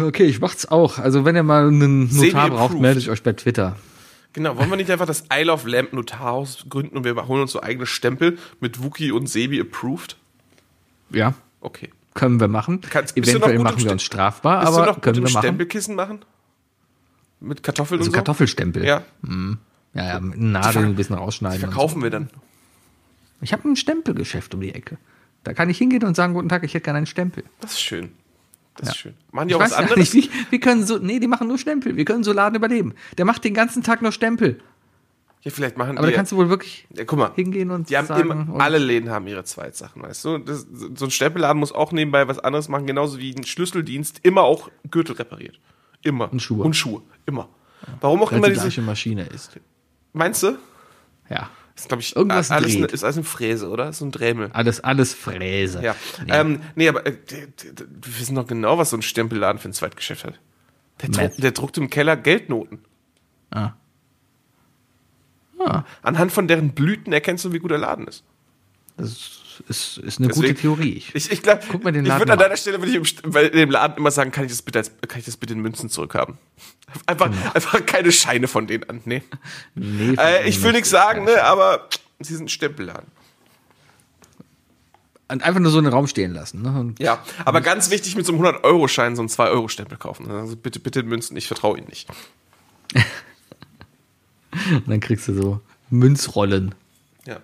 Okay, 0.00 0.24
ich 0.24 0.40
mach's 0.40 0.64
auch. 0.66 0.98
Also, 0.98 1.24
wenn 1.26 1.34
ihr 1.36 1.42
mal 1.42 1.68
einen 1.68 2.08
Notar 2.14 2.48
braucht, 2.50 2.78
meldet 2.78 3.06
euch 3.08 3.22
bei 3.22 3.32
Twitter. 3.34 3.76
Genau, 4.32 4.56
wollen 4.56 4.70
wir 4.70 4.76
nicht 4.76 4.90
einfach 4.90 5.06
das 5.06 5.24
Isle 5.32 5.52
of 5.52 5.66
Lamp 5.66 5.92
Notarhaus 5.92 6.64
gründen 6.68 6.96
und 6.96 7.04
wir 7.04 7.14
holen 7.28 7.42
uns 7.42 7.52
so 7.52 7.62
eigene 7.62 7.86
Stempel 7.86 8.38
mit 8.60 8.82
Wookie 8.82 9.10
und 9.10 9.26
Sebi 9.28 9.60
approved? 9.60 10.16
Ja, 11.10 11.34
Okay. 11.60 11.90
können 12.14 12.38
wir 12.40 12.48
machen. 12.48 12.80
Kannst- 12.88 13.16
Eventuell 13.16 13.58
machen 13.58 13.82
wir 13.82 13.90
uns 13.92 14.02
strafbar, 14.02 14.60
Bist 14.60 14.72
aber 14.72 14.86
du 14.86 14.92
noch 14.92 15.00
können 15.00 15.16
wir 15.16 15.22
machen. 15.24 15.38
Stempelkissen 15.42 15.94
machen? 15.96 16.20
Mit 17.40 17.62
Kartoffeln 17.62 18.00
Also 18.00 18.08
und 18.08 18.12
so? 18.12 18.16
Kartoffelstempel. 18.16 18.84
Ja, 18.84 19.02
Ja, 19.94 20.04
ja, 20.04 20.20
mit 20.20 20.38
Nadeln 20.38 20.84
ein 20.86 20.94
bisschen 20.96 21.16
rausschneiden. 21.16 21.64
und 21.64 21.72
verkaufen 21.72 22.02
wir 22.02 22.10
dann. 22.10 22.28
So. 22.32 22.40
Ich 23.40 23.52
habe 23.52 23.68
ein 23.68 23.76
Stempelgeschäft 23.76 24.54
um 24.54 24.60
die 24.60 24.74
Ecke. 24.74 24.98
Da 25.44 25.54
kann 25.54 25.70
ich 25.70 25.78
hingehen 25.78 26.04
und 26.04 26.14
sagen, 26.14 26.34
guten 26.34 26.48
Tag, 26.48 26.64
ich 26.64 26.74
hätte 26.74 26.84
gerne 26.84 26.98
einen 26.98 27.06
Stempel. 27.06 27.44
Das 27.60 27.72
ist 27.72 27.80
schön. 27.80 28.12
Das 28.76 28.90
ist 28.90 28.96
schön. 28.96 29.14
Machen 29.32 29.48
die 29.48 29.54
auch 29.54 29.60
was 29.60 29.72
anderes? 29.72 30.14
nicht, 30.14 30.32
wie, 30.32 30.46
wie 30.50 30.60
können 30.60 30.86
so, 30.86 30.98
nee, 30.98 31.18
die 31.18 31.26
machen 31.26 31.48
nur 31.48 31.58
Stempel. 31.58 31.96
Wir 31.96 32.04
können 32.04 32.22
so 32.22 32.32
Laden 32.32 32.54
überleben. 32.54 32.94
Der 33.16 33.24
macht 33.24 33.44
den 33.44 33.54
ganzen 33.54 33.82
Tag 33.82 34.02
nur 34.02 34.12
Stempel. 34.12 34.60
Ja, 35.42 35.50
vielleicht 35.52 35.76
machen 35.76 35.98
Aber 35.98 36.06
die. 36.06 36.12
da 36.12 36.16
kannst 36.16 36.32
du 36.32 36.36
wohl 36.36 36.48
wirklich 36.48 36.86
ja, 36.94 37.04
guck 37.04 37.18
mal, 37.18 37.32
hingehen 37.34 37.70
und 37.70 37.90
die 37.90 37.96
haben 37.96 38.06
sagen. 38.06 38.30
immer, 38.30 38.60
alle 38.60 38.78
Läden 38.78 39.10
haben 39.10 39.26
ihre 39.28 39.44
Zweitsachen, 39.44 40.02
weißt 40.02 40.24
du? 40.24 40.38
Das, 40.38 40.66
so 40.94 41.04
ein 41.06 41.10
Stempelladen 41.10 41.60
muss 41.60 41.72
auch 41.72 41.92
nebenbei 41.92 42.26
was 42.26 42.40
anderes 42.40 42.68
machen, 42.68 42.86
genauso 42.86 43.18
wie 43.18 43.34
ein 43.34 43.44
Schlüsseldienst 43.44 44.20
immer 44.24 44.42
auch 44.42 44.68
Gürtel 44.90 45.14
repariert. 45.14 45.60
Immer. 46.02 46.32
Und 46.32 46.42
Schuhe. 46.42 46.64
Und 46.64 46.74
Schuhe. 46.74 47.02
Immer. 47.26 47.48
Warum 48.00 48.22
auch 48.22 48.32
weil 48.32 48.38
immer 48.38 48.48
die 48.48 48.60
diese. 48.60 48.82
Maschine 48.82 49.24
ist. 49.24 49.58
Meinst 50.12 50.42
du? 50.42 50.58
Ja. 51.30 51.50
Das 51.78 51.84
ist, 51.84 51.88
glaube 51.90 52.02
ich, 52.02 52.16
Irgendwas 52.16 52.50
alles 52.50 52.76
dreht. 52.76 52.90
ist 52.90 53.04
alles 53.04 53.18
eine 53.18 53.24
Fräse, 53.24 53.68
oder? 53.68 53.90
Ist 53.90 53.98
so 53.98 54.04
ein 54.04 54.10
Dremel. 54.10 54.50
Alles, 54.52 54.80
alles 54.80 55.14
Fräse. 55.14 55.80
Ja. 55.80 55.94
Nee, 56.26 56.32
ähm, 56.32 56.60
nee 56.74 56.88
aber 56.88 57.06
äh, 57.06 57.16
wir 57.22 58.18
wissen 58.18 58.34
doch 58.34 58.48
genau, 58.48 58.78
was 58.78 58.90
so 58.90 58.96
ein 58.96 59.02
Stempelladen 59.02 59.60
für 59.60 59.68
ein 59.68 59.72
Zweitgeschäft 59.72 60.24
hat. 60.24 60.40
Der, 61.00 61.08
Meth. 61.10 61.18
druckt, 61.18 61.42
der 61.44 61.50
druckt 61.52 61.78
im 61.78 61.88
Keller 61.88 62.16
Geldnoten. 62.16 62.80
Ah. 63.50 63.74
Anhand 66.02 66.32
von 66.32 66.48
deren 66.48 66.70
Blüten 66.70 67.12
erkennst 67.12 67.44
du, 67.44 67.52
wie 67.52 67.60
gut 67.60 67.70
der 67.70 67.78
Laden 67.78 68.08
ist. 68.08 68.24
Das 68.96 69.10
ist, 69.10 69.37
ist 69.98 70.18
eine 70.18 70.28
Deswegen- 70.28 70.48
gute 70.48 70.54
Theorie. 70.54 70.92
Ich, 70.92 71.14
Ich, 71.14 71.30
ich 71.32 71.42
Guck 71.42 71.82
den 71.84 72.04
ich 72.04 72.12
würde 72.18 72.32
an 72.32 72.38
deiner 72.38 72.56
Stelle 72.56 72.78
würde 72.80 72.90
ich 72.98 73.22
im, 73.24 73.30
bei 73.30 73.48
dem 73.48 73.70
Laden 73.70 73.96
immer 73.96 74.10
sagen, 74.10 74.30
kann 74.30 74.44
ich 74.44 74.50
das 74.50 74.62
bitte, 74.62 74.78
als, 74.78 74.90
kann 75.06 75.18
ich 75.18 75.24
das 75.24 75.36
bitte 75.36 75.54
in 75.54 75.60
Münzen 75.60 75.88
zurückhaben? 75.88 76.38
Einfach, 77.06 77.30
einfach 77.54 77.84
keine 77.86 78.12
Scheine 78.12 78.48
von 78.48 78.66
denen 78.66 78.84
an. 78.88 79.00
Nee. 79.04 79.22
Äh, 80.18 80.48
ich 80.48 80.62
will 80.62 80.72
nichts 80.72 80.90
sagen, 80.90 81.24
ne, 81.24 81.42
aber 81.44 81.88
sie 82.20 82.34
sind 82.36 82.50
Stempelladen. 82.50 83.06
Und 85.30 85.42
einfach 85.42 85.60
nur 85.60 85.70
so 85.70 85.78
in 85.78 85.84
den 85.84 85.92
Raum 85.92 86.06
stehen 86.06 86.32
lassen. 86.32 86.62
Ne? 86.62 86.70
Und 86.80 86.98
Ja, 86.98 87.22
aber 87.44 87.60
ganz 87.60 87.90
wichtig, 87.90 88.16
mit 88.16 88.24
so 88.24 88.32
einem 88.32 88.42
100-Euro-Schein 88.42 89.14
so 89.14 89.20
einen 89.22 89.28
2-Euro-Stempel 89.28 89.98
kaufen. 89.98 90.30
Also 90.30 90.56
bitte, 90.56 90.80
bitte 90.80 91.00
in 91.00 91.06
Münzen, 91.08 91.36
ich 91.36 91.46
vertraue 91.46 91.76
ihnen 91.76 91.88
nicht. 91.88 92.08
Und 94.70 94.88
dann 94.88 95.00
kriegst 95.00 95.28
du 95.28 95.34
so 95.34 95.60
Münzrollen. 95.90 96.74
Ja. 97.26 97.40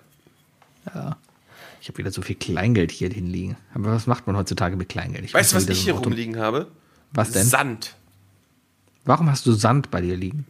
Ich 1.85 1.89
habe 1.89 1.99
wieder 1.99 2.11
so 2.11 2.23
viel 2.23 2.37
Kleingeld 2.37 2.91
hier 2.91 3.11
hinliegen. 3.11 3.59
Aber 3.75 3.93
was 3.93 4.07
macht 4.07 4.27
man 4.27 4.39
heutzutage 4.39 4.75
mit 4.75 4.89
Kleingeld? 4.89 5.23
Ich 5.23 5.35
Weißt 5.35 5.53
du, 5.53 5.57
was 5.57 5.69
ich 5.69 5.81
so 5.81 5.85
hier 5.85 5.93
rumliegen 5.93 6.39
habe? 6.39 6.69
Was 7.13 7.33
denn? 7.33 7.45
Sand. 7.45 7.95
Warum 9.05 9.31
hast 9.31 9.45
du 9.45 9.53
Sand 9.53 9.91
bei 9.91 10.01
dir 10.01 10.17
liegen? 10.17 10.47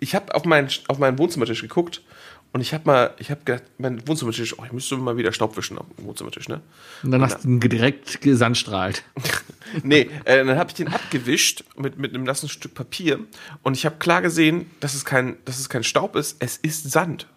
Ich 0.00 0.16
habe 0.16 0.34
auf 0.34 0.44
meinen, 0.44 0.68
auf 0.88 0.98
meinen 0.98 1.18
Wohnzimmertisch 1.18 1.62
geguckt 1.62 2.02
und 2.50 2.62
ich 2.62 2.74
habe 2.74 2.82
mal, 2.84 3.14
ich 3.18 3.30
habe 3.30 3.42
gedacht, 3.44 3.62
mein 3.78 4.04
Wohnzimmertisch, 4.08 4.58
oh, 4.58 4.64
ich 4.64 4.72
müsste 4.72 4.96
mal 4.96 5.16
wieder 5.16 5.32
Staub 5.32 5.56
wischen 5.56 5.78
auf 5.78 5.86
dem 5.96 6.06
Wohnzimmertisch, 6.06 6.48
ne? 6.48 6.60
Und 7.04 7.12
dann 7.12 7.22
hast 7.22 7.44
du 7.44 7.48
ihn 7.48 7.60
direkt 7.60 8.20
gesandstrahlt. 8.20 9.04
Nee, 9.84 10.10
äh, 10.24 10.44
dann 10.44 10.58
habe 10.58 10.70
ich 10.70 10.74
den 10.74 10.88
abgewischt 10.88 11.62
mit, 11.76 11.96
mit 11.96 12.12
einem 12.12 12.24
nassen 12.24 12.48
Stück 12.48 12.74
Papier 12.74 13.20
und 13.62 13.76
ich 13.76 13.86
habe 13.86 13.98
klar 14.00 14.20
gesehen, 14.20 14.68
dass 14.80 14.96
es, 14.96 15.04
kein, 15.04 15.36
dass 15.44 15.60
es 15.60 15.68
kein 15.68 15.84
Staub 15.84 16.16
ist, 16.16 16.38
es 16.40 16.56
ist 16.56 16.90
Sand. 16.90 17.28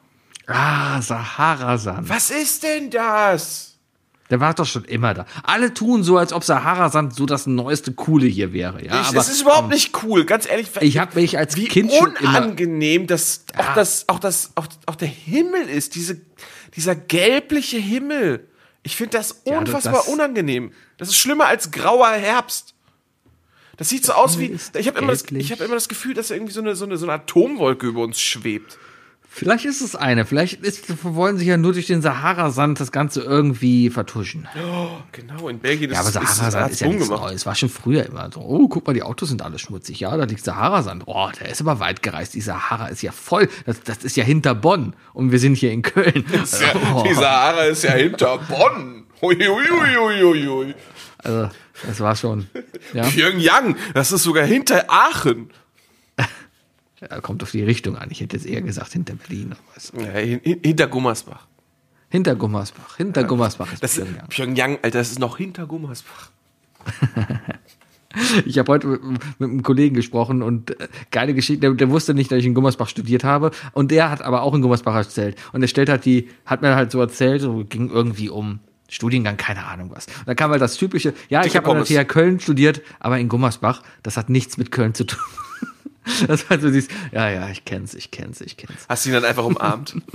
Ah, 0.48 1.02
Sahara-Sand. 1.02 2.10
Was 2.10 2.30
ist 2.30 2.64
denn 2.64 2.90
das? 2.90 3.70
Der 4.30 4.40
war 4.40 4.54
doch 4.54 4.66
schon 4.66 4.84
immer 4.86 5.14
da. 5.14 5.26
Alle 5.44 5.74
tun 5.74 6.04
so, 6.04 6.18
als 6.18 6.34
ob 6.34 6.44
Sahara-Sand 6.44 7.14
so 7.16 7.26
das 7.26 7.46
neueste 7.46 7.94
Coole 7.94 8.26
hier 8.26 8.52
wäre. 8.52 8.84
Ja, 8.84 9.02
Ich, 9.02 9.08
aber 9.10 9.18
es 9.20 9.30
ist 9.30 9.42
überhaupt 9.42 9.70
nicht 9.70 10.04
cool, 10.04 10.26
ganz 10.26 10.48
ehrlich. 10.50 10.70
ich 10.82 10.98
habe 10.98 11.20
mich 11.20 11.38
als 11.38 11.56
wie 11.56 11.68
Kind 11.68 11.92
schon 11.94 12.16
immer. 12.16 12.30
unangenehm, 12.30 13.06
dass 13.08 13.46
auch 13.56 13.64
Ja. 13.64 13.74
das, 13.76 14.10
auch 14.10 14.20
das, 14.20 14.52
auch, 14.56 14.68
auch 14.86 14.96
der 14.96 15.08
Himmel 15.10 15.70
ist, 15.70 15.96
diese, 15.96 16.20
dieser 16.76 16.96
gelbliche 16.96 17.78
Himmel. 17.78 18.48
Ich 18.82 18.96
finde 18.96 19.18
das 19.18 19.42
Ja, 19.46 19.60
unfassbar 19.60 19.94
das- 19.94 20.08
unangenehm. 20.08 20.72
Das 20.98 21.10
ist 21.10 21.18
schlimmer 21.18 21.46
als 21.46 21.72
grauer 21.72 22.10
Herbst. 22.10 22.74
Das 23.78 23.90
sieht 23.90 24.06
so 24.06 24.14
aus 24.14 24.40
wie. 24.40 24.58
Ich 24.78 24.88
habe 24.88 25.00
immer, 25.00 25.12
das- 25.12 25.24
ich 25.32 25.52
hab 25.52 25.60
immer 25.62 25.76
das 25.76 25.90
Gefühl, 25.90 26.14
dass 26.14 26.32
irgendwie 26.32 26.54
so 26.54 26.62
eine, 26.62 26.76
so, 26.76 26.86
eine, 26.86 26.98
so 26.98 27.06
eine 27.06 27.14
Atomwolke 27.14 27.88
über 27.88 28.02
uns 28.04 28.20
schwebt. 28.22 28.78
Vielleicht 29.36 29.66
ist 29.66 29.82
es 29.82 29.96
eine. 29.96 30.26
Vielleicht 30.26 30.62
ist, 30.64 31.04
wollen 31.04 31.38
sie 31.38 31.46
ja 31.46 31.58
nur 31.58 31.74
durch 31.74 31.88
den 31.88 32.04
Sahara-Sand 32.04 32.80
das 32.80 32.92
Ganze 32.92 33.22
irgendwie 33.22 33.90
vertuschen. 33.90 34.48
Genau, 35.12 35.50
in 35.50 35.58
Belgien 35.58 35.92
Ja, 35.92 36.02
aber 36.02 36.10
ist, 36.10 36.16
ist, 36.16 36.36
Sahara-Sand 36.36 36.72
ist 36.72 36.82
ja 36.82 36.88
nichts. 36.88 37.10
Neues. 37.10 37.46
War 37.48 37.56
schon 37.56 37.70
früher 37.70 38.06
immer 38.06 38.30
so. 38.32 38.42
Oh, 38.42 38.68
guck 38.68 38.86
mal, 38.86 38.94
die 38.94 39.02
Autos 39.02 39.30
sind 39.30 39.42
alle 39.42 39.58
schmutzig. 39.58 40.00
Ja, 40.02 40.16
da 40.16 40.26
liegt 40.26 40.46
Sahara-Sand. 40.46 41.04
Oh, 41.08 41.30
der 41.40 41.50
ist 41.50 41.62
aber 41.62 41.80
weit 41.80 42.04
gereist. 42.04 42.36
Die 42.36 42.42
Sahara 42.42 42.88
ist 42.90 43.02
ja 43.02 43.12
voll. 43.12 43.50
Das, 43.66 43.82
das 43.82 44.04
ist 44.04 44.16
ja 44.16 44.24
hinter 44.24 44.54
Bonn. 44.54 44.96
Und 45.14 45.32
wir 45.32 45.40
sind 45.40 45.56
hier 45.56 45.72
in 45.72 45.82
Köln. 45.82 46.26
Ist 46.44 46.62
ja, 46.62 46.74
Oh, 46.94 47.04
Die 47.08 47.14
Sahara 47.16 47.64
ist 47.64 47.84
ja 47.84 47.94
hinter 47.94 48.38
Bonn. 48.38 49.06
Hui, 49.22 49.36
hui, 49.36 49.66
hui, 49.98 50.46
hui. 50.46 50.76
also, 51.18 51.50
das 51.88 52.00
war 52.00 52.16
schon. 52.16 52.48
Ja, 52.94 53.04
Pyongyang, 53.04 53.78
das 53.96 54.12
ist 54.12 54.24
sogar 54.24 54.46
hinter 54.46 54.86
Aachen. 54.90 55.50
Ja, 57.10 57.22
kommt 57.22 57.44
auf 57.44 57.52
die 57.52 57.64
Richtung 57.64 57.98
an. 57.98 58.10
Ich 58.12 58.22
hätte 58.22 58.36
jetzt 58.38 58.46
eher 58.46 58.62
gesagt 58.62 58.94
hinter 58.94 59.16
Berlin. 59.16 59.56
Ja, 59.98 60.06
hin, 60.20 60.40
hin- 60.44 60.60
hinter 60.64 60.88
Gummersbach. 60.88 61.48
Hinter 62.10 62.36
Gummersbach. 62.36 62.96
Hinter 62.98 63.24
Gummersbach 63.24 63.74
ist 63.74 63.84
Das 63.84 63.96
Pyongyang. 63.96 64.28
Pyongyang, 64.30 64.78
Alter, 64.84 65.00
das 65.00 65.12
ist 65.12 65.20
noch 65.20 65.38
hinter 65.38 65.66
Gummersbach. 65.66 66.30
Ich 68.46 68.60
habe 68.60 68.72
heute 68.72 68.86
mit, 68.86 69.02
mit 69.40 69.50
einem 69.50 69.64
Kollegen 69.64 69.96
gesprochen 69.96 70.44
und 70.44 70.80
äh, 70.80 70.88
geile 71.10 71.34
Geschichte, 71.34 71.62
der, 71.62 71.72
der 71.72 71.90
wusste 71.90 72.14
nicht, 72.14 72.32
dass 72.32 72.38
ich 72.38 72.46
in 72.46 72.54
Gummersbach 72.54 72.88
studiert 72.88 73.24
habe 73.24 73.50
und 73.72 73.90
der 73.90 74.12
hat 74.12 74.22
aber 74.22 74.44
auch 74.44 74.54
in 74.54 74.62
Gummersbach 74.62 74.94
erzählt 74.94 75.36
und 75.52 75.64
er 75.64 75.68
stellt 75.68 75.90
halt 75.90 76.06
die, 76.06 76.30
hat 76.46 76.62
mir 76.62 76.76
halt 76.76 76.92
so 76.92 77.00
erzählt, 77.00 77.42
so 77.42 77.66
ging 77.68 77.90
irgendwie 77.90 78.30
um 78.30 78.60
Studiengang, 78.88 79.38
keine 79.38 79.66
Ahnung 79.66 79.90
was. 79.92 80.06
Und 80.06 80.28
dann 80.28 80.36
kam 80.36 80.52
halt 80.52 80.62
das 80.62 80.78
typische, 80.78 81.16
ja, 81.30 81.44
ich 81.44 81.56
habe 81.58 81.72
an 81.72 81.84
der. 81.84 82.06
TH 82.06 82.08
Köln 82.08 82.40
studiert, 82.40 82.84
aber 83.00 83.18
in 83.18 83.30
Gummersbach, 83.30 83.82
das 84.04 84.16
hat 84.16 84.30
nichts 84.30 84.58
mit 84.58 84.70
Köln 84.72 84.94
zu 84.94 85.06
tun. 85.06 85.20
Das 86.28 86.50
war 86.50 86.60
so 86.60 86.70
dieses, 86.70 86.90
ja, 87.14 87.30
ja, 87.30 87.48
ich 87.50 87.64
kenn's, 87.64 87.94
ich 87.94 88.12
kenn's, 88.12 88.42
ich 88.42 88.58
kenn's. 88.58 88.86
Hast 88.90 89.06
du 89.06 89.10
ihn 89.10 89.14
dann 89.14 89.26
einfach 89.26 89.46
umarmt? 89.46 89.96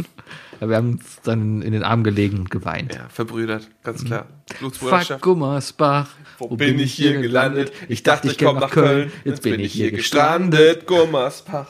Ja, 0.60 0.68
Wir 0.68 0.76
haben 0.76 0.94
uns 0.94 1.20
dann 1.22 1.62
in 1.62 1.70
den 1.72 1.84
Arm 1.84 2.02
gelegen 2.02 2.38
und 2.40 2.50
geweint. 2.50 2.92
ja, 2.92 3.08
verbrüdert, 3.10 3.70
ganz 3.84 4.04
klar. 4.04 4.26
Fuck 4.48 4.58
Blutsbruderschaft. 4.58 5.22
Gummersbach. 5.22 6.08
Wo 6.38 6.48
bin 6.56 6.80
ich 6.80 6.92
hier 6.94 7.20
gelandet? 7.20 7.72
Ich 7.88 8.02
dachte, 8.02 8.26
ich 8.28 8.38
komme 8.38 8.58
nach 8.58 8.70
Köln. 8.70 9.12
Jetzt 9.24 9.42
bin 9.44 9.60
ich 9.60 9.72
hier 9.72 9.92
gestrandet. 9.92 10.86
Gummersbach. 10.86 11.68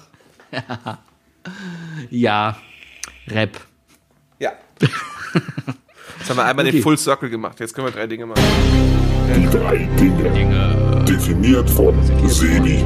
Ja, 2.10 2.56
Rap. 3.28 3.60
Ja. 4.38 4.52
Jetzt 4.80 6.30
haben 6.30 6.36
wir 6.36 6.44
einmal 6.44 6.64
Okay. 6.66 6.72
den 6.76 6.82
Full 6.82 6.98
Circle 6.98 7.30
gemacht. 7.30 7.60
Jetzt 7.60 7.74
können 7.74 7.86
wir 7.86 7.92
drei 7.92 8.06
Dinge 8.06 8.26
machen. 8.26 8.42
Die 9.34 9.46
drei 9.50 9.88
Dinge. 9.98 11.04
Definiert 11.06 11.68
von 11.70 11.94
Sebi 12.28 12.84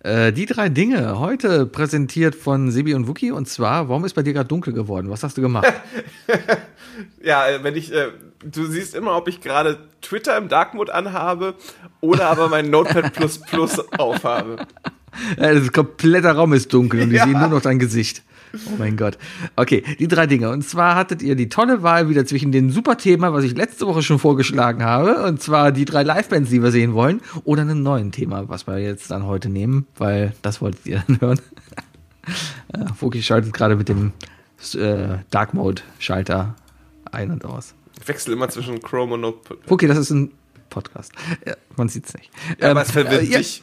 Äh, 0.00 0.32
die 0.32 0.46
drei 0.46 0.68
Dinge 0.68 1.18
heute 1.18 1.66
präsentiert 1.66 2.34
von 2.36 2.70
Sebi 2.70 2.94
und 2.94 3.08
Wookie 3.08 3.32
und 3.32 3.48
zwar, 3.48 3.88
warum 3.88 4.04
ist 4.04 4.14
bei 4.14 4.22
dir 4.22 4.32
gerade 4.32 4.48
dunkel 4.48 4.72
geworden? 4.72 5.10
Was 5.10 5.22
hast 5.22 5.36
du 5.36 5.42
gemacht? 5.42 5.66
Ja, 7.22 7.46
äh, 7.46 7.62
wenn 7.62 7.76
ich, 7.76 7.92
äh, 7.92 8.06
du 8.42 8.64
siehst 8.64 8.94
immer, 8.94 9.16
ob 9.16 9.28
ich 9.28 9.42
gerade 9.42 9.78
Twitter 10.00 10.34
im 10.38 10.48
Dark 10.48 10.72
Mode 10.72 10.94
anhabe 10.94 11.54
oder 12.00 12.28
aber 12.28 12.48
mein 12.48 12.70
Notepad 12.70 13.12
Plus 13.12 13.38
Plus 13.38 13.78
aufhabe. 13.98 14.64
äh, 15.36 15.54
das 15.56 15.72
komplette 15.72 16.28
Raum 16.28 16.54
ist 16.54 16.72
dunkel 16.72 17.02
und 17.02 17.10
ich 17.10 17.18
Ja. 17.18 17.24
sehe 17.26 17.38
nur 17.38 17.48
noch 17.48 17.60
dein 17.60 17.78
Gesicht. 17.78 18.22
Oh 18.66 18.76
mein 18.78 18.96
Gott. 18.96 19.18
Okay, 19.56 19.82
die 19.98 20.08
drei 20.08 20.26
Dinge. 20.26 20.50
Und 20.50 20.62
zwar 20.62 20.94
hattet 20.96 21.22
ihr 21.22 21.36
die 21.36 21.48
tolle 21.48 21.82
Wahl 21.82 22.08
wieder 22.08 22.26
zwischen 22.26 22.52
dem 22.52 22.70
super 22.70 22.96
Thema, 22.98 23.32
was 23.32 23.44
ich 23.44 23.56
letzte 23.56 23.86
Woche 23.86 24.02
schon 24.02 24.18
vorgeschlagen 24.18 24.82
habe, 24.84 25.22
und 25.24 25.42
zwar 25.42 25.72
die 25.72 25.84
drei 25.84 26.02
Livebands, 26.02 26.50
die 26.50 26.62
wir 26.62 26.70
sehen 26.70 26.94
wollen, 26.94 27.20
oder 27.44 27.62
einem 27.62 27.82
neuen 27.82 28.12
Thema, 28.12 28.48
was 28.48 28.66
wir 28.66 28.78
jetzt 28.78 29.10
dann 29.10 29.24
heute 29.24 29.48
nehmen, 29.48 29.86
weil 29.96 30.32
das 30.42 30.60
wolltet 30.60 30.86
ihr 30.86 31.02
dann 31.06 31.20
hören. 31.20 31.40
Äh, 32.72 32.92
Foki 32.94 33.22
schaltet 33.22 33.52
gerade 33.52 33.76
mit 33.76 33.88
dem 33.88 34.12
äh, 34.74 35.18
Dark 35.30 35.54
Mode 35.54 35.82
Schalter 35.98 36.54
ein 37.12 37.30
und 37.30 37.44
aus. 37.44 37.74
Ich 38.00 38.08
wechsle 38.08 38.34
immer 38.34 38.48
zwischen 38.48 38.80
Chrome 38.80 39.14
und 39.14 39.20
Notepad. 39.22 39.58
Foki, 39.66 39.86
das 39.86 39.98
ist 39.98 40.10
ein 40.10 40.32
Podcast. 40.70 41.12
Ja, 41.46 41.54
man 41.76 41.88
sieht's 41.88 42.12
nicht. 42.14 42.30
Ja, 42.60 42.72
aber 42.72 42.82
es 42.82 42.88
Ähm, 42.88 42.92
verwirrt 42.94 43.22
äh, 43.22 43.26
ja, 43.26 43.38
mich. 43.38 43.62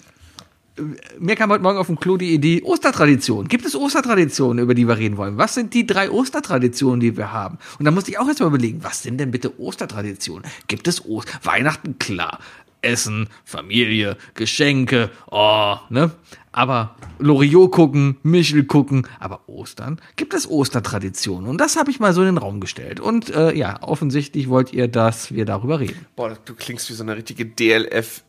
Mir 1.19 1.35
kam 1.35 1.51
heute 1.51 1.61
Morgen 1.61 1.77
auf 1.77 1.87
dem 1.87 1.99
Klo 1.99 2.17
die 2.17 2.33
Idee, 2.33 2.61
Ostertradition. 2.63 3.47
Gibt 3.47 3.65
es 3.65 3.75
Ostertraditionen, 3.75 4.63
über 4.63 4.73
die 4.73 4.87
wir 4.87 4.97
reden 4.97 5.17
wollen? 5.17 5.37
Was 5.37 5.53
sind 5.53 5.73
die 5.73 5.85
drei 5.85 6.09
Ostertraditionen, 6.09 6.99
die 6.99 7.15
wir 7.15 7.31
haben? 7.31 7.59
Und 7.77 7.85
da 7.85 7.91
musste 7.91 8.11
ich 8.11 8.19
auch 8.19 8.27
erstmal 8.27 8.49
überlegen, 8.49 8.83
was 8.83 9.03
sind 9.03 9.19
denn 9.19 9.31
bitte 9.31 9.59
Ostertraditionen? 9.59 10.49
Gibt 10.67 10.87
es 10.87 11.05
Ost 11.05 11.27
Weihnachten? 11.43 11.99
Klar. 11.99 12.39
Essen, 12.81 13.29
Familie, 13.45 14.17
Geschenke, 14.33 15.09
oh, 15.31 15.77
ne? 15.89 16.11
Aber 16.51 16.95
Loriot 17.17 17.71
gucken, 17.71 18.17
Michel 18.21 18.65
gucken, 18.65 19.07
aber 19.19 19.47
Ostern? 19.47 20.01
Gibt 20.17 20.33
es 20.33 20.49
Ostertraditionen? 20.49 21.49
Und 21.49 21.59
das 21.59 21.77
habe 21.77 21.91
ich 21.91 21.99
mal 21.99 22.13
so 22.13 22.21
in 22.21 22.27
den 22.27 22.37
Raum 22.37 22.59
gestellt. 22.59 22.99
Und 22.99 23.29
äh, 23.29 23.55
ja, 23.55 23.81
offensichtlich 23.81 24.49
wollt 24.49 24.73
ihr, 24.73 24.87
dass 24.87 25.33
wir 25.33 25.45
darüber 25.45 25.79
reden. 25.79 26.05
Boah, 26.15 26.37
du 26.45 26.53
klingst 26.53 26.89
wie 26.89 26.93
so 26.93 27.03
eine 27.03 27.15
richtige 27.15 27.45
DLF 27.45 28.21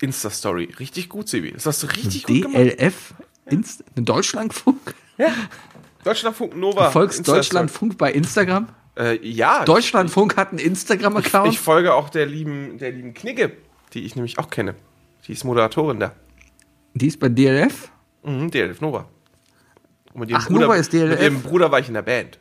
Insta-Story. 0.00 0.74
Richtig 0.78 1.08
gut, 1.08 1.28
Sebi. 1.28 1.52
Das 1.52 1.66
hast 1.66 1.82
du 1.82 1.86
richtig 1.88 2.24
gut 2.24 2.42
gemacht. 2.42 2.56
DLF? 2.80 3.14
Inst 3.46 3.84
Deutschlandfunk? 3.94 4.94
Deutschlandfunk 6.04 6.56
Nova. 6.56 6.90
Volksdeutschlandfunk 6.90 7.98
bei 7.98 8.12
Instagram? 8.12 8.68
Äh, 8.96 9.18
ja. 9.26 9.64
Deutschlandfunk 9.64 10.36
hat 10.36 10.50
einen 10.50 10.58
Instagram-Account. 10.58 11.52
Ich 11.52 11.58
folge 11.58 11.94
auch 11.94 12.08
der 12.08 12.26
lieben, 12.26 12.78
der 12.78 12.90
lieben 12.92 13.14
Knigge, 13.14 13.52
die 13.94 14.04
ich 14.04 14.16
nämlich 14.16 14.38
auch 14.38 14.50
kenne. 14.50 14.74
Die 15.26 15.32
ist 15.32 15.44
Moderatorin 15.44 16.00
da. 16.00 16.12
Die 16.94 17.06
ist 17.06 17.20
bei 17.20 17.28
DLF. 17.28 17.90
Mhm, 18.24 18.50
DLF 18.50 18.80
Nova. 18.80 19.08
Und 20.12 20.20
mit 20.20 20.30
ihrem 20.30 20.40
Ach, 20.42 20.50
Nova 20.50 20.74
ist 20.74 20.92
DLF? 20.92 21.10
Mit 21.10 21.20
ihrem 21.20 21.42
Bruder 21.42 21.70
war 21.70 21.78
ich 21.78 21.88
in 21.88 21.94
der 21.94 22.02
Band. 22.02 22.38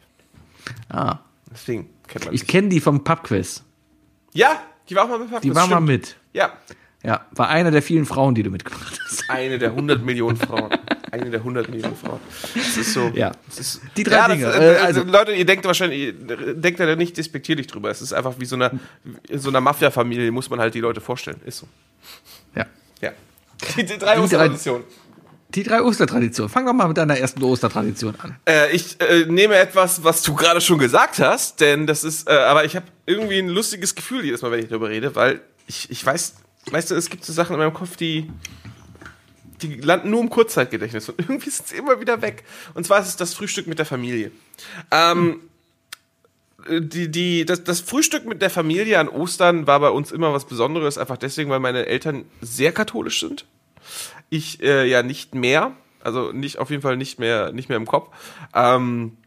Ah, 0.89 1.19
Deswegen 1.51 1.89
kennt 2.07 2.25
man 2.25 2.33
ich 2.33 2.45
kenne 2.47 2.69
die 2.69 2.79
vom 2.79 3.03
Pubquiz. 3.03 3.63
Ja, 4.33 4.61
die 4.89 4.95
war 4.95 5.05
auch 5.05 5.09
mal 5.09 5.19
mit 5.19 5.43
Die 5.43 5.55
war 5.55 5.67
mal 5.67 5.79
mit. 5.79 6.17
Ja, 6.33 6.53
Ja, 7.03 7.25
war 7.31 7.49
eine 7.49 7.71
der 7.71 7.81
vielen 7.81 8.05
Frauen, 8.05 8.33
die 8.35 8.43
du 8.43 8.49
mitgebracht 8.49 8.99
hast. 9.05 9.29
eine 9.29 9.59
der 9.59 9.69
100 9.75 10.03
Millionen 10.03 10.35
Frauen. 10.37 10.69
Eine 11.11 11.29
der 11.29 11.39
100 11.39 11.69
Millionen 11.69 11.95
Frauen. 11.95 12.19
Das 12.55 12.75
ist 12.75 12.93
so. 12.93 13.09
Ja. 13.13 13.31
Ist, 13.57 13.81
Die 13.95 14.03
drei 14.03 14.15
ja, 14.15 14.27
Dinge, 14.27 14.45
Das, 14.45 14.55
äh, 14.55 14.73
äh, 14.73 14.77
also- 14.79 15.01
also, 15.01 15.11
Leute, 15.11 15.31
ihr 15.33 15.45
denkt 15.45 15.63
wahrscheinlich, 15.65 15.99
ihr 15.99 16.13
denkt 16.55 16.79
da 16.79 16.95
nicht 16.95 17.15
despektierlich 17.15 17.67
drüber. 17.67 17.89
Es 17.91 18.01
ist 18.01 18.13
einfach 18.13 18.33
wie 18.39 18.45
so 18.45 18.55
eine, 18.55 18.79
in 19.29 19.39
so 19.39 19.49
einer 19.49 19.61
Mafia-Familie 19.61 20.31
muss 20.31 20.49
man 20.49 20.59
halt 20.59 20.73
die 20.73 20.79
Leute 20.81 20.99
vorstellen. 20.99 21.39
Ist 21.45 21.59
so. 21.59 21.67
Ja. 22.55 22.65
Ja. 23.01 23.11
Die, 23.77 23.85
die 23.85 23.97
drei 23.97 24.19
Ostertraditionen. 24.19 24.83
Die 25.49 25.63
drei 25.63 25.81
Ostertraditionen. 25.81 26.49
Fang 26.51 26.65
doch 26.65 26.73
mal 26.73 26.87
mit 26.89 26.97
deiner 26.97 27.17
ersten 27.17 27.41
Ostertradition 27.41 28.15
an. 28.19 28.35
Äh, 28.45 28.71
ich 28.75 28.99
äh, 28.99 29.25
nehme 29.27 29.55
etwas, 29.55 30.03
was 30.03 30.23
du 30.23 30.35
gerade 30.35 30.59
schon 30.59 30.77
gesagt 30.77 31.19
hast, 31.19 31.61
denn 31.61 31.87
das 31.87 32.03
ist, 32.03 32.27
äh, 32.27 32.33
aber 32.33 32.65
ich 32.65 32.75
habe 32.75 32.87
irgendwie 33.05 33.37
ein 33.39 33.47
lustiges 33.47 33.95
Gefühl 33.95 34.25
jedes 34.25 34.41
Mal, 34.41 34.51
wenn 34.51 34.59
ich 34.59 34.67
darüber 34.67 34.89
rede, 34.89 35.15
weil 35.15 35.39
ich, 35.67 35.89
ich 35.89 36.05
weiß, 36.05 36.33
weißt 36.71 36.91
du, 36.91 36.95
es 36.95 37.09
gibt 37.09 37.25
so 37.25 37.33
Sachen 37.33 37.53
in 37.53 37.59
meinem 37.59 37.73
Kopf, 37.73 37.95
die, 37.95 38.29
die 39.61 39.75
landen 39.75 40.09
nur 40.09 40.21
im 40.21 40.29
Kurzzeitgedächtnis 40.29 41.09
und 41.09 41.19
irgendwie 41.19 41.49
sind 41.49 41.67
sie 41.67 41.77
immer 41.77 41.99
wieder 41.99 42.21
weg. 42.21 42.43
Und 42.73 42.85
zwar 42.85 42.99
ist 42.99 43.07
es 43.07 43.15
das 43.15 43.33
Frühstück 43.33 43.67
mit 43.67 43.79
der 43.79 43.85
Familie. 43.85 44.31
Ähm, 44.91 45.41
äh, 46.67 46.81
die, 46.81 47.09
die, 47.09 47.45
das, 47.45 47.63
das 47.63 47.81
Frühstück 47.81 48.25
mit 48.25 48.41
der 48.41 48.49
Familie 48.49 48.99
an 48.99 49.09
Ostern 49.09 49.67
war 49.67 49.79
bei 49.79 49.89
uns 49.89 50.11
immer 50.11 50.33
was 50.33 50.45
Besonderes, 50.45 50.97
einfach 50.97 51.17
deswegen, 51.17 51.49
weil 51.49 51.59
meine 51.59 51.85
Eltern 51.85 52.25
sehr 52.41 52.71
katholisch 52.71 53.19
sind. 53.19 53.45
Ich 54.29 54.61
äh, 54.61 54.85
ja 54.85 55.03
nicht 55.03 55.33
mehr, 55.33 55.71
also 56.01 56.31
nicht 56.31 56.59
auf 56.59 56.69
jeden 56.69 56.81
Fall 56.81 56.97
nicht 56.97 57.19
mehr, 57.19 57.51
nicht 57.51 57.69
mehr 57.69 57.77
im 57.77 57.85
Kopf. 57.85 58.13
Ähm, 58.53 59.17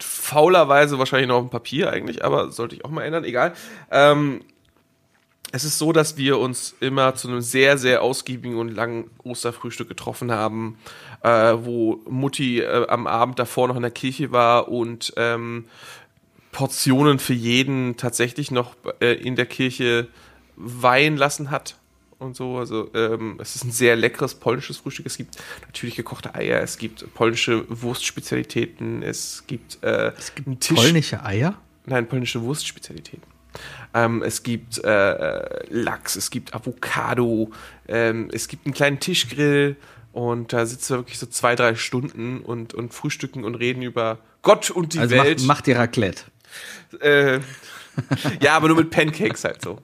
faulerweise 0.00 0.98
wahrscheinlich 0.98 1.28
noch 1.28 1.36
auf 1.36 1.44
dem 1.44 1.50
Papier 1.50 1.92
eigentlich, 1.92 2.24
aber 2.24 2.50
sollte 2.50 2.74
ich 2.74 2.84
auch 2.84 2.90
mal 2.90 3.02
ändern, 3.02 3.24
egal. 3.24 3.54
Ähm, 3.90 4.42
es 5.52 5.64
ist 5.64 5.78
so, 5.78 5.92
dass 5.92 6.16
wir 6.16 6.38
uns 6.38 6.74
immer 6.80 7.14
zu 7.14 7.28
einem 7.28 7.40
sehr, 7.40 7.76
sehr 7.76 8.02
ausgiebigen 8.02 8.56
und 8.56 8.68
langen 8.68 9.10
Osterfrühstück 9.24 9.88
getroffen 9.88 10.30
haben, 10.30 10.78
äh, 11.22 11.28
wo 11.28 12.00
Mutti 12.08 12.60
äh, 12.60 12.86
am 12.88 13.06
Abend 13.06 13.38
davor 13.38 13.68
noch 13.68 13.76
in 13.76 13.82
der 13.82 13.90
Kirche 13.90 14.32
war 14.32 14.68
und 14.68 15.12
ähm, 15.16 15.64
Portionen 16.52 17.18
für 17.18 17.34
jeden 17.34 17.96
tatsächlich 17.96 18.50
noch 18.50 18.76
äh, 19.00 19.14
in 19.14 19.36
der 19.36 19.46
Kirche 19.46 20.08
weihen 20.56 21.16
lassen 21.16 21.50
hat 21.50 21.76
und 22.18 22.36
so. 22.36 22.58
Also 22.58 22.90
ähm, 22.94 23.38
es 23.40 23.56
ist 23.56 23.64
ein 23.64 23.72
sehr 23.72 23.96
leckeres 23.96 24.34
polnisches 24.34 24.78
Frühstück. 24.78 25.06
Es 25.06 25.16
gibt 25.16 25.36
natürlich 25.66 25.96
gekochte 25.96 26.34
Eier, 26.34 26.60
es 26.60 26.78
gibt 26.78 27.12
polnische 27.14 27.64
Wurstspezialitäten, 27.68 29.02
es 29.02 29.44
gibt, 29.46 29.82
äh, 29.82 30.12
einen 30.46 30.60
Tisch. 30.60 30.76
Polnische 30.76 31.24
Eier? 31.24 31.54
Nein, 31.86 32.06
polnische 32.06 32.40
Wurstspezialitäten. 32.42 33.29
Ähm, 33.94 34.22
es 34.22 34.42
gibt 34.42 34.82
äh, 34.84 35.66
Lachs, 35.68 36.16
es 36.16 36.30
gibt 36.30 36.54
Avocado, 36.54 37.50
ähm, 37.88 38.28
es 38.32 38.48
gibt 38.48 38.66
einen 38.66 38.74
kleinen 38.74 39.00
Tischgrill 39.00 39.76
und 40.12 40.52
da 40.52 40.66
sitzen 40.66 40.94
wir 40.94 40.98
wirklich 41.00 41.18
so 41.18 41.26
zwei, 41.26 41.54
drei 41.56 41.74
Stunden 41.74 42.40
und, 42.40 42.74
und 42.74 42.94
frühstücken 42.94 43.44
und 43.44 43.54
reden 43.56 43.82
über 43.82 44.18
Gott 44.42 44.70
und 44.70 44.94
die 44.94 44.98
Also 45.00 45.14
Welt. 45.16 45.38
macht, 45.38 45.46
macht 45.46 45.68
ihr 45.68 45.78
Raclette. 45.78 46.24
Äh, 47.00 47.40
ja, 48.40 48.54
aber 48.56 48.68
nur 48.68 48.76
mit 48.76 48.90
Pancakes 48.90 49.44
halt 49.44 49.62
so. 49.62 49.78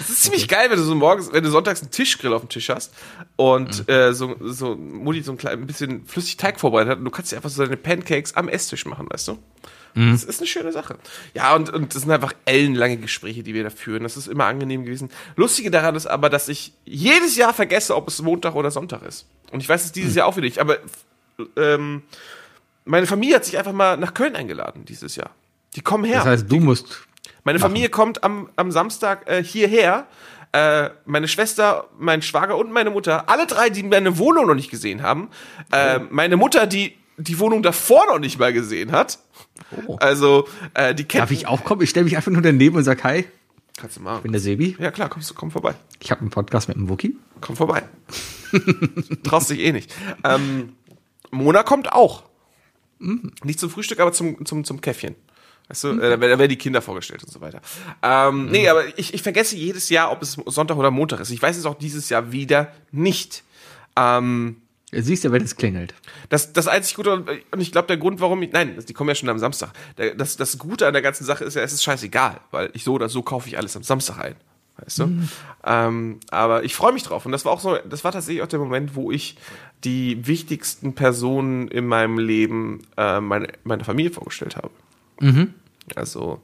Es 0.00 0.10
ist 0.10 0.22
ziemlich 0.22 0.48
geil, 0.48 0.70
wenn 0.70 0.78
du 0.78 0.82
so 0.82 0.94
morgens, 0.94 1.32
wenn 1.32 1.44
du 1.44 1.50
sonntags 1.50 1.82
einen 1.82 1.90
Tischgrill 1.90 2.32
auf 2.32 2.42
dem 2.42 2.48
Tisch 2.48 2.68
hast 2.70 2.92
und 3.36 3.88
äh, 3.88 4.12
so, 4.12 4.36
so 4.40 4.74
Mutti 4.76 5.22
so 5.22 5.32
ein 5.32 5.38
klein 5.38 5.60
ein 5.60 5.66
bisschen 5.66 6.06
flüssig 6.06 6.36
Teig 6.36 6.58
vorbereitet 6.58 6.92
hat 6.92 6.98
und 6.98 7.04
du 7.04 7.10
kannst 7.10 7.32
dir 7.32 7.36
einfach 7.36 7.50
so 7.50 7.62
deine 7.62 7.76
Pancakes 7.76 8.34
am 8.34 8.48
Esstisch 8.48 8.86
machen, 8.86 9.06
weißt 9.10 9.28
du? 9.28 9.38
Das 9.94 10.24
ist 10.24 10.40
eine 10.40 10.46
schöne 10.46 10.72
Sache. 10.72 10.96
Ja, 11.34 11.54
und, 11.54 11.70
und 11.70 11.94
das 11.94 12.02
sind 12.02 12.10
einfach 12.10 12.32
ellenlange 12.44 12.96
Gespräche, 12.96 13.42
die 13.42 13.54
wir 13.54 13.64
da 13.64 13.70
führen. 13.70 14.02
Das 14.02 14.16
ist 14.16 14.28
immer 14.28 14.44
angenehm 14.44 14.84
gewesen. 14.84 15.10
Lustige 15.36 15.70
daran 15.70 15.96
ist 15.96 16.06
aber, 16.06 16.30
dass 16.30 16.48
ich 16.48 16.72
jedes 16.84 17.36
Jahr 17.36 17.52
vergesse, 17.52 17.96
ob 17.96 18.08
es 18.08 18.22
Montag 18.22 18.54
oder 18.54 18.70
Sonntag 18.70 19.02
ist. 19.02 19.26
Und 19.50 19.62
ich 19.62 19.68
weiß 19.68 19.84
es 19.84 19.92
dieses 19.92 20.14
Jahr 20.14 20.26
auch 20.26 20.36
wieder 20.36 20.46
nicht. 20.46 20.58
Aber 20.58 20.78
ähm, 21.56 22.02
meine 22.84 23.06
Familie 23.06 23.36
hat 23.36 23.44
sich 23.44 23.58
einfach 23.58 23.72
mal 23.72 23.96
nach 23.96 24.14
Köln 24.14 24.36
eingeladen 24.36 24.84
dieses 24.84 25.16
Jahr. 25.16 25.30
Die 25.76 25.80
kommen 25.80 26.04
her. 26.04 26.18
Das 26.18 26.26
heißt, 26.26 26.52
du 26.52 26.60
musst. 26.60 27.06
Meine 27.44 27.58
Familie 27.58 27.88
kommt 27.88 28.22
am, 28.22 28.50
am 28.56 28.70
Samstag 28.70 29.28
äh, 29.28 29.42
hierher. 29.42 30.06
Äh, 30.52 30.90
meine 31.04 31.28
Schwester, 31.28 31.88
mein 31.98 32.22
Schwager 32.22 32.56
und 32.56 32.72
meine 32.72 32.90
Mutter, 32.90 33.28
alle 33.28 33.46
drei, 33.46 33.70
die 33.70 33.84
meine 33.84 34.18
Wohnung 34.18 34.46
noch 34.46 34.54
nicht 34.54 34.70
gesehen 34.70 35.02
haben. 35.02 35.30
Äh, 35.72 36.00
meine 36.10 36.36
Mutter, 36.36 36.66
die 36.66 36.96
die 37.20 37.38
Wohnung 37.38 37.62
davor 37.62 38.06
noch 38.06 38.18
nicht 38.18 38.38
mal 38.38 38.52
gesehen 38.52 38.92
hat. 38.92 39.18
Oh. 39.86 39.96
Also, 40.00 40.48
äh, 40.74 40.94
die 40.94 41.04
kennt. 41.04 41.22
Darf 41.22 41.30
ich 41.30 41.46
auch 41.46 41.64
kommen? 41.64 41.82
Ich 41.82 41.90
stelle 41.90 42.04
mich 42.04 42.16
einfach 42.16 42.32
nur 42.32 42.42
daneben 42.42 42.76
und 42.76 42.84
sage, 42.84 43.02
hi, 43.04 43.24
Kannst 43.76 43.96
du 43.96 44.02
mal. 44.02 44.16
ich 44.16 44.22
bin 44.22 44.32
der 44.32 44.40
Sebi. 44.40 44.76
Ja, 44.78 44.90
klar, 44.90 45.08
kommst 45.08 45.30
du, 45.30 45.34
komm 45.34 45.50
vorbei. 45.50 45.74
Ich 46.00 46.10
habe 46.10 46.20
einen 46.20 46.30
Podcast 46.30 46.68
mit 46.68 46.76
dem 46.76 46.88
Wookie. 46.88 47.16
Komm 47.40 47.56
vorbei. 47.56 47.82
Traust 49.22 49.50
dich 49.50 49.60
eh 49.60 49.72
nicht. 49.72 49.94
Ähm, 50.24 50.74
Mona 51.30 51.62
kommt 51.62 51.92
auch. 51.92 52.24
Nicht 52.98 53.58
zum 53.58 53.70
Frühstück, 53.70 54.00
aber 54.00 54.12
zum, 54.12 54.44
zum, 54.44 54.64
zum 54.64 54.80
Käffchen. 54.82 55.14
Weißt 55.68 55.84
du, 55.84 55.88
äh, 56.00 56.10
da 56.10 56.20
werden 56.20 56.48
die 56.48 56.56
Kinder 56.56 56.82
vorgestellt 56.82 57.22
und 57.22 57.30
so 57.30 57.40
weiter. 57.40 57.62
Ähm, 58.02 58.50
Nee, 58.50 58.68
aber 58.68 58.98
ich, 58.98 59.14
ich 59.14 59.22
vergesse 59.22 59.56
jedes 59.56 59.88
Jahr, 59.88 60.10
ob 60.12 60.20
es 60.20 60.32
Sonntag 60.32 60.76
oder 60.76 60.90
Montag 60.90 61.20
ist. 61.20 61.30
Ich 61.30 61.40
weiß 61.40 61.56
es 61.56 61.64
auch 61.64 61.76
dieses 61.78 62.08
Jahr 62.10 62.32
wieder 62.32 62.72
nicht. 62.90 63.44
Ähm, 63.96 64.56
Siehst 64.92 65.24
du, 65.24 65.32
wenn 65.32 65.42
es 65.42 65.56
klingelt. 65.56 65.94
das, 66.30 66.52
das 66.52 66.66
einzig 66.66 66.96
Gute, 66.96 67.24
und 67.50 67.60
ich 67.60 67.70
glaube, 67.70 67.86
der 67.86 67.96
Grund, 67.96 68.20
warum 68.20 68.42
ich, 68.42 68.52
nein, 68.52 68.76
die 68.88 68.92
kommen 68.92 69.08
ja 69.08 69.14
schon 69.14 69.28
am 69.28 69.38
Samstag. 69.38 69.72
Das, 70.16 70.36
das 70.36 70.58
Gute 70.58 70.86
an 70.86 70.92
der 70.92 71.02
ganzen 71.02 71.24
Sache 71.24 71.44
ist 71.44 71.54
ja, 71.54 71.62
es 71.62 71.72
ist 71.72 71.84
scheißegal, 71.84 72.40
weil 72.50 72.70
ich 72.72 72.82
so 72.82 72.94
oder 72.94 73.08
so 73.08 73.22
kaufe 73.22 73.48
ich 73.48 73.56
alles 73.56 73.76
am 73.76 73.82
Samstag 73.82 74.18
ein. 74.18 74.34
Weißt 74.78 74.98
du? 75.00 75.04
Ähm, 75.64 76.20
aber 76.30 76.64
ich 76.64 76.74
freue 76.74 76.92
mich 76.92 77.02
drauf. 77.02 77.26
Und 77.26 77.32
das 77.32 77.44
war 77.44 77.52
auch 77.52 77.60
so, 77.60 77.76
das 77.76 78.02
war 78.02 78.12
tatsächlich 78.12 78.42
auch 78.42 78.48
der 78.48 78.58
Moment, 78.58 78.94
wo 78.94 79.10
ich 79.10 79.36
die 79.84 80.26
wichtigsten 80.26 80.94
Personen 80.94 81.68
in 81.68 81.86
meinem 81.86 82.18
Leben 82.18 82.82
äh, 82.96 83.20
meine, 83.20 83.48
meine 83.64 83.84
Familie 83.84 84.10
vorgestellt 84.10 84.56
habe. 84.56 84.70
Also, 85.96 86.40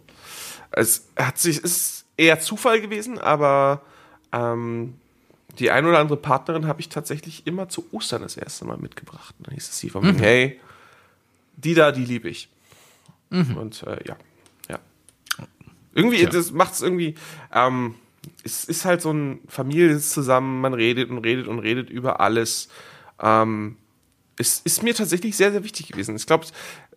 es 0.71 1.09
hat 1.17 1.39
sich, 1.39 1.59
ist 1.59 2.05
eher 2.17 2.41
Zufall 2.41 2.81
gewesen, 2.81 3.19
aber 3.19 3.83
ähm, 4.33 4.95
die 5.59 5.71
ein 5.71 5.87
oder 5.87 5.99
andere 5.99 6.19
Partnerin 6.19 6.67
habe 6.67 6.81
ich 6.81 6.89
tatsächlich 6.89 7.47
immer 7.47 7.69
zu 7.69 7.87
Ostern 7.93 8.23
das 8.23 8.37
erste 8.37 8.65
Mal 8.65 8.79
mitgebracht. 8.79 9.35
Dann 9.41 9.55
hieß 9.55 9.69
es 9.69 9.79
sie 9.79 9.91
von 9.91 10.05
mir, 10.05 10.15
hey, 10.19 10.61
die 11.57 11.75
da, 11.75 11.93
die 11.93 12.05
liebe 12.05 12.29
ich. 12.29 12.49
Und 13.57 13.83
äh, 13.83 13.99
ja, 14.07 14.17
ja. 14.69 14.79
Irgendwie, 15.95 16.25
das 16.27 16.53
macht 16.53 16.75
es 16.75 16.83
irgendwie, 16.83 17.15
ähm, 17.53 17.95
es 18.45 18.65
ist 18.65 18.85
halt 18.85 19.03
so 19.03 19.13
ein 19.13 19.41
Familie 19.49 19.99
zusammen, 19.99 20.61
man 20.61 20.75
redet 20.75 21.11
und 21.11 21.19
redet 21.19 21.49
und 21.49 21.59
redet 21.59 21.91
über 21.91 22.21
alles. 22.21 22.69
Ähm, 23.21 23.77
ist, 24.39 24.67
ist 24.67 24.83
mir 24.83 24.95
tatsächlich 24.95 25.37
sehr, 25.37 25.53
sehr 25.53 25.65
wichtig 25.65 25.89
gewesen. 25.89 26.17
Ich 26.17 26.27
glaube, 26.27 26.47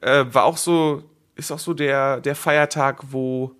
äh, 0.01 0.25
war 0.31 0.43
auch 0.43 0.57
so, 0.57 1.03
ist 1.35 1.51
auch 1.51 1.59
so 1.59 1.73
der, 1.73 2.19
der 2.19 2.35
Feiertag, 2.35 3.11
wo 3.11 3.55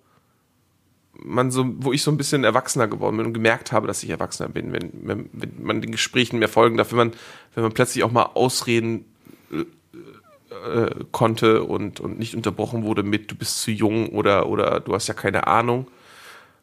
man 1.22 1.50
so, 1.50 1.66
wo 1.78 1.92
ich 1.92 2.02
so 2.02 2.10
ein 2.10 2.16
bisschen 2.16 2.44
erwachsener 2.44 2.88
geworden 2.88 3.16
bin 3.16 3.26
und 3.26 3.34
gemerkt 3.34 3.72
habe, 3.72 3.86
dass 3.86 4.02
ich 4.02 4.10
erwachsener 4.10 4.48
bin, 4.48 4.72
wenn, 4.72 4.90
wenn, 5.02 5.30
wenn 5.32 5.62
man 5.62 5.80
den 5.80 5.92
Gesprächen 5.92 6.38
mehr 6.38 6.48
folgen 6.48 6.76
darf, 6.76 6.90
wenn 6.90 6.98
man, 6.98 7.12
wenn 7.54 7.62
man 7.62 7.72
plötzlich 7.72 8.04
auch 8.04 8.12
mal 8.12 8.30
ausreden 8.34 9.04
äh, 9.52 10.90
konnte 11.12 11.62
und, 11.62 12.00
und 12.00 12.18
nicht 12.18 12.34
unterbrochen 12.34 12.82
wurde 12.82 13.02
mit, 13.02 13.30
du 13.30 13.34
bist 13.34 13.62
zu 13.62 13.70
jung 13.70 14.08
oder, 14.10 14.48
oder 14.48 14.80
du 14.80 14.94
hast 14.94 15.06
ja 15.06 15.14
keine 15.14 15.46
Ahnung. 15.46 15.86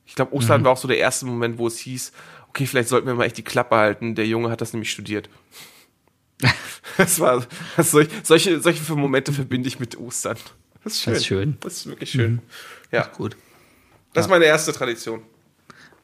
Ich 0.06 0.16
glaube, 0.16 0.34
Ostern 0.34 0.62
mhm. 0.62 0.66
war 0.66 0.74
auch 0.74 0.78
so 0.78 0.88
der 0.88 0.98
erste 0.98 1.26
Moment, 1.26 1.58
wo 1.58 1.68
es 1.68 1.78
hieß, 1.80 2.12
okay, 2.50 2.66
vielleicht 2.66 2.90
sollten 2.90 3.08
wir 3.08 3.14
mal 3.14 3.26
echt 3.26 3.38
die 3.38 3.44
Klappe 3.44 3.76
halten, 3.76 4.16
der 4.16 4.28
Junge 4.28 4.50
hat 4.50 4.62
das 4.62 4.74
nämlich 4.74 4.92
studiert. 4.92 5.30
das 6.98 7.20
war, 7.20 7.46
das 7.76 7.92
solch, 7.92 8.10
solche, 8.24 8.60
solche 8.60 8.94
Momente 8.94 9.34
verbinde 9.34 9.68
ich 9.68 9.80
mit 9.80 9.98
Ostern. 9.98 10.38
Das 10.84 10.94
ist 10.94 11.02
schön. 11.02 11.14
Das 11.14 11.22
ist, 11.22 11.28
schön. 11.28 11.58
Das 11.62 11.74
ist 11.74 11.88
wirklich 11.88 12.12
schön. 12.12 12.32
Mhm. 12.32 12.40
Ja. 12.92 13.04
Das 13.04 13.18
gut. 13.18 13.38
Das 14.18 14.26
ist 14.26 14.32
meine 14.32 14.46
erste 14.46 14.74
Tradition. 14.74 15.22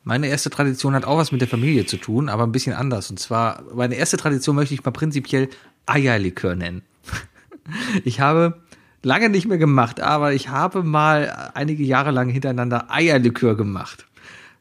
Meine 0.04 0.28
erste 0.28 0.52
Tradition 0.52 0.94
hat 0.94 1.04
auch 1.04 1.18
was 1.18 1.32
mit 1.32 1.42
der 1.42 1.48
Familie 1.48 1.88
zu 1.88 1.98
tun, 1.98 2.30
aber 2.30 2.44
ein 2.44 2.52
bisschen 2.52 2.76
anders. 2.76 3.10
Und 3.10 3.20
zwar, 3.20 3.64
meine 3.74 3.96
erste 3.96 4.18
Tradition 4.18 4.56
möchte 4.56 4.76
ich 4.76 4.86
mal 4.86 4.92
prinzipiell 4.92 5.50
Eierlikör 5.88 6.56
nennen. 6.56 6.84
Ich 8.04 8.20
habe 8.20 8.62
lange 9.04 9.30
nicht 9.30 9.48
mehr 9.48 9.58
gemacht, 9.58 10.02
aber 10.02 10.34
ich 10.34 10.50
habe 10.50 10.84
mal 10.84 11.52
einige 11.54 11.82
Jahre 11.82 12.12
lang 12.12 12.28
hintereinander 12.28 12.92
Eierlikör 12.92 13.56
gemacht. 13.56 14.06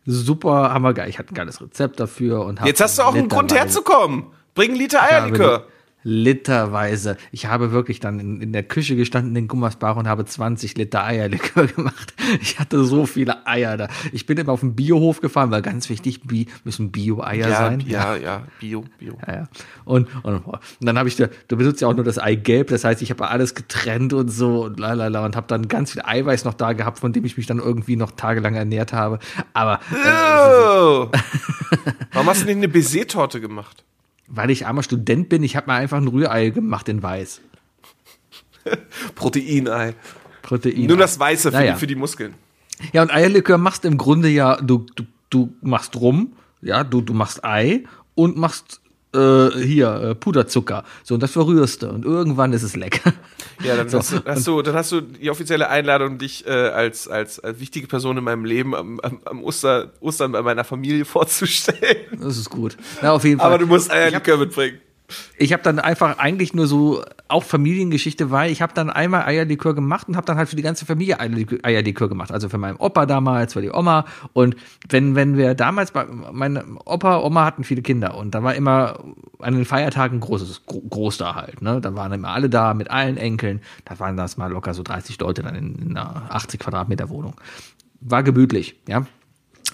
Super 0.06 0.72
hammergeil. 0.72 1.08
Ich 1.10 1.18
hatte 1.18 1.32
ein 1.32 1.34
geiles 1.34 1.60
Rezept 1.60 1.98
dafür 1.98 2.46
und 2.46 2.64
Jetzt 2.64 2.80
hast 2.80 2.98
du 2.98 3.02
auch 3.02 3.14
einen 3.14 3.28
Grund 3.28 3.52
herzukommen. 3.52 4.26
Bring 4.54 4.70
einen 4.70 4.78
Liter 4.78 5.02
Eierlikör 5.02 5.66
literweise. 6.02 7.16
Ich 7.30 7.46
habe 7.46 7.72
wirklich 7.72 8.00
dann 8.00 8.18
in, 8.20 8.40
in 8.40 8.52
der 8.52 8.62
Küche 8.62 8.96
gestanden 8.96 9.34
in 9.36 9.48
Gummersbach 9.48 9.96
und 9.96 10.08
habe 10.08 10.24
20 10.24 10.76
Liter 10.76 11.04
Eierlikör 11.04 11.66
gemacht. 11.76 12.14
Ich 12.40 12.58
hatte 12.58 12.84
so 12.84 13.06
viele 13.06 13.46
Eier 13.46 13.76
da. 13.76 13.88
Ich 14.12 14.26
bin 14.26 14.38
immer 14.38 14.52
auf 14.52 14.60
den 14.60 14.74
Biohof 14.74 15.20
gefahren, 15.20 15.50
weil 15.50 15.62
ganz 15.62 15.88
wichtig, 15.88 16.22
Bi 16.22 16.46
müssen 16.64 16.90
Bio-Eier 16.90 17.48
ja, 17.48 17.56
sein. 17.56 17.80
Ja, 17.86 18.16
ja, 18.16 18.46
Bio, 18.60 18.84
Bio. 18.98 19.16
Ja, 19.26 19.34
ja. 19.34 19.48
Und, 19.84 20.08
und, 20.24 20.36
und 20.46 20.60
dann 20.80 20.98
habe 20.98 21.08
ich, 21.08 21.16
da, 21.16 21.28
du 21.48 21.56
benutzt 21.56 21.80
ja 21.80 21.88
auch 21.88 21.94
nur 21.94 22.04
das 22.04 22.18
Eigelb, 22.18 22.68
das 22.68 22.84
heißt, 22.84 23.02
ich 23.02 23.10
habe 23.10 23.28
alles 23.28 23.54
getrennt 23.54 24.12
und 24.12 24.28
so 24.28 24.64
und 24.64 24.78
lalala 24.78 25.24
und 25.24 25.36
habe 25.36 25.46
dann 25.46 25.68
ganz 25.68 25.92
viel 25.92 26.02
Eiweiß 26.04 26.44
noch 26.44 26.54
da 26.54 26.72
gehabt, 26.72 26.98
von 26.98 27.12
dem 27.12 27.24
ich 27.24 27.36
mich 27.36 27.46
dann 27.46 27.58
irgendwie 27.58 27.96
noch 27.96 28.12
tagelang 28.12 28.54
ernährt 28.54 28.92
habe. 28.92 29.18
Aber. 29.52 29.80
Äh, 29.90 31.18
Warum 32.12 32.28
hast 32.28 32.42
du 32.42 32.46
nicht 32.46 32.56
eine 32.56 32.68
Baiser-Torte 32.68 33.40
gemacht? 33.40 33.84
Weil 34.32 34.50
ich 34.50 34.66
armer 34.66 34.82
Student 34.82 35.28
bin, 35.28 35.42
ich 35.42 35.56
habe 35.56 35.70
mir 35.70 35.76
einfach 35.76 35.98
ein 35.98 36.08
Rührei 36.08 36.48
gemacht 36.48 36.88
in 36.88 37.02
weiß. 37.02 37.40
Proteinei. 39.14 39.94
Protein. 40.40 40.86
Nur 40.86 40.96
das 40.96 41.18
Weiße 41.18 41.50
für, 41.50 41.56
naja. 41.56 41.74
die, 41.74 41.78
für 41.78 41.86
die 41.86 41.94
Muskeln. 41.94 42.34
Ja, 42.92 43.02
und 43.02 43.12
Eierlikör 43.12 43.58
machst 43.58 43.84
im 43.84 43.98
Grunde 43.98 44.28
ja, 44.28 44.56
du, 44.56 44.86
du, 44.96 45.04
du 45.30 45.54
machst 45.60 45.96
rum, 45.96 46.32
ja, 46.62 46.82
du, 46.82 47.00
du 47.00 47.12
machst 47.14 47.44
Ei 47.44 47.84
und 48.14 48.36
machst 48.36 48.80
äh, 49.14 49.50
hier 49.58 49.94
äh, 49.94 50.14
Puderzucker. 50.14 50.84
So, 51.02 51.14
und 51.14 51.22
das 51.22 51.32
verrührst 51.32 51.82
du. 51.82 51.88
Und 51.88 52.04
irgendwann 52.04 52.52
ist 52.52 52.62
es 52.62 52.76
lecker. 52.76 53.12
Ja, 53.62 53.76
dann, 53.76 53.88
so, 53.88 53.98
hast, 53.98 54.12
du, 54.12 54.24
hast 54.24 54.46
du, 54.46 54.62
dann 54.62 54.74
hast 54.74 54.92
du 54.92 55.00
die 55.00 55.30
offizielle 55.30 55.68
Einladung, 55.68 56.18
dich 56.18 56.46
äh, 56.46 56.50
als, 56.50 57.06
als, 57.08 57.38
als 57.38 57.60
wichtige 57.60 57.86
Person 57.86 58.18
in 58.18 58.24
meinem 58.24 58.44
Leben 58.44 58.74
am, 58.74 58.98
am, 59.00 59.20
am 59.24 59.44
Oster, 59.44 59.92
Ostern 60.00 60.32
bei 60.32 60.42
meiner 60.42 60.64
Familie 60.64 61.04
vorzustellen. 61.06 62.18
Das 62.20 62.36
ist 62.36 62.50
gut. 62.50 62.76
Na, 63.02 63.12
auf 63.12 63.24
jeden 63.24 63.38
Fall. 63.38 63.46
Aber 63.48 63.58
du 63.58 63.66
musst 63.66 63.90
Eierlikör 63.90 64.36
mitbringen 64.38 64.80
ich 65.36 65.52
habe 65.52 65.62
dann 65.62 65.78
einfach 65.78 66.18
eigentlich 66.18 66.54
nur 66.54 66.66
so 66.66 67.02
auch 67.28 67.44
Familiengeschichte, 67.44 68.30
weil 68.30 68.50
ich 68.50 68.62
habe 68.62 68.74
dann 68.74 68.90
einmal 68.90 69.22
Eierlikör 69.24 69.74
gemacht 69.74 70.08
und 70.08 70.16
habe 70.16 70.26
dann 70.26 70.36
halt 70.36 70.48
für 70.48 70.56
die 70.56 70.62
ganze 70.62 70.84
Familie 70.84 71.18
Eierlikör 71.20 72.08
gemacht. 72.08 72.30
Also 72.30 72.48
für 72.48 72.58
meinen 72.58 72.76
Opa 72.76 73.06
damals, 73.06 73.54
für 73.54 73.62
die 73.62 73.70
Oma. 73.70 74.04
Und 74.32 74.56
wenn, 74.88 75.14
wenn 75.14 75.36
wir 75.36 75.54
damals, 75.54 75.92
meine 76.32 76.64
Opa, 76.84 77.20
Oma 77.20 77.44
hatten 77.44 77.64
viele 77.64 77.82
Kinder 77.82 78.16
und 78.16 78.34
da 78.34 78.42
war 78.42 78.54
immer 78.54 79.00
an 79.38 79.54
den 79.54 79.64
Feiertagen 79.64 80.20
großes, 80.20 80.62
groß 80.66 81.18
da 81.18 81.34
halt. 81.34 81.62
Ne? 81.62 81.80
Da 81.80 81.94
waren 81.94 82.12
immer 82.12 82.28
alle 82.28 82.50
da 82.50 82.74
mit 82.74 82.90
allen 82.90 83.16
Enkeln. 83.16 83.60
Da 83.84 83.98
waren 83.98 84.16
das 84.16 84.36
mal 84.36 84.50
locker 84.50 84.74
so 84.74 84.82
30 84.82 85.18
Leute 85.20 85.42
dann 85.42 85.54
in, 85.54 85.74
in 85.76 85.96
einer 85.96 86.30
80 86.30 86.60
Quadratmeter 86.60 87.08
Wohnung. 87.08 87.34
War 88.00 88.22
gemütlich, 88.22 88.76
ja. 88.88 89.06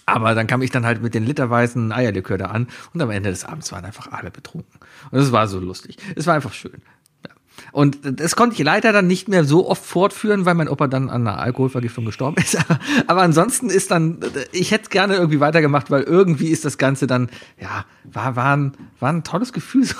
Aber 0.09 0.35
dann 0.35 0.47
kam 0.47 0.63
ich 0.63 0.71
dann 0.71 0.87
halt 0.87 1.03
mit 1.03 1.15
den 1.15 1.25
literweisen 1.25 1.93
Eierlikör 1.93 2.39
da 2.39 2.47
an 2.47 2.69
und 2.95 3.03
am 3.03 3.11
Ende 3.11 3.31
des 3.31 3.45
Abends 3.45 3.71
waren 3.73 3.85
einfach 3.85 4.11
alle 4.11 4.31
betrunken. 4.31 4.81
Und 5.11 5.19
es 5.19 5.33
war 5.33 5.49
so 5.49 5.61
lustig. 5.61 5.99
Es 6.17 6.27
war 6.27 6.35
einfach 6.35 6.55
schön. 6.55 6.81
Ja. 7.27 7.35
Und 7.73 7.99
das 8.03 8.35
konnte 8.35 8.55
ich 8.55 8.65
leider 8.65 8.93
dann 8.93 9.07
nicht 9.07 9.29
mehr 9.29 9.45
so 9.45 9.69
oft 9.69 9.85
fortführen, 9.85 10.47
weil 10.47 10.55
mein 10.55 10.69
Opa 10.69 10.87
dann 10.87 11.11
an 11.11 11.27
einer 11.27 11.39
Alkoholvergiftung 11.39 12.07
gestorben 12.07 12.41
ist. 12.43 12.57
Aber, 12.69 12.81
aber 13.07 13.23
ansonsten 13.23 13.69
ist 13.69 13.91
dann, 13.91 14.19
ich 14.53 14.71
hätte 14.71 14.89
gerne 14.89 15.17
irgendwie 15.17 15.41
weitergemacht, 15.41 15.91
weil 15.91 16.05
irgendwie 16.05 16.49
ist 16.49 16.65
das 16.65 16.79
Ganze 16.79 17.07
dann, 17.07 17.29
ja, 17.61 17.85
war, 18.05 18.35
war, 18.35 18.57
ein, 18.57 18.73
war 19.01 19.13
ein 19.13 19.25
tolles 19.25 19.53
Gefühl, 19.53 19.85
so, 19.85 19.97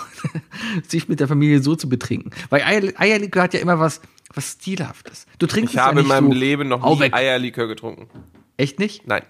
sich 0.89 1.09
mit 1.09 1.21
der 1.21 1.29
Familie 1.29 1.61
so 1.61 1.75
zu 1.77 1.89
betrinken. 1.89 2.31
Weil 2.49 2.63
Eierlikör 2.63 3.43
hat 3.43 3.53
ja 3.53 3.61
immer 3.61 3.79
was, 3.79 4.01
was 4.33 4.53
Stilhaftes. 4.53 5.27
Du 5.39 5.47
trinkst 5.47 5.75
Ich 5.75 5.81
habe 5.81 5.97
ja 5.97 6.01
in 6.01 6.09
meinem 6.09 6.33
so 6.33 6.39
Leben 6.39 6.69
noch 6.69 6.99
nie 6.99 7.13
Eierlikör 7.13 7.67
getrunken. 7.67 8.09
Echt 8.57 8.79
nicht? 8.79 9.07
Nein. 9.07 9.23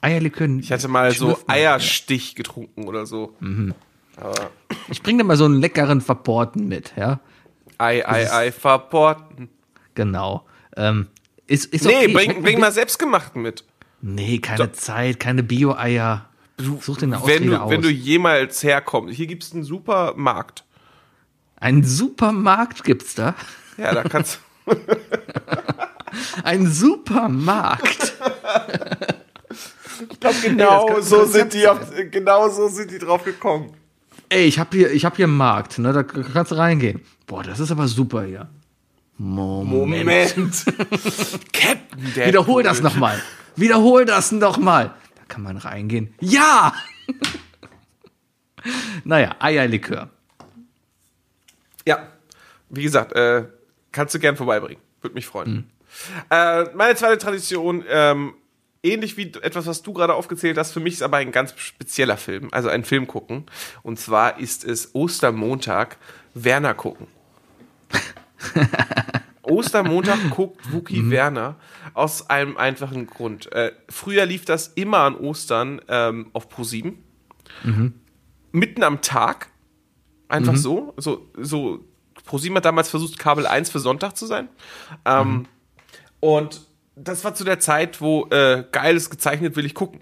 Eierlikör. 0.00 0.48
Ich 0.60 0.72
hatte 0.72 0.88
mal 0.88 1.12
so 1.12 1.38
Eierstich 1.46 2.34
getrunken 2.34 2.88
oder 2.88 3.06
so. 3.06 3.34
Mhm. 3.40 3.74
Aber 4.16 4.50
ich 4.88 5.02
bringe 5.02 5.18
dir 5.18 5.24
mal 5.24 5.36
so 5.36 5.44
einen 5.44 5.60
leckeren 5.60 6.00
Verporten 6.00 6.68
mit, 6.68 6.92
ja. 6.96 7.20
Ei, 7.78 8.06
ei, 8.06 8.30
ei, 8.30 8.52
Verporten. 8.52 9.48
Genau. 9.94 10.46
Ähm, 10.76 11.06
ist, 11.46 11.66
ist 11.66 11.84
nee, 11.84 11.96
okay. 11.96 12.12
bring, 12.12 12.42
bring 12.42 12.60
mal 12.60 12.72
selbstgemachten 12.72 13.40
mit. 13.40 13.64
Nee, 14.02 14.38
keine 14.38 14.64
so. 14.64 14.66
Zeit, 14.72 15.20
keine 15.20 15.42
Bio-Eier. 15.42 16.26
Such 16.58 16.98
dir 16.98 17.06
eine 17.06 17.26
wenn 17.26 17.46
du, 17.46 17.60
aus. 17.60 17.70
Wenn 17.70 17.82
du 17.82 17.90
jemals 17.90 18.62
herkommst, 18.62 19.14
hier 19.14 19.26
gibt's 19.26 19.52
einen 19.52 19.64
Supermarkt. 19.64 20.64
Einen 21.56 21.84
Supermarkt 21.84 22.84
gibt's 22.84 23.14
da? 23.14 23.34
Ja, 23.78 23.94
da 23.94 24.02
kannst 24.02 24.40
du. 24.66 24.76
Ein 26.44 26.66
Supermarkt. 26.66 28.14
Ich 30.08 30.20
glaube, 30.20 30.36
genau 30.42 30.88
nee, 30.88 31.02
so 31.02 31.24
sind 31.24 31.52
die 31.52 31.66
auf, 31.66 31.78
genau 32.10 32.48
so 32.48 32.68
sind 32.68 32.90
die 32.90 32.98
drauf 32.98 33.24
gekommen. 33.24 33.72
Ey, 34.28 34.44
ich 34.46 34.58
habe 34.58 34.76
hier, 34.76 34.92
ich 34.92 35.04
habe 35.04 35.16
hier 35.16 35.26
einen 35.26 35.36
Markt, 35.36 35.78
ne? 35.78 35.92
Da 35.92 36.02
kannst 36.02 36.52
du 36.52 36.56
reingehen. 36.56 37.00
Boah, 37.26 37.42
das 37.42 37.58
ist 37.58 37.70
aber 37.70 37.88
super 37.88 38.24
hier. 38.24 38.48
Moment. 39.18 40.06
Moment. 40.06 40.64
Captain 41.52 42.04
Deadpool. 42.14 42.26
Wiederhol 42.26 42.62
das 42.62 42.80
nochmal. 42.80 43.20
Wiederhol 43.56 44.04
das 44.04 44.32
nochmal. 44.32 44.94
Da 45.16 45.22
kann 45.28 45.42
man 45.42 45.56
reingehen. 45.56 46.14
Ja! 46.20 46.72
naja, 49.04 49.34
Eierlikör. 49.38 50.10
Ja, 51.84 52.08
wie 52.68 52.82
gesagt, 52.82 53.12
äh, 53.12 53.44
kannst 53.92 54.14
du 54.14 54.18
gern 54.18 54.36
vorbeibringen. 54.36 54.82
Würde 55.02 55.14
mich 55.14 55.26
freuen. 55.26 55.50
Mhm. 55.50 55.64
Äh, 56.30 56.64
meine 56.74 56.94
zweite 56.94 57.18
Tradition 57.18 57.84
ähm, 57.88 58.34
ähnlich 58.82 59.16
wie 59.16 59.32
etwas, 59.42 59.66
was 59.66 59.82
du 59.82 59.92
gerade 59.92 60.14
aufgezählt 60.14 60.58
hast, 60.58 60.72
für 60.72 60.80
mich 60.80 60.94
ist 60.94 61.02
aber 61.02 61.18
ein 61.18 61.32
ganz 61.32 61.54
spezieller 61.56 62.16
Film, 62.16 62.48
also 62.52 62.68
ein 62.68 62.84
Film 62.84 63.06
gucken. 63.06 63.46
Und 63.82 63.98
zwar 63.98 64.38
ist 64.38 64.64
es 64.64 64.94
Ostermontag 64.94 65.98
Werner 66.34 66.74
gucken. 66.74 67.06
Ostermontag 69.42 70.18
guckt 70.30 70.72
Wookie 70.72 71.02
mhm. 71.02 71.10
Werner 71.10 71.56
aus 71.94 72.30
einem 72.30 72.56
einfachen 72.56 73.06
Grund. 73.06 73.52
Äh, 73.52 73.72
früher 73.88 74.26
lief 74.26 74.44
das 74.44 74.68
immer 74.68 74.98
an 74.98 75.16
Ostern 75.16 75.80
ähm, 75.88 76.30
auf 76.32 76.48
Pro7. 76.48 76.94
Mhm. 77.64 77.94
Mitten 78.52 78.82
am 78.82 79.00
Tag. 79.02 79.48
Einfach 80.28 80.52
mhm. 80.52 80.58
so. 80.58 80.94
So, 80.96 81.30
so 81.36 81.84
Pro7 82.26 82.54
hat 82.56 82.64
damals 82.64 82.88
versucht, 82.88 83.18
Kabel 83.18 83.46
1 83.46 83.70
für 83.70 83.80
Sonntag 83.80 84.16
zu 84.16 84.26
sein. 84.26 84.48
Ähm, 85.04 85.28
mhm. 85.28 85.46
Und 86.20 86.69
das 87.02 87.24
war 87.24 87.34
zu 87.34 87.44
der 87.44 87.60
Zeit, 87.60 88.00
wo 88.00 88.26
äh, 88.30 88.64
Geiles 88.72 89.10
gezeichnet 89.10 89.56
will 89.56 89.64
ich 89.64 89.74
gucken. 89.74 90.00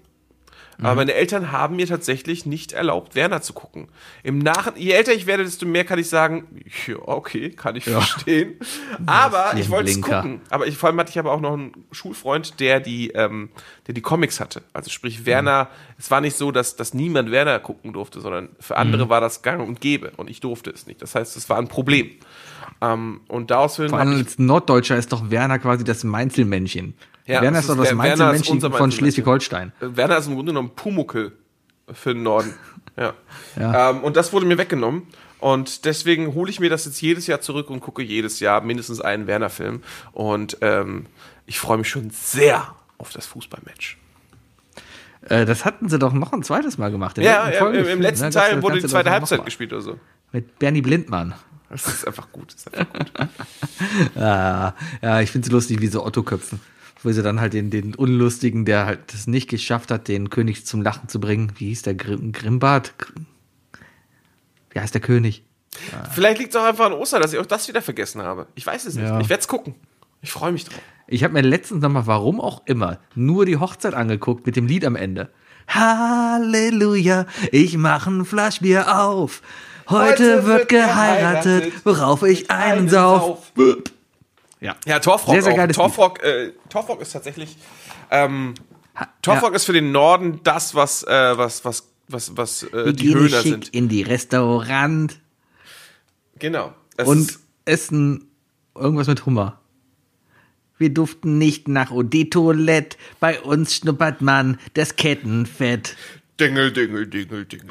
Aber 0.81 0.91
mhm. 0.91 0.97
meine 0.97 1.13
Eltern 1.13 1.51
haben 1.51 1.75
mir 1.75 1.87
tatsächlich 1.87 2.45
nicht 2.45 2.71
erlaubt, 2.71 3.13
Werner 3.13 3.41
zu 3.41 3.51
gucken. 3.51 3.89
Im 4.23 4.37
Nach 4.37 4.75
je 4.77 4.91
älter 4.91 5.13
ich 5.13 5.25
werde, 5.25 5.43
desto 5.43 5.65
mehr 5.65 5.83
kann 5.83 5.99
ich 5.99 6.07
sagen, 6.07 6.47
ja, 6.87 6.95
okay, 7.01 7.49
kann 7.49 7.75
ich 7.75 7.85
ja. 7.85 7.99
verstehen. 7.99 8.55
Aber 9.05 9.55
ich 9.57 9.69
wollte 9.69 9.91
es 9.91 10.01
gucken. 10.01 10.41
Aber 10.49 10.67
ich, 10.67 10.77
vor 10.77 10.87
allem 10.87 10.99
hatte 10.99 11.09
ich 11.09 11.19
aber 11.19 11.33
auch 11.33 11.41
noch 11.41 11.53
einen 11.53 11.85
Schulfreund, 11.91 12.61
der 12.61 12.79
die, 12.79 13.09
ähm, 13.09 13.49
der 13.87 13.93
die 13.93 14.01
Comics 14.01 14.39
hatte. 14.39 14.61
Also 14.71 14.89
sprich, 14.89 15.25
Werner, 15.25 15.65
mhm. 15.65 15.95
es 15.97 16.11
war 16.11 16.21
nicht 16.21 16.37
so, 16.37 16.51
dass, 16.51 16.77
dass 16.77 16.93
niemand 16.93 17.29
Werner 17.29 17.59
gucken 17.59 17.91
durfte, 17.91 18.21
sondern 18.21 18.49
für 18.59 18.77
andere 18.77 19.05
mhm. 19.05 19.09
war 19.09 19.19
das 19.19 19.41
gang 19.41 19.67
und 19.67 19.81
gäbe 19.81 20.11
und 20.15 20.29
ich 20.29 20.39
durfte 20.39 20.69
es 20.69 20.87
nicht. 20.87 21.01
Das 21.01 21.13
heißt, 21.13 21.35
es 21.35 21.49
war 21.49 21.57
ein 21.57 21.67
Problem. 21.67 22.11
Ähm, 22.81 23.21
und 23.27 23.51
daraus 23.51 23.77
Vor 23.77 23.93
allem 23.93 24.17
als 24.17 24.39
Norddeutscher 24.39 24.97
ist 24.97 25.11
doch 25.11 25.29
Werner 25.29 25.59
quasi 25.59 25.83
das 25.83 26.03
Meinzelmännchen. 26.03 26.93
Ja, 27.25 27.41
Werner 27.41 27.59
ist 27.59 27.69
doch 27.69 27.77
das 27.77 27.93
Meinzelmännchen 27.93 28.59
von 28.59 28.91
Schleswig-Holstein. 28.91 29.71
Werner 29.79 30.17
ist 30.17 30.27
im 30.27 30.35
Grunde 30.35 30.51
genommen 30.51 30.71
Pumuckel 30.75 31.33
für 31.91 32.13
den 32.13 32.23
Norden. 32.23 32.53
Ja. 32.97 33.13
ja. 33.57 33.91
Ähm, 33.91 34.03
und 34.03 34.17
das 34.17 34.33
wurde 34.33 34.45
mir 34.45 34.57
weggenommen. 34.57 35.03
Und 35.39 35.85
deswegen 35.85 36.33
hole 36.33 36.49
ich 36.49 36.59
mir 36.59 36.69
das 36.69 36.85
jetzt 36.85 37.01
jedes 37.01 37.27
Jahr 37.27 37.39
zurück 37.39 37.69
und 37.69 37.79
gucke 37.79 38.01
jedes 38.01 38.39
Jahr 38.39 38.61
mindestens 38.61 38.99
einen 38.99 39.25
Werner-Film. 39.25 39.83
Und 40.11 40.57
ähm, 40.61 41.05
ich 41.45 41.59
freue 41.59 41.77
mich 41.77 41.89
schon 41.89 42.09
sehr 42.09 42.75
auf 42.97 43.11
das 43.11 43.25
Fußballmatch. 43.27 43.97
Äh, 45.21 45.45
das 45.45 45.65
hatten 45.65 45.89
sie 45.89 45.99
doch 45.99 46.13
noch 46.13 46.33
ein 46.33 46.43
zweites 46.43 46.77
Mal 46.77 46.91
gemacht. 46.91 47.17
Ja, 47.17 47.49
ja 47.49 47.69
im, 47.69 47.87
im 47.87 48.01
letzten 48.01 48.25
ne? 48.25 48.31
Teil 48.31 48.61
wurde 48.61 48.79
die 48.79 48.87
zweite 48.87 49.11
Halbzeit 49.11 49.45
gespielt 49.45 49.71
oder 49.71 49.81
so. 49.81 49.99
Mit 50.31 50.59
Bernie 50.59 50.81
Blindmann. 50.81 51.33
Das 51.69 51.85
ist 51.87 52.07
einfach 52.07 52.31
gut. 52.31 52.53
Ist 52.53 52.73
einfach 52.75 52.93
gut. 52.93 53.11
Ah, 54.15 54.73
ja, 55.01 55.21
ich 55.21 55.31
finde 55.31 55.47
es 55.47 55.51
lustig, 55.51 55.81
wie 55.81 55.87
so 55.87 56.05
Otto-Köpfen. 56.05 56.59
Wo 57.03 57.11
sie 57.11 57.23
dann 57.23 57.39
halt 57.39 57.53
den, 57.53 57.69
den 57.69 57.95
Unlustigen, 57.95 58.65
der 58.65 58.85
halt 58.85 59.13
es 59.13 59.25
nicht 59.27 59.49
geschafft 59.49 59.89
hat, 59.91 60.07
den 60.09 60.29
König 60.29 60.65
zum 60.65 60.81
Lachen 60.81 61.07
zu 61.07 61.19
bringen. 61.21 61.53
Wie 61.57 61.67
hieß 61.67 61.83
der? 61.83 61.93
Grim, 61.95 62.33
Grimbart? 62.33 62.97
Gr- 62.97 63.13
Wie 64.71 64.79
heißt 64.79 64.93
der 64.93 65.01
König? 65.01 65.43
Vielleicht 66.11 66.39
liegt 66.39 66.53
es 66.53 66.59
auch 66.59 66.65
einfach 66.65 66.87
an 66.87 66.93
Ostern, 66.93 67.21
dass 67.21 67.31
ich 67.31 67.39
auch 67.39 67.45
das 67.45 67.67
wieder 67.69 67.81
vergessen 67.81 68.21
habe. 68.21 68.47
Ich 68.55 68.65
weiß 68.65 68.85
es 68.85 68.95
nicht. 68.95 69.05
Ja. 69.05 69.19
Ich 69.21 69.29
werde 69.29 69.39
es 69.41 69.47
gucken. 69.47 69.75
Ich 70.21 70.31
freue 70.31 70.51
mich 70.51 70.65
drauf. 70.65 70.81
Ich 71.07 71.23
habe 71.23 71.33
mir 71.33 71.41
letztens 71.41 71.81
nochmal, 71.81 72.05
warum 72.07 72.41
auch 72.41 72.63
immer, 72.65 72.99
nur 73.15 73.45
die 73.45 73.57
Hochzeit 73.57 73.93
angeguckt 73.93 74.45
mit 74.45 74.57
dem 74.57 74.67
Lied 74.67 74.83
am 74.83 74.97
Ende. 74.97 75.29
Halleluja, 75.67 77.25
ich 77.51 77.77
mach 77.77 78.07
ein 78.07 78.25
Flaschbier 78.25 78.99
auf. 78.99 79.41
Heute, 79.89 80.45
wird 80.45 80.69
geheiratet, 80.69 81.73
worauf 81.83 82.23
ich 82.23 82.51
einen 82.51 82.89
sauf. 82.89 83.51
Ja. 84.59 84.75
Ja, 84.85 84.99
Torfrock. 84.99 85.33
Sehr, 85.33 85.43
sehr 85.43 85.63
auch. 85.63 85.67
Torfrock, 85.67 86.23
äh, 86.23 86.51
Torfrock 86.69 87.01
ist 87.01 87.11
tatsächlich. 87.11 87.57
Ähm, 88.11 88.53
Torfrock 89.21 89.51
ja. 89.51 89.55
ist 89.55 89.65
für 89.65 89.73
den 89.73 89.91
Norden 89.91 90.41
das, 90.43 90.75
was, 90.75 91.03
äh, 91.03 91.37
was, 91.37 91.63
was, 91.63 91.87
was, 92.07 92.35
was 92.35 92.63
äh, 92.63 92.93
die 92.93 93.13
Höhner 93.13 93.41
sind. 93.41 93.69
in 93.69 93.87
die 93.87 94.01
Restaurant 94.01 95.19
Genau. 96.39 96.73
Es 96.97 97.07
und 97.07 97.39
essen 97.65 98.27
irgendwas 98.73 99.07
mit 99.07 99.25
Hummer. 99.25 99.59
Wir 100.77 100.93
duften 100.93 101.37
nicht 101.37 101.67
nach 101.67 101.91
Odetoilette, 101.91 102.97
bei 103.19 103.41
uns 103.41 103.75
schnuppert 103.75 104.21
man 104.21 104.57
das 104.73 104.95
Kettenfett. 104.95 105.97
Dingel, 106.39 106.71
Dingel, 106.71 107.05
Dingel, 107.05 107.45
Dingel. 107.45 107.67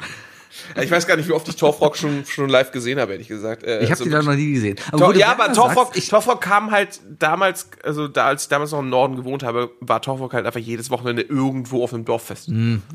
Äh, 0.75 0.83
Ich 0.85 0.91
weiß 0.91 1.05
gar 1.07 1.15
nicht, 1.15 1.27
wie 1.29 1.33
oft 1.33 1.47
ich 1.47 1.55
Torfrock 1.55 1.95
schon, 1.97 2.25
schon 2.25 2.49
live 2.49 2.71
gesehen 2.71 2.99
habe, 2.99 3.11
ehrlich 3.13 3.27
gesagt. 3.27 3.63
Äh, 3.63 3.79
Ich 3.83 3.89
habe 3.89 3.97
so 3.97 4.03
die 4.05 4.09
da 4.09 4.21
noch 4.21 4.33
nie 4.35 4.53
gesehen. 4.53 4.77
Aber 4.91 4.97
Tor, 5.05 5.15
ja, 5.15 5.31
aber 5.31 5.53
Torfrock, 5.53 5.93
sagst, 5.95 6.09
Torfrock 6.09 6.41
kam 6.41 6.71
halt 6.71 6.99
damals, 7.19 7.69
also 7.83 8.07
da, 8.07 8.25
als 8.27 8.43
ich 8.43 8.49
damals 8.49 8.71
noch 8.71 8.79
im 8.79 8.89
Norden 8.89 9.15
gewohnt 9.15 9.43
habe, 9.43 9.71
war 9.79 10.01
Torfrock 10.01 10.33
halt 10.33 10.45
einfach 10.45 10.59
jedes 10.59 10.89
Wochenende 10.89 11.21
irgendwo 11.21 11.83
auf 11.83 11.93
einem 11.93 12.05
Dorffest. 12.05 12.49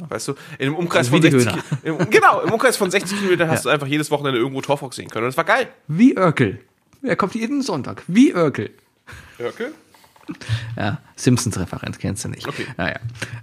Weißt 0.09 0.28
du? 0.28 0.32
In 0.59 0.66
einem 0.68 0.76
Umkreis 0.76 1.06
Also 1.06 1.10
von 1.12 1.20
die 1.22 1.31
60 1.40 1.62
im, 1.85 2.10
Genau, 2.10 2.40
im 2.40 2.52
Umkreis 2.52 2.76
von 2.76 2.90
60 2.90 3.18
Kilometern 3.18 3.48
hast 3.51 3.64
du 3.64 3.68
einfach 3.68 3.86
jedes 3.86 4.10
Wochenende 4.10 4.39
irgendwo 4.39 4.60
Torfrock 4.60 4.94
sehen 4.94 5.09
können. 5.09 5.24
Und 5.24 5.31
das 5.31 5.36
war 5.36 5.44
geil. 5.44 5.68
wie 5.89 6.16
Örkel. 6.16 6.60
Er 7.02 7.16
kommt 7.16 7.35
jeden 7.35 7.60
Sonntag. 7.62 8.02
Wie 8.06 8.32
Örkel. 8.35 8.70
Okay. 9.39 9.66
Ja, 10.76 10.98
Simpsons-Referenz 11.16 11.98
kennst 11.98 12.24
du 12.24 12.28
nicht. 12.31 12.48
Okay. 12.48 12.66
Naja. 12.78 12.97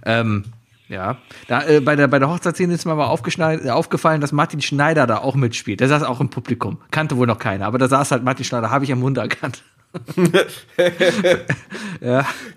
Ähm, 0.04 0.44
ja, 0.92 1.16
da, 1.48 1.66
äh, 1.66 1.80
bei, 1.80 1.96
der, 1.96 2.06
bei 2.06 2.18
der 2.18 2.28
Hochzeitsszene 2.28 2.74
ist 2.74 2.84
mir 2.84 2.92
aber 2.92 3.04
äh, 3.06 3.70
aufgefallen, 3.70 4.20
dass 4.20 4.30
Martin 4.32 4.60
Schneider 4.60 5.06
da 5.06 5.18
auch 5.18 5.34
mitspielt. 5.34 5.80
Der 5.80 5.88
saß 5.88 6.02
auch 6.02 6.20
im 6.20 6.28
Publikum. 6.28 6.82
Kannte 6.90 7.16
wohl 7.16 7.26
noch 7.26 7.38
keiner, 7.38 7.64
aber 7.66 7.78
da 7.78 7.88
saß 7.88 8.10
halt 8.10 8.22
Martin 8.24 8.44
Schneider, 8.44 8.70
habe 8.70 8.84
ich 8.84 8.92
am 8.92 9.00
Mund 9.00 9.16
erkannt. 9.16 9.62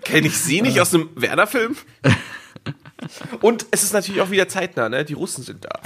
Kenne 0.04 0.26
ich 0.26 0.38
sie 0.38 0.60
nicht 0.60 0.78
aus 0.80 0.94
einem 0.94 1.08
Werner-Film? 1.14 1.76
Und 3.40 3.66
es 3.70 3.82
ist 3.82 3.94
natürlich 3.94 4.20
auch 4.20 4.30
wieder 4.30 4.48
zeitnah, 4.48 4.90
ne? 4.90 5.04
Die 5.04 5.14
Russen 5.14 5.42
sind 5.42 5.64
da. 5.64 5.80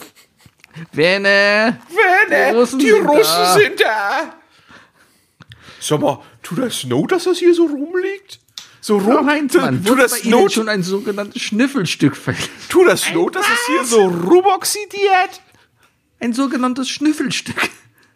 Wenne! 0.92 1.78
Werner, 1.88 2.50
Die 2.52 2.56
Russen 2.56 2.78
die 2.80 2.90
sind 2.90 3.06
Russen 3.06 3.22
da. 3.22 3.54
sind 3.54 3.80
da. 3.80 4.34
Sag 5.80 6.00
mal, 6.00 6.20
tut 6.42 6.58
das 6.58 6.80
Snow, 6.80 7.06
dass 7.06 7.24
das 7.24 7.38
hier 7.38 7.54
so 7.54 7.66
rumliegt? 7.66 8.39
So 8.80 9.04
tut 9.04 9.86
wurde 9.86 10.02
das 10.02 10.24
Ihnen 10.24 10.50
schon 10.50 10.68
ein 10.68 10.82
sogenanntes 10.82 11.42
Schnüffelstück 11.42 12.16
verlegt. 12.16 12.48
tut 12.70 12.86
das 12.86 13.04
dass 13.36 13.46
das 13.46 13.66
hier 13.66 13.84
so 13.84 14.06
rumoxidiert? 14.06 15.42
Ein 16.18 16.32
sogenanntes 16.32 16.88
Schnüffelstück. 16.88 17.60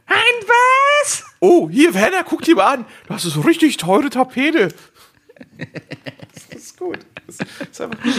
Ein 0.06 0.46
was? 0.46 1.24
Oh, 1.40 1.68
hier, 1.70 1.94
Werner, 1.94 2.24
guck 2.24 2.42
dir 2.42 2.56
mal 2.56 2.74
an. 2.74 2.86
Das 3.08 3.24
ist 3.24 3.44
richtig 3.44 3.76
teure 3.76 4.10
Tapete. 4.10 4.68
Das 6.34 6.56
ist 6.56 6.78
gut. 6.78 6.98
Das 7.26 7.38
ist 7.70 7.80
einfach 7.80 8.02
gut. 8.02 8.14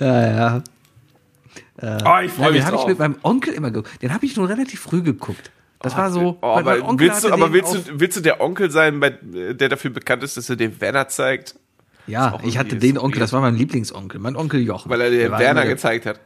Ja, 0.00 0.36
ja. 0.36 0.62
Oh, 1.82 2.24
ich 2.24 2.32
freue 2.32 2.52
Den 2.52 2.54
mich 2.54 2.64
habe 2.64 2.76
ich 2.76 2.86
mit 2.86 2.98
meinem 2.98 3.16
Onkel 3.22 3.52
immer 3.54 3.70
geguckt. 3.70 4.02
Den 4.02 4.12
habe 4.14 4.26
ich 4.26 4.34
schon 4.34 4.44
relativ 4.46 4.80
früh 4.80 5.02
geguckt. 5.02 5.50
Das 5.84 5.98
war 5.98 6.10
so. 6.10 6.38
Oh, 6.40 6.46
aber 6.46 6.82
Onkel 6.82 7.08
willst 7.08 7.24
du, 7.24 7.30
aber 7.30 7.52
willst 7.52 7.74
du, 7.74 8.00
willst 8.00 8.16
du 8.16 8.22
der 8.22 8.40
Onkel 8.40 8.70
sein, 8.70 9.00
bei, 9.00 9.10
der 9.10 9.68
dafür 9.68 9.90
bekannt 9.90 10.22
ist, 10.22 10.38
dass 10.38 10.48
er 10.48 10.56
den 10.56 10.80
Werner 10.80 11.08
zeigt? 11.08 11.56
Ja, 12.06 12.38
ich 12.42 12.56
hatte 12.56 12.76
den 12.76 12.96
Onkel, 12.96 13.20
das 13.20 13.34
war 13.34 13.42
mein 13.42 13.54
Lieblingsonkel, 13.54 14.18
mein 14.18 14.34
Onkel 14.34 14.62
Jochen. 14.62 14.90
Weil 14.90 15.02
er 15.02 15.10
den 15.10 15.30
war 15.30 15.38
Werner 15.38 15.62
immer 15.62 15.70
gezeigt 15.70 16.06
hat. 16.06 16.20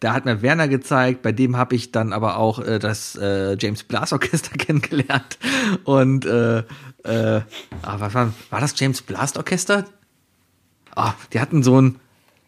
Der 0.00 0.14
hat 0.14 0.24
mir 0.24 0.40
Werner 0.40 0.66
gezeigt, 0.66 1.20
bei 1.20 1.30
dem 1.30 1.58
habe 1.58 1.74
ich 1.74 1.92
dann 1.92 2.14
aber 2.14 2.38
auch 2.38 2.58
äh, 2.58 2.78
das 2.78 3.14
äh, 3.16 3.56
James 3.58 3.84
Blas 3.84 4.14
Orchester 4.14 4.56
kennengelernt. 4.58 5.38
Und 5.84 6.24
äh, 6.24 6.60
äh, 7.04 7.42
ah, 7.82 7.96
was 7.98 8.14
war, 8.14 8.32
war 8.48 8.60
das 8.60 8.78
James 8.78 9.02
Blast 9.02 9.36
Orchester? 9.36 9.84
Ah, 10.96 11.12
die 11.34 11.40
hatten 11.40 11.62
so 11.62 11.80
ein 11.80 12.00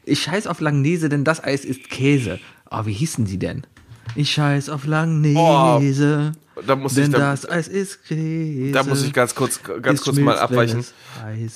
Ich 0.04 0.22
scheiß 0.22 0.46
auf 0.46 0.60
Langnese, 0.60 1.10
denn 1.10 1.24
das 1.24 1.44
Eis 1.44 1.66
ist 1.66 1.90
Käse. 1.90 2.40
Ah, 2.70 2.86
wie 2.86 2.92
hießen 2.92 3.26
die 3.26 3.38
denn? 3.38 3.66
Ich 4.14 4.32
scheiß 4.32 4.68
auf 4.70 4.86
Langnese, 4.86 6.32
Da 6.66 6.76
muss 6.76 6.96
ich, 6.96 7.04
denn 7.04 7.12
da, 7.12 7.30
das 7.32 7.48
Eis 7.48 7.68
ist 7.68 8.04
Käse. 8.04 8.72
da 8.72 8.82
muss 8.84 9.02
ich 9.02 9.12
ganz 9.12 9.34
kurz, 9.34 9.60
ganz 9.62 10.00
Es 10.00 10.04
kurz 10.04 10.18
mal 10.18 10.38
abweichen. 10.38 10.84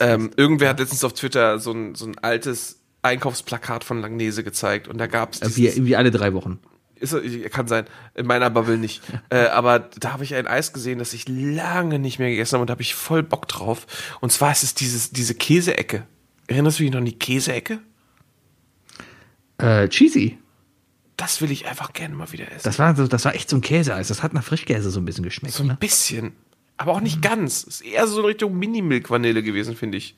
Ähm, 0.00 0.30
irgendwer 0.36 0.70
hat 0.70 0.80
letztens 0.80 1.04
auf 1.04 1.12
Twitter 1.12 1.58
so 1.58 1.72
ein, 1.72 1.94
so 1.94 2.06
ein 2.06 2.18
altes 2.18 2.80
Einkaufsplakat 3.02 3.84
von 3.84 4.00
Langnese 4.00 4.42
gezeigt 4.42 4.88
und 4.88 4.98
da 4.98 5.06
gab 5.06 5.34
es 5.34 5.42
Äh, 5.42 5.56
wie, 5.56 5.86
wie 5.86 5.96
alle 5.96 6.10
drei 6.10 6.34
Wochen. 6.34 6.58
ist, 6.96 7.14
kann 7.52 7.68
sein, 7.68 7.84
in 8.14 8.26
meiner 8.26 8.50
Bubble 8.50 8.76
nicht. 8.76 9.02
äh, 9.30 9.46
aber 9.46 9.78
da 9.78 10.12
habe 10.12 10.24
ich 10.24 10.34
ein 10.34 10.46
Eis 10.46 10.72
gesehen, 10.72 10.98
das 10.98 11.12
ich 11.12 11.28
lange 11.28 11.98
nicht 11.98 12.18
mehr 12.18 12.30
gegessen 12.30 12.54
habe 12.54 12.62
und 12.62 12.70
da 12.70 12.72
habe 12.72 12.82
ich 12.82 12.94
voll 12.94 13.22
Bock 13.22 13.46
drauf. 13.46 13.86
Und 14.20 14.32
zwar 14.32 14.50
ist 14.52 14.64
es 14.64 14.74
dieses, 14.74 15.10
diese 15.10 15.34
Käseecke. 15.34 16.06
Erinnerst 16.48 16.78
du 16.78 16.82
dich 16.82 16.92
noch 16.92 16.98
an 16.98 17.04
die 17.04 17.18
Käseecke? 17.18 17.78
Äh, 19.58 19.88
cheesy. 19.88 20.38
Das 21.18 21.42
will 21.42 21.50
ich 21.50 21.66
einfach 21.66 21.92
gerne 21.92 22.14
mal 22.14 22.30
wieder 22.30 22.46
essen. 22.46 22.62
Das 22.62 22.78
war, 22.78 22.94
so, 22.94 23.08
das 23.08 23.24
war 23.24 23.34
echt 23.34 23.50
so 23.50 23.56
ein 23.56 23.60
Käseeis. 23.60 24.06
Das 24.06 24.22
hat 24.22 24.32
nach 24.34 24.44
Frischkäse 24.44 24.88
so 24.90 25.00
ein 25.00 25.04
bisschen 25.04 25.24
geschmeckt. 25.24 25.52
so 25.52 25.64
ein 25.64 25.66
ne? 25.66 25.76
bisschen. 25.78 26.32
Aber 26.76 26.92
auch 26.92 27.00
nicht 27.00 27.20
ganz. 27.20 27.64
Ist 27.64 27.80
eher 27.80 28.06
so 28.06 28.20
in 28.20 28.26
Richtung 28.26 28.56
Mini-Milk-Vanille 28.56 29.42
gewesen, 29.42 29.74
finde 29.74 29.98
ich. 29.98 30.16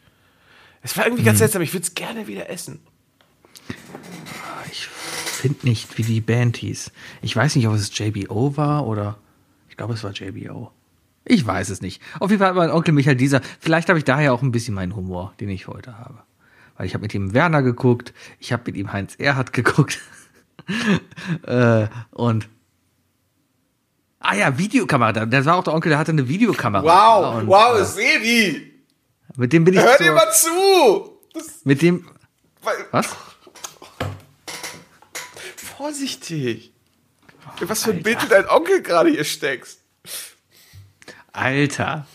Es 0.83 0.95
war 0.99 1.07
irgendwie 1.07 1.25
ganz 1.25 1.39
seltsam. 1.39 1.63
Ich 1.63 1.73
würde 1.73 1.85
es 1.85 1.95
gerne 1.95 2.27
wieder 2.27 2.51
essen. 2.51 2.81
Ich 4.71 4.87
finde 4.89 5.67
nicht, 5.67 5.97
wie 5.97 6.03
die 6.03 6.21
Band 6.21 6.59
hieß. 6.59 6.93
Ich 7.23 7.35
weiß 7.35 7.57
nicht, 7.57 7.67
ob 7.67 7.75
es 7.75 7.97
JBO 7.97 8.59
war 8.59 8.87
oder. 8.87 9.17
Ich 9.71 9.79
glaube, 9.79 9.95
es 9.95 10.05
war 10.05 10.13
JBO. 10.13 10.71
Ich 11.25 11.47
weiß 11.47 11.71
es 11.71 11.81
nicht. 11.81 12.03
Auf 12.19 12.31
jeden 12.31 12.41
Fall 12.41 12.51
hat 12.51 12.57
mein 12.57 12.71
Onkel 12.71 12.93
Michael 12.93 13.17
dieser. 13.17 13.41
Vielleicht 13.59 13.89
habe 13.89 13.99
ich 13.99 14.05
daher 14.05 14.35
auch 14.35 14.43
ein 14.43 14.53
bisschen 14.53 14.75
meinen 14.75 14.95
Humor, 14.95 15.33
den 15.41 15.49
ich 15.49 15.67
heute 15.67 15.97
habe. 15.97 16.19
Weil 16.77 16.87
ich 16.87 16.93
habe 16.93 17.03
mit 17.03 17.15
ihm 17.15 17.33
Werner 17.33 17.63
geguckt, 17.63 18.13
ich 18.39 18.53
habe 18.53 18.65
mit 18.67 18.77
ihm 18.77 18.93
Heinz 18.93 19.15
Erhardt 19.17 19.53
geguckt. 19.55 19.99
äh, 21.47 21.87
und. 22.11 22.49
Ah 24.19 24.35
ja, 24.35 24.59
Videokamera. 24.59 25.13
Da- 25.13 25.27
Das 25.27 25.47
war 25.47 25.57
auch 25.57 25.65
der 25.65 25.75
Onkel, 25.75 25.91
der 25.91 25.99
hatte 25.99 26.13
eine 26.13 26.29
Videokamera. 26.29 26.85
und, 27.39 27.49
äh, 27.81 27.85
Sebi! 27.85 28.67
mit 29.37 29.53
dem 29.53 29.65
bin 29.65 29.75
ich. 29.75 29.81
Hör 29.81 29.97
dir 29.97 30.13
mal 30.13 30.31
zu! 30.33 31.19
Das, 31.33 31.65
mit 31.65 31.81
dem. 31.83 32.07
Was? 32.91 33.09
vorsichtig. 35.81 36.73
Was 37.63 37.85
für 37.85 37.93
ein 37.93 38.03
Bild 38.03 38.23
du 38.23 38.27
dein 38.27 38.47
Onkel 38.49 38.83
gerade 38.83 39.11
hier 39.11 39.25
steckst. 39.25 39.81
Alter. 41.33 42.07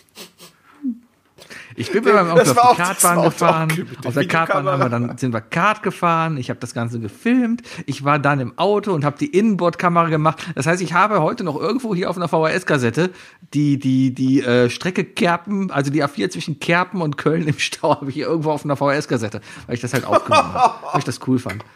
Ich 1.78 1.92
bin 1.92 2.04
mit 2.04 2.14
meinem 2.14 2.36
Das 2.36 2.58
auf 2.58 2.72
die 2.72 2.82
Kartbahn 2.82 3.24
gefahren. 3.24 3.88
Auf 4.06 4.14
der 4.14 4.28
Kartbahn 4.28 4.66
haben 4.66 4.82
wir 4.82 4.90
dann, 4.90 5.18
sind 5.18 5.34
wir 5.34 5.42
Kart 5.42 5.84
gefahren. 5.84 6.38
Ich 6.38 6.50
habe 6.50 6.60
das 6.60 6.74
Ganze 6.74 7.00
gefilmt. 7.00 7.64
Ich 7.86 8.06
war 8.06 8.18
dann 8.18 8.40
im 8.40 8.58
Auto 8.58 8.94
und 8.94 9.04
habe 9.04 9.18
die 9.18 9.28
Innenbordkamera 9.28 10.10
gemacht. 10.10 10.46
Das 10.56 10.68
heißt, 10.68 10.82
ich 10.82 10.94
habe 10.94 11.22
heute 11.22 11.44
noch 11.44 11.60
irgendwo 11.60 11.94
hier 11.94 12.10
auf 12.10 12.18
einer 12.18 12.30
VHS-Kassette 12.30 13.12
die, 13.54 13.78
die, 13.78 14.14
die 14.14 14.42
äh, 14.42 14.70
Strecke 14.70 15.04
Kerpen, 15.04 15.70
also 15.70 15.92
die 15.92 16.04
A4 16.04 16.30
zwischen 16.30 16.60
Kerpen 16.60 17.02
und 17.02 17.18
Köln 17.18 17.48
im 17.48 17.60
Stau, 17.60 17.96
habe 18.02 18.10
ich 18.10 18.16
hier 18.16 18.28
irgendwo 18.28 18.52
auf 18.52 18.64
einer 18.64 18.78
VHS-Kassette, 18.78 19.42
weil 19.68 19.76
ich 19.76 19.82
das 19.82 19.94
halt 19.94 20.06
aufgenommen 20.06 20.54
habe, 20.54 20.76
weil 20.92 21.00
ich 21.00 21.06
das 21.06 21.20
cool 21.28 21.40
fand. 21.40 21.64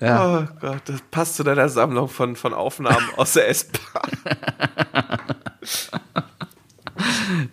Ja. 0.00 0.40
Oh 0.40 0.48
Gott, 0.60 0.82
das 0.86 1.00
passt 1.12 1.36
zu 1.36 1.44
deiner 1.44 1.68
Sammlung 1.68 2.08
von, 2.08 2.34
von 2.34 2.52
Aufnahmen 2.52 3.08
aus 3.16 3.34
der 3.34 3.48
S-Bahn. 3.48 4.10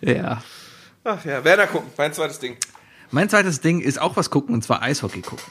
ja. 0.00 0.42
Ach 1.04 1.24
ja, 1.24 1.42
Werner 1.44 1.66
gucken, 1.66 1.90
mein 1.96 2.12
zweites 2.12 2.38
Ding. 2.38 2.56
Mein 3.10 3.28
zweites 3.28 3.60
Ding 3.60 3.80
ist 3.80 4.00
auch 4.00 4.16
was 4.16 4.30
gucken 4.30 4.54
und 4.54 4.62
zwar 4.62 4.82
Eishockey 4.82 5.22
gucken. 5.22 5.44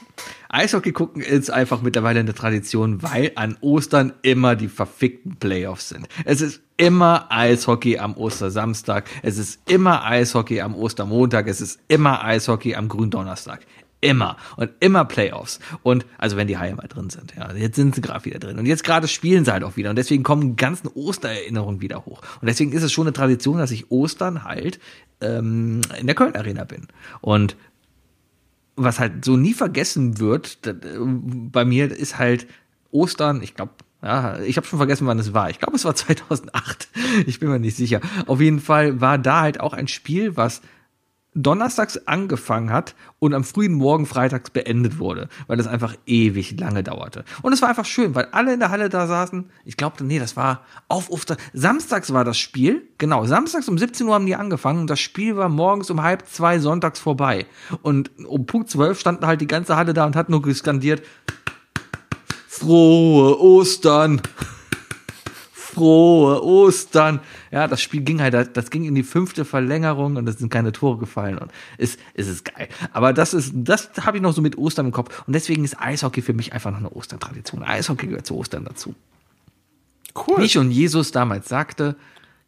Eishockey 0.48 0.92
gucken 0.92 1.22
ist 1.22 1.50
einfach 1.50 1.82
mittlerweile 1.82 2.20
eine 2.20 2.34
Tradition, 2.34 3.02
weil 3.02 3.32
an 3.34 3.58
Ostern 3.60 4.14
immer 4.22 4.56
die 4.56 4.68
verfickten 4.68 5.36
Playoffs 5.36 5.90
sind. 5.90 6.08
Es 6.24 6.40
ist 6.40 6.62
immer 6.76 7.26
Eishockey 7.30 7.98
am 7.98 8.16
Ostersamstag, 8.16 9.10
es 9.22 9.36
ist 9.36 9.60
immer 9.68 10.04
Eishockey 10.04 10.62
am 10.62 10.74
Ostermontag, 10.74 11.48
es 11.48 11.60
ist 11.60 11.80
immer 11.88 12.24
Eishockey 12.24 12.74
am 12.76 12.88
Gründonnerstag. 12.88 13.60
Immer. 14.00 14.36
Und 14.56 14.70
immer 14.80 15.04
Playoffs. 15.04 15.60
Und, 15.82 16.06
also 16.16 16.36
wenn 16.36 16.46
die 16.46 16.56
Haie 16.56 16.74
mal 16.74 16.88
drin 16.88 17.10
sind, 17.10 17.34
ja. 17.36 17.52
Jetzt 17.52 17.76
sind 17.76 17.94
sie 17.94 18.00
gerade 18.00 18.24
wieder 18.24 18.38
drin. 18.38 18.58
Und 18.58 18.66
jetzt 18.66 18.84
gerade 18.84 19.08
spielen 19.08 19.44
sie 19.44 19.52
halt 19.52 19.62
auch 19.62 19.76
wieder. 19.76 19.90
Und 19.90 19.96
deswegen 19.96 20.22
kommen 20.22 20.56
ganzen 20.56 20.88
Ostererinnerungen 20.88 21.80
wieder 21.80 22.06
hoch. 22.06 22.22
Und 22.40 22.46
deswegen 22.48 22.72
ist 22.72 22.82
es 22.82 22.92
schon 22.92 23.06
eine 23.06 23.12
Tradition, 23.12 23.58
dass 23.58 23.70
ich 23.70 23.90
Ostern 23.90 24.44
halt 24.44 24.80
ähm, 25.20 25.82
in 25.98 26.06
der 26.06 26.14
Köln 26.14 26.34
Arena 26.34 26.64
bin. 26.64 26.88
Und 27.20 27.56
was 28.76 28.98
halt 28.98 29.24
so 29.24 29.36
nie 29.36 29.52
vergessen 29.52 30.18
wird, 30.18 30.66
das, 30.66 30.76
äh, 30.76 30.98
bei 30.98 31.64
mir 31.64 31.90
ist 31.90 32.18
halt 32.18 32.46
Ostern, 32.90 33.42
ich 33.42 33.54
glaube, 33.54 33.72
ja, 34.02 34.40
ich 34.40 34.56
habe 34.56 34.66
schon 34.66 34.78
vergessen, 34.78 35.06
wann 35.06 35.18
es 35.18 35.34
war. 35.34 35.50
Ich 35.50 35.58
glaube, 35.58 35.76
es 35.76 35.84
war 35.84 35.94
2008. 35.96 36.88
Ich 37.26 37.38
bin 37.38 37.50
mir 37.50 37.58
nicht 37.58 37.76
sicher. 37.76 38.00
Auf 38.26 38.40
jeden 38.40 38.60
Fall 38.60 39.00
war 39.00 39.18
da 39.18 39.42
halt 39.42 39.60
auch 39.60 39.74
ein 39.74 39.88
Spiel, 39.88 40.36
was 40.36 40.62
donnerstags 41.34 42.06
angefangen 42.06 42.72
hat 42.72 42.94
und 43.18 43.34
am 43.34 43.44
frühen 43.44 43.74
Morgen 43.74 44.06
freitags 44.06 44.50
beendet 44.50 44.98
wurde, 44.98 45.28
weil 45.46 45.60
es 45.60 45.66
einfach 45.66 45.94
ewig 46.06 46.58
lange 46.58 46.82
dauerte. 46.82 47.24
Und 47.42 47.52
es 47.52 47.62
war 47.62 47.68
einfach 47.68 47.84
schön, 47.84 48.14
weil 48.14 48.26
alle 48.32 48.54
in 48.54 48.60
der 48.60 48.70
Halle 48.70 48.88
da 48.88 49.06
saßen. 49.06 49.48
Ich 49.64 49.76
glaube, 49.76 50.02
nee, 50.04 50.18
das 50.18 50.36
war 50.36 50.64
auf 50.88 51.10
Oster. 51.10 51.36
Samstags 51.52 52.12
war 52.12 52.24
das 52.24 52.38
Spiel. 52.38 52.88
Genau, 52.98 53.24
samstags 53.26 53.68
um 53.68 53.78
17 53.78 54.06
Uhr 54.06 54.14
haben 54.14 54.26
die 54.26 54.34
angefangen 54.34 54.80
und 54.80 54.90
das 54.90 55.00
Spiel 55.00 55.36
war 55.36 55.48
morgens 55.48 55.90
um 55.90 56.02
halb 56.02 56.26
zwei 56.26 56.58
sonntags 56.58 56.98
vorbei. 56.98 57.46
Und 57.82 58.10
um 58.26 58.46
Punkt 58.46 58.68
12 58.68 58.98
standen 58.98 59.26
halt 59.26 59.40
die 59.40 59.46
ganze 59.46 59.76
Halle 59.76 59.94
da 59.94 60.06
und 60.06 60.16
hat 60.16 60.28
nur 60.28 60.42
geskandiert, 60.42 61.02
frohe 62.48 63.40
Ostern 63.40 64.20
frohe 65.70 66.42
Ostern. 66.42 67.20
Ja, 67.50 67.66
das 67.68 67.80
Spiel 67.80 68.02
ging 68.02 68.20
halt, 68.20 68.56
das 68.56 68.70
ging 68.70 68.84
in 68.84 68.94
die 68.94 69.02
fünfte 69.02 69.44
Verlängerung 69.44 70.16
und 70.16 70.28
es 70.28 70.38
sind 70.38 70.50
keine 70.50 70.72
Tore 70.72 70.98
gefallen 70.98 71.38
und 71.38 71.50
es, 71.78 71.98
es 72.14 72.28
ist 72.28 72.44
geil. 72.44 72.68
Aber 72.92 73.12
das 73.12 73.34
ist, 73.34 73.52
das 73.54 73.90
habe 74.00 74.18
ich 74.18 74.22
noch 74.22 74.32
so 74.32 74.42
mit 74.42 74.58
Ostern 74.58 74.86
im 74.86 74.92
Kopf 74.92 75.22
und 75.26 75.32
deswegen 75.32 75.64
ist 75.64 75.80
Eishockey 75.80 76.22
für 76.22 76.32
mich 76.32 76.52
einfach 76.52 76.70
noch 76.70 76.78
eine 76.78 76.90
Ostern-Tradition. 76.90 77.62
Eishockey 77.62 78.06
gehört 78.06 78.26
zu 78.26 78.36
Ostern 78.36 78.64
dazu. 78.64 78.94
Cool. 80.14 80.42
Wie 80.42 80.48
schon 80.48 80.70
Jesus 80.70 81.12
damals 81.12 81.48
sagte, 81.48 81.96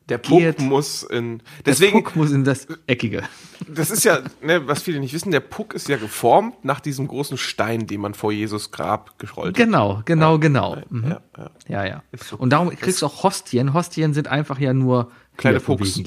Der 0.09 0.19
Puck 0.19 0.39
geht- 0.41 0.61
muss 0.61 1.03
in. 1.05 1.39
der 1.39 1.45
Deswegen, 1.67 2.03
Puck 2.03 2.17
muss 2.17 2.33
in 2.33 2.45
das 2.45 2.67
Eckige. 2.87 3.23
das 3.69 3.91
ist 3.91 4.05
ja, 4.05 4.21
ne, 4.43 4.67
was 4.67 4.83
viele 4.83 4.99
nicht 5.01 5.15
wissen, 5.15 5.31
der 5.31 5.41
Puck 5.41 5.75
ist 5.75 5.89
ja 5.89 5.97
geformt 5.97 6.65
nach 6.65 6.81
diesem 6.81 7.07
großen 7.07 7.39
Stein, 7.39 7.87
den 7.87 8.01
man 8.01 8.15
vor 8.15 8.33
Jesus 8.33 8.71
Grab 8.73 9.19
geschrollt 9.19 9.49
hat. 9.51 9.55
Genau, 9.65 10.03
genau, 10.05 10.39
genau. 10.39 10.77
Mhm. 10.91 11.05
Ja, 11.11 11.21
ja. 11.39 11.51
Ja, 11.69 11.85
ja. 11.87 12.03
So. 12.21 12.37
Und 12.37 12.51
darum 12.51 12.71
kriegst 12.71 13.01
du 13.03 13.07
auch 13.07 13.23
Hostien. 13.23 13.75
Hostien 13.75 14.13
sind 14.13 14.29
einfach 14.29 14.59
ja 14.59 14.73
nur 14.75 15.11
Kleine 15.37 15.59
hier 15.59 15.65
Pucks. 15.67 16.01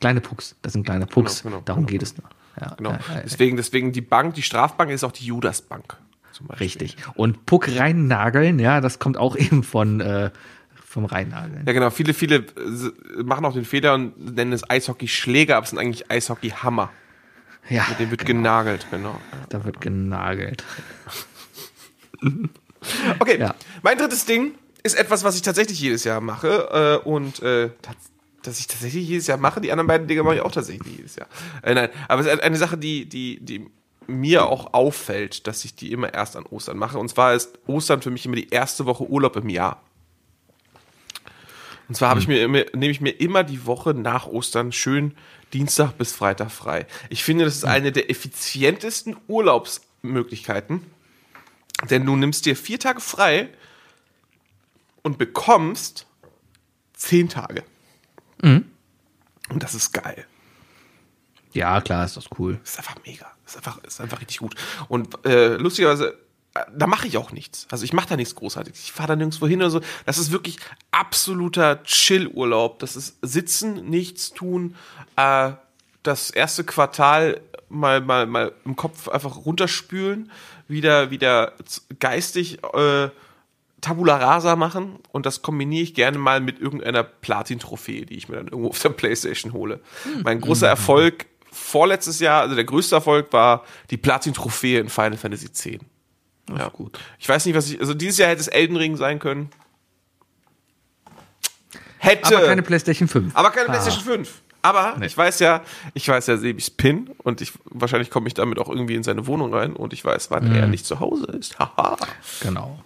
Kleine 0.00 0.20
Pucks. 0.20 0.56
Das 0.62 0.72
sind 0.72 0.84
kleine 0.84 1.06
Pucks. 1.06 1.42
Genau, 1.42 1.56
genau, 1.56 1.62
darum 1.64 1.86
genau, 1.86 1.92
geht 1.92 2.02
es 2.02 2.16
nur. 2.18 2.28
Ja, 2.60 2.74
Genau. 2.76 2.98
Deswegen, 3.24 3.56
deswegen 3.56 3.92
die 3.92 4.00
Bank, 4.02 4.34
die 4.34 4.42
Strafbank 4.42 4.90
ist 4.90 5.04
auch 5.04 5.12
die 5.12 5.24
Judasbank. 5.24 5.96
Richtig. 6.58 6.96
Und 7.14 7.46
Puck 7.46 7.68
reinnageln, 7.76 8.58
ja, 8.58 8.80
das 8.80 8.98
kommt 8.98 9.16
auch 9.16 9.36
eben 9.36 9.62
von 9.62 10.00
äh, 10.00 10.30
vom 10.92 11.06
Reinnageln. 11.06 11.64
Ja, 11.66 11.72
genau. 11.72 11.88
Viele, 11.88 12.12
viele 12.12 12.36
äh, 12.36 13.22
machen 13.22 13.46
auch 13.46 13.54
den 13.54 13.64
Fehler 13.64 13.94
und 13.94 14.34
nennen 14.34 14.52
es 14.52 14.68
Eishockey-Schläger, 14.68 15.56
aber 15.56 15.64
es 15.64 15.70
sind 15.70 15.78
eigentlich 15.78 16.10
Eishockey-Hammer. 16.10 16.90
Ja, 17.70 17.86
Mit 17.88 18.00
dem 18.00 18.10
wird 18.10 18.26
genau. 18.26 18.40
genagelt, 18.40 18.86
genau. 18.90 19.18
da 19.48 19.64
wird 19.64 19.80
genagelt. 19.80 20.64
Okay, 23.20 23.38
Ja. 23.38 23.54
mein 23.82 23.96
drittes 23.96 24.24
Ding 24.26 24.54
ist 24.82 24.94
etwas, 24.98 25.22
was 25.22 25.36
ich 25.36 25.42
tatsächlich 25.42 25.80
jedes 25.80 26.02
Jahr 26.02 26.20
mache 26.20 27.00
äh, 27.04 27.08
und 27.08 27.40
äh, 27.40 27.70
dass 28.42 28.58
ich 28.58 28.66
tatsächlich 28.66 29.06
jedes 29.06 29.28
Jahr 29.28 29.38
mache. 29.38 29.60
Die 29.60 29.70
anderen 29.70 29.86
beiden 29.86 30.08
Dinge 30.08 30.24
mache 30.24 30.34
ich 30.36 30.40
auch 30.40 30.50
tatsächlich 30.50 30.96
jedes 30.96 31.14
Jahr. 31.14 31.28
Äh, 31.62 31.74
nein, 31.74 31.90
aber 32.08 32.20
es 32.22 32.26
ist 32.26 32.42
eine 32.42 32.56
Sache, 32.56 32.76
die, 32.76 33.08
die, 33.08 33.38
die 33.40 33.66
mir 34.08 34.46
auch 34.46 34.74
auffällt, 34.74 35.46
dass 35.46 35.64
ich 35.64 35.76
die 35.76 35.92
immer 35.92 36.12
erst 36.12 36.36
an 36.36 36.44
Ostern 36.46 36.76
mache. 36.76 36.98
Und 36.98 37.08
zwar 37.08 37.34
ist 37.34 37.56
Ostern 37.68 38.02
für 38.02 38.10
mich 38.10 38.26
immer 38.26 38.34
die 38.36 38.50
erste 38.50 38.84
Woche 38.84 39.08
Urlaub 39.08 39.36
im 39.36 39.48
Jahr. 39.48 39.80
Und 41.88 41.94
zwar 41.94 42.10
habe 42.10 42.20
ich 42.20 42.28
mir 42.28 42.42
immer, 42.42 42.64
nehme 42.72 42.90
ich 42.90 43.00
mir 43.00 43.10
immer 43.10 43.44
die 43.44 43.66
Woche 43.66 43.94
nach 43.94 44.26
Ostern 44.26 44.72
schön 44.72 45.14
Dienstag 45.52 45.98
bis 45.98 46.12
Freitag 46.12 46.50
frei. 46.50 46.86
Ich 47.10 47.24
finde, 47.24 47.44
das 47.44 47.56
ist 47.56 47.64
eine 47.64 47.92
der 47.92 48.10
effizientesten 48.10 49.16
Urlaubsmöglichkeiten, 49.28 50.82
denn 51.90 52.06
du 52.06 52.16
nimmst 52.16 52.46
dir 52.46 52.56
vier 52.56 52.78
Tage 52.78 53.00
frei 53.00 53.48
und 55.02 55.18
bekommst 55.18 56.06
zehn 56.94 57.28
Tage. 57.28 57.64
Und 59.50 59.62
das 59.62 59.74
ist 59.74 59.92
geil. 59.92 60.26
Ja, 61.52 61.80
klar, 61.80 62.04
ist 62.04 62.16
das 62.16 62.26
cool. 62.38 62.58
Das 62.62 62.72
ist 62.72 62.78
einfach 62.78 62.96
mega. 63.04 63.30
Ist 63.44 63.56
einfach, 63.56 63.82
ist 63.84 64.00
einfach 64.00 64.20
richtig 64.20 64.38
gut. 64.38 64.54
Und 64.88 65.24
äh, 65.26 65.56
lustigerweise, 65.56 66.18
da 66.74 66.86
mache 66.86 67.06
ich 67.06 67.16
auch 67.16 67.32
nichts. 67.32 67.66
Also 67.70 67.84
ich 67.84 67.92
mache 67.92 68.10
da 68.10 68.16
nichts 68.16 68.34
großartig. 68.34 68.74
Ich 68.74 68.92
fahre 68.92 69.08
da 69.08 69.16
nirgendwo 69.16 69.46
hin 69.46 69.60
oder 69.60 69.70
so. 69.70 69.80
Das 70.04 70.18
ist 70.18 70.32
wirklich 70.32 70.58
absoluter 70.90 71.82
Chill-Urlaub. 71.84 72.78
Das 72.78 72.96
ist 72.96 73.16
Sitzen, 73.22 73.88
nichts 73.88 74.32
tun. 74.32 74.76
Äh, 75.16 75.52
das 76.02 76.30
erste 76.30 76.64
Quartal 76.64 77.40
mal, 77.68 78.00
mal, 78.00 78.26
mal 78.26 78.52
im 78.64 78.76
Kopf 78.76 79.08
einfach 79.08 79.44
runterspülen, 79.44 80.30
wieder, 80.68 81.10
wieder 81.10 81.54
geistig 81.98 82.58
äh, 82.74 83.08
Tabula 83.80 84.16
Rasa 84.16 84.54
machen 84.56 84.98
und 85.10 85.26
das 85.26 85.42
kombiniere 85.42 85.82
ich 85.82 85.94
gerne 85.94 86.18
mal 86.18 86.40
mit 86.40 86.60
irgendeiner 86.60 87.02
Platin-Trophäe, 87.02 88.06
die 88.06 88.16
ich 88.16 88.28
mir 88.28 88.36
dann 88.36 88.48
irgendwo 88.48 88.68
auf 88.68 88.78
der 88.78 88.90
Playstation 88.90 89.52
hole. 89.52 89.80
Mein 90.22 90.40
großer 90.40 90.68
Erfolg 90.68 91.26
vorletztes 91.50 92.20
Jahr, 92.20 92.42
also 92.42 92.54
der 92.54 92.64
größte 92.64 92.94
Erfolg 92.94 93.32
war 93.32 93.64
die 93.90 93.96
Platin-Trophäe 93.96 94.80
in 94.80 94.88
Final 94.88 95.16
Fantasy 95.18 95.46
X. 95.46 95.68
Ja, 96.48 96.68
gut. 96.68 96.98
Ich 97.18 97.28
weiß 97.28 97.46
nicht, 97.46 97.54
was 97.54 97.70
ich, 97.70 97.80
also 97.80 97.94
dieses 97.94 98.18
Jahr 98.18 98.28
hätte 98.30 98.40
es 98.40 98.48
Elden 98.48 98.76
Ring 98.76 98.96
sein 98.96 99.18
können. 99.18 99.50
Hätte. 101.98 102.36
Aber 102.36 102.46
keine 102.46 102.62
PlayStation 102.62 103.08
5. 103.08 103.34
Aber 103.36 103.50
keine 103.50 103.68
Ah. 103.68 103.72
PlayStation 103.72 104.04
5. 104.04 104.42
Aber 104.64 104.96
ich 105.04 105.16
weiß 105.16 105.40
ja, 105.40 105.62
ich 105.94 106.06
weiß 106.06 106.28
ja 106.28 106.36
Sebis 106.36 106.70
PIN 106.70 107.10
und 107.18 107.40
ich 107.40 107.52
wahrscheinlich 107.64 108.10
komme 108.10 108.28
ich 108.28 108.34
damit 108.34 108.58
auch 108.60 108.68
irgendwie 108.68 108.94
in 108.94 109.02
seine 109.02 109.26
Wohnung 109.26 109.52
rein 109.52 109.74
und 109.74 109.92
ich 109.92 110.04
weiß, 110.04 110.30
wann 110.30 110.48
Mhm. 110.50 110.54
er 110.54 110.66
nicht 110.68 110.86
zu 110.86 111.00
Hause 111.00 111.26
ist. 111.32 111.58
Haha. 111.58 111.96
Genau. 112.42 112.78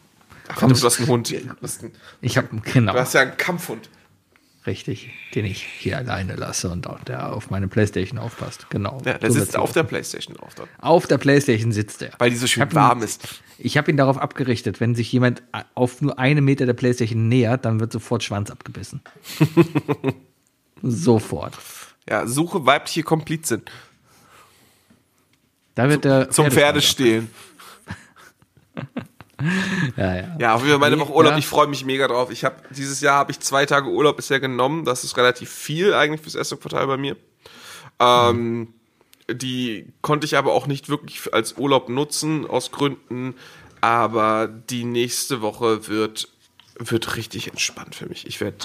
Ach, 0.48 0.56
du 0.58 0.70
hast 0.70 0.98
einen 1.00 1.08
Hund. 1.08 1.30
Einen, 1.34 1.92
Ich 2.22 2.38
habe 2.38 2.48
genau 2.72 2.92
du 2.92 2.98
hast 3.00 3.12
ja 3.14 3.22
einen 3.22 3.36
Kampfhund. 3.36 3.90
Richtig, 4.66 5.10
den 5.34 5.44
ich 5.44 5.62
hier 5.62 5.98
alleine 5.98 6.34
lasse 6.36 6.68
und 6.70 6.86
auch 6.86 7.02
der 7.04 7.32
auf 7.32 7.50
meine 7.50 7.68
PlayStation 7.68 8.18
aufpasst. 8.18 8.66
Genau. 8.70 9.00
Ja, 9.04 9.18
der 9.18 9.30
So 9.30 9.38
sitzt 9.40 9.56
auf 9.56 9.72
der. 9.72 9.82
Playstation 9.84 10.36
auf 10.38 10.54
dort. 10.54 10.68
auf 10.78 11.06
der 11.06 11.18
PlayStation 11.18 11.72
sitzt 11.72 12.02
er. 12.02 12.12
Weil 12.18 12.30
die 12.30 12.36
so 12.36 12.46
schön 12.46 12.62
ihn- 12.64 12.74
warm 12.74 13.02
ist. 13.02 13.42
Ich 13.58 13.76
habe 13.78 13.90
ihn 13.90 13.96
darauf 13.96 14.18
abgerichtet, 14.18 14.80
wenn 14.80 14.94
sich 14.94 15.10
jemand 15.12 15.42
auf 15.74 16.02
nur 16.02 16.18
eine 16.18 16.40
Meter 16.42 16.66
der 16.66 16.74
Playstation 16.74 17.28
nähert, 17.28 17.64
dann 17.64 17.80
wird 17.80 17.92
sofort 17.92 18.22
Schwanz 18.22 18.50
abgebissen. 18.50 19.00
sofort. 20.82 21.56
Ja, 22.08 22.26
suche 22.26 22.66
weibliche 22.66 23.02
Komplizin. 23.02 23.62
Da 25.74 25.88
wird 25.88 26.04
der 26.04 26.30
Zum 26.30 26.46
Pferdeschwanz 26.50 26.54
Pferdestehlen. 26.54 27.30
Ja, 29.96 30.16
ja. 30.16 30.36
Ja, 30.38 30.54
auf 30.54 30.62
jeden 30.62 30.72
Fall 30.72 30.90
meine 30.90 30.98
Woche 31.00 31.12
Urlaub. 31.12 31.32
ja. 31.32 31.38
Ich 31.38 31.46
freue 31.46 31.66
mich 31.66 31.84
mega 31.84 32.08
drauf. 32.08 32.30
Ich 32.30 32.44
habe 32.44 32.56
dieses 32.70 33.00
Jahr 33.00 33.18
habe 33.18 33.32
ich 33.32 33.40
zwei 33.40 33.66
Tage 33.66 33.88
Urlaub 33.88 34.16
bisher 34.16 34.40
genommen. 34.40 34.84
Das 34.84 35.04
ist 35.04 35.16
relativ 35.16 35.50
viel 35.50 35.94
eigentlich 35.94 36.22
fürs 36.22 36.34
erste 36.34 36.56
Quartal 36.56 36.86
bei 36.86 36.96
mir. 36.96 37.16
Ähm, 37.98 38.68
die 39.30 39.92
konnte 40.02 40.24
ich 40.26 40.36
aber 40.36 40.52
auch 40.52 40.66
nicht 40.66 40.88
wirklich 40.88 41.32
als 41.34 41.58
Urlaub 41.58 41.88
nutzen 41.88 42.46
aus 42.46 42.70
Gründen. 42.70 43.34
Aber 43.80 44.48
die 44.48 44.84
nächste 44.84 45.42
Woche 45.42 45.88
wird 45.88 46.28
wird 46.78 47.16
richtig 47.16 47.48
entspannt 47.48 47.94
für 47.94 48.06
mich. 48.06 48.26
Ich 48.26 48.40
werde, 48.40 48.58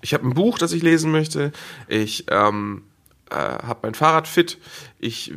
ich 0.00 0.14
habe 0.14 0.26
ein 0.26 0.34
Buch, 0.34 0.58
das 0.58 0.72
ich 0.72 0.82
lesen 0.82 1.10
möchte. 1.10 1.52
Ich 1.86 2.24
ähm, 2.30 2.82
äh, 3.30 3.34
habe 3.34 3.80
mein 3.82 3.94
Fahrrad 3.94 4.28
fit. 4.28 4.58
Ich 4.98 5.32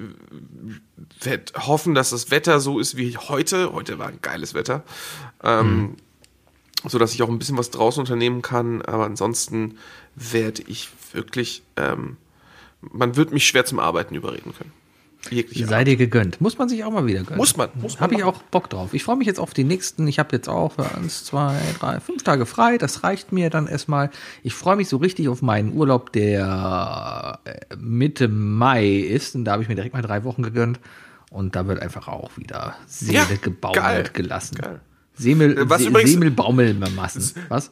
werde 1.22 1.53
hoffen, 1.55 1.95
dass 1.95 2.11
das 2.11 2.31
Wetter 2.31 2.59
so 2.59 2.80
ist 2.80 2.97
wie 2.97 3.18
heute. 3.18 3.73
Heute 3.73 3.99
war 3.99 4.07
ein 4.07 4.19
geiles 4.22 4.53
Wetter. 4.53 4.84
Ähm, 5.43 5.95
so 6.88 6.97
dass 6.97 7.13
ich 7.13 7.22
auch 7.22 7.30
ein 7.30 7.38
bisschen 7.39 7.57
was 7.57 7.69
draußen 7.69 8.01
unternehmen 8.01 8.41
kann. 8.41 8.81
Aber 8.81 9.05
ansonsten 9.05 9.77
werde 10.15 10.63
ich 10.68 10.89
wirklich, 11.13 11.63
ähm, 11.77 12.18
man 12.81 13.15
wird 13.15 13.31
mich 13.31 13.45
schwer 13.45 13.65
zum 13.65 13.80
Arbeiten 13.80 14.15
überreden 14.15 14.53
können. 14.57 14.73
Jegliche 15.30 15.68
Sei 15.68 15.84
dir 15.84 15.98
gegönnt. 15.98 16.41
Muss 16.41 16.57
man 16.57 16.68
sich 16.68 16.84
auch 16.84 16.91
mal 16.91 17.06
wieder 17.06 17.22
gönnen. 17.23 17.38
Muss 17.38 17.56
man, 17.56 17.69
muss 17.76 17.93
man 17.93 18.02
Habe 18.02 18.15
ich 18.15 18.23
auch 18.23 18.41
Bock 18.43 18.69
drauf. 18.72 18.93
Ich 18.93 19.03
freue 19.03 19.18
mich 19.18 19.27
jetzt 19.27 19.39
auf 19.39 19.53
die 19.53 19.64
nächsten. 19.64 20.07
Ich 20.07 20.18
habe 20.19 20.35
jetzt 20.35 20.49
auch 20.49 20.73
für 20.73 20.95
eins, 20.95 21.23
zwei, 21.26 21.60
drei, 21.80 21.99
fünf 21.99 22.23
Tage 22.23 22.45
frei. 22.48 22.77
Das 22.80 23.03
reicht 23.03 23.31
mir 23.31 23.49
dann 23.52 23.68
erstmal. 23.68 24.10
Ich 24.41 24.56
freue 24.56 24.76
mich 24.76 24.89
so 24.89 24.98
richtig 24.98 25.30
auf 25.30 25.41
meinen 25.43 25.73
Urlaub, 25.73 26.11
der 26.11 27.39
äh, 27.45 27.76
Mitte 27.77 28.27
Mai 28.27 28.88
ist. 28.98 29.35
Und 29.35 29.45
da 29.45 29.52
habe 29.53 29.64
ich 29.64 29.69
mir 29.69 29.76
direkt 29.76 29.93
mal 29.93 30.02
drei 30.02 30.23
Wochen 30.23 30.41
gegönnt. 30.41 30.80
Und 31.30 31.56
da 31.56 31.68
wird 31.68 31.81
einfach 31.81 32.07
auch 32.07 32.31
wieder 32.38 32.76
Seele 32.88 33.14
Ja, 33.19 33.26
gebaumelt 33.41 33.84
geil. 33.84 34.10
gelassen. 34.14 34.56
Geil. 34.56 34.80
Semel, 35.14 35.57
Äh, 35.57 35.69
was 35.69 35.81
Se 35.84 35.89
übrigens- 35.89 36.11
Semelbaumelmassen. 36.14 37.31
Was? 37.48 37.72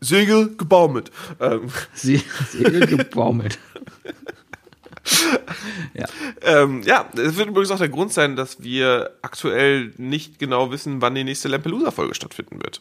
Segel 0.00 0.54
gebaumelt. 0.56 1.10
Ähm, 1.40 1.68
Se 1.94 2.20
Segel 2.50 2.86
gebaumelt. 2.86 3.58
ja. 5.94 6.06
ähm, 6.42 6.82
ja, 6.82 7.06
es 7.14 7.36
wird 7.36 7.48
übrigens 7.48 7.70
auch 7.70 7.78
der 7.78 7.88
Grund 7.88 8.12
sein, 8.12 8.36
dass 8.36 8.62
wir 8.62 9.10
aktuell 9.22 9.92
nicht 9.96 10.38
genau 10.38 10.70
wissen, 10.70 11.00
wann 11.02 11.14
die 11.14 11.24
nächste 11.24 11.48
Lampelusa-Folge 11.48 12.14
stattfinden 12.14 12.60
wird. 12.62 12.80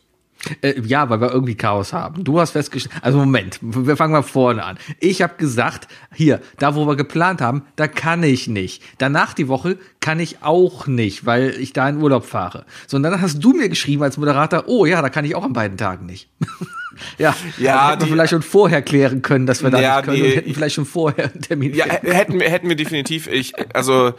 Äh, 0.62 0.82
ja, 0.82 1.10
weil 1.10 1.22
wir 1.22 1.32
irgendwie 1.32 1.56
Chaos 1.56 1.94
haben. 1.94 2.24
Du 2.24 2.40
hast 2.40 2.52
festgestellt, 2.52 2.96
also 3.02 3.18
Moment, 3.18 3.60
wir 3.62 3.96
fangen 3.96 4.14
mal 4.14 4.24
vorne 4.24 4.64
an. 4.64 4.78
Ich 5.00 5.22
habe 5.22 5.36
gesagt, 5.38 5.88
hier, 6.14 6.42
da 6.60 6.76
wo 6.76 6.86
wir 6.86 6.96
geplant 6.96 7.42
haben, 7.42 7.64
da 7.76 7.88
kann 7.88 8.24
ich 8.24 8.48
nicht. 8.48 8.84
Danach 8.98 9.34
die 9.34 9.48
Woche 9.48 9.78
kann 10.02 10.20
ich 10.20 10.44
auch 10.44 10.88
nicht, 10.88 11.26
weil 11.26 11.52
ich 11.52 11.74
da 11.74 11.88
in 11.88 12.02
Urlaub 12.02 12.26
fahre. 12.26 12.66
So, 12.88 12.98
und 12.98 13.04
dann 13.04 13.22
hast 13.22 13.44
du 13.44 13.54
mir 13.54 13.70
geschrieben 13.70 14.04
als 14.04 14.18
Moderator, 14.18 14.66
oh 14.68 14.86
ja, 14.86 15.02
da 15.02 15.10
kann 15.10 15.26
ich 15.26 15.36
auch 15.36 15.44
an 15.44 15.54
beiden 15.54 15.78
Tagen 15.78 16.06
nicht. 16.06 16.30
ja, 17.18 17.36
Ja, 17.58 17.90
hätten 17.90 18.02
wir 18.02 18.06
die- 18.06 18.12
vielleicht 18.12 18.30
schon 18.32 18.42
vorher 18.42 18.82
klären 18.82 19.22
können, 19.22 19.46
dass 19.46 19.64
wir 19.64 19.70
da 19.72 19.80
Ja, 19.82 19.96
nicht 19.98 20.06
können 20.06 20.18
die- 20.18 20.24
und 20.24 20.30
hätten 20.36 20.54
vielleicht 20.54 20.76
schon 20.76 20.86
vorher 20.86 21.26
einen 21.32 21.42
Termin. 21.42 21.74
Ja, 21.74 21.86
hätten 21.86 22.40
wir, 22.40 22.50
hätten 22.50 22.70
wir 22.70 22.76
definitiv. 22.76 23.28
Ich, 23.28 23.54
also 23.76 24.14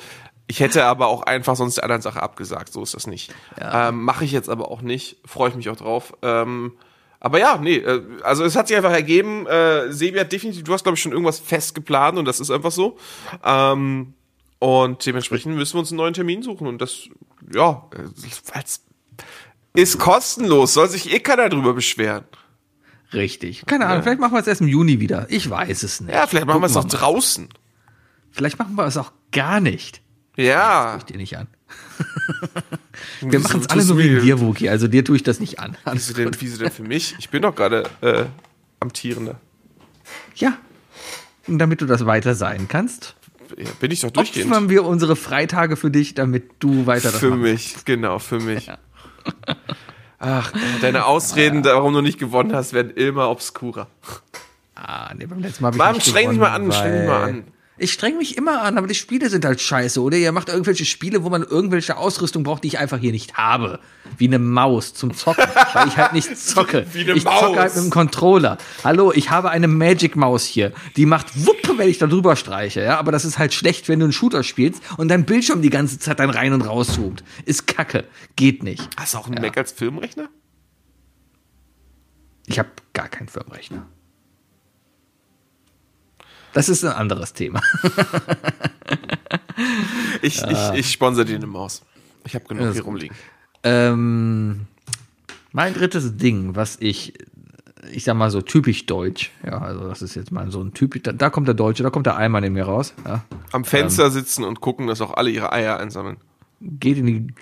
ich 0.46 0.60
hätte 0.60 0.84
aber 0.84 1.06
auch 1.06 1.22
einfach 1.22 1.56
sonst 1.56 1.76
der 1.76 1.84
anderen 1.84 2.02
Sache 2.02 2.22
abgesagt. 2.22 2.72
So 2.72 2.82
ist 2.82 2.94
das 2.94 3.06
nicht. 3.06 3.32
Ähm, 3.60 4.02
Mache 4.02 4.24
ich 4.24 4.32
jetzt 4.32 4.48
aber 4.51 4.70
auch 4.70 4.82
nicht. 4.82 5.16
Freue 5.24 5.48
ich 5.51 5.55
mich 5.56 5.68
auch 5.70 5.76
drauf. 5.76 6.12
Ähm, 6.22 6.72
aber 7.20 7.38
ja, 7.38 7.56
nee, 7.56 7.76
äh, 7.76 8.02
also 8.22 8.44
es 8.44 8.55
hat 8.55 8.68
sich 8.68 8.76
einfach 8.76 8.92
ergeben, 8.92 9.46
äh, 9.46 9.90
Sebi 9.90 10.18
hat 10.18 10.30
definitiv, 10.30 10.62
du 10.64 10.74
hast 10.74 10.82
glaube 10.82 10.96
ich 10.96 11.02
schon 11.02 11.12
irgendwas 11.12 11.38
fest 11.38 11.74
geplant 11.74 12.18
und 12.18 12.26
das 12.26 12.38
ist 12.40 12.51
einfach 12.51 12.70
so. 12.72 12.98
Ähm, 13.42 14.12
und 14.59 15.06
dementsprechend 15.06 15.56
müssen 15.56 15.74
wir 15.74 15.80
uns 15.80 15.90
einen 15.90 15.96
neuen 15.98 16.12
Termin 16.12 16.42
suchen 16.42 16.66
und 16.66 16.82
das, 16.82 17.09
ja, 17.55 17.88
äh, 17.94 19.80
ist 19.80 19.98
kostenlos, 19.98 20.74
soll 20.74 20.88
sich 20.88 21.12
eh 21.12 21.18
keiner 21.20 21.48
drüber 21.48 21.72
beschweren. 21.72 22.24
Richtig. 23.14 23.64
Keine 23.66 23.86
Ahnung, 23.86 24.02
vielleicht 24.02 24.20
machen 24.20 24.32
wir 24.34 24.40
es 24.40 24.46
erst 24.46 24.60
im 24.60 24.68
Juni 24.68 25.00
wieder. 25.00 25.26
Ich 25.30 25.48
weiß 25.48 25.82
es 25.84 26.00
nicht. 26.00 26.12
Ja, 26.14 26.26
vielleicht 26.26 26.46
machen 26.46 26.60
wir 26.60 26.66
es 26.66 26.76
auch 26.76 26.82
mal. 26.84 26.88
draußen. 26.90 27.48
Vielleicht 28.30 28.58
machen 28.58 28.74
wir 28.74 28.84
es 28.86 28.96
auch 28.96 29.12
gar 29.32 29.60
nicht. 29.60 30.00
Ja. 30.36 30.98
dir 31.08 31.16
nicht 31.16 31.38
an. 31.38 31.46
Wir 33.20 33.38
machen 33.40 33.60
es 33.60 33.68
alle 33.68 33.96
wegen 33.96 34.14
mir- 34.14 34.20
dir, 34.20 34.40
Wookie. 34.40 34.68
Also 34.68 34.88
dir 34.88 35.04
tue 35.04 35.16
ich 35.16 35.22
das 35.22 35.38
nicht 35.40 35.58
an. 35.60 35.76
Alles 35.84 36.08
Wieso 36.08 36.14
denn, 36.24 36.30
wieso 36.40 36.58
denn 36.58 36.70
für 36.72 36.82
mich? 36.82 37.14
Ich 37.18 37.30
bin 37.30 37.42
doch 37.42 37.54
gerade 37.54 37.84
äh, 38.00 38.24
amtierender. 38.80 39.40
Ja. 40.36 40.56
Und 41.46 41.58
damit 41.58 41.80
du 41.80 41.86
das 41.86 42.06
weiter 42.06 42.34
sein 42.34 42.66
kannst, 42.68 43.14
Ja, 43.56 43.68
bin 43.80 43.90
ich 43.90 44.00
doch 44.00 44.10
durchgehend. 44.10 44.50
opfern 44.50 44.68
wir 44.68 44.84
unsere 44.84 45.14
Freitage 45.16 45.76
für 45.76 45.90
dich, 45.90 46.14
damit 46.14 46.50
du 46.60 46.86
weiter 46.86 47.10
das 47.10 47.20
Für 47.20 47.30
machst. 47.30 47.42
mich, 47.42 47.76
genau, 47.84 48.18
für 48.18 48.40
mich. 48.40 48.70
Ach, 50.18 50.52
deine 50.80 51.06
Ausreden, 51.06 51.64
warum 51.64 51.92
du 51.92 52.00
nicht 52.00 52.18
gewonnen 52.18 52.54
hast, 52.54 52.72
werden 52.72 52.92
immer 52.94 53.30
obskurer. 53.30 53.88
Ah, 54.74 55.12
nee, 55.16 55.26
beim 55.26 55.40
letzten 55.40 55.62
Mal 55.62 55.68
hab 55.68 55.74
ich 55.74 55.78
Mann, 55.78 55.94
nicht 55.94 56.06
streng 56.06 56.30
dich 56.30 56.38
gewonnen, 56.38 56.66
mal 56.66 56.72
an, 56.72 56.72
streng 56.72 56.92
dich 56.92 57.08
mal 57.08 57.22
an. 57.22 57.44
Ich 57.76 57.92
streng 57.92 58.18
mich 58.18 58.36
immer 58.36 58.62
an, 58.62 58.78
aber 58.78 58.86
die 58.86 58.94
Spiele 58.94 59.28
sind 59.28 59.44
halt 59.44 59.60
scheiße, 59.60 60.01
oder? 60.01 60.16
Ihr 60.16 60.30
macht 60.30 60.48
irgendwelche 60.48 60.84
Spiele, 60.84 61.24
wo 61.24 61.28
man 61.30 61.42
irgendwelche 61.42 61.96
Ausrüstung 61.96 62.44
braucht, 62.44 62.62
die 62.62 62.68
ich 62.68 62.78
einfach 62.78 62.98
hier 62.98 63.10
nicht 63.10 63.34
habe. 63.36 63.80
Wie 64.16 64.28
eine 64.28 64.38
Maus 64.38 64.94
zum 64.94 65.12
Zocken, 65.12 65.44
weil 65.72 65.88
ich 65.88 65.96
halt 65.96 66.12
nicht 66.12 66.36
zocke. 66.38 66.86
Wie 66.92 67.01
eine 67.01 67.14
ich 67.14 67.24
zocke 67.24 67.59
halt 67.59 67.72
Maus. 67.72 67.74
mit 67.74 67.84
dem 67.84 67.90
Controller. 67.90 68.59
Hallo, 68.84 69.10
ich 69.12 69.30
habe 69.30 69.51
eine 69.51 69.66
Magic 69.66 70.14
Maus 70.14 70.44
hier. 70.44 70.72
Die 70.96 71.05
macht 71.05 71.26
wupp, 71.46 71.76
wenn 71.76 71.88
ich 71.88 71.98
da 71.98 72.06
drüber 72.06 72.36
streiche, 72.36 72.80
ja? 72.80 72.96
Aber 73.01 73.10
das 73.10 73.24
ist 73.24 73.38
halt 73.40 73.52
schlecht, 73.52 73.88
wenn 73.88 73.98
du 73.98 74.05
einen 74.05 74.12
Shooter 74.12 74.44
spielst 74.44 74.80
und 74.96 75.09
dein 75.09 75.24
Bildschirm 75.24 75.60
die 75.60 75.70
ganze 75.70 75.98
Zeit 75.98 76.20
dann 76.20 76.30
rein 76.30 76.52
und 76.52 76.62
rauszoomt. 76.62 77.24
Ist 77.44 77.66
kacke. 77.66 78.05
Geht 78.36 78.62
nicht. 78.62 78.88
Hast 78.96 79.14
du 79.14 79.18
auch 79.18 79.26
einen 79.26 79.42
Mac 79.42 79.59
als 79.59 79.72
Filmrechner? 79.72 80.28
Ich 82.46 82.59
habe 82.60 82.68
gar 82.92 83.09
keinen 83.09 83.28
Firmenrechner. 83.28 83.88
Das 86.55 86.68
ist 86.68 86.85
ein 86.85 86.93
anderes 86.93 87.35
Thema. 87.35 87.60
Ich, 90.22 90.43
ich, 90.43 90.59
ich 90.74 90.90
sponsor 90.90 91.24
dir 91.24 91.36
eine 91.36 91.47
Maus. 91.47 91.82
Ich 92.26 92.35
habe 92.35 92.47
genug 92.47 92.68
ist 92.68 92.74
hier 92.74 92.85
rumliegen. 92.85 93.16
Ähm, 93.62 94.62
mein 95.52 95.74
drittes 95.74 96.16
Ding, 96.16 96.56
was 96.56 96.78
ich, 96.81 97.14
ich 97.93 98.05
sag 98.05 98.16
mal 98.16 98.31
so 98.31 98.40
typisch 98.40 98.86
deutsch, 98.86 99.31
ja, 99.44 99.59
also 99.59 99.86
das 99.86 100.02
ist 100.02 100.14
jetzt 100.14 100.32
mal 100.32 100.51
so 100.51 100.62
ein 100.62 100.72
typisch, 100.72 101.02
da, 101.02 101.12
da 101.12 101.31
kommt 101.31 101.47
der 101.47 101.55
Deutsche, 101.55 101.82
da 101.82 101.90
kommt 101.90 102.06
der 102.06 102.16
Eimann 102.16 102.43
in 102.43 102.55
mir 102.55 102.64
raus, 102.64 102.94
ja, 103.05 103.24
Am 103.52 103.64
Fenster 103.64 104.10
sitzen 104.10 104.44
und 104.44 104.60
gucken, 104.60 104.86
dass 104.86 105.01
auch 105.01 105.14
alle 105.14 105.31
ihre 105.31 105.52
Eier 105.52 105.78
einsammeln. 105.78 106.16
geht 106.60 106.97
in 106.97 107.06
die 107.06 107.35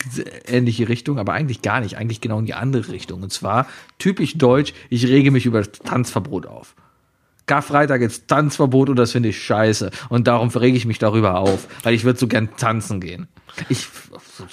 ähnliche 0.47 0.89
Richtung, 0.89 1.19
aber 1.19 1.33
eigentlich 1.33 1.63
gar 1.63 1.81
nicht, 1.81 1.97
eigentlich 1.97 2.21
genau 2.21 2.41
in 2.41 2.47
die 2.47 2.55
andere 2.55 2.89
Richtung. 2.89 3.23
Und 3.23 3.33
zwar 3.33 3.67
typisch 3.99 4.37
deutsch, 4.37 4.75
ich 4.91 5.07
rege 5.07 5.31
mich 5.31 5.47
über 5.47 5.63
das 5.63 5.71
Tanzverbot 5.73 6.47
auf. 6.47 6.75
Karfreitag 7.47 8.01
ist 8.03 8.29
Tanzverbot 8.29 8.89
und 8.89 8.97
das 8.97 9.13
finde 9.13 9.31
ich 9.31 9.43
scheiße. 9.43 9.91
Und 10.09 10.27
darum 10.27 10.49
rege 10.49 10.77
ich 10.77 10.87
mich 10.87 10.99
darüber 10.99 11.37
auf, 11.39 11.67
weil 11.83 11.95
ich 11.95 12.05
würde 12.05 12.19
so 12.19 12.29
gern 12.29 12.57
tanzen 12.57 13.01
gehen. 13.01 13.29
Ich, 13.69 13.87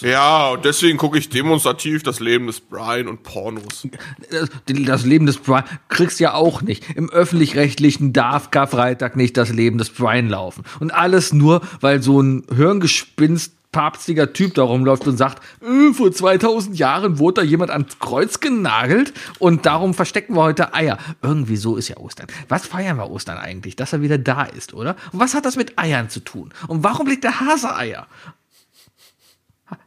Ja, 0.01 0.49
und 0.49 0.65
deswegen 0.65 0.97
gucke 0.97 1.17
ich 1.17 1.29
demonstrativ 1.29 2.03
das 2.03 2.19
Leben 2.19 2.47
des 2.47 2.59
Brian 2.59 3.07
und 3.07 3.23
Pornos. 3.23 3.87
das, 4.29 4.49
das 4.67 5.05
Leben 5.05 5.25
des 5.25 5.37
Brian 5.37 5.63
kriegst 5.87 6.19
ja 6.19 6.33
auch 6.33 6.61
nicht. 6.61 6.83
Im 6.95 7.09
öffentlich-rechtlichen 7.09 8.11
darf 8.11 8.51
Karfreitag 8.51 9.15
nicht 9.15 9.37
das 9.37 9.49
Leben 9.49 9.77
des 9.77 9.89
Brian 9.89 10.27
laufen. 10.27 10.63
Und 10.79 10.91
alles 10.91 11.31
nur, 11.31 11.61
weil 11.79 12.01
so 12.01 12.21
ein 12.21 12.43
Hirngespinst 12.53 13.53
papstiger 13.71 14.33
Typ 14.33 14.55
da 14.55 14.63
rumläuft 14.63 15.07
und 15.07 15.17
sagt, 15.17 15.43
äh, 15.61 15.93
vor 15.93 16.11
2000 16.11 16.77
Jahren 16.77 17.19
wurde 17.19 17.41
da 17.41 17.47
jemand 17.47 17.71
ans 17.71 17.99
Kreuz 17.99 18.39
genagelt 18.39 19.13
und 19.37 19.65
darum 19.65 19.93
verstecken 19.93 20.35
wir 20.35 20.43
heute 20.43 20.73
Eier. 20.73 20.97
Irgendwie 21.21 21.57
so 21.57 21.75
ist 21.75 21.87
ja 21.87 21.97
Ostern. 21.97 22.27
Was 22.47 22.65
feiern 22.65 22.97
wir 22.97 23.09
Ostern 23.09 23.37
eigentlich? 23.37 23.75
Dass 23.75 23.93
er 23.93 24.01
wieder 24.01 24.17
da 24.17 24.43
ist, 24.43 24.73
oder? 24.73 24.95
Und 25.11 25.19
was 25.19 25.33
hat 25.33 25.45
das 25.45 25.55
mit 25.55 25.77
Eiern 25.77 26.09
zu 26.09 26.19
tun? 26.21 26.53
Und 26.67 26.83
warum 26.83 27.07
legt 27.07 27.23
der 27.23 27.39
Hase 27.39 27.75
Eier? 27.75 28.07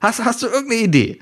Hast, 0.00 0.24
hast 0.24 0.42
du 0.42 0.46
irgendeine 0.46 0.82
Idee? 0.82 1.20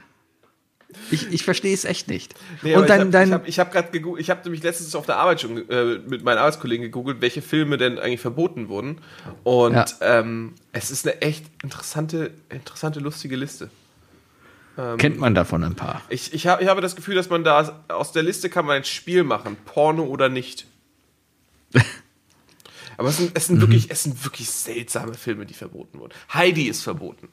Ich, 1.11 1.31
ich 1.33 1.45
verstehe 1.45 1.75
es 1.75 1.85
echt 1.85 2.09
nicht. 2.09 2.35
Nee, 2.63 2.77
und 2.77 2.89
dein, 2.89 3.09
ich 3.11 3.33
habe 3.33 3.49
ich 3.49 3.59
hab, 3.59 3.75
hab 3.75 3.93
gerade 3.93 4.19
ich 4.19 4.31
habe 4.31 4.43
nämlich 4.45 4.63
letztens 4.63 4.95
auf 4.95 5.07
der 5.07 5.17
Arbeit 5.17 5.41
schon 5.41 5.69
äh, 5.69 5.99
mit 6.07 6.25
meinen 6.25 6.39
Arbeitskollegen 6.39 6.85
gegoogelt, 6.85 7.21
welche 7.21 7.43
Filme 7.43 7.77
denn 7.77 7.99
eigentlich 7.99 8.21
verboten 8.21 8.69
wurden. 8.69 8.99
Und 9.45 9.75
Ja. 9.75 9.87
ähm, 10.01 10.55
es 10.73 10.91
ist 10.91 11.07
eine 11.07 11.21
echt 11.23 11.45
interessante, 11.63 12.33
interessante, 12.49 13.01
lustige 13.01 13.37
Liste. 13.37 13.71
kennt 14.99 15.19
man 15.19 15.35
davon 15.35 15.63
ein 15.65 15.75
paar. 15.75 16.03
Ich, 16.09 16.33
ich, 16.33 16.47
hab, 16.47 16.63
ich 16.63 16.69
habe 16.69 16.81
das 16.81 16.97
Gefühl, 16.97 17.15
dass 17.15 17.29
man 17.29 17.45
da 17.45 17.83
aus 17.89 18.13
der 18.13 18.23
Liste 18.23 18.49
kann 18.49 18.67
man 18.67 18.77
ein 18.77 18.85
Spiel 18.85 19.25
machen, 19.25 19.57
Porno 19.65 20.05
oder 20.05 20.29
nicht. 20.29 20.67
Aber 22.97 23.09
es 23.09 23.17
sind, 23.17 23.31
es 23.35 23.47
sind 23.47 23.61
wirklich, 23.61 23.91
es 23.91 24.03
sind 24.03 24.23
wirklich 24.25 24.51
seltsame 24.51 25.15
Filme, 25.15 25.47
die 25.47 25.55
verboten 25.55 25.99
wurden. 25.99 26.13
Heidi 26.35 26.69
ist 26.69 26.83
verboten. 26.83 27.29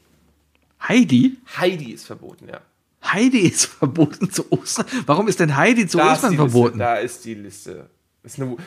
Heidi? 0.88 1.38
Heidi 1.58 1.92
ist 1.92 2.06
verboten, 2.06 2.48
ja. 2.48 2.62
Heidi 3.04 3.40
ist 3.40 3.66
verboten 3.80 4.32
zu 4.32 4.52
Ostern. 4.52 4.86
Warum 5.06 5.28
ist 5.28 5.40
denn 5.40 5.56
Heidi 5.56 5.88
zu 5.88 5.98
Da 5.98 6.14
Ostern 6.14 6.36
verboten? 6.36 6.78
Liste, 6.78 6.80
da 6.80 6.96
ist 6.96 7.26
die 7.26 7.34
Liste. 7.34 7.90
Ist, 8.24 8.40
eine, 8.42 8.58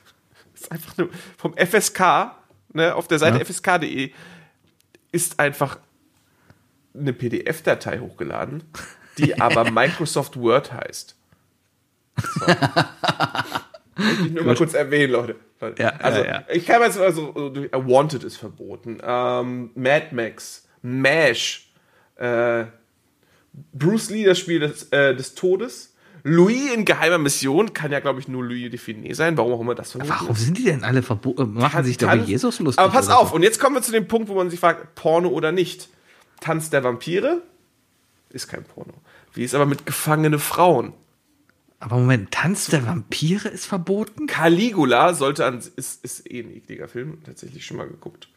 ist 0.54 0.70
einfach 0.70 0.96
nur 0.96 1.10
vom 1.36 1.54
FSK, 1.56 2.32
ne, 2.72 2.94
auf 2.94 3.08
der 3.08 3.18
Seite 3.18 3.38
Ja. 3.38 3.44
fsk.de 3.44 4.12
ist 5.12 5.40
einfach 5.40 5.78
eine 6.94 7.12
PDF-Datei 7.12 7.98
hochgeladen, 7.98 8.62
die 9.18 9.34
aber 9.40 9.70
Microsoft 9.70 10.36
Word 10.36 10.72
heißt. 10.72 11.16
So. 12.16 12.46
Möchte 13.96 14.26
ich 14.26 14.30
nur 14.32 14.44
mal 14.44 14.56
kurz 14.56 14.74
erwähnen, 14.74 15.12
Leute. 15.12 15.36
Ja, 15.78 15.90
also, 15.98 16.20
ja, 16.20 16.26
ja. 16.26 16.44
ich 16.48 16.64
kann 16.64 16.80
jetzt 16.82 16.98
also, 16.98 17.34
Wanted 17.34 18.24
ist 18.24 18.36
verboten, 18.38 18.98
ähm, 19.02 19.70
Mad 19.74 20.06
Max, 20.12 20.66
MASH, 20.82 21.70
äh, 22.16 22.64
Bruce 23.52 24.10
Lee, 24.10 24.24
das 24.24 24.38
Spiel 24.38 24.60
des, 24.60 24.84
äh, 24.90 25.14
des 25.14 25.34
Todes. 25.34 25.94
Louis 26.22 26.72
in 26.74 26.84
geheimer 26.84 27.18
Mission 27.18 27.72
kann 27.72 27.92
ja, 27.92 28.00
glaube 28.00 28.20
ich, 28.20 28.28
nur 28.28 28.44
Louis 28.44 28.70
Define 28.70 29.14
sein, 29.14 29.36
warum 29.38 29.52
auch 29.52 29.60
immer 29.60 29.74
das 29.74 29.92
verboten 29.92 30.10
Warum 30.10 30.36
sind 30.36 30.58
die 30.58 30.64
denn 30.64 30.84
alle 30.84 31.02
verboten? 31.02 31.54
Machen 31.54 31.84
sich 31.84 32.00
über 32.00 32.14
Jesus 32.14 32.58
lustig? 32.58 32.78
Aber 32.78 32.92
pass 32.92 33.08
auf, 33.08 33.30
so? 33.30 33.36
und 33.36 33.42
jetzt 33.42 33.58
kommen 33.58 33.76
wir 33.76 33.82
zu 33.82 33.92
dem 33.92 34.06
Punkt, 34.06 34.28
wo 34.28 34.34
man 34.34 34.50
sich 34.50 34.60
fragt, 34.60 34.94
Porno 34.94 35.28
oder 35.28 35.50
nicht. 35.50 35.88
Tanz 36.40 36.70
der 36.70 36.84
Vampire 36.84 37.42
ist 38.28 38.48
kein 38.48 38.64
Porno. 38.64 38.94
Wie 39.32 39.44
ist 39.44 39.54
aber 39.54 39.66
mit 39.66 39.86
gefangene 39.86 40.38
Frauen? 40.38 40.92
Aber 41.78 41.96
Moment, 41.96 42.30
Tanz 42.30 42.66
der 42.66 42.86
Vampire 42.86 43.48
ist 43.48 43.64
verboten? 43.64 44.26
Caligula 44.26 45.14
sollte 45.14 45.46
an, 45.46 45.62
ist, 45.76 46.04
ist 46.04 46.30
eh 46.30 46.40
ein 46.40 46.54
ekliger 46.54 46.88
Film, 46.88 47.22
tatsächlich 47.24 47.64
schon 47.64 47.78
mal 47.78 47.88
geguckt. 47.88 48.28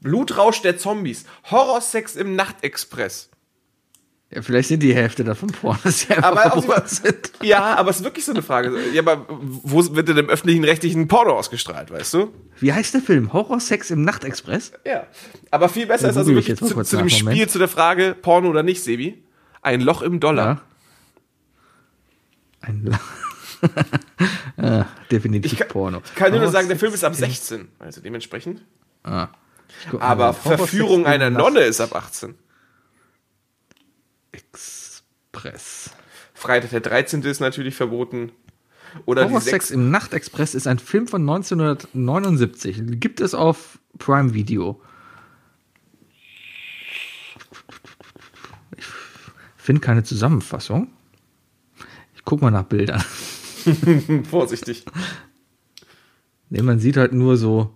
Blutrausch 0.00 0.62
der 0.62 0.78
Zombies, 0.78 1.24
Horrorsex 1.50 2.16
im 2.16 2.34
Nachtexpress. 2.34 3.30
Ja, 4.32 4.42
vielleicht 4.42 4.68
sind 4.68 4.80
die 4.82 4.94
Hälfte 4.94 5.24
davon 5.24 5.48
Pornos, 5.50 6.06
die 6.06 6.14
Aber 6.14 6.52
die- 6.54 6.88
sind. 6.94 7.32
Ja, 7.42 7.74
aber 7.74 7.90
es 7.90 7.96
ist 7.96 8.04
wirklich 8.04 8.24
so 8.24 8.30
eine 8.30 8.42
Frage. 8.42 8.72
Ja, 8.92 9.02
aber 9.02 9.26
wo 9.28 9.84
wird 9.96 10.06
denn 10.08 10.18
im 10.18 10.28
öffentlichen 10.28 10.62
rechtlichen 10.62 11.08
Porno 11.08 11.32
ausgestrahlt, 11.36 11.90
weißt 11.90 12.14
du? 12.14 12.32
Wie 12.60 12.72
heißt 12.72 12.94
der 12.94 13.00
Film? 13.00 13.32
Horrorsex 13.32 13.90
im 13.90 14.02
Nachtexpress? 14.04 14.70
Ja. 14.86 15.06
Aber 15.50 15.68
viel 15.68 15.86
besser 15.86 16.04
Ja, 16.04 16.10
ist 16.10 16.16
also 16.16 16.32
wirklich 16.32 16.56
zu, 16.56 16.82
zu 16.84 16.96
dem 16.96 17.08
Spiel, 17.08 17.24
Moment. 17.24 17.50
zu 17.50 17.58
der 17.58 17.66
Frage 17.68 18.14
Porno 18.20 18.50
oder 18.50 18.62
nicht, 18.62 18.84
Sebi. 18.84 19.20
Ein 19.62 19.80
Loch 19.80 20.00
im 20.02 20.20
Dollar. 20.20 20.46
Ja. 20.46 20.62
Ein 22.60 22.84
La 22.86 23.00
ah, 24.56 24.86
definitiv 25.10 25.52
Ich 25.52 25.58
kann, 25.58 25.68
Porno. 25.68 26.00
ich 26.04 26.14
kann 26.14 26.30
nur 26.32 26.40
noch 26.40 26.50
sagen, 26.52 26.68
der 26.68 26.78
Film 26.78 26.94
ist 26.94 27.04
ab 27.04 27.12
im 27.12 27.18
16. 27.18 27.68
Also 27.78 28.00
dementsprechend. 28.00 28.62
Guck 29.02 30.00
mal, 30.00 30.06
Aber 30.06 30.32
Verführung 30.34 31.04
einer 31.04 31.30
Nonne 31.30 31.60
ist 31.60 31.80
ab 31.80 31.94
18. 31.94 32.34
Nachtexpress. 34.32 35.90
Freitag 36.34 36.70
der 36.70 36.80
13. 36.80 37.22
ist 37.22 37.40
natürlich 37.40 37.74
verboten. 37.74 38.32
Oder 39.06 39.22
die 39.24 39.28
Horrorsex 39.30 39.50
sechs, 39.50 39.70
im 39.70 39.90
Nachtexpress 39.90 40.54
ist 40.54 40.66
ein 40.66 40.78
Film 40.78 41.06
von 41.06 41.22
1979. 41.22 42.82
Gibt 43.00 43.20
es 43.20 43.34
auf 43.34 43.78
Prime 43.98 44.34
Video. 44.34 44.80
Ich 48.76 48.84
finde 49.56 49.80
keine 49.80 50.02
Zusammenfassung. 50.02 50.88
Ich 52.14 52.24
guck 52.24 52.42
mal 52.42 52.50
nach 52.50 52.64
Bildern. 52.64 53.00
vorsichtig. 54.30 54.84
Nee, 56.48 56.62
man 56.62 56.80
sieht 56.80 56.96
halt 56.96 57.12
nur 57.12 57.36
so 57.36 57.72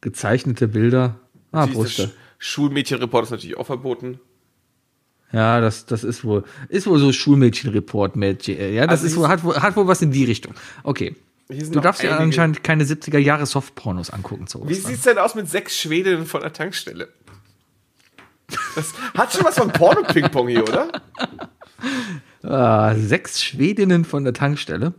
gezeichnete 0.00 0.68
Bilder. 0.68 1.20
Ah, 1.52 1.66
Brüste. 1.66 2.04
Sch- 2.06 2.10
Schulmädchenreport 2.38 3.24
ist 3.24 3.30
natürlich 3.32 3.58
auch 3.58 3.66
verboten. 3.66 4.18
Ja, 5.32 5.60
das, 5.60 5.86
das 5.86 6.02
ist 6.04 6.24
wohl, 6.24 6.44
ist 6.68 6.86
wohl 6.86 6.98
so 6.98 7.12
Schulmädchenreport, 7.12 8.16
Mädchen. 8.16 8.74
Ja, 8.74 8.86
das 8.86 9.02
Also 9.02 9.06
ist 9.06 9.16
wohl, 9.16 9.28
hat, 9.28 9.44
wohl, 9.44 9.54
hat 9.56 9.76
wohl 9.76 9.86
was 9.86 10.02
in 10.02 10.10
die 10.10 10.24
Richtung. 10.24 10.54
Okay. 10.82 11.14
Du 11.48 11.80
darfst 11.80 12.02
ja 12.02 12.10
einige- 12.10 12.24
anscheinend 12.24 12.62
keine 12.64 12.84
70er 12.84 13.18
Jahre 13.18 13.44
Softpornos 13.46 14.10
angucken 14.10 14.46
zu 14.46 14.58
Wie 14.68 14.72
Ostern. 14.74 14.90
sieht's 14.92 15.02
denn 15.02 15.18
aus 15.18 15.34
mit 15.34 15.48
sechs 15.48 15.78
Schwedinnen 15.78 16.26
von 16.26 16.40
der 16.42 16.52
Tankstelle? 16.52 17.08
Das 18.74 18.92
hat 19.16 19.32
schon 19.32 19.44
was 19.44 19.56
von 19.58 19.70
Porno-Ping-Pong 19.72 20.48
hier, 20.48 20.62
oder? 20.64 20.90
Ah, 22.42 22.94
sechs 22.94 23.42
Schwedinnen 23.42 24.04
von 24.04 24.24
der 24.24 24.32
Tankstelle. 24.32 24.94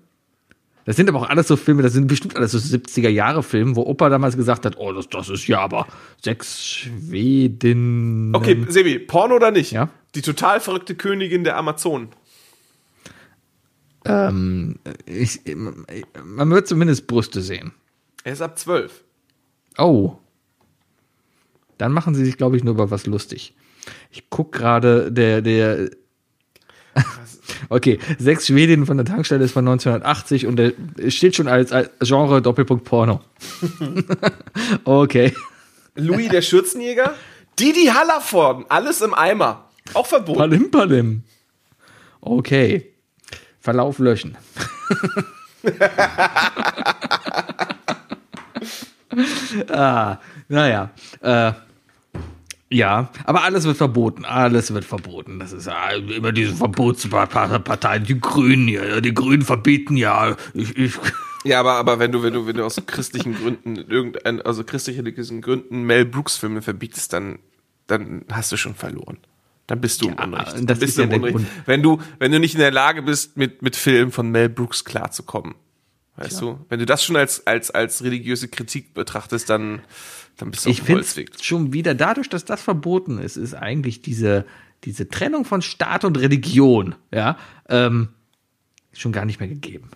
Das 0.86 0.96
sind 0.96 1.08
aber 1.10 1.20
auch 1.20 1.30
alles 1.30 1.48
so 1.48 1.56
Filme, 1.56 1.84
das 1.84 1.94
sind 1.94 2.08
bestimmt 2.08 2.36
alles 2.36 2.52
so 2.52 2.58
70er 2.58 3.10
Jahre 3.10 3.44
Filme, 3.44 3.76
wo 3.76 3.84
Opa 3.84 4.10
damals 4.10 4.36
gesagt 4.36 4.66
hat, 4.66 4.78
oh, 4.78 4.92
das, 4.92 5.10
das 5.10 5.30
ist 5.30 5.48
ja 5.48 5.60
aber 5.60 5.88
sechs 6.22 6.66
Schwedinnen. 6.66 8.34
Okay, 8.36 8.66
Sebi, 8.68 9.00
Porno 9.00 9.36
oder 9.36 9.52
nicht? 9.52 9.72
Ja. 9.72 9.90
Die 10.16 10.22
total 10.22 10.60
verrückte 10.60 10.96
Königin 10.96 11.44
der 11.44 11.58
Amazonen. 11.58 12.10
Ähm, 14.06 14.80
ich, 15.06 15.42
man 15.56 16.50
wird 16.50 16.68
zumindest 16.68 17.08
Brüste 17.08 17.42
sehen. 17.42 17.74
Er 18.24 18.34
ist 18.34 18.42
ab 18.42 18.58
12. 18.58 19.04
Oh. 19.78 20.18
Dann 21.78 21.92
machen 21.92 22.16
sie 22.16 22.26
sich, 22.26 22.38
glaube 22.38 22.58
ich, 22.58 22.64
nur 22.64 22.74
über 22.74 22.92
was 22.92 23.06
lustig. 23.06 23.56
Ich 24.12 24.30
guck 24.30 24.52
gerade, 24.52 25.12
der, 25.12 25.42
der. 25.42 25.90
Okay, 27.72 27.98
sechs 28.20 28.46
Schwedinnen 28.48 28.86
von 28.86 28.98
der 28.98 29.06
Tankstelle 29.06 29.46
ist 29.46 29.54
von 29.54 29.66
1980 29.66 30.46
und 30.46 30.58
der 30.58 30.74
steht 31.08 31.38
schon 31.38 31.48
als, 31.48 31.72
als 31.72 31.90
Genre 32.02 32.42
Doppelpunkt 32.42 32.84
Porno. 32.84 33.22
okay. 34.84 35.34
Louis 35.96 36.28
der 36.28 36.42
Schürzenjäger. 36.42 37.14
Didi 37.58 37.86
Hallervorden. 37.86 38.66
Alles 38.68 39.00
im 39.00 39.14
Eimer. 39.14 39.70
Auch 39.94 40.06
verboten. 40.06 40.40
Palim 40.40 40.70
Palim. 40.70 41.24
Okay. 42.20 42.92
Verlauf 43.62 44.00
löschen. 44.00 44.38
ah, 49.70 50.18
naja. 50.50 50.90
Äh, 51.22 51.54
ja, 52.72 53.10
aber 53.26 53.44
alles 53.44 53.66
wird 53.66 53.78
verboten. 53.78 54.26
Alles 54.26 54.74
wird 54.74 54.86
verboten. 54.86 55.40
Das 55.40 55.52
ist 55.52 55.68
ja 55.68 55.90
immer 55.92 56.32
diese 56.32 56.56
Verbotsparteien. 56.56 58.04
Die 58.06 58.20
Grünen 58.20 58.68
hier. 58.68 58.88
Ja, 58.88 59.02
die 59.02 59.14
Grünen 59.14 59.42
verbieten 59.44 59.98
ja. 59.98 60.36
Ich, 60.54 60.76
ich, 60.78 60.94
Ja, 61.44 61.60
aber, 61.60 61.74
aber 61.74 62.00
wenn 62.00 62.12
du, 62.12 62.22
wenn 62.24 62.34
du, 62.34 62.46
wenn 62.46 62.56
du 62.56 62.64
aus 62.64 62.82
christlichen 62.86 63.34
Gründen 63.36 63.76
irgendein, 63.76 64.42
also 64.42 64.64
christlichen 64.64 65.42
Gründen 65.42 65.84
Mel 65.84 66.06
Brooks 66.06 66.38
Filme 66.38 66.62
verbietest, 66.62 67.14
dann, 67.14 67.40
dann 67.88 68.26
hast 68.32 68.52
du 68.52 68.58
schon 68.58 68.76
verloren. 68.76 69.18
Dann 69.68 69.82
bist 69.82 70.02
du 70.02 70.10
im 70.10 70.16
Ja, 70.18 70.24
Unrecht. 70.26 70.70
das 70.70 70.80
bist 70.80 70.84
ist 70.84 70.98
du 70.98 71.02
ja 71.04 71.08
im 71.08 71.14
Unrecht. 71.16 71.36
Grund. 71.36 71.48
Wenn 71.66 71.82
du, 71.82 72.00
wenn 72.20 72.32
du 72.32 72.40
nicht 72.40 72.54
in 72.54 72.60
der 72.60 72.72
Lage 72.72 73.02
bist, 73.02 73.38
mit, 73.38 73.62
mit 73.62 73.76
Filmen 73.76 74.12
von 74.12 74.30
Mel 74.30 74.50
Brooks 74.50 74.86
klarzukommen. 74.86 75.56
Weißt 76.18 76.42
du? 76.42 76.60
Wenn 76.70 76.80
du 76.80 76.86
das 76.86 77.04
schon 77.04 77.16
als, 77.16 77.48
als, 77.48 77.72
als 77.72 78.04
religiöse 78.04 78.48
Kritik 78.48 78.94
betrachtest, 78.94 79.50
dann, 79.50 79.82
dann 80.38 80.52
bist 80.52 80.66
du 80.66 80.70
ich 80.70 80.82
auf 80.82 80.86
dem 80.86 80.86
finde 80.86 81.02
Holzweg. 81.02 81.32
schon 81.42 81.74
wieder, 81.74 81.96
dadurch, 81.96 82.30
dass 82.30 82.46
das 82.46 82.62
verboten 82.62 83.18
ist, 83.18 83.38
ist 83.38 83.54
eigentlich 83.54 84.02
diese, 84.02 84.46
diese 84.84 85.10
Trennung 85.10 85.46
von 85.46 85.62
Staat 85.62 86.04
und 86.04 86.18
Religion, 86.18 86.96
ja, 87.12 87.38
ähm, 87.70 88.10
schon 88.94 89.12
gar 89.12 89.26
nicht 89.26 89.40
mehr 89.40 89.50
gegeben. 89.50 89.90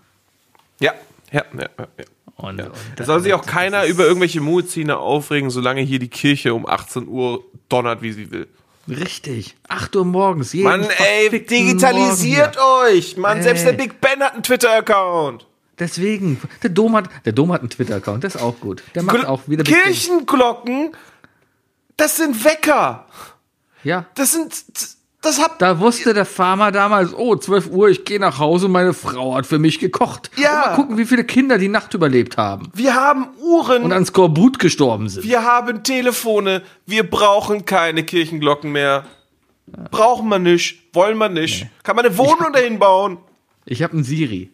Ja, 0.80 0.94
ja, 1.32 1.44
ja, 1.54 1.70
ja. 1.78 1.88
ja. 1.98 2.06
Und, 2.38 2.62
und 2.62 2.72
Da 2.98 3.06
soll 3.06 3.22
sich 3.22 3.34
auch 3.34 3.46
keiner 3.46 3.86
über 3.86 4.06
irgendwelche 4.06 4.42
Muezzine 4.42 4.98
aufregen, 4.98 5.50
solange 5.50 5.82
hier 5.82 6.00
die 6.00 6.10
Kirche 6.10 6.54
um 6.54 6.68
18 6.68 7.08
Uhr 7.08 7.46
donnert, 7.70 8.02
wie 8.02 8.12
sie 8.12 8.30
will. 8.30 8.48
Richtig. 8.88 9.56
8 9.68 9.96
Uhr 9.96 10.06
morgens. 10.06 10.54
jeden 10.54 10.66
Mann, 10.66 10.86
ey, 10.98 11.30
digitalisiert 11.30 12.58
euch! 12.58 13.18
Mann, 13.18 13.42
selbst 13.42 13.64
der 13.64 13.72
Ey. 13.72 13.78
Big 13.78 14.02
Ben 14.02 14.20
hat 14.20 14.34
einen 14.34 14.44
Twitter-Account. 14.44 15.48
Deswegen. 15.80 16.40
Der 16.64 16.70
Dom 16.70 16.96
hat, 16.96 17.10
der 17.26 17.34
Dom 17.34 17.52
hat 17.52 17.62
einen 17.62 17.70
Twitter-Account. 17.70 18.24
Das 18.24 18.36
ist 18.36 18.42
auch 18.42 18.60
gut. 18.60 18.82
Der 18.96 19.04
macht 19.04 19.18
Gl- 19.18 19.26
auch 19.26 19.42
wieder 19.48 19.64
Kirchenglocken, 19.64 20.92
das 21.98 22.18
sind 22.18 22.44
Wecker. 22.46 23.06
Ja. 23.84 24.06
Das 24.16 24.32
sind, 24.34 24.52
das 25.22 25.42
habt, 25.42 25.62
Da 25.62 25.80
wusste 25.80 26.14
der 26.14 26.26
Farmer 26.26 26.72
damals, 26.72 27.14
oh, 27.14 27.36
12 27.36 27.70
Uhr, 27.72 27.90
ich 27.90 28.06
gehe 28.06 28.20
nach 28.20 28.40
Hause, 28.40 28.68
meine 28.68 28.94
Frau 28.94 29.36
hat 29.36 29.46
für 29.46 29.60
mich 29.60 29.80
gekocht. 29.80 30.32
Ja. 30.38 30.50
Und 30.64 30.70
mal 30.70 30.76
gucken, 30.76 30.98
wie 30.98 31.06
viele 31.06 31.24
Kinder 31.24 31.58
die 31.58 31.68
Nacht 31.68 31.94
überlebt 31.94 32.38
haben. 32.38 32.70
wir 32.74 32.96
haben 32.96 33.28
Uhren, 33.42 33.84
Und 33.84 33.92
an 33.94 34.06
Skorbut 34.06 34.60
gestorben 34.60 35.10
sind. 35.10 35.24
wir 35.24 35.44
haben 35.44 35.84
Telefone, 35.84 36.62
wir 36.86 37.10
brauchen 37.10 37.66
keine 37.66 38.04
Kirchenglocken 38.04 38.72
mehr. 38.72 39.06
Brauchen 39.92 40.30
wir 40.30 40.40
nicht, 40.40 40.94
wollen 40.94 41.18
wir 41.18 41.30
nicht. 41.30 41.68
Kann 41.84 41.96
man 41.96 42.06
eine 42.06 42.18
Wohnung 42.18 42.54
dahin 42.54 42.78
bauen? 42.80 43.18
Ich 43.66 43.82
habe 43.82 43.94
einen 43.94 44.04
Siri. 44.04 44.52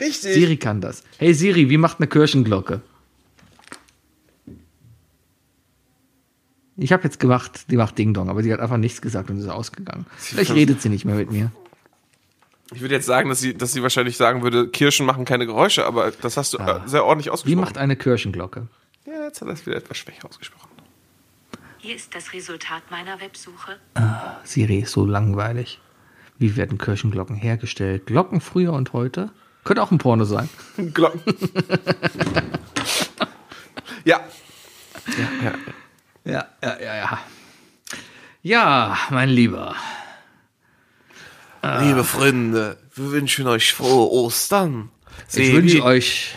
Richtig. 0.00 0.34
Siri 0.34 0.56
kann 0.56 0.80
das. 0.80 1.02
Hey 1.18 1.34
Siri, 1.34 1.68
wie 1.68 1.76
macht 1.76 1.98
eine 1.98 2.06
Kirchenglocke? 2.06 2.80
Ich 6.76 6.92
habe 6.92 7.02
jetzt 7.04 7.20
gemacht, 7.20 7.70
die 7.70 7.76
macht 7.76 7.98
Ding 7.98 8.14
Dong, 8.14 8.30
aber 8.30 8.42
sie 8.42 8.52
hat 8.52 8.60
einfach 8.60 8.78
nichts 8.78 9.02
gesagt 9.02 9.28
und 9.28 9.38
ist 9.38 9.46
ausgegangen. 9.48 10.06
Vielleicht 10.16 10.52
redet 10.52 10.80
sie 10.80 10.88
nicht 10.88 11.04
mehr 11.04 11.14
mit 11.14 11.30
mir. 11.30 11.52
Ich 12.72 12.80
würde 12.80 12.94
jetzt 12.94 13.04
sagen, 13.06 13.28
dass 13.28 13.40
sie, 13.40 13.52
dass 13.54 13.72
sie 13.72 13.82
wahrscheinlich 13.82 14.16
sagen 14.16 14.42
würde, 14.42 14.68
Kirschen 14.68 15.04
machen 15.04 15.24
keine 15.24 15.44
Geräusche, 15.44 15.84
aber 15.84 16.10
das 16.12 16.36
hast 16.36 16.54
du 16.54 16.58
äh, 16.58 16.80
sehr 16.86 17.04
ordentlich 17.04 17.26
Wie 17.26 17.30
ausgesprochen. 17.30 17.60
macht 17.60 17.76
eine 17.78 17.96
Kirchenglocke? 17.96 18.68
ja, 19.06 19.24
jetzt 19.24 19.40
hat 19.40 19.48
er 19.48 19.54
es 19.54 19.66
wieder 19.66 19.76
etwas 19.76 19.98
schwächer 19.98 20.26
ausgesprochen. 20.26 20.68
Hier 21.78 21.96
ist 21.96 22.14
das 22.14 22.32
Resultat 22.32 22.90
meiner 22.90 23.20
Websuche. 23.20 23.76
Siri 24.44 24.80
ist 24.80 24.92
so 24.92 25.04
langweilig. 25.04 25.80
Wie 26.38 26.56
werden 26.56 26.78
Kirchenglocken 26.78 27.36
hergestellt? 27.36 28.06
Glocken 28.06 28.40
früher 28.40 28.72
und 28.72 28.92
heute? 28.92 29.30
Könnte 29.64 29.82
auch 29.82 29.90
ein 29.90 29.98
Porno 29.98 30.24
sein. 30.24 30.48
Glocken. 30.94 31.22
ja. 34.04 34.20
Ja, 35.06 35.44
ja. 35.44 35.52
Ja, 36.24 36.46
ja, 36.62 36.80
ja, 36.80 36.96
ja. 36.96 37.18
Ja, 38.42 38.96
mein 39.10 39.28
Lieber. 39.28 39.74
Liebe 41.62 42.04
Freunde, 42.04 42.78
wir 42.94 43.12
wünschen 43.12 43.46
euch 43.46 43.74
frohe 43.74 44.10
Ostern. 44.10 44.88
Ich 45.34 45.52
wünsche 45.52 45.84
euch. 45.84 46.36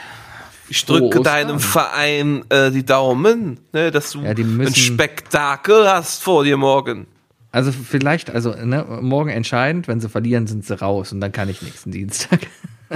ich 0.68 0.86
drücke 0.86 1.20
Ostern. 1.20 1.24
deinem 1.24 1.60
Verein 1.60 2.44
äh, 2.50 2.72
die 2.72 2.86
Daumen, 2.86 3.60
ne, 3.72 3.92
dass 3.92 4.12
du 4.12 4.22
Ja, 4.22 4.32
ein 4.32 4.76
Spektakel 4.76 5.90
hast 5.90 6.24
vor 6.24 6.44
dir 6.44 6.58
morgen. 6.58 7.08
Also 7.52 7.72
vielleicht, 7.72 8.32
also 8.32 8.52
ne, 8.52 8.86
morgen 9.02 9.30
entscheidend, 9.30 9.88
wenn 9.88 10.02
sie 10.02 10.10
verlieren, 10.10 10.48
sind 10.48 10.66
sie 10.66 10.78
raus 10.78 11.14
und 11.14 11.22
dann 11.22 11.32
kann 11.32 11.48
ich 11.48 11.62
nächsten 11.62 11.92
Dienstag. 11.92 12.42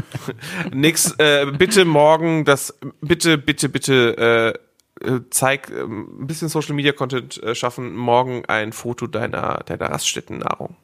Nix, 0.73 1.13
äh, 1.17 1.45
bitte 1.57 1.85
morgen 1.85 2.45
das, 2.45 2.77
bitte, 3.01 3.37
bitte, 3.37 3.69
bitte, 3.69 4.57
äh, 5.01 5.05
äh, 5.05 5.21
zeig 5.29 5.69
äh, 5.69 5.83
ein 5.83 6.27
bisschen 6.27 6.49
Social 6.49 6.75
Media 6.75 6.91
Content 6.91 7.41
äh, 7.43 7.55
schaffen, 7.55 7.95
morgen 7.95 8.45
ein 8.47 8.73
Foto 8.73 9.07
deiner, 9.07 9.63
deiner 9.65 9.89
Raststättennahrung. 9.89 10.75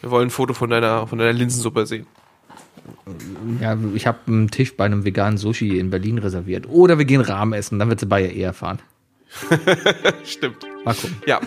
Wir 0.00 0.10
wollen 0.10 0.28
ein 0.28 0.30
Foto 0.30 0.54
von 0.54 0.70
deiner, 0.70 1.06
von 1.06 1.18
deiner 1.18 1.32
Linsensuppe 1.32 1.86
sehen. 1.86 2.06
Ja, 3.60 3.76
ich 3.94 4.06
habe 4.06 4.18
einen 4.26 4.48
Tisch 4.48 4.76
bei 4.76 4.84
einem 4.84 5.04
veganen 5.04 5.38
Sushi 5.38 5.78
in 5.78 5.90
Berlin 5.90 6.18
reserviert. 6.18 6.68
Oder 6.68 6.98
wir 6.98 7.04
gehen 7.04 7.20
Rahmen 7.20 7.52
essen, 7.52 7.78
dann 7.78 7.88
wird 7.88 8.00
sie 8.00 8.06
bei 8.06 8.22
ihr 8.22 8.32
eher 8.32 8.52
fahren. 8.52 8.78
Stimmt. 10.24 10.58
Mal 10.84 10.94
gucken. 10.94 11.16
Ja. 11.26 11.40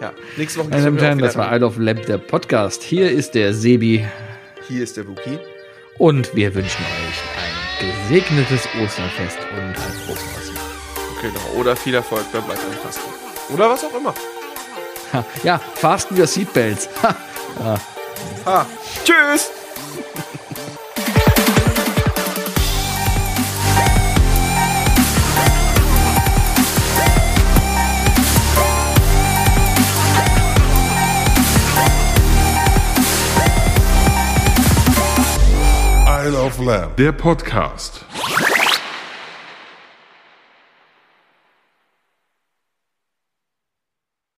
Ja, 0.00 0.12
nächste 0.38 0.60
Woche 0.60 0.70
Meine 0.70 0.84
Damen 0.84 0.96
und 0.96 1.02
Herren, 1.02 1.18
das 1.18 1.36
war. 1.36 1.54
Isle 1.54 1.66
of 1.66 1.76
Lamp, 1.76 2.06
der 2.06 2.16
Podcast. 2.16 2.82
Hier 2.82 3.10
ist 3.10 3.34
der 3.34 3.52
Sebi 3.52 4.06
Hier 4.70 4.84
ist 4.84 4.96
der 4.96 5.02
Buki. 5.02 5.36
und 5.98 6.32
wir 6.36 6.54
wünschen 6.54 6.84
euch 6.84 7.20
ein 7.42 8.08
gesegnetes 8.08 8.68
Osterfest 8.80 9.38
und 9.52 9.58
ein 9.58 9.74
frohes. 9.74 10.52
Genau. 11.20 11.58
Oder 11.60 11.74
viel 11.74 11.94
Erfolg 11.94 12.24
beim 12.32 12.46
weiteren 12.46 12.72
Fasten. 12.82 13.02
Oder 13.52 13.68
was 13.68 13.82
auch 13.84 13.92
immer. 13.94 14.14
Ha, 15.12 15.24
Ja, 15.42 15.58
fasten 15.58 16.16
wir 16.16 16.28
Seatbelts. 16.28 16.88
Ha. 17.02 17.80
Ha. 18.46 18.66
Tschüss! 19.04 19.50
Isle 36.22 36.36
of 36.36 36.58
Lamb, 36.58 36.96
der 36.96 37.12
Podcast. 37.12 38.04